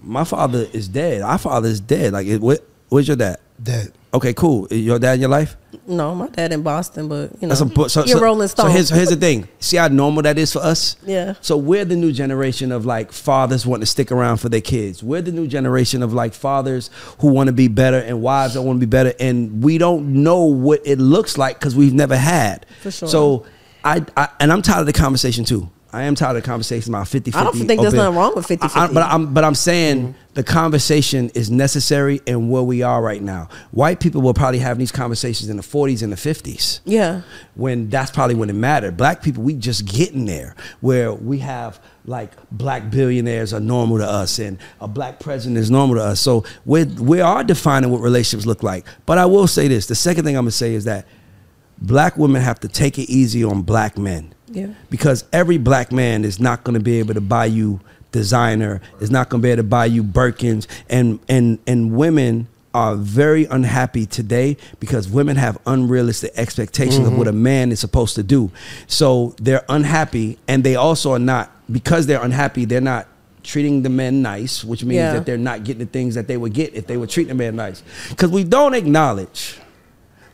my 0.00 0.24
father 0.24 0.66
is 0.72 0.88
dead. 0.88 1.22
Our 1.22 1.38
father 1.38 1.68
is 1.68 1.80
dead. 1.80 2.12
Like 2.12 2.26
it, 2.26 2.40
what 2.40 2.66
where's 2.88 3.08
your 3.08 3.16
dad? 3.16 3.38
Dead. 3.62 3.92
Okay, 4.14 4.32
cool. 4.32 4.66
Is 4.70 4.80
Your 4.80 4.98
dad 4.98 5.14
in 5.14 5.20
your 5.20 5.28
life? 5.28 5.56
no, 5.86 6.14
my 6.14 6.28
dad 6.28 6.52
in 6.52 6.62
Boston, 6.62 7.08
but 7.08 7.30
you 7.40 7.46
know, 7.46 7.48
That's 7.48 7.60
a 7.60 7.66
bu- 7.66 7.88
so, 7.90 8.02
he 8.02 8.12
a 8.12 8.14
so, 8.14 8.20
Rolling 8.20 8.48
Stone. 8.48 8.66
So 8.66 8.72
here's, 8.72 8.88
here's 8.88 9.10
the 9.10 9.16
thing. 9.16 9.48
See 9.58 9.76
how 9.76 9.88
normal 9.88 10.22
that 10.22 10.38
is 10.38 10.52
for 10.52 10.60
us? 10.60 10.96
Yeah. 11.04 11.34
So 11.42 11.58
we're 11.58 11.84
the 11.84 11.96
new 11.96 12.10
generation 12.12 12.72
of 12.72 12.86
like 12.86 13.12
fathers 13.12 13.66
wanting 13.66 13.82
to 13.82 13.86
stick 13.86 14.10
around 14.10 14.38
for 14.38 14.48
their 14.48 14.62
kids. 14.62 15.02
We're 15.02 15.20
the 15.20 15.32
new 15.32 15.46
generation 15.46 16.02
of 16.02 16.14
like 16.14 16.32
fathers 16.32 16.88
who 17.20 17.28
want 17.32 17.48
to 17.48 17.52
be 17.52 17.68
better 17.68 17.98
and 17.98 18.22
wives 18.22 18.54
that 18.54 18.62
want 18.62 18.80
to 18.80 18.86
be 18.86 18.90
better. 18.90 19.12
And 19.20 19.62
we 19.62 19.76
don't 19.76 20.22
know 20.22 20.44
what 20.44 20.80
it 20.86 20.98
looks 20.98 21.36
like 21.36 21.58
because 21.58 21.76
we've 21.76 21.94
never 21.94 22.16
had. 22.16 22.64
For 22.80 22.90
sure. 22.90 23.08
So 23.08 23.46
I, 23.84 24.04
I 24.16 24.28
and 24.40 24.52
I'm 24.52 24.62
tired 24.62 24.80
of 24.80 24.86
the 24.86 24.92
conversation 24.92 25.44
too. 25.44 25.70
I 25.90 26.02
am 26.02 26.14
tired 26.14 26.36
of 26.36 26.42
the 26.42 26.46
conversation 26.46 26.92
about 26.92 27.08
50 27.08 27.32
I 27.32 27.44
don't 27.44 27.56
think 27.56 27.80
there's 27.80 27.94
nothing 27.94 28.14
wrong 28.14 28.34
with 28.36 28.46
50-50. 28.46 28.92
But 28.92 29.02
I'm 29.04 29.32
but 29.32 29.42
I'm 29.42 29.54
saying 29.54 29.98
Mm-hmm. 30.08 30.18
the 30.34 30.42
conversation 30.44 31.30
is 31.30 31.50
necessary 31.50 32.20
in 32.26 32.50
where 32.50 32.62
we 32.62 32.82
are 32.82 33.00
right 33.00 33.22
now. 33.22 33.48
White 33.70 33.98
people 33.98 34.20
will 34.20 34.34
probably 34.34 34.58
have 34.58 34.76
these 34.76 34.92
conversations 34.92 35.48
in 35.48 35.56
the 35.56 35.62
40s 35.62 36.02
and 36.02 36.12
the 36.12 36.16
50s 36.16 36.80
yeah, 36.84 37.22
when 37.54 37.88
that's 37.88 38.10
probably 38.10 38.34
when 38.34 38.50
it 38.50 38.54
mattered. 38.54 38.98
Black 38.98 39.22
people, 39.22 39.42
we 39.42 39.54
just 39.54 39.86
getting 39.86 40.26
there 40.26 40.54
where 40.80 41.14
we 41.14 41.38
have 41.38 41.80
like 42.04 42.32
black 42.50 42.90
billionaires 42.90 43.54
are 43.54 43.60
normal 43.60 43.96
to 43.98 44.06
us 44.06 44.38
and 44.38 44.58
a 44.82 44.88
black 44.88 45.18
president 45.20 45.56
is 45.58 45.70
normal 45.70 45.96
to 45.96 46.02
us. 46.02 46.20
So 46.20 46.44
we 46.66 46.84
we 46.84 47.22
are 47.22 47.42
defining 47.42 47.90
what 47.90 48.02
relationships 48.02 48.44
look 48.46 48.62
like. 48.62 48.84
But 49.06 49.16
I 49.16 49.24
will 49.24 49.46
say 49.46 49.68
this: 49.68 49.86
the 49.86 49.94
second 49.94 50.24
thing 50.24 50.36
I'm 50.36 50.44
gonna 50.44 50.50
say 50.50 50.74
is 50.74 50.84
that 50.84 51.06
black 51.80 52.16
women 52.16 52.42
have 52.42 52.60
to 52.60 52.68
take 52.68 52.98
it 52.98 53.10
easy 53.10 53.44
on 53.44 53.62
black 53.62 53.96
men. 53.98 54.34
Yeah. 54.50 54.68
Because 54.90 55.24
every 55.32 55.58
black 55.58 55.92
man 55.92 56.24
is 56.24 56.40
not 56.40 56.64
going 56.64 56.74
to 56.74 56.82
be 56.82 56.98
able 56.98 57.14
to 57.14 57.20
buy 57.20 57.46
you 57.46 57.80
designer, 58.12 58.80
is 59.00 59.10
not 59.10 59.28
going 59.28 59.42
to 59.42 59.46
be 59.46 59.50
able 59.50 59.62
to 59.62 59.68
buy 59.68 59.86
you 59.86 60.02
Birkins, 60.02 60.66
and 60.88 61.20
and 61.28 61.58
and 61.66 61.94
women 61.94 62.48
are 62.74 62.94
very 62.96 63.44
unhappy 63.46 64.06
today 64.06 64.56
because 64.78 65.08
women 65.08 65.36
have 65.36 65.58
unrealistic 65.66 66.30
expectations 66.36 66.98
of 66.98 67.06
mm-hmm. 67.06 67.18
what 67.18 67.28
a 67.28 67.32
man 67.32 67.72
is 67.72 67.80
supposed 67.80 68.14
to 68.14 68.22
do. 68.22 68.50
So 68.86 69.34
they're 69.40 69.64
unhappy, 69.68 70.38
and 70.46 70.64
they 70.64 70.76
also 70.76 71.12
are 71.12 71.18
not 71.18 71.50
because 71.70 72.06
they're 72.06 72.22
unhappy. 72.22 72.64
They're 72.64 72.80
not 72.80 73.08
treating 73.42 73.82
the 73.82 73.88
men 73.88 74.20
nice, 74.20 74.62
which 74.64 74.84
means 74.84 74.96
Yeah. 74.96 75.14
that 75.14 75.26
they're 75.26 75.38
not 75.38 75.64
getting 75.64 75.80
the 75.80 75.90
things 75.90 76.14
that 76.14 76.28
they 76.28 76.36
would 76.36 76.52
get 76.52 76.74
if 76.74 76.86
they 76.86 76.96
were 76.96 77.06
treating 77.06 77.36
the 77.36 77.42
man 77.42 77.56
nice. 77.56 77.82
Because 78.10 78.30
we 78.30 78.44
don't 78.44 78.74
acknowledge 78.74 79.58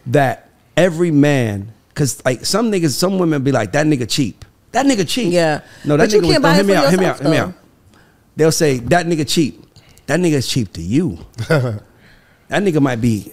that 0.06 0.50
every 0.76 1.10
man, 1.10 1.72
because 1.88 2.24
like 2.24 2.44
some 2.44 2.70
niggas, 2.70 2.90
some 2.92 3.18
women 3.18 3.42
be 3.42 3.52
like, 3.52 3.72
that 3.72 3.86
nigga 3.86 4.08
cheap. 4.08 4.44
That 4.72 4.86
nigga 4.86 5.08
cheap. 5.08 5.32
Yeah. 5.32 5.60
No, 5.84 5.96
that 5.96 6.04
But 6.10 6.12
you 6.12 6.20
nigga 6.20 6.30
can't 6.32 6.42
was, 6.42 6.42
buy 6.42 6.52
no, 6.54 6.54
it 6.54 6.56
hear 6.56 6.64
me 6.66 6.74
out, 6.74 6.90
hear 6.90 6.98
me 6.98 7.06
out, 7.06 7.20
hear 7.20 7.30
me 7.30 7.36
out. 7.36 7.54
They'll 8.36 8.52
say, 8.52 8.78
that 8.78 9.06
nigga 9.06 9.28
cheap. 9.28 9.62
That 10.06 10.20
nigga's 10.20 10.48
cheap 10.48 10.72
to 10.74 10.82
you. 10.82 11.18
that 11.48 11.82
nigga 12.62 12.80
might 12.80 13.00
be 13.00 13.32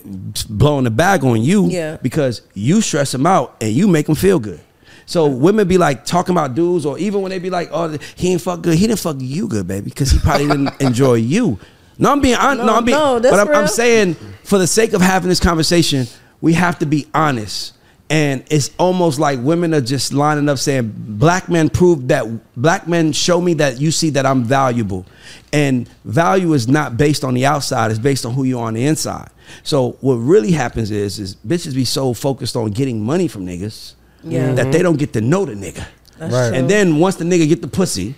blowing 0.49 0.83
the 0.85 0.91
bag 0.91 1.23
on 1.23 1.41
you 1.41 1.67
Yeah. 1.67 1.97
because 2.01 2.41
you 2.53 2.81
stress 2.81 3.13
him 3.13 3.25
out 3.25 3.55
and 3.61 3.71
you 3.71 3.87
make 3.87 4.07
him 4.07 4.15
feel 4.15 4.39
good. 4.39 4.59
So 5.07 5.27
women 5.27 5.67
be 5.67 5.77
like 5.77 6.05
talking 6.05 6.33
about 6.33 6.55
dudes, 6.55 6.85
or 6.85 6.97
even 6.97 7.21
when 7.21 7.31
they 7.31 7.39
be 7.39 7.49
like, 7.49 7.69
"Oh, 7.73 7.97
he 8.15 8.31
ain't 8.31 8.39
fuck 8.41 8.61
good. 8.61 8.77
He 8.77 8.87
didn't 8.87 8.99
fuck 8.99 9.17
you 9.19 9.47
good, 9.47 9.67
baby, 9.67 9.89
because 9.89 10.11
he 10.11 10.19
probably 10.19 10.47
didn't 10.47 10.69
enjoy 10.81 11.15
you." 11.15 11.59
No, 11.97 12.11
I'm 12.13 12.21
being, 12.21 12.35
hon- 12.37 12.57
no, 12.57 12.65
No, 12.67 12.75
I'm 12.75 12.85
being, 12.85 12.97
no, 12.97 13.19
that's 13.19 13.35
but 13.35 13.47
I'm, 13.49 13.53
I'm 13.63 13.67
saying 13.67 14.13
for 14.45 14.57
the 14.57 14.67
sake 14.67 14.93
of 14.93 15.01
having 15.01 15.27
this 15.27 15.39
conversation, 15.41 16.07
we 16.41 16.53
have 16.53 16.79
to 16.79 16.85
be 16.85 17.07
honest. 17.13 17.73
And 18.09 18.43
it's 18.51 18.71
almost 18.77 19.19
like 19.19 19.39
women 19.39 19.73
are 19.73 19.79
just 19.79 20.11
lining 20.11 20.49
up 20.49 20.57
saying, 20.57 20.93
Black 20.97 21.47
men 21.47 21.69
prove 21.69 22.09
that, 22.09 22.25
black 22.57 22.85
men 22.85 23.13
show 23.13 23.39
me 23.39 23.53
that 23.53 23.79
you 23.79 23.89
see 23.89 24.09
that 24.09 24.25
I'm 24.25 24.43
valuable. 24.43 25.05
And 25.53 25.87
value 26.03 26.51
is 26.51 26.67
not 26.67 26.97
based 26.97 27.23
on 27.23 27.35
the 27.35 27.45
outside, 27.45 27.89
it's 27.89 27.99
based 28.01 28.25
on 28.25 28.33
who 28.33 28.43
you 28.43 28.59
are 28.59 28.67
on 28.67 28.73
the 28.73 28.85
inside. 28.85 29.29
So 29.63 29.93
what 30.01 30.15
really 30.15 30.51
happens 30.51 30.91
is, 30.91 31.19
is 31.19 31.37
bitches 31.37 31.73
be 31.73 31.85
so 31.85 32.13
focused 32.13 32.57
on 32.57 32.71
getting 32.71 33.01
money 33.01 33.29
from 33.29 33.45
niggas 33.45 33.93
Yeah. 34.23 34.47
Mm-hmm. 34.47 34.55
that 34.55 34.71
they 34.73 34.81
don't 34.81 34.97
get 34.99 35.13
to 35.13 35.21
know 35.21 35.45
the 35.45 35.53
nigga. 35.53 35.85
Right. 36.19 36.53
And 36.53 36.69
then 36.69 36.99
once 36.99 37.15
the 37.15 37.23
nigga 37.23 37.47
get 37.47 37.61
the 37.61 37.67
pussy, 37.67 38.15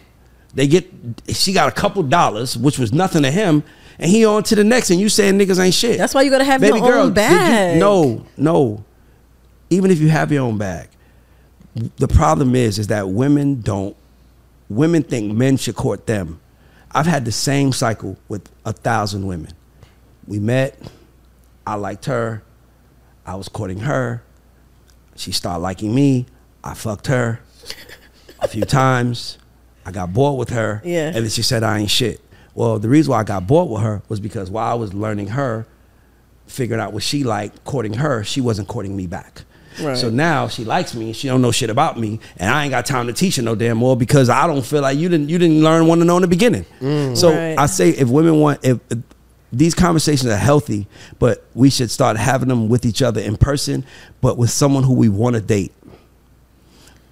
they 0.56 0.68
get 0.68 0.90
she 1.30 1.54
got 1.54 1.68
a 1.68 1.72
couple 1.72 2.04
dollars, 2.04 2.58
which 2.58 2.78
was 2.78 2.94
nothing 2.94 3.24
to 3.24 3.32
him, 3.32 3.64
and 4.00 4.10
he 4.10 4.26
on 4.26 4.44
to 4.44 4.56
the 4.56 4.64
next. 4.64 4.90
And 4.90 5.00
you 5.00 5.10
saying 5.10 5.38
niggas 5.38 5.60
ain't 5.64 5.74
shit. 5.74 5.98
That's 5.98 6.14
why 6.14 6.22
you 6.24 6.30
gotta 6.32 6.44
have 6.44 6.64
your 6.64 6.76
own 6.76 6.82
did 7.14 7.30
you- 7.30 7.38
bag. 7.38 7.80
no, 7.80 8.26
no. 8.38 8.84
Even 9.70 9.90
if 9.92 10.00
you 10.00 10.10
have 10.10 10.32
your 10.32 10.44
own 10.44 10.58
bag, 10.58 10.90
the 11.98 12.08
problem 12.08 12.56
is 12.56 12.78
is 12.80 12.88
that 12.88 13.10
women 13.10 13.62
don't. 13.62 13.96
Women 14.70 15.04
think 15.04 15.34
men 15.34 15.58
should 15.58 15.76
court 15.76 16.08
them. 16.08 16.40
I've 16.92 17.06
had 17.06 17.26
the 17.26 17.32
same 17.32 17.72
cycle 17.74 18.18
with 18.28 18.50
a 18.66 18.74
thousand 18.74 19.26
women. 19.28 19.52
We 20.28 20.40
met. 20.40 20.80
I 21.66 21.76
liked 21.76 22.06
her. 22.06 22.44
I 23.26 23.36
was 23.36 23.50
courting 23.50 23.80
her. 23.80 24.24
She 25.16 25.32
started 25.32 25.60
liking 25.62 25.94
me. 25.94 26.26
I 26.64 26.74
fucked 26.76 27.08
her 27.08 27.40
a 28.40 28.48
few 28.48 28.64
times. 28.66 29.38
I 29.86 29.92
got 29.92 30.14
bored 30.14 30.40
with 30.40 30.50
her. 30.50 30.82
Yeah. 30.84 31.08
And 31.08 31.18
then 31.18 31.30
she 31.30 31.42
said 31.42 31.62
I 31.64 31.80
ain't 31.80 31.90
shit. 31.92 32.22
Well, 32.56 32.80
the 32.80 32.90
reason 32.90 33.12
why 33.12 33.20
I 33.20 33.24
got 33.24 33.48
bored 33.48 33.70
with 33.70 33.82
her 33.82 34.02
was 34.10 34.20
because 34.20 34.50
while 34.52 34.70
I 34.70 34.76
was 34.76 34.94
learning 34.94 35.28
her, 35.30 35.66
figuring 36.46 36.82
out 36.82 36.94
what 36.94 37.04
she 37.04 37.24
liked, 37.24 37.64
courting 37.64 37.94
her, 37.94 38.24
she 38.24 38.42
wasn't 38.42 38.68
courting 38.68 38.96
me 38.96 39.08
back. 39.08 39.44
Right. 39.82 39.98
So 39.98 40.10
now 40.12 40.48
she 40.48 40.66
likes 40.66 40.94
me. 40.94 41.14
She 41.14 41.28
don't 41.28 41.42
know 41.42 41.52
shit 41.52 41.72
about 41.72 42.00
me, 42.00 42.20
and 42.38 42.54
I 42.54 42.64
ain't 42.64 42.72
got 42.72 42.86
time 42.86 43.08
to 43.08 43.14
teach 43.14 43.38
her 43.38 43.42
no 43.42 43.56
damn 43.56 43.78
more 43.78 43.98
because 43.98 44.30
I 44.30 44.46
don't 44.46 44.64
feel 44.64 44.82
like 44.82 44.98
you 44.98 45.10
didn't 45.10 45.30
you 45.30 45.40
didn't 45.40 45.64
learn 45.64 45.88
one 45.88 45.98
to 46.00 46.06
know 46.06 46.18
in 46.18 46.22
the 46.22 46.28
beginning. 46.28 46.66
Mm. 46.80 47.18
So 47.18 47.30
Right. 47.30 47.58
I 47.58 47.66
say 47.66 47.90
if 47.90 48.08
women 48.08 48.40
want 48.40 48.64
if, 48.64 48.80
if 48.92 49.00
these 49.52 49.74
conversations 49.74 50.32
are 50.32 50.38
healthy, 50.38 50.88
but 51.18 51.44
we 51.56 51.70
should 51.72 51.90
start 51.90 52.18
having 52.18 52.50
them 52.50 52.70
with 52.70 52.86
each 52.86 53.02
other 53.02 53.22
in 53.22 53.36
person, 53.38 53.84
but 54.22 54.38
with 54.38 54.50
someone 54.50 54.84
who 54.84 54.94
we 54.94 55.10
want 55.10 55.36
to 55.36 55.42
date. 55.42 55.74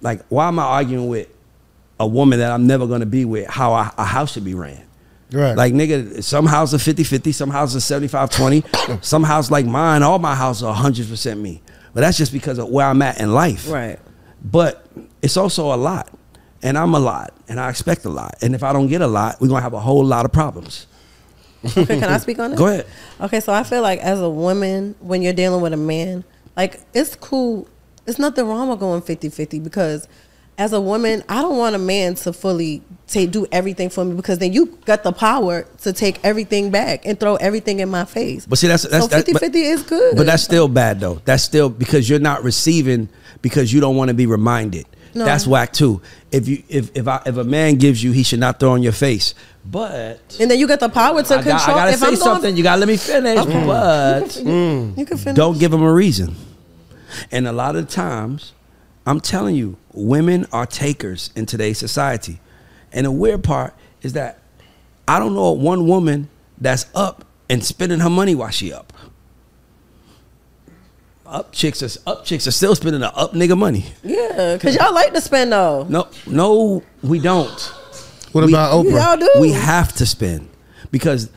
Like, 0.00 0.24
why 0.28 0.48
am 0.48 0.58
I 0.58 0.64
arguing 0.64 1.08
with 1.08 1.28
a 2.00 2.06
woman 2.06 2.40
that 2.40 2.50
I'm 2.50 2.66
never 2.66 2.86
gonna 2.86 3.06
be 3.06 3.24
with? 3.24 3.48
How 3.48 3.72
a, 3.74 3.92
a 3.98 4.04
house 4.04 4.32
should 4.32 4.44
be 4.44 4.54
ran? 4.54 4.82
Right. 5.32 5.56
Like 5.56 5.72
nigga, 5.72 6.22
some 6.22 6.46
houses 6.46 6.86
are 6.86 6.92
50-50, 6.92 7.34
some 7.34 7.50
houses 7.50 7.90
are 7.90 8.00
75-20, 8.00 9.04
some 9.04 9.22
house 9.22 9.50
like 9.50 9.66
mine, 9.66 10.02
all 10.02 10.18
my 10.18 10.34
houses 10.34 10.62
are 10.62 10.74
100% 10.74 11.38
me. 11.40 11.62
But 11.94 12.02
that's 12.02 12.18
just 12.18 12.32
because 12.32 12.58
of 12.58 12.68
where 12.68 12.86
I'm 12.86 13.02
at 13.02 13.20
in 13.20 13.32
life. 13.32 13.70
Right. 13.70 13.98
But 14.44 14.86
it's 15.20 15.36
also 15.36 15.74
a 15.74 15.76
lot. 15.76 16.10
And 16.62 16.78
I'm 16.78 16.94
a 16.94 16.98
lot. 16.98 17.34
And 17.48 17.58
I 17.58 17.68
expect 17.70 18.04
a 18.04 18.08
lot. 18.08 18.36
And 18.40 18.54
if 18.54 18.62
I 18.62 18.72
don't 18.72 18.86
get 18.86 19.02
a 19.02 19.06
lot, 19.06 19.40
we're 19.40 19.48
gonna 19.48 19.62
have 19.62 19.74
a 19.74 19.80
whole 19.80 20.04
lot 20.04 20.24
of 20.24 20.32
problems. 20.32 20.86
Okay, 21.64 21.98
can 22.00 22.04
I 22.04 22.18
speak 22.18 22.38
on 22.38 22.52
it? 22.54 22.56
Go 22.56 22.66
ahead. 22.66 22.86
Okay, 23.20 23.40
so 23.40 23.52
I 23.52 23.62
feel 23.62 23.82
like 23.82 24.00
as 24.00 24.20
a 24.20 24.30
woman, 24.30 24.94
when 25.00 25.22
you're 25.22 25.32
dealing 25.32 25.60
with 25.60 25.72
a 25.72 25.76
man, 25.76 26.24
like 26.56 26.80
it's 26.94 27.16
cool. 27.16 27.68
It's 28.06 28.18
nothing 28.18 28.46
wrong 28.46 28.68
with 28.68 28.80
going 28.80 29.02
50 29.02 29.28
50 29.28 29.60
because 29.60 30.08
as 30.58 30.72
a 30.72 30.80
woman, 30.80 31.24
I 31.28 31.42
don't 31.42 31.56
want 31.56 31.74
a 31.74 31.78
man 31.78 32.14
to 32.16 32.32
fully 32.32 32.82
take 33.06 33.30
do 33.30 33.46
everything 33.52 33.90
for 33.90 34.04
me 34.04 34.14
because 34.14 34.38
then 34.38 34.52
you 34.52 34.66
got 34.84 35.02
the 35.02 35.12
power 35.12 35.66
to 35.82 35.92
take 35.92 36.18
everything 36.24 36.70
back 36.70 37.04
and 37.04 37.18
throw 37.18 37.36
everything 37.36 37.80
in 37.80 37.90
my 37.90 38.04
face. 38.04 38.46
But 38.46 38.58
see, 38.58 38.68
that's 38.68 38.84
that's 38.84 39.04
so 39.04 39.16
50 39.16 39.32
that's, 39.32 39.44
50 39.44 39.60
is 39.60 39.82
good. 39.82 40.16
But 40.16 40.26
that's 40.26 40.42
still 40.42 40.68
bad 40.68 41.00
though. 41.00 41.20
That's 41.24 41.42
still 41.42 41.68
because 41.68 42.08
you're 42.08 42.18
not 42.18 42.42
receiving 42.42 43.08
because 43.40 43.72
you 43.72 43.80
don't 43.80 43.96
want 43.96 44.08
to 44.08 44.14
be 44.14 44.26
reminded. 44.26 44.86
No. 45.14 45.24
That's 45.24 45.46
whack 45.46 45.72
too. 45.72 46.00
If 46.30 46.48
you 46.48 46.62
if 46.68 46.96
if 46.96 47.06
I, 47.06 47.22
if 47.26 47.36
a 47.36 47.44
man 47.44 47.76
gives 47.76 48.02
you, 48.02 48.12
he 48.12 48.22
should 48.22 48.40
not 48.40 48.58
throw 48.58 48.74
in 48.74 48.82
your 48.82 48.92
face. 48.92 49.34
But 49.64 50.36
and 50.40 50.50
then 50.50 50.58
you 50.58 50.66
got 50.66 50.80
the 50.80 50.88
power 50.88 51.22
to 51.22 51.34
I, 51.34 51.42
control. 51.42 51.58
got, 51.58 51.68
I 51.68 51.74
gotta 51.74 51.92
if 51.92 51.98
say 51.98 52.06
I'm 52.08 52.16
something. 52.16 52.42
Going, 52.42 52.56
you 52.56 52.62
gotta 52.62 52.80
let 52.80 52.88
me 52.88 52.96
finish. 52.96 53.44
But 53.44 54.36
you 54.36 55.06
can 55.06 55.18
finish. 55.18 55.36
don't 55.36 55.58
give 55.58 55.72
him 55.72 55.82
a 55.82 55.92
reason. 55.92 56.34
And 57.30 57.46
a 57.46 57.52
lot 57.52 57.76
of 57.76 57.88
times, 57.88 58.54
I'm 59.04 59.20
telling 59.20 59.54
you, 59.54 59.76
women 59.92 60.46
are 60.52 60.66
takers 60.66 61.30
in 61.36 61.46
today's 61.46 61.78
society. 61.78 62.40
And 62.92 63.06
the 63.06 63.10
weird 63.10 63.42
part 63.44 63.74
is 64.02 64.12
that 64.14 64.38
I 65.08 65.18
don't 65.18 65.34
know 65.34 65.52
one 65.52 65.86
woman 65.86 66.28
that's 66.58 66.86
up 66.94 67.24
and 67.48 67.64
spending 67.64 68.00
her 68.00 68.10
money 68.10 68.34
while 68.34 68.50
she 68.50 68.72
up. 68.72 68.92
Up 71.26 71.52
chicks 71.52 71.82
are 71.82 72.10
up 72.10 72.24
chicks 72.24 72.46
are 72.46 72.50
still 72.50 72.74
spending 72.74 73.00
the 73.00 73.14
up 73.14 73.32
nigga 73.32 73.56
money. 73.56 73.86
Yeah, 74.02 74.54
because 74.54 74.76
y'all 74.76 74.92
like 74.92 75.14
to 75.14 75.20
spend 75.20 75.52
though. 75.52 75.86
No, 75.88 76.08
no, 76.26 76.82
we 77.02 77.18
don't. 77.20 77.48
what 78.32 78.44
we- 78.44 78.52
about 78.52 78.84
Oprah? 78.84 78.92
Y'all 78.92 79.16
do. 79.16 79.30
We 79.40 79.52
have 79.52 79.92
to 79.94 80.06
spend 80.06 80.48
because. 80.90 81.30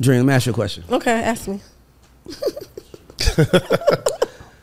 Dream, 0.00 0.18
let 0.18 0.26
me 0.26 0.32
ask 0.34 0.46
you 0.46 0.52
a 0.52 0.54
question. 0.54 0.84
Okay, 0.88 1.10
ask 1.10 1.48
me. 1.48 1.60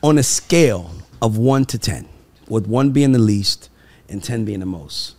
on 0.01 0.17
a 0.17 0.23
scale 0.23 0.89
of 1.21 1.37
one 1.37 1.65
to 1.65 1.77
10, 1.77 2.07
with 2.47 2.67
one 2.67 2.91
being 2.91 3.11
the 3.11 3.19
least 3.19 3.69
and 4.09 4.23
10 4.23 4.45
being 4.45 4.59
the 4.59 4.65
most, 4.65 5.15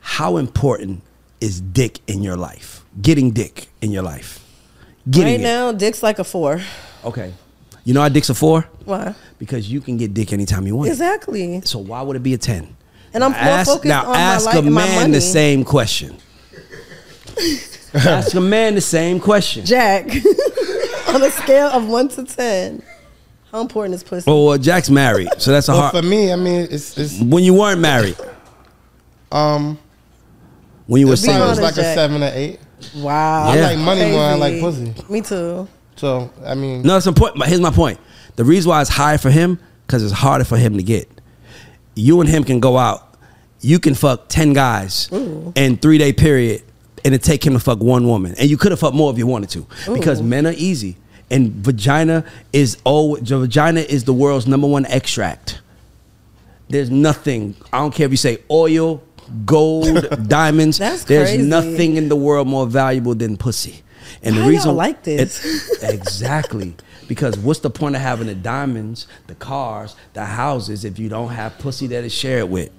how 0.00 0.36
important 0.36 1.02
is 1.40 1.60
dick 1.60 2.00
in 2.06 2.22
your 2.22 2.36
life? 2.36 2.84
Getting 3.00 3.30
dick 3.32 3.68
in 3.80 3.90
your 3.90 4.02
life? 4.02 4.40
Getting 5.08 5.32
right 5.32 5.40
it. 5.40 5.42
now, 5.42 5.72
Dick's 5.72 6.02
like 6.02 6.18
a 6.18 6.24
four. 6.24 6.60
Okay. 7.04 7.34
You 7.84 7.92
know 7.92 8.00
how 8.00 8.08
dick's 8.08 8.30
a 8.30 8.34
four? 8.34 8.66
Why? 8.84 9.14
Because 9.38 9.70
you 9.70 9.80
can 9.82 9.98
get 9.98 10.14
dick 10.14 10.32
anytime 10.32 10.66
you 10.66 10.76
want. 10.76 10.88
it. 10.88 10.92
Exactly. 10.92 11.60
So 11.62 11.78
why 11.78 12.00
would 12.00 12.16
it 12.16 12.22
be 12.22 12.32
a 12.32 12.38
10? 12.38 12.74
And 13.14 13.22
I'm 13.22 13.32
ask, 13.32 13.70
focused 13.70 13.84
now 13.86 14.06
on 14.06 14.16
ask 14.16 14.46
my 14.46 14.52
a 14.52 14.60
life, 14.60 14.64
my 14.64 14.86
man 14.86 15.12
the 15.12 15.20
same 15.20 15.64
question. 15.64 16.16
ask 17.94 18.34
a 18.34 18.40
man 18.40 18.74
the 18.74 18.80
same 18.80 19.20
question. 19.20 19.64
Jack, 19.64 20.06
on 21.08 21.22
a 21.22 21.30
scale 21.30 21.68
of 21.68 21.86
one 21.86 22.08
to 22.08 22.24
ten, 22.24 22.82
how 23.54 23.60
important 23.60 23.94
is 23.94 24.02
pussy? 24.02 24.24
Oh, 24.28 24.46
well, 24.46 24.58
Jack's 24.58 24.90
married, 24.90 25.28
so 25.38 25.52
that's 25.52 25.68
a 25.68 25.72
Well, 25.72 25.80
hard. 25.82 25.94
for 25.94 26.02
me, 26.02 26.32
I 26.32 26.36
mean, 26.36 26.66
it's 26.68 26.98
it's 26.98 27.20
When 27.20 27.44
you 27.44 27.54
weren't 27.54 27.80
married, 27.80 28.16
um, 29.30 29.78
when 30.86 30.98
you 31.00 31.06
were 31.06 31.12
it 31.12 31.22
Be 31.22 31.28
single, 31.28 31.46
was 31.48 31.58
like 31.60 31.74
honest, 31.74 31.78
a 31.78 31.94
seven 31.94 32.22
or 32.24 32.32
eight. 32.34 32.58
Wow. 32.96 33.44
I 33.50 33.60
like 33.60 33.78
money 33.78 34.00
more. 34.10 34.22
than 34.22 34.32
I 34.32 34.34
like 34.34 34.60
pussy. 34.60 34.92
Me 35.08 35.20
too. 35.20 35.68
So 35.94 36.30
I 36.44 36.56
mean, 36.56 36.82
No, 36.82 36.94
that's 36.94 37.06
important. 37.06 37.38
But 37.38 37.48
here's 37.48 37.60
my 37.60 37.70
point. 37.70 38.00
The 38.34 38.42
reason 38.44 38.68
why 38.70 38.80
it's 38.80 38.90
higher 38.90 39.18
for 39.18 39.30
him, 39.30 39.60
because 39.86 40.02
it's 40.02 40.12
harder 40.12 40.44
for 40.44 40.56
him 40.56 40.76
to 40.76 40.82
get. 40.82 41.08
You 41.94 42.20
and 42.20 42.28
him 42.28 42.42
can 42.42 42.58
go 42.58 42.76
out. 42.76 43.16
You 43.60 43.78
can 43.78 43.94
fuck 43.94 44.28
ten 44.28 44.52
guys 44.52 45.08
in 45.54 45.76
three 45.76 45.98
day 45.98 46.12
period, 46.12 46.64
and 47.04 47.14
it 47.14 47.22
take 47.22 47.46
him 47.46 47.52
to 47.52 47.60
fuck 47.60 47.78
one 47.80 48.04
woman. 48.08 48.34
And 48.36 48.50
you 48.50 48.56
could 48.56 48.72
have 48.72 48.80
fucked 48.80 48.96
more 48.96 49.12
if 49.12 49.16
you 49.18 49.28
wanted 49.28 49.50
to, 49.50 49.66
because 49.94 50.20
men 50.20 50.44
are 50.44 50.54
easy. 50.56 50.96
And 51.30 51.52
vagina 51.52 52.24
is 52.52 52.78
oh, 52.84 53.16
vagina 53.20 53.80
is 53.80 54.04
the 54.04 54.12
world's 54.12 54.46
number 54.46 54.66
one 54.66 54.86
extract. 54.86 55.60
There's 56.68 56.90
nothing. 56.90 57.54
I 57.72 57.78
don't 57.78 57.94
care 57.94 58.06
if 58.06 58.12
you 58.12 58.16
say 58.16 58.38
oil, 58.50 59.02
gold, 59.44 60.08
diamonds. 60.28 60.78
That's 60.78 61.04
There's 61.04 61.30
crazy. 61.30 61.42
nothing 61.42 61.96
in 61.96 62.08
the 62.08 62.16
world 62.16 62.48
more 62.48 62.66
valuable 62.66 63.14
than 63.14 63.36
pussy. 63.36 63.82
And 64.22 64.34
How 64.34 64.42
the 64.42 64.48
reason 64.48 64.76
like 64.76 65.02
this? 65.02 65.82
it- 65.82 65.94
exactly. 65.94 66.74
Because 67.06 67.38
what's 67.38 67.60
the 67.60 67.68
point 67.70 67.96
of 67.96 68.00
having 68.00 68.28
the 68.28 68.34
diamonds, 68.34 69.06
the 69.26 69.34
cars, 69.34 69.94
the 70.14 70.24
houses 70.24 70.86
if 70.86 70.98
you 70.98 71.10
don't 71.10 71.28
have 71.28 71.58
pussy 71.58 71.86
that 71.88 72.02
is 72.02 72.14
shared 72.14 72.48
with? 72.48 72.70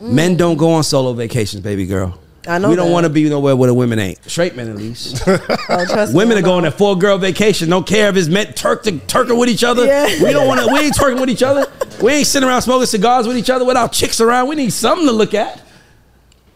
Men 0.00 0.34
mm. 0.34 0.38
don't 0.38 0.56
go 0.56 0.72
on 0.72 0.82
solo 0.82 1.12
vacations, 1.12 1.62
baby 1.62 1.86
girl. 1.86 2.18
I 2.48 2.58
know 2.58 2.70
We 2.70 2.76
don't 2.76 2.90
want 2.90 3.04
to 3.04 3.10
be 3.10 3.28
nowhere 3.28 3.54
where 3.54 3.66
the 3.66 3.74
women 3.74 3.98
ain't. 3.98 4.22
Straight 4.24 4.56
men, 4.56 4.68
at 4.68 4.76
least. 4.76 5.22
Oh, 5.70 5.84
trust 5.84 6.12
me, 6.12 6.16
women 6.16 6.36
I 6.38 6.40
are 6.40 6.42
going 6.42 6.62
know. 6.62 6.70
on 6.70 6.76
four 6.76 6.96
girl 6.96 7.18
vacation. 7.18 7.68
Don't 7.68 7.86
care 7.86 8.08
if 8.08 8.16
it's 8.16 8.28
meant 8.28 8.56
Turk 8.56 8.82
to 8.84 8.98
Turking 9.00 9.38
with 9.38 9.48
each 9.50 9.64
other. 9.64 9.84
Yeah. 9.84 10.06
We 10.22 10.32
don't 10.32 10.46
want 10.46 10.60
to. 10.60 10.72
We 10.72 10.80
ain't 10.80 10.94
twerking 10.94 11.20
with 11.20 11.28
each 11.28 11.42
other. 11.42 11.66
We 12.02 12.12
ain't 12.12 12.26
sitting 12.26 12.48
around 12.48 12.62
smoking 12.62 12.86
cigars 12.86 13.26
with 13.28 13.36
each 13.36 13.50
other 13.50 13.64
without 13.66 13.92
chicks 13.92 14.20
around. 14.20 14.48
We 14.48 14.56
need 14.56 14.72
something 14.72 15.06
to 15.06 15.12
look 15.12 15.34
at. 15.34 15.60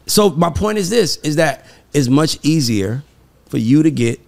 So 0.07 0.31
my 0.31 0.51
point 0.51 0.79
is 0.79 0.89
this: 0.89 1.17
is 1.19 1.37
that 1.37 1.67
it's 1.93 2.09
much 2.09 2.39
easier 2.43 3.03
for 3.47 3.59
you 3.59 3.83
to 3.83 3.91
get 3.91 4.19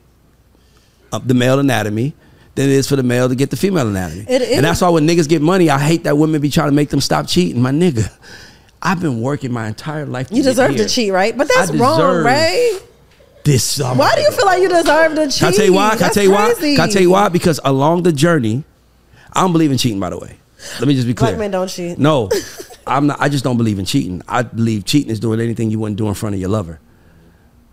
up 1.13 1.27
the 1.27 1.35
male 1.35 1.59
anatomy 1.59 2.15
than 2.57 2.69
it 2.69 2.73
is 2.73 2.89
for 2.89 2.97
the 2.97 3.03
male 3.03 3.29
to 3.29 3.35
get 3.35 3.51
the 3.51 3.57
female 3.57 3.89
anatomy. 3.89 4.27
It 4.29 4.43
is. 4.43 4.57
And 4.57 4.65
that's 4.65 4.81
why 4.81 4.91
when 4.91 5.07
niggas 5.09 5.29
get 5.29 5.41
money, 5.43 5.71
I 5.71 5.79
hate 5.79 6.05
that 6.05 6.17
women 6.19 6.41
be 6.41 6.51
trying 6.51 6.69
to 6.69 6.75
make 6.75 6.91
them 6.91 7.01
stop 7.01 7.27
cheating. 7.27 7.61
My 7.63 7.71
nigga, 7.71 8.13
I've 8.85 9.01
been 9.01 9.23
working 9.23 9.51
my 9.51 9.67
entire 9.67 10.05
life. 10.05 10.29
To 10.29 10.35
You 10.35 10.43
deserve 10.43 10.77
to 10.77 10.87
cheat, 10.87 11.11
right? 11.11 11.37
But 11.37 11.49
that's 11.49 11.73
wrong, 11.73 12.23
right? 12.23 12.79
This 13.43 13.65
summer. 13.65 13.99
Why 13.99 14.15
do 14.15 14.21
you 14.21 14.31
feel 14.31 14.47
like 14.47 14.61
you 14.63 14.69
deserve 14.69 15.15
to 15.15 15.27
cheat? 15.29 15.39
Can 15.39 15.49
I 15.49 15.53
tell 15.53 15.65
you 15.65 15.73
why? 15.73 15.97
Can 15.97 16.05
I 16.05 16.09
tell 16.11 16.23
you 16.23 16.31
why? 16.31 16.53
crazy. 16.55 16.77
Can 16.77 16.89
I 16.89 16.93
tell 16.93 17.03
you 17.03 17.11
why? 17.11 17.29
Because 17.31 17.61
along 17.65 18.03
the 18.03 18.13
journey, 18.13 18.65
I 19.33 19.41
don't 19.41 19.53
believe 19.53 19.71
in 19.73 19.79
cheating. 19.79 19.99
By 20.01 20.11
the 20.11 20.19
way, 20.19 20.37
let 20.79 20.87
me 20.87 20.95
just 20.95 21.07
be 21.07 21.15
clear. 21.15 21.31
Black 21.31 21.39
men 21.39 21.51
don't 21.51 21.69
cheat. 21.69 21.99
No, 21.99 22.31
I'm 22.87 23.07
not. 23.07 23.21
I 23.21 23.29
just 23.31 23.43
don't 23.43 23.57
believe 23.57 23.79
in 23.79 23.87
cheating. 23.87 24.23
I 24.29 24.43
believe 24.43 24.85
cheating 24.85 25.11
is 25.11 25.19
doing 25.19 25.41
anything 25.41 25.71
you 25.71 25.79
wouldn't 25.79 25.97
do 25.99 26.09
in 26.09 26.15
front 26.15 26.35
of 26.35 26.41
your 26.41 26.51
lover. 26.51 26.79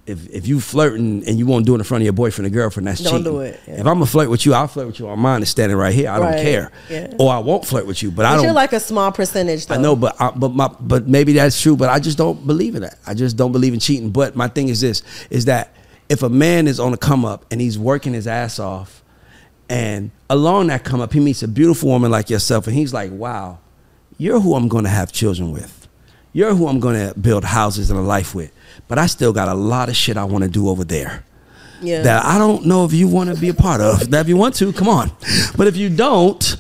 If 0.07 0.27
if 0.29 0.47
you 0.47 0.59
flirting 0.59 1.23
and 1.27 1.37
you 1.37 1.45
won't 1.45 1.65
do 1.65 1.75
it 1.75 1.77
in 1.77 1.83
front 1.83 2.01
of 2.01 2.05
your 2.05 2.13
boyfriend 2.13 2.47
or 2.47 2.49
girlfriend, 2.49 2.87
that's 2.87 3.01
Don't 3.01 3.19
cheating. 3.19 3.23
do 3.33 3.39
it, 3.41 3.59
yeah. 3.67 3.73
If 3.75 3.79
I'm 3.81 3.95
gonna 3.95 4.05
flirt 4.07 4.29
with 4.29 4.45
you, 4.45 4.53
I'll 4.53 4.67
flirt 4.67 4.87
with 4.87 4.99
you 4.99 5.07
on 5.07 5.19
mine 5.19 5.41
is 5.43 5.49
standing 5.49 5.77
right 5.77 5.93
here. 5.93 6.09
I 6.09 6.19
don't 6.19 6.33
care. 6.43 6.71
yeah. 6.89 7.13
Or 7.19 7.31
I 7.31 7.37
won't 7.39 7.65
flirt 7.65 7.85
with 7.85 8.01
you, 8.01 8.09
but 8.11 8.25
I 8.25 8.29
But 8.31 8.35
don't. 8.37 8.43
you're 8.45 8.53
like 8.53 8.73
a 8.73 8.79
small 8.79 9.11
percentage. 9.11 9.67
Though. 9.67 9.75
I 9.75 9.77
know, 9.77 9.95
but 9.95 10.19
I, 10.19 10.31
but 10.31 10.53
my 10.53 10.67
but 10.79 11.07
maybe 11.07 11.33
that's 11.33 11.61
true. 11.61 11.75
But 11.75 11.89
I 11.89 11.99
just 11.99 12.17
don't 12.17 12.45
believe 12.47 12.75
in 12.75 12.81
that. 12.81 12.97
I 13.05 13.13
just 13.13 13.37
don't 13.37 13.51
believe 13.51 13.73
in 13.73 13.79
cheating. 13.79 14.09
But 14.09 14.35
my 14.35 14.47
thing 14.47 14.69
is 14.69 14.81
this: 14.81 15.03
is 15.29 15.45
that 15.45 15.75
if 16.09 16.23
a 16.23 16.29
man 16.29 16.67
is 16.67 16.79
on 16.79 16.93
a 16.93 16.97
come 16.97 17.23
up 17.23 17.45
and 17.51 17.61
he's 17.61 17.77
working 17.77 18.13
his 18.13 18.25
ass 18.27 18.57
off, 18.59 19.03
and 19.69 20.11
along 20.29 20.67
that 20.67 20.83
come 20.83 20.99
up 20.99 21.13
he 21.13 21.19
meets 21.19 21.43
a 21.43 21.47
beautiful 21.47 21.89
woman 21.89 22.09
like 22.09 22.29
yourself, 22.29 22.65
and 22.65 22.75
he's 22.75 22.91
like, 22.93 23.11
"Wow, 23.11 23.59
you're 24.17 24.39
who 24.39 24.55
I'm 24.55 24.67
going 24.67 24.83
to 24.85 24.89
have 24.89 25.11
children 25.11 25.51
with. 25.51 25.87
You're 26.33 26.55
who 26.55 26.67
I'm 26.67 26.79
going 26.79 26.95
to 27.09 27.17
build 27.19 27.43
houses 27.43 27.91
and 27.91 27.99
a 27.99 28.03
life 28.03 28.33
with." 28.33 28.51
But 28.87 28.99
I 28.99 29.05
still 29.07 29.33
got 29.33 29.47
a 29.47 29.53
lot 29.53 29.89
of 29.89 29.95
shit 29.95 30.17
I 30.17 30.23
want 30.23 30.43
to 30.43 30.49
do 30.49 30.69
over 30.69 30.83
there 30.83 31.23
Yeah. 31.81 32.01
that 32.03 32.25
I 32.25 32.37
don't 32.37 32.65
know 32.65 32.85
if 32.85 32.93
you 32.93 33.07
want 33.07 33.33
to 33.33 33.39
be 33.39 33.49
a 33.49 33.53
part 33.53 33.81
of. 33.81 34.09
That 34.11 34.21
if 34.21 34.27
you 34.29 34.37
want 34.37 34.55
to, 34.55 34.73
come 34.73 34.89
on. 34.89 35.11
But 35.55 35.67
if 35.67 35.77
you 35.77 35.89
don't, 35.89 36.57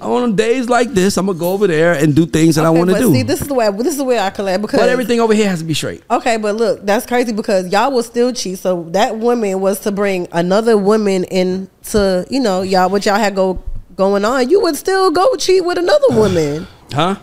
on 0.00 0.36
days 0.36 0.68
like 0.68 0.92
this, 0.92 1.16
I'm 1.16 1.26
gonna 1.26 1.38
go 1.38 1.52
over 1.52 1.66
there 1.66 1.94
and 1.94 2.14
do 2.14 2.26
things 2.26 2.56
that 2.56 2.64
I 2.64 2.70
want 2.70 2.90
to 2.90 2.98
do. 2.98 3.12
See, 3.12 3.22
this 3.22 3.40
is 3.40 3.48
the 3.48 3.54
way. 3.54 3.70
This 3.70 3.88
is 3.88 3.96
the 3.96 4.04
way 4.04 4.18
I 4.18 4.30
collect 4.30 4.60
because 4.62 4.80
but 4.80 4.88
everything 4.88 5.20
over 5.20 5.34
here 5.34 5.48
has 5.48 5.60
to 5.60 5.64
be 5.64 5.74
straight. 5.74 6.02
Okay, 6.10 6.36
but 6.36 6.56
look, 6.56 6.84
that's 6.84 7.06
crazy 7.06 7.32
because 7.32 7.68
y'all 7.72 7.90
will 7.92 8.02
still 8.02 8.32
cheat. 8.32 8.58
So 8.58 8.84
that 8.90 9.16
woman 9.18 9.60
was 9.60 9.80
to 9.80 9.92
bring 9.92 10.28
another 10.32 10.76
woman 10.76 11.24
into, 11.24 12.26
you 12.30 12.40
know, 12.40 12.62
y'all 12.62 12.90
what 12.90 13.06
y'all 13.06 13.16
had 13.16 13.34
go 13.34 13.62
going 13.96 14.24
on. 14.24 14.50
You 14.50 14.60
would 14.60 14.76
still 14.76 15.10
go 15.10 15.34
cheat 15.36 15.64
with 15.64 15.78
another 15.78 16.08
woman. 16.10 16.66
Huh? 16.92 17.16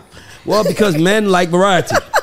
Well, 0.44 0.64
because 0.64 0.98
men 0.98 1.30
like 1.30 1.48
variety. 1.48 1.94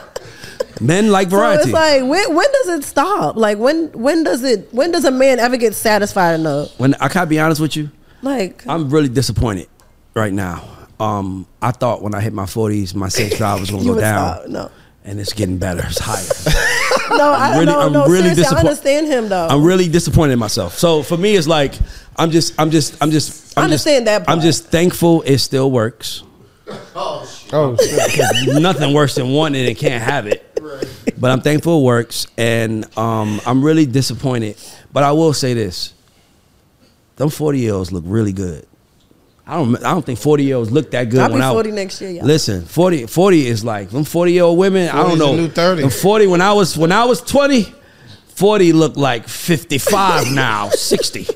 Men 0.79 1.11
like 1.11 1.27
variety. 1.27 1.63
So 1.63 1.69
variety. 1.71 1.97
it's 1.97 2.07
like 2.07 2.09
when 2.27 2.35
when 2.35 2.51
does 2.51 2.67
it 2.69 2.83
stop? 2.83 3.35
Like 3.35 3.57
when 3.57 3.91
when 3.91 4.23
does 4.23 4.43
it 4.43 4.73
when 4.73 4.91
does 4.91 5.05
a 5.05 5.11
man 5.11 5.39
ever 5.39 5.57
get 5.57 5.73
satisfied 5.75 6.39
enough? 6.39 6.77
when 6.79 6.93
I 6.95 7.07
can't 7.09 7.29
be 7.29 7.39
honest 7.39 7.59
with 7.61 7.75
you, 7.75 7.89
Like 8.21 8.65
I'm 8.67 8.89
really 8.89 9.09
disappointed 9.09 9.67
right 10.13 10.33
now. 10.33 10.63
Um, 10.99 11.47
I 11.61 11.71
thought 11.71 12.01
when 12.01 12.13
I 12.13 12.19
hit 12.19 12.33
my 12.33 12.43
40s, 12.43 12.93
my 12.93 13.07
sex 13.07 13.37
drive 13.37 13.59
was 13.61 13.71
gonna 13.71 13.83
you 13.83 13.93
go 13.93 13.99
down, 14.01 14.35
stop. 14.35 14.49
No. 14.49 14.71
and 15.05 15.19
it's 15.19 15.31
getting 15.31 15.57
better. 15.57 15.83
It's 15.85 15.99
higher. 15.99 16.55
No, 17.09 17.33
I'm 17.33 17.53
really- 17.53 17.65
no, 17.65 17.79
I'm 17.79 17.91
no, 17.91 18.05
really 18.05 18.29
seriously, 18.35 18.55
I 18.55 18.59
understand 18.59 19.07
him 19.07 19.29
though. 19.29 19.47
I'm 19.47 19.63
really 19.63 19.87
disappointed 19.89 20.33
in 20.33 20.39
myself. 20.39 20.77
So 20.77 21.01
for 21.01 21.17
me, 21.17 21.35
it's 21.35 21.47
like 21.47 21.73
I'm 22.17 22.29
just, 22.29 22.53
I'm 22.59 22.69
just, 22.69 23.01
I'm 23.01 23.09
just. 23.09 23.57
I'm 23.57 23.61
I 23.61 23.65
understand 23.65 24.05
just, 24.05 24.19
that 24.19 24.25
part. 24.27 24.37
I'm 24.37 24.43
just 24.43 24.65
thankful 24.67 25.23
it 25.23 25.39
still 25.39 25.71
works. 25.71 26.21
Oh 26.95 27.25
shit. 27.79 28.61
Nothing 28.61 28.93
worse 28.93 29.15
than 29.15 29.29
wanting 29.29 29.63
it 29.65 29.67
and 29.69 29.77
can't 29.77 30.03
have 30.03 30.27
it. 30.27 30.45
But 31.19 31.31
I'm 31.31 31.41
thankful 31.41 31.81
it 31.81 31.83
works, 31.83 32.27
and 32.37 32.85
um, 32.97 33.41
I'm 33.45 33.63
really 33.63 33.85
disappointed. 33.85 34.57
But 34.93 35.03
I 35.03 35.11
will 35.11 35.33
say 35.33 35.53
this: 35.53 35.93
them 37.17 37.29
40 37.29 37.59
year 37.59 37.73
olds 37.73 37.91
look 37.91 38.03
really 38.07 38.33
good. 38.33 38.65
I 39.45 39.55
don't, 39.55 39.75
I 39.77 39.91
don't 39.93 40.05
think 40.05 40.19
40 40.19 40.43
year 40.43 40.57
olds 40.57 40.71
look 40.71 40.91
that 40.91 41.09
good. 41.09 41.19
I'll 41.21 41.27
be 41.29 41.33
when 41.33 41.41
I- 41.41 41.51
40 41.51 41.71
next 41.71 41.99
year, 42.01 42.11
y'all. 42.11 42.25
Listen, 42.25 42.63
40, 42.65 43.07
40 43.07 43.47
is 43.47 43.65
like 43.65 43.89
them 43.89 44.03
40 44.03 44.31
year 44.31 44.43
old 44.43 44.59
women. 44.59 44.87
I 44.89 44.97
don't 45.01 45.13
is 45.13 45.19
the 45.19 45.25
know. 45.25 45.35
new 45.35 45.49
30. 45.49 45.81
Them 45.81 45.89
40 45.89 46.27
when 46.27 46.41
I 46.41 46.53
was 46.53 46.77
when 46.77 46.91
I 46.91 47.05
was 47.05 47.19
20, 47.21 47.65
40 48.35 48.73
looked 48.73 48.97
like 48.97 49.27
55 49.27 50.31
now, 50.33 50.69
60. 50.69 51.27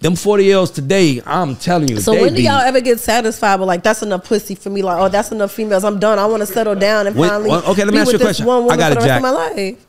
Them 0.00 0.14
40 0.14 0.44
year 0.44 0.56
olds 0.58 0.70
today, 0.70 1.20
I'm 1.26 1.56
telling 1.56 1.88
you. 1.88 2.00
So 2.00 2.12
when 2.12 2.32
do 2.34 2.40
y'all 2.42 2.60
ever 2.60 2.80
get 2.80 3.00
satisfied 3.00 3.58
with 3.58 3.66
like 3.66 3.82
that's 3.82 4.00
enough 4.02 4.24
pussy 4.24 4.54
for 4.54 4.70
me? 4.70 4.80
Like 4.82 5.00
oh 5.00 5.08
that's 5.08 5.32
enough 5.32 5.50
females. 5.52 5.82
I'm 5.84 5.98
done. 5.98 6.18
I 6.20 6.26
want 6.26 6.40
to 6.40 6.46
settle 6.46 6.76
down 6.76 7.08
and 7.08 7.16
When- 7.16 7.28
finally. 7.28 7.50
well, 7.50 7.64
okay, 7.70 7.84
let 7.84 7.86
me 7.88 7.92
be 7.92 7.98
ask 7.98 8.06
you 8.08 8.12
with 8.12 8.22
a 8.22 8.24
question. 8.24 8.46
One 8.46 8.70
I 8.70 8.76
got 8.76 8.92
for 8.92 8.92
it, 8.92 8.94
the 8.94 8.94
rest 9.00 9.06
Jack. 9.06 9.16
of 9.16 9.22
my 9.22 9.30
life. 9.30 9.86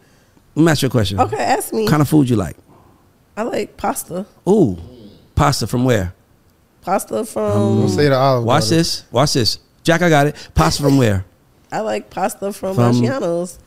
Let 0.55 0.63
me 0.65 0.71
ask 0.71 0.81
you 0.81 0.87
a 0.87 0.91
question. 0.91 1.19
Okay, 1.19 1.37
ask 1.37 1.71
me. 1.73 1.83
What 1.83 1.89
kind 1.91 2.01
of 2.01 2.09
food 2.09 2.27
you 2.29 2.35
like? 2.37 2.57
I 3.37 3.43
like 3.43 3.77
pasta. 3.77 4.25
Ooh, 4.47 4.77
pasta 5.35 5.67
from 5.67 5.85
where? 5.85 6.13
Pasta 6.81 7.23
from. 7.25 7.79
Don't 7.81 7.89
say 7.89 8.09
the 8.09 8.15
olive. 8.15 8.45
Watch 8.45 8.63
butter. 8.63 8.75
this. 8.77 9.03
Watch 9.11 9.33
this. 9.33 9.59
Jack, 9.83 10.01
I 10.01 10.09
got 10.09 10.25
it. 10.27 10.49
Pasta 10.55 10.81
from 10.81 10.97
where? 10.97 11.23
I 11.71 11.81
like 11.81 12.09
pasta 12.09 12.51
from, 12.51 12.73
From- 12.75 12.95
Maggiano's. 12.95 13.59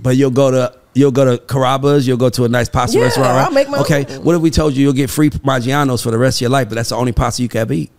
But 0.00 0.16
you'll 0.16 0.30
go 0.32 0.50
to 0.50 0.79
you'll 0.94 1.10
go 1.12 1.24
to 1.36 1.42
Carrabba's. 1.44 2.06
You'll 2.06 2.16
go 2.16 2.30
to 2.30 2.44
a 2.44 2.48
nice 2.48 2.68
pasta 2.68 2.98
Yeah, 2.98 3.04
restaurant, 3.04 3.30
right? 3.36 3.44
I'll 3.46 3.52
make 3.52 3.68
my 3.68 3.78
okay. 3.78 4.06
own. 4.08 4.24
What 4.24 4.34
if 4.36 4.42
we 4.42 4.50
told 4.50 4.74
you 4.74 4.82
you'll 4.84 4.92
get 4.92 5.10
free 5.10 5.30
Maggiano's 5.30 6.02
for 6.02 6.10
the 6.10 6.18
rest 6.18 6.38
of 6.38 6.42
your 6.42 6.50
life, 6.50 6.68
but 6.68 6.74
that's 6.76 6.88
the 6.90 6.96
only 6.96 7.12
pasta 7.12 7.42
you 7.42 7.48
can 7.48 7.60
ever 7.62 7.72
eat? 7.74 7.90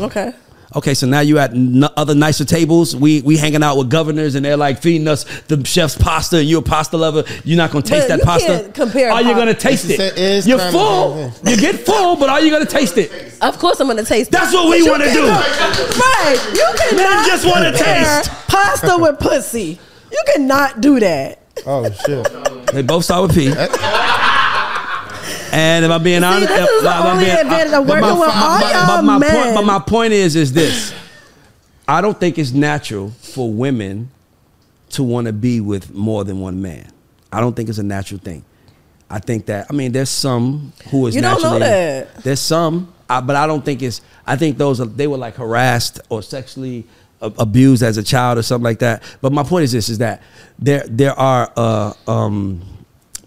Okay. 0.00 0.32
Okay, 0.76 0.92
so 0.94 1.06
now 1.06 1.20
you 1.20 1.38
at 1.38 1.52
n- 1.52 1.84
other 1.96 2.16
nicer 2.16 2.44
tables. 2.44 2.96
We 2.96 3.22
we 3.22 3.36
hanging 3.36 3.62
out 3.62 3.76
with 3.76 3.88
governors, 3.90 4.34
and 4.34 4.44
they're 4.44 4.56
like 4.56 4.82
feeding 4.82 5.06
us 5.06 5.22
the 5.46 5.64
chef's 5.64 5.96
pasta, 5.96 6.38
and 6.38 6.48
you're 6.48 6.58
a 6.62 6.64
pasta 6.64 6.96
lover. 6.96 7.22
You're 7.44 7.56
not 7.58 7.70
gonna 7.70 7.84
taste 7.84 8.08
But 8.08 8.16
that 8.16 8.18
you 8.18 8.24
pasta. 8.24 8.46
can't 8.46 8.74
compare 8.74 9.12
Are 9.12 9.20
you 9.22 9.28
pasta. 9.28 9.40
gonna 9.40 9.54
taste 9.54 9.88
It's- 9.90 10.18
it? 10.18 10.48
You're 10.48 10.58
full. 10.72 11.32
You 11.46 11.56
get 11.58 11.86
full, 11.86 12.16
but 12.16 12.28
are 12.28 12.40
you 12.40 12.50
gonna 12.50 12.66
taste 12.66 12.98
it? 12.98 13.12
Of 13.40 13.56
course, 13.60 13.78
I'm 13.78 13.86
gonna 13.86 14.02
taste. 14.04 14.32
That's 14.32 14.52
it. 14.52 14.56
what 14.56 14.64
we 14.68 14.78
But 14.80 14.84
you 14.84 14.90
wanna 14.90 15.04
cannot- 15.04 15.44
do. 15.44 16.00
Right? 16.00 16.38
You 16.54 16.68
cannot 16.76 17.26
just 17.26 17.46
wanna 17.46 17.70
taste. 17.70 18.30
pasta 18.48 18.96
with 18.98 19.20
pussy. 19.20 19.78
You 20.10 20.22
cannot 20.34 20.80
do 20.80 20.98
that. 20.98 21.38
Oh 21.66 21.90
shit. 22.06 22.66
They 22.72 22.82
both 22.82 23.04
start 23.04 23.22
with 23.28 23.34
P. 23.36 23.52
And 25.56 25.84
if 25.84 25.90
I'm 25.90 26.02
being 26.02 26.24
honest, 26.24 26.48
this 26.48 26.68
is 26.68 26.76
if 26.78 26.82
the 26.82 26.88
I'm 26.90 27.06
only 27.12 27.24
being- 27.26 27.36
advantage 27.38 27.72
of 27.72 27.86
but 27.86 28.02
working 28.02 28.08
my- 28.18 28.26
with 28.26 28.34
all 28.34 28.60
but- 28.60 28.72
y'all 28.74 28.86
but 28.96 29.02
my 29.04 29.18
men. 29.18 29.42
Point, 29.44 29.54
but 29.54 29.62
my 29.64 29.78
point 29.78 30.12
is, 30.12 30.34
is 30.34 30.52
this: 30.52 30.92
I 31.86 32.00
don't 32.00 32.18
think 32.18 32.38
it's 32.38 32.50
natural 32.52 33.10
for 33.20 33.52
women 33.52 34.10
to 34.90 35.04
want 35.04 35.26
to 35.28 35.32
be 35.32 35.60
with 35.60 35.94
more 35.94 36.24
than 36.24 36.40
one 36.40 36.60
man. 36.60 36.90
I 37.32 37.40
don't 37.40 37.54
think 37.54 37.68
it's 37.68 37.78
a 37.78 37.82
natural 37.84 38.18
thing. 38.20 38.44
I 39.08 39.20
think 39.20 39.46
that 39.46 39.66
I 39.70 39.72
mean, 39.74 39.92
there's 39.92 40.10
some 40.10 40.72
who 40.90 41.06
is 41.06 41.14
You 41.14 41.20
don't 41.22 41.40
know 41.40 41.58
naturally. 41.58 41.60
that. 41.60 42.14
There's 42.24 42.40
some, 42.40 42.92
I, 43.08 43.20
but 43.20 43.36
I 43.36 43.46
don't 43.46 43.64
think 43.64 43.80
it's. 43.82 44.00
I 44.26 44.34
think 44.34 44.58
those 44.58 44.80
are 44.80 44.86
they 44.86 45.06
were 45.06 45.18
like 45.18 45.36
harassed 45.36 46.00
or 46.08 46.20
sexually 46.20 46.80
a- 46.80 47.03
abused 47.38 47.82
as 47.82 47.96
a 47.96 48.02
child 48.02 48.38
or 48.38 48.42
something 48.42 48.64
like 48.64 48.80
that. 48.80 49.02
But 49.20 49.32
my 49.32 49.42
point 49.42 49.64
is 49.64 49.72
this: 49.72 49.88
is 49.88 49.98
that 49.98 50.22
there 50.58 50.84
there 50.88 51.18
are. 51.18 51.52
Uh, 51.56 51.92
um, 52.06 52.62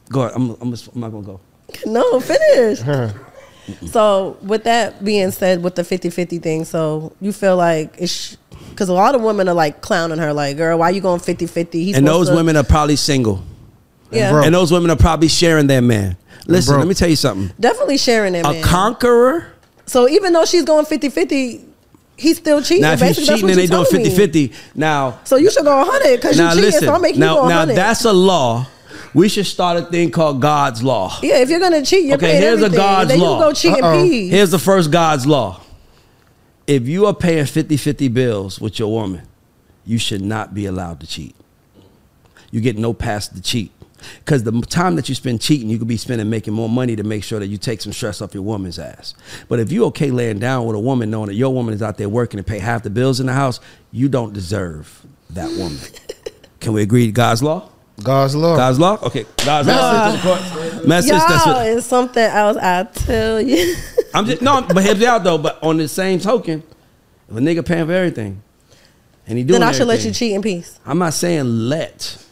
go 0.10 0.22
ahead. 0.22 0.34
I'm, 0.36 0.52
I'm, 0.62 0.72
just, 0.72 0.88
I'm 0.94 1.02
not 1.02 1.12
gonna 1.12 1.26
go. 1.26 1.40
No, 1.86 2.20
finish. 2.20 2.80
so, 3.92 4.38
with 4.42 4.64
that 4.64 5.04
being 5.04 5.32
said, 5.32 5.62
with 5.64 5.76
the 5.76 5.84
50 5.84 6.10
50 6.10 6.40
thing, 6.40 6.66
so 6.66 7.14
you 7.20 7.34
feel 7.34 7.58
like 7.58 7.96
it's 7.98 8.38
because 8.70 8.90
a 8.90 8.94
lot 8.94 9.16
of 9.16 9.22
women 9.22 9.48
are 9.50 9.56
like 9.56 9.82
clowning 9.82 10.18
her, 10.20 10.34
like, 10.34 10.58
girl, 10.58 10.80
why 10.80 10.90
you 10.90 11.02
going 11.02 11.20
50 11.20 11.48
50? 11.48 11.94
and 11.94 12.08
those 12.08 12.32
women 12.32 12.56
are 12.56 12.64
probably 12.64 12.96
single. 12.96 13.44
yeah, 14.12 14.32
broke. 14.32 14.46
And 14.46 14.56
those 14.56 14.72
women 14.72 14.90
are 14.92 14.96
probably 14.96 15.28
sharing 15.28 15.68
their 15.68 15.82
man. 15.82 16.18
Listen, 16.46 16.78
let 16.78 16.88
me 16.88 16.94
tell 16.94 17.10
you 17.10 17.18
something. 17.18 17.54
definitely 17.60 17.98
sharing 17.98 18.34
it, 18.36 18.46
A 18.46 18.52
man. 18.54 18.64
conqueror. 18.64 19.52
so, 19.86 20.08
even 20.08 20.32
though 20.32 20.46
she's 20.46 20.64
going 20.64 20.86
50 20.86 21.10
50, 21.10 21.66
he's 22.18 22.38
still 22.38 22.62
cheating. 22.62 22.82
Now, 22.82 22.94
if 22.94 23.00
he's 23.00 23.10
Basically, 23.18 23.26
that's 23.26 23.40
cheating 23.42 23.50
and 23.52 23.58
they 23.60 23.64
you 23.64 23.68
doing 23.70 23.84
told 23.86 23.88
50 23.88 24.10
me. 24.10 24.16
50, 24.50 24.54
now, 24.76 25.20
So, 25.24 25.36
you 25.38 25.50
should 25.52 25.64
go 25.64 25.78
100 25.78 26.16
because 26.18 26.38
you 26.38 26.44
now 26.44 26.50
cheating, 26.52 26.66
listen. 26.66 26.88
so 26.88 26.94
I'm 26.96 27.02
making 27.02 27.20
now, 27.20 27.36
you 27.36 27.42
go 27.44 27.48
now 27.50 27.66
that's 27.66 28.06
a 28.06 28.14
law. 28.14 28.68
We 29.14 29.30
should 29.30 29.46
start 29.46 29.78
a 29.78 29.86
thing 29.86 30.12
called 30.12 30.42
God's 30.42 30.84
law. 30.84 31.18
yeah, 31.24 31.38
if 31.38 31.50
you're 31.50 31.60
going 31.60 31.72
to 31.72 31.82
cheat, 31.84 32.06
you're 32.06 32.16
Okay, 32.18 32.32
paying 32.32 32.42
here's 32.42 32.62
a 32.62 32.66
everything. 32.66 32.78
God's 32.78 33.10
then 33.10 33.20
law. 33.20 33.38
you 33.40 33.44
go 33.46 33.54
cheat 33.54 33.74
Uh-oh. 33.84 34.00
in 34.04 34.10
peace. 34.10 34.32
Here's 34.32 34.52
the 34.52 34.60
first 34.60 34.92
God's 34.92 35.26
law. 35.26 35.62
If 36.68 36.88
you 36.88 37.06
are 37.06 37.14
paying 37.14 37.46
50 37.46 37.78
50 37.78 38.08
bills 38.10 38.60
with 38.60 38.78
your 38.78 38.92
woman, 38.92 39.22
you 39.86 39.98
should 39.98 40.22
not 40.22 40.54
be 40.54 40.66
allowed 40.66 41.00
to 41.00 41.08
cheat. 41.08 41.34
You 42.52 42.60
get 42.62 42.78
no 42.78 42.94
pass 42.94 43.28
to 43.30 43.42
cheat. 43.42 43.72
Because 44.20 44.44
the 44.44 44.62
time 44.62 44.96
that 44.96 45.10
you 45.10 45.16
spend 45.16 45.42
cheating, 45.42 45.70
you 45.70 45.78
could 45.78 45.88
be 45.88 45.98
spending 45.98 46.30
making 46.30 46.54
more 46.54 46.70
money 46.70 46.96
to 46.96 47.04
make 47.04 47.24
sure 47.24 47.40
that 47.40 47.48
you 47.48 47.58
take 47.58 47.82
some 47.82 47.94
stress 47.94 48.22
off 48.22 48.34
your 48.34 48.44
woman's 48.44 48.80
ass. 48.80 49.14
But 49.48 49.60
if 49.60 49.72
you 49.72 49.86
okay 49.86 50.12
laying 50.12 50.40
down 50.40 50.66
with 50.66 50.76
a 50.76 50.80
woman 50.80 51.10
knowing 51.10 51.28
that 51.28 51.36
your 51.36 51.54
woman 51.54 51.74
is 51.74 51.82
out 51.82 51.98
there 51.98 52.10
working 52.10 52.38
and 52.38 52.48
pay 52.48 52.60
half 52.60 52.84
the 52.84 52.90
bills 52.90 53.20
in 53.20 53.28
the 53.28 53.34
house, 53.34 53.60
you 53.92 54.10
don't 54.10 54.34
deserve 54.34 55.06
that 55.32 55.50
woman. 55.58 55.80
Can 56.60 56.74
we 56.74 56.82
agree 56.82 57.08
to 57.08 57.12
God's 57.12 57.44
law? 57.44 57.70
God's 58.04 58.36
law. 58.36 58.56
God's 58.56 58.80
law? 58.80 59.00
Okay. 59.02 59.26
God's 59.44 59.68
law. 59.68 60.86
Message. 60.86 61.12
That's 61.12 61.46
Y'all 61.46 61.56
what, 61.56 61.68
is 61.68 61.86
something 61.86 62.24
else, 62.24 62.58
I 62.58 62.84
tell 62.84 63.42
you. 63.42 63.76
I'm 64.14 64.26
just 64.26 64.42
no, 64.42 64.62
but 64.62 64.84
hear 64.84 64.96
me 64.96 65.06
out 65.06 65.24
though. 65.24 65.38
But 65.38 65.62
on 65.64 65.78
the 65.78 65.88
same 65.88 66.20
token, 66.20 66.64
if 67.30 67.36
a 67.36 67.40
nigga 67.40 67.66
paying 67.66 67.88
for 67.88 67.92
everything, 67.94 68.42
and 69.26 69.38
he 69.38 69.44
doing 69.44 69.58
it. 69.58 69.60
then 69.60 69.64
I 69.64 69.72
should 69.72 69.88
let 69.88 70.06
you 70.06 70.12
cheat 70.12 70.34
in 70.34 70.42
peace. 70.42 70.80
I'm 70.86 71.00
not 71.00 71.14
saying 71.14 71.46
let. 71.46 72.24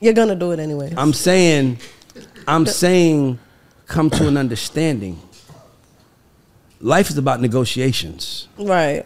You're 0.00 0.14
going 0.14 0.28
to 0.28 0.36
do 0.36 0.52
it 0.52 0.58
anyway. 0.60 0.92
I'm 0.96 1.12
saying, 1.12 1.78
I'm 2.46 2.66
saying, 2.66 3.38
come 3.86 4.10
to 4.10 4.28
an 4.28 4.36
understanding. 4.36 5.20
Life 6.80 7.10
is 7.10 7.18
about 7.18 7.40
negotiations. 7.40 8.48
right. 8.58 9.04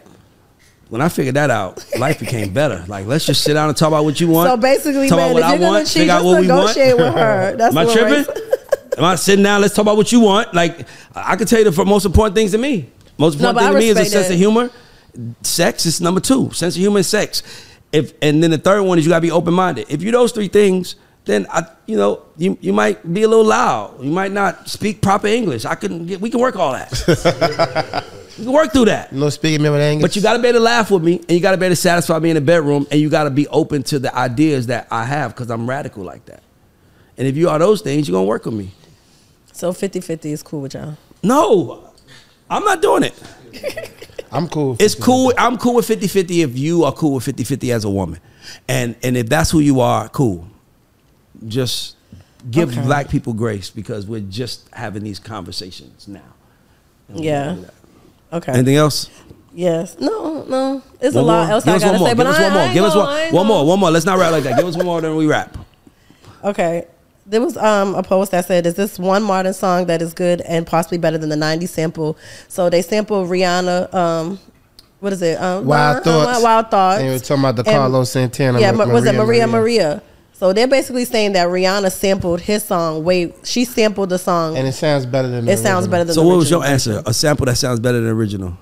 When 0.89 1.01
I 1.01 1.09
figured 1.09 1.35
that 1.35 1.49
out, 1.49 1.83
life 1.97 2.19
became 2.19 2.53
better. 2.53 2.85
Like 2.87 3.07
let's 3.07 3.25
just 3.25 3.43
sit 3.43 3.55
down 3.55 3.67
and 3.67 3.75
talk 3.75 3.87
about 3.87 4.03
what 4.03 4.21
you 4.21 4.27
want. 4.27 4.47
So 4.47 4.57
basically, 4.57 5.09
talk 5.09 5.17
man, 5.17 5.31
about 5.31 5.37
if 5.37 5.43
what 5.43 5.47
you're 5.47 5.47
I 5.47 5.57
gonna 5.57 5.67
want, 5.71 5.87
cheat, 5.87 5.97
figure 6.01 6.13
out 6.13 6.23
what 6.23 6.41
we 6.41 6.47
want. 6.47 6.59
negotiate 6.77 6.97
with 6.97 7.13
her. 7.15 7.55
That's 7.57 7.75
Am 7.75 7.77
I 7.79 7.91
tripping? 7.91 8.43
Am 8.99 9.03
I 9.05 9.15
sitting 9.15 9.43
down? 9.43 9.61
Let's 9.61 9.73
talk 9.73 9.83
about 9.83 9.97
what 9.97 10.11
you 10.11 10.19
want. 10.19 10.53
Like 10.53 10.85
I 11.15 11.35
can 11.35 11.47
tell 11.47 11.57
you 11.63 11.71
the 11.71 11.85
most 11.85 12.05
important 12.05 12.35
things 12.35 12.51
to 12.51 12.59
me. 12.59 12.91
Most 13.17 13.35
important 13.35 13.55
but 13.55 13.63
thing 13.63 13.73
to 13.73 13.79
me 13.79 13.89
is 13.89 13.97
a 13.97 14.05
sense 14.05 14.27
that. 14.27 14.33
of 14.33 14.37
humor. 14.37 14.69
Sex 15.41 15.87
is 15.87 15.99
number 15.99 16.19
two. 16.19 16.51
Sense 16.51 16.75
of 16.75 16.79
humor 16.79 16.97
and 16.97 17.05
sex. 17.05 17.41
If 17.93 18.13
and 18.21 18.43
then 18.43 18.51
the 18.51 18.57
third 18.57 18.81
one 18.81 18.97
is 18.97 19.05
you 19.05 19.09
gotta 19.09 19.21
be 19.21 19.31
open 19.31 19.53
minded. 19.53 19.85
If 19.87 20.01
you 20.03 20.11
those 20.11 20.31
three 20.31 20.49
things, 20.49 20.95
then 21.25 21.45
I, 21.49 21.63
you 21.85 21.95
know, 21.95 22.23
you 22.35 22.57
you 22.59 22.73
might 22.73 23.13
be 23.13 23.23
a 23.23 23.27
little 23.27 23.45
loud. 23.45 24.03
You 24.03 24.11
might 24.11 24.31
not 24.31 24.67
speak 24.67 25.01
proper 25.01 25.27
English. 25.27 25.63
I 25.63 25.75
can 25.75 26.05
get, 26.05 26.19
we 26.19 26.29
can 26.29 26.39
work 26.39 26.55
all 26.55 26.73
that. 26.73 26.91
we 28.37 28.43
can 28.43 28.51
work 28.51 28.73
through 28.73 28.85
that. 28.85 29.13
No 29.13 29.29
speaking 29.29 29.61
with 29.61 29.79
English. 29.79 30.01
But 30.01 30.15
you 30.15 30.21
got 30.21 30.33
to 30.33 30.39
be 30.39 30.49
able 30.49 30.59
to 30.59 30.63
laugh 30.63 30.91
with 30.91 31.03
me, 31.03 31.19
and 31.19 31.31
you 31.31 31.39
got 31.39 31.51
to 31.51 31.57
be 31.57 31.65
able 31.65 31.75
to 31.75 31.81
satisfy 31.81 32.19
me 32.19 32.31
in 32.31 32.35
the 32.35 32.41
bedroom, 32.41 32.87
and 32.91 32.99
you 32.99 33.09
got 33.09 33.23
to 33.23 33.29
be 33.29 33.47
open 33.47 33.83
to 33.83 33.99
the 33.99 34.13
ideas 34.13 34.67
that 34.67 34.87
I 34.91 35.05
have 35.05 35.31
because 35.31 35.49
I'm 35.49 35.69
radical 35.69 36.03
like 36.03 36.25
that. 36.25 36.43
And 37.17 37.27
if 37.27 37.37
you 37.37 37.49
are 37.49 37.59
those 37.59 37.81
things, 37.81 38.07
you're 38.07 38.15
gonna 38.15 38.27
work 38.27 38.45
with 38.45 38.55
me. 38.55 38.71
So 39.51 39.71
50-50 39.71 40.25
is 40.25 40.41
cool 40.41 40.61
with 40.61 40.73
y'all. 40.73 40.97
No, 41.21 41.91
I'm 42.49 42.63
not 42.63 42.81
doing 42.81 43.03
it. 43.03 44.03
I'm 44.33 44.47
cool. 44.47 44.75
It's 44.79 44.95
cool. 44.95 45.31
I'm 45.37 45.57
cool 45.57 45.75
with 45.75 45.87
50-50 45.87 46.43
if 46.43 46.57
you 46.57 46.83
are 46.85 46.91
cool 46.91 47.13
with 47.15 47.25
50-50 47.25 47.73
as 47.73 47.83
a 47.85 47.89
woman. 47.89 48.19
And 48.67 48.95
and 49.03 49.15
if 49.15 49.29
that's 49.29 49.51
who 49.51 49.59
you 49.59 49.79
are, 49.79 50.09
cool. 50.09 50.47
Just 51.47 51.95
give 52.51 52.69
Okay. 52.71 52.81
black 52.81 53.09
people 53.09 53.33
grace 53.33 53.69
because 53.69 54.05
we're 54.07 54.19
just 54.21 54.67
having 54.73 55.03
these 55.03 55.19
conversations 55.19 56.07
now. 56.07 56.21
Yeah. 57.13 57.43
gotta 57.45 57.55
do 57.55 57.61
that. 57.61 57.73
Okay. 58.37 58.51
Anything 58.53 58.75
else? 58.75 59.09
Yes. 59.53 59.97
No, 59.99 60.43
no. 60.45 60.81
It's 60.99 61.15
a 61.15 61.19
One 61.19 61.27
lot 61.27 61.43
more? 61.45 61.51
else 61.53 61.63
Give 61.63 61.73
I 61.73 61.75
us 61.77 61.83
gotta 61.83 61.91
one 61.93 61.99
more. 61.99 62.07
say, 62.07 62.11
Give 62.11 62.17
but 62.17 62.27
us 62.27 62.39
one 62.41 62.53
more. 62.53 62.61
I 62.61 62.73
Give 62.73 62.83
us 62.83 62.93
gonna- 62.93 63.05
one. 63.05 63.13
I 63.15 63.21
ain't 63.25 63.33
One 63.33 63.47
more. 63.47 63.65
One 63.65 63.79
more. 63.79 63.91
Let's 63.91 64.05
not 64.05 64.17
rap 64.17 64.31
like 64.31 64.43
that. 64.45 64.57
Give 64.57 64.67
us 64.67 64.75
one 64.75 64.85
more, 64.85 64.99
then 65.01 65.15
we 65.15 65.25
rap. 65.27 65.57
Okay. 66.43 66.85
There 67.25 67.39
was 67.41 67.55
um, 67.55 67.95
a 67.95 68.03
post 68.03 68.31
that 68.31 68.45
said, 68.45 68.65
"Is 68.65 68.75
this 68.75 68.99
one 68.99 69.23
modern 69.23 69.53
song 69.53 69.85
that 69.85 70.01
is 70.01 70.13
good 70.13 70.41
and 70.41 70.67
possibly 70.67 70.97
better 70.97 71.17
than 71.17 71.29
the 71.29 71.35
'90s 71.37 71.69
sample?" 71.69 72.17
So 72.49 72.69
they 72.69 72.81
sampled 72.81 73.29
Rihanna. 73.29 73.93
Um, 73.93 74.39
what 74.99 75.13
is 75.13 75.21
it? 75.21 75.41
Um, 75.41 75.65
Wild 75.65 75.97
uh, 75.97 75.99
uh, 75.99 76.03
Thoughts. 76.03 76.43
Wild 76.43 76.71
thoughts. 76.71 76.97
And 76.99 77.07
you 77.07 77.13
were 77.13 77.19
talking 77.19 77.39
about 77.43 77.55
the 77.57 77.63
And- 77.69 77.77
Carlos 77.77 78.11
Santana. 78.11 78.59
Yeah, 78.59 78.71
Ma- 78.71 78.85
Ma- 78.85 78.93
was 78.93 79.05
it 79.05 79.15
Maria, 79.15 79.47
Maria. 79.47 79.83
Maria 79.87 80.01
So 80.33 80.51
they're 80.53 80.67
basically 80.67 81.05
saying 81.05 81.33
that 81.33 81.47
Rihanna 81.47 81.91
sampled 81.91 82.41
his 82.41 82.63
song. 82.63 83.03
Wait, 83.03 83.35
she 83.43 83.65
sampled 83.65 84.09
the 84.09 84.17
song. 84.17 84.57
And 84.57 84.67
it 84.67 84.73
sounds 84.73 85.05
better 85.05 85.27
than. 85.29 85.45
the 85.45 85.51
it 85.53 85.57
sounds 85.59 85.87
better 85.87 86.03
than. 86.05 86.15
So 86.15 86.21
the 86.21 86.27
what 86.27 86.37
was 86.37 86.49
your 86.51 86.63
answer? 86.65 87.01
A 87.05 87.13
sample 87.13 87.45
that 87.45 87.55
sounds 87.57 87.79
better 87.79 87.97
than 87.97 88.05
the 88.07 88.13
original. 88.13 88.57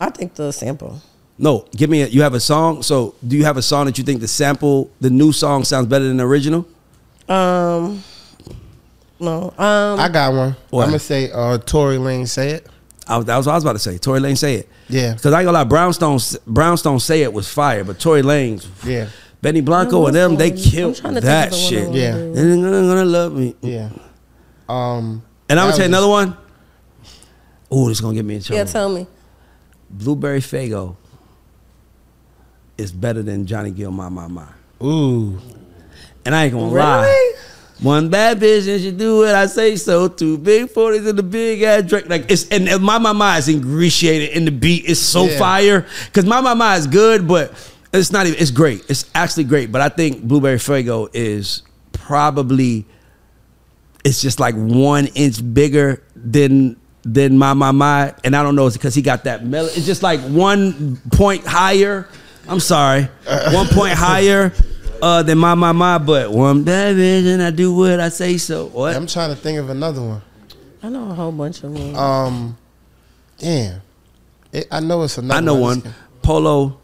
I 0.00 0.10
think 0.10 0.34
the 0.34 0.52
sample. 0.52 1.00
No, 1.38 1.66
give 1.76 1.88
me 1.90 2.02
a. 2.02 2.06
You 2.06 2.22
have 2.22 2.34
a 2.34 2.40
song. 2.40 2.82
So 2.82 3.14
do 3.26 3.36
you 3.36 3.44
have 3.44 3.56
a 3.56 3.62
song 3.62 3.86
that 3.86 3.96
you 3.98 4.04
think 4.04 4.20
the 4.20 4.28
sample, 4.28 4.90
the 5.00 5.10
new 5.10 5.32
song, 5.32 5.64
sounds 5.64 5.86
better 5.86 6.04
than 6.06 6.16
the 6.16 6.24
original? 6.26 6.66
Um, 7.28 8.02
no. 9.20 9.52
Um, 9.58 10.00
I 10.00 10.08
got 10.12 10.32
one. 10.32 10.56
What? 10.70 10.82
I'm 10.84 10.88
gonna 10.90 10.98
say 10.98 11.30
uh, 11.32 11.58
Tory 11.58 11.96
Lanez 11.96 12.28
say 12.28 12.50
it. 12.50 12.66
I 13.06 13.16
was, 13.16 13.26
that 13.26 13.36
was 13.36 13.46
what 13.46 13.52
I 13.52 13.56
was 13.56 13.64
about 13.64 13.72
to 13.74 13.78
say. 13.78 13.98
Tory 13.98 14.20
Lanez 14.20 14.38
say 14.38 14.54
it. 14.56 14.68
Yeah. 14.88 15.14
Because 15.14 15.32
I 15.32 15.40
ain't 15.40 15.46
gonna 15.46 15.58
lie, 15.58 15.64
Brownstone 15.64 16.18
Brownstone 16.46 17.00
say 17.00 17.22
it 17.22 17.32
was 17.32 17.48
fire, 17.48 17.84
but 17.84 17.98
Tory 17.98 18.22
Lanez 18.22 18.66
Yeah. 18.84 19.08
Benny 19.42 19.60
Blanco 19.60 20.06
and 20.06 20.16
them, 20.16 20.36
they 20.36 20.50
what's 20.50 20.62
the 20.72 20.82
one? 20.82 20.94
killed 20.94 21.00
I'm 21.06 21.14
to 21.14 21.20
that 21.22 21.50
think 21.50 21.62
of 21.62 21.70
the 21.70 21.76
shit. 21.76 21.88
one 21.88 21.96
Yeah. 21.96 22.12
wanna. 22.14 22.32
They're 22.32 22.56
gonna, 22.56 22.70
gonna 22.88 23.04
love 23.04 23.32
me. 23.34 23.56
Yeah. 23.60 23.90
Um. 24.68 25.22
And 25.48 25.58
I'm 25.60 25.66
gonna 25.66 25.76
tell 25.76 25.86
you 25.86 25.90
another 25.92 26.08
one. 26.08 26.36
Oh, 27.70 27.88
this 27.88 27.98
is 27.98 28.00
gonna 28.00 28.14
get 28.14 28.24
me 28.24 28.36
in 28.36 28.42
trouble. 28.42 28.58
yeah, 28.58 28.64
tell 28.64 28.88
me. 28.88 29.06
Blueberry 29.90 30.40
Faygo 30.40 30.96
is 32.76 32.92
better 32.92 33.22
than 33.22 33.46
Johnny 33.46 33.70
Gill, 33.70 33.90
my 33.90 34.08
my 34.08 34.26
my. 34.26 34.46
Ooh. 34.82 35.38
And 36.24 36.34
I 36.34 36.44
ain't 36.44 36.52
gonna 36.52 36.66
Really? 36.66 36.76
lie. 36.78 37.32
One 37.80 38.08
bad 38.08 38.40
bitch 38.40 38.66
and 38.72 38.80
she 38.82 38.90
do 38.90 39.22
it, 39.24 39.34
I 39.34 39.46
say 39.46 39.76
so. 39.76 40.08
Two 40.08 40.36
big 40.36 40.68
forties 40.70 41.06
and 41.06 41.16
the 41.16 41.22
big 41.22 41.62
ass 41.62 41.84
drink. 41.84 42.08
Like 42.08 42.28
it's 42.28 42.48
and, 42.48 42.64
my 42.82 42.98
my 42.98 43.12
my 43.12 43.38
is 43.38 43.48
ingratiated 43.48 44.30
in 44.36 44.44
the 44.44 44.50
beat. 44.50 44.84
It's 44.88 44.98
so 45.00 45.26
Yeah. 45.26 45.38
fire. 45.38 45.86
Cause 46.12 46.24
my 46.24 46.40
my 46.40 46.54
my 46.54 46.76
is 46.76 46.88
good, 46.88 47.28
but 47.28 47.52
it's 47.92 48.10
not 48.10 48.26
even 48.26 48.40
it's 48.40 48.50
great. 48.50 48.84
It's 48.88 49.04
actually 49.14 49.44
great. 49.44 49.70
But 49.70 49.80
I 49.80 49.88
think 49.90 50.24
Blueberry 50.24 50.58
Faygo 50.58 51.08
is 51.14 51.62
probably 51.92 52.84
it's 54.04 54.20
just 54.20 54.40
like 54.40 54.54
one 54.56 55.06
inch 55.14 55.40
bigger 55.54 56.02
than 56.16 56.76
than 57.04 57.38
my 57.38 57.54
my 57.54 57.70
my. 57.70 58.12
And 58.24 58.34
I 58.34 58.42
don't 58.42 58.56
know, 58.56 58.66
it's 58.66 58.76
because 58.76 58.94
he 58.96 59.02
got 59.02 59.22
that 59.24 59.46
melody. 59.46 59.74
It's 59.76 59.86
just 59.86 60.02
like 60.02 60.20
one 60.22 60.96
point 61.12 61.46
higher. 61.46 62.08
I'm 62.48 62.60
sorry. 62.60 63.08
Uh, 63.26 63.52
one 63.52 63.66
point 63.68 63.92
higher 63.96 64.52
uh 65.02 65.22
than 65.22 65.38
my 65.38 65.54
my 65.54 65.72
my, 65.72 65.98
but 65.98 66.30
one 66.32 66.64
bad 66.64 66.96
bitch 66.96 67.26
and 67.32 67.42
I 67.42 67.50
do 67.50 67.74
what 67.74 68.00
I 68.00 68.08
say 68.08 68.36
so. 68.38 68.66
What? 68.66 68.94
I'm 68.96 69.06
trying 69.06 69.30
to 69.30 69.36
think 69.36 69.58
of 69.58 69.70
another 69.70 70.00
one. 70.02 70.22
I 70.82 70.88
know 70.88 71.10
a 71.10 71.14
whole 71.14 71.32
bunch 71.32 71.62
of 71.62 71.74
them. 71.74 71.94
Um. 71.96 72.56
Damn. 73.38 73.80
It, 74.52 74.66
I 74.70 74.80
know 74.80 75.02
it's 75.02 75.18
another. 75.18 75.38
I 75.38 75.40
know 75.40 75.54
one. 75.54 75.80
one. 75.80 75.94
Polo, 76.22 76.78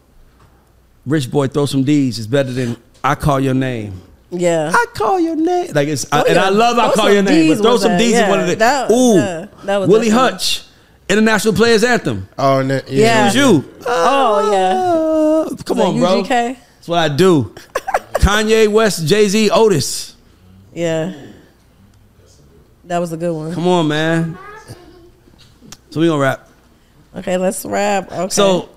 Rich 1.05 1.29
Boy, 1.31 1.47
throw 1.47 1.65
some 1.65 1.83
D's 1.83 2.17
It's 2.17 2.27
better 2.27 2.51
than 2.51 2.77
I 3.03 3.15
call 3.15 3.39
your 3.39 3.53
name. 3.53 4.01
yeah. 4.31 4.71
I 4.73 4.85
call 4.93 5.19
your 5.19 5.35
name. 5.35 5.71
Like 5.73 5.87
it's 5.87 6.05
Oh, 6.11 6.23
and 6.25 6.35
yeah. 6.35 6.45
I 6.45 6.49
love 6.49 6.77
I 6.79 6.85
call 6.93 7.05
Some 7.05 7.13
your 7.13 7.23
name. 7.23 7.47
D's 7.49 7.57
But 7.57 7.63
throw 7.63 7.77
some 7.77 7.91
that. 7.91 7.97
D's 7.99 8.07
is 8.13 8.19
Yeah, 8.19 8.29
one 8.29 8.39
of 8.39 8.47
the 8.47 8.55
that- 8.55 8.91
Ooh. 8.91 9.15
yeah, 9.15 9.47
that 9.65 9.77
was 9.77 9.89
Willie 9.89 10.07
definitely- 10.09 10.31
Hutch. 10.31 10.63
International 11.07 11.53
Players 11.53 11.83
Anthem. 11.83 12.27
Oh, 12.37 12.59
and 12.59 12.71
then- 12.71 12.83
Yeah. 12.87 13.21
It 13.21 13.25
was 13.25 13.35
you. 13.35 13.73
Oh 13.85 14.51
yeah. 14.51 15.51
Uh, 15.51 15.55
come 15.63 15.79
on, 15.81 15.99
that 15.99 15.99
bro. 15.99 16.23
UGK? 16.23 16.29
That's 16.57 16.87
what 16.87 16.99
I 16.99 17.09
do. 17.15 17.53
Kanye 18.25 18.67
West, 18.67 19.05
Jay 19.05 19.27
Z, 19.27 19.51
Otis. 19.51 20.15
Yeah. 20.73 21.13
That 22.85 22.97
was 22.97 23.11
a 23.13 23.17
good 23.17 23.31
one. 23.31 23.53
Come 23.53 23.67
on, 23.67 23.87
man. 23.87 24.35
So 25.91 26.01
we 26.01 26.07
gonna 26.07 26.19
wrap. 26.19 26.49
Okay, 27.15 27.37
let's 27.37 27.63
wrap. 27.65 28.11
Okay. 28.11 28.29
So, 28.29 28.69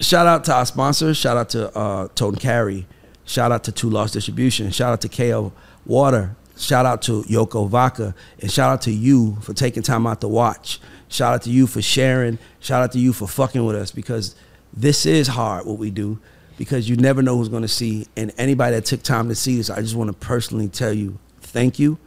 shout 0.00 0.26
out 0.26 0.44
to 0.44 0.54
our 0.54 0.64
sponsors. 0.64 1.18
Shout 1.18 1.36
out 1.36 1.50
to 1.50 1.76
uh, 1.76 2.08
Tote 2.14 2.32
and 2.32 2.40
Carry. 2.40 2.86
Shout 3.26 3.52
out 3.52 3.64
to 3.64 3.72
TooLost 3.72 4.12
Distribution. 4.12 4.70
Shout 4.70 4.94
out 4.94 5.02
to 5.02 5.10
KO 5.10 5.52
Water. 5.84 6.34
Shout 6.56 6.86
out 6.86 7.02
to 7.02 7.24
Yoko 7.24 7.68
Vodka. 7.68 8.14
And 8.40 8.50
shout 8.50 8.70
out 8.70 8.80
to 8.82 8.90
you 8.90 9.36
for 9.42 9.52
taking 9.52 9.82
time 9.82 10.06
out 10.06 10.22
to 10.22 10.28
watch. 10.28 10.80
Shout 11.08 11.34
out 11.34 11.42
to 11.42 11.50
you 11.50 11.66
for 11.66 11.82
sharing. 11.82 12.38
Shout 12.58 12.82
out 12.82 12.92
to 12.92 12.98
you 12.98 13.12
for 13.12 13.28
fucking 13.28 13.66
with 13.66 13.76
us 13.76 13.90
because 13.90 14.34
this 14.72 15.04
is 15.04 15.28
hard 15.28 15.66
what 15.66 15.76
we 15.76 15.90
do 15.90 16.18
because 16.56 16.88
you 16.88 16.96
never 16.96 17.22
know 17.22 17.36
who's 17.36 17.48
going 17.48 17.62
to 17.62 17.68
see. 17.68 18.06
And 18.16 18.32
anybody 18.38 18.76
that 18.76 18.84
took 18.84 19.02
time 19.02 19.28
to 19.28 19.34
see 19.34 19.56
this, 19.56 19.70
I 19.70 19.80
just 19.80 19.94
want 19.94 20.08
to 20.08 20.14
personally 20.14 20.68
tell 20.68 20.92
you 20.92 21.18
thank 21.40 21.78
you. 21.78 21.98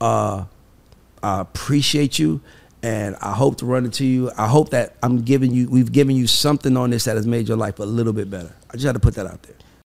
Uh, 0.00 0.44
I 1.22 1.40
appreciate 1.40 2.18
you, 2.18 2.40
and 2.82 3.14
I 3.16 3.32
hope 3.32 3.58
to 3.58 3.66
run 3.66 3.84
into 3.84 4.06
you. 4.06 4.30
I 4.38 4.48
hope 4.48 4.70
that 4.70 4.94
I'm 5.02 5.22
giving 5.22 5.52
you, 5.52 5.68
we've 5.68 5.92
given 5.92 6.16
you 6.16 6.26
something 6.26 6.76
on 6.76 6.90
this 6.90 7.04
that 7.04 7.16
has 7.16 7.26
made 7.26 7.48
your 7.48 7.58
life 7.58 7.78
a 7.78 7.84
little 7.84 8.14
bit 8.14 8.30
better. 8.30 8.54
I 8.70 8.74
just 8.74 8.86
had 8.86 8.94
to 8.94 9.00
put 9.00 9.14
that 9.16 9.26
out 9.26 9.42
there. 9.42 9.56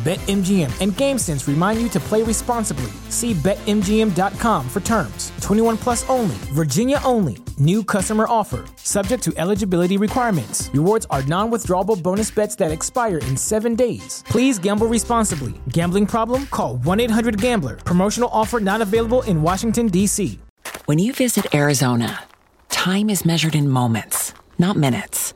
BetMGM 0.00 0.80
and 0.80 0.92
GameSense 0.92 1.46
remind 1.46 1.78
you 1.78 1.90
to 1.90 2.00
play 2.00 2.22
responsibly. 2.22 2.90
See 3.10 3.34
BetMGM.com 3.34 4.66
for 4.70 4.80
terms. 4.80 5.30
21 5.42 5.76
plus 5.76 6.08
only, 6.08 6.36
Virginia 6.54 6.98
only. 7.04 7.36
New 7.58 7.84
customer 7.84 8.24
offer. 8.26 8.64
Subject 8.76 9.22
to 9.22 9.34
eligibility 9.36 9.98
requirements. 9.98 10.70
Rewards 10.72 11.06
are 11.10 11.22
non 11.24 11.50
withdrawable 11.50 12.02
bonus 12.02 12.30
bets 12.30 12.56
that 12.56 12.72
expire 12.72 13.18
in 13.18 13.36
seven 13.36 13.74
days. 13.74 14.24
Please 14.26 14.58
gamble 14.58 14.86
responsibly. 14.86 15.52
Gambling 15.68 16.06
problem? 16.06 16.46
Call 16.46 16.78
1 16.78 17.00
800 17.00 17.38
Gambler. 17.38 17.76
Promotional 17.76 18.30
offer 18.32 18.58
not 18.58 18.80
available 18.80 19.20
in 19.24 19.42
Washington, 19.42 19.88
D.C. 19.88 20.38
When 20.86 20.98
you 20.98 21.12
visit 21.12 21.54
Arizona, 21.54 22.24
time 22.70 23.10
is 23.10 23.26
measured 23.26 23.54
in 23.54 23.68
moments, 23.68 24.32
not 24.58 24.78
minutes. 24.78 25.34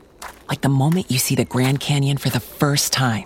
Like 0.49 0.61
the 0.61 0.69
moment 0.69 1.11
you 1.11 1.19
see 1.19 1.35
the 1.35 1.45
Grand 1.45 1.79
Canyon 1.79 2.17
for 2.17 2.29
the 2.31 2.39
first 2.39 2.91
time. 2.91 3.25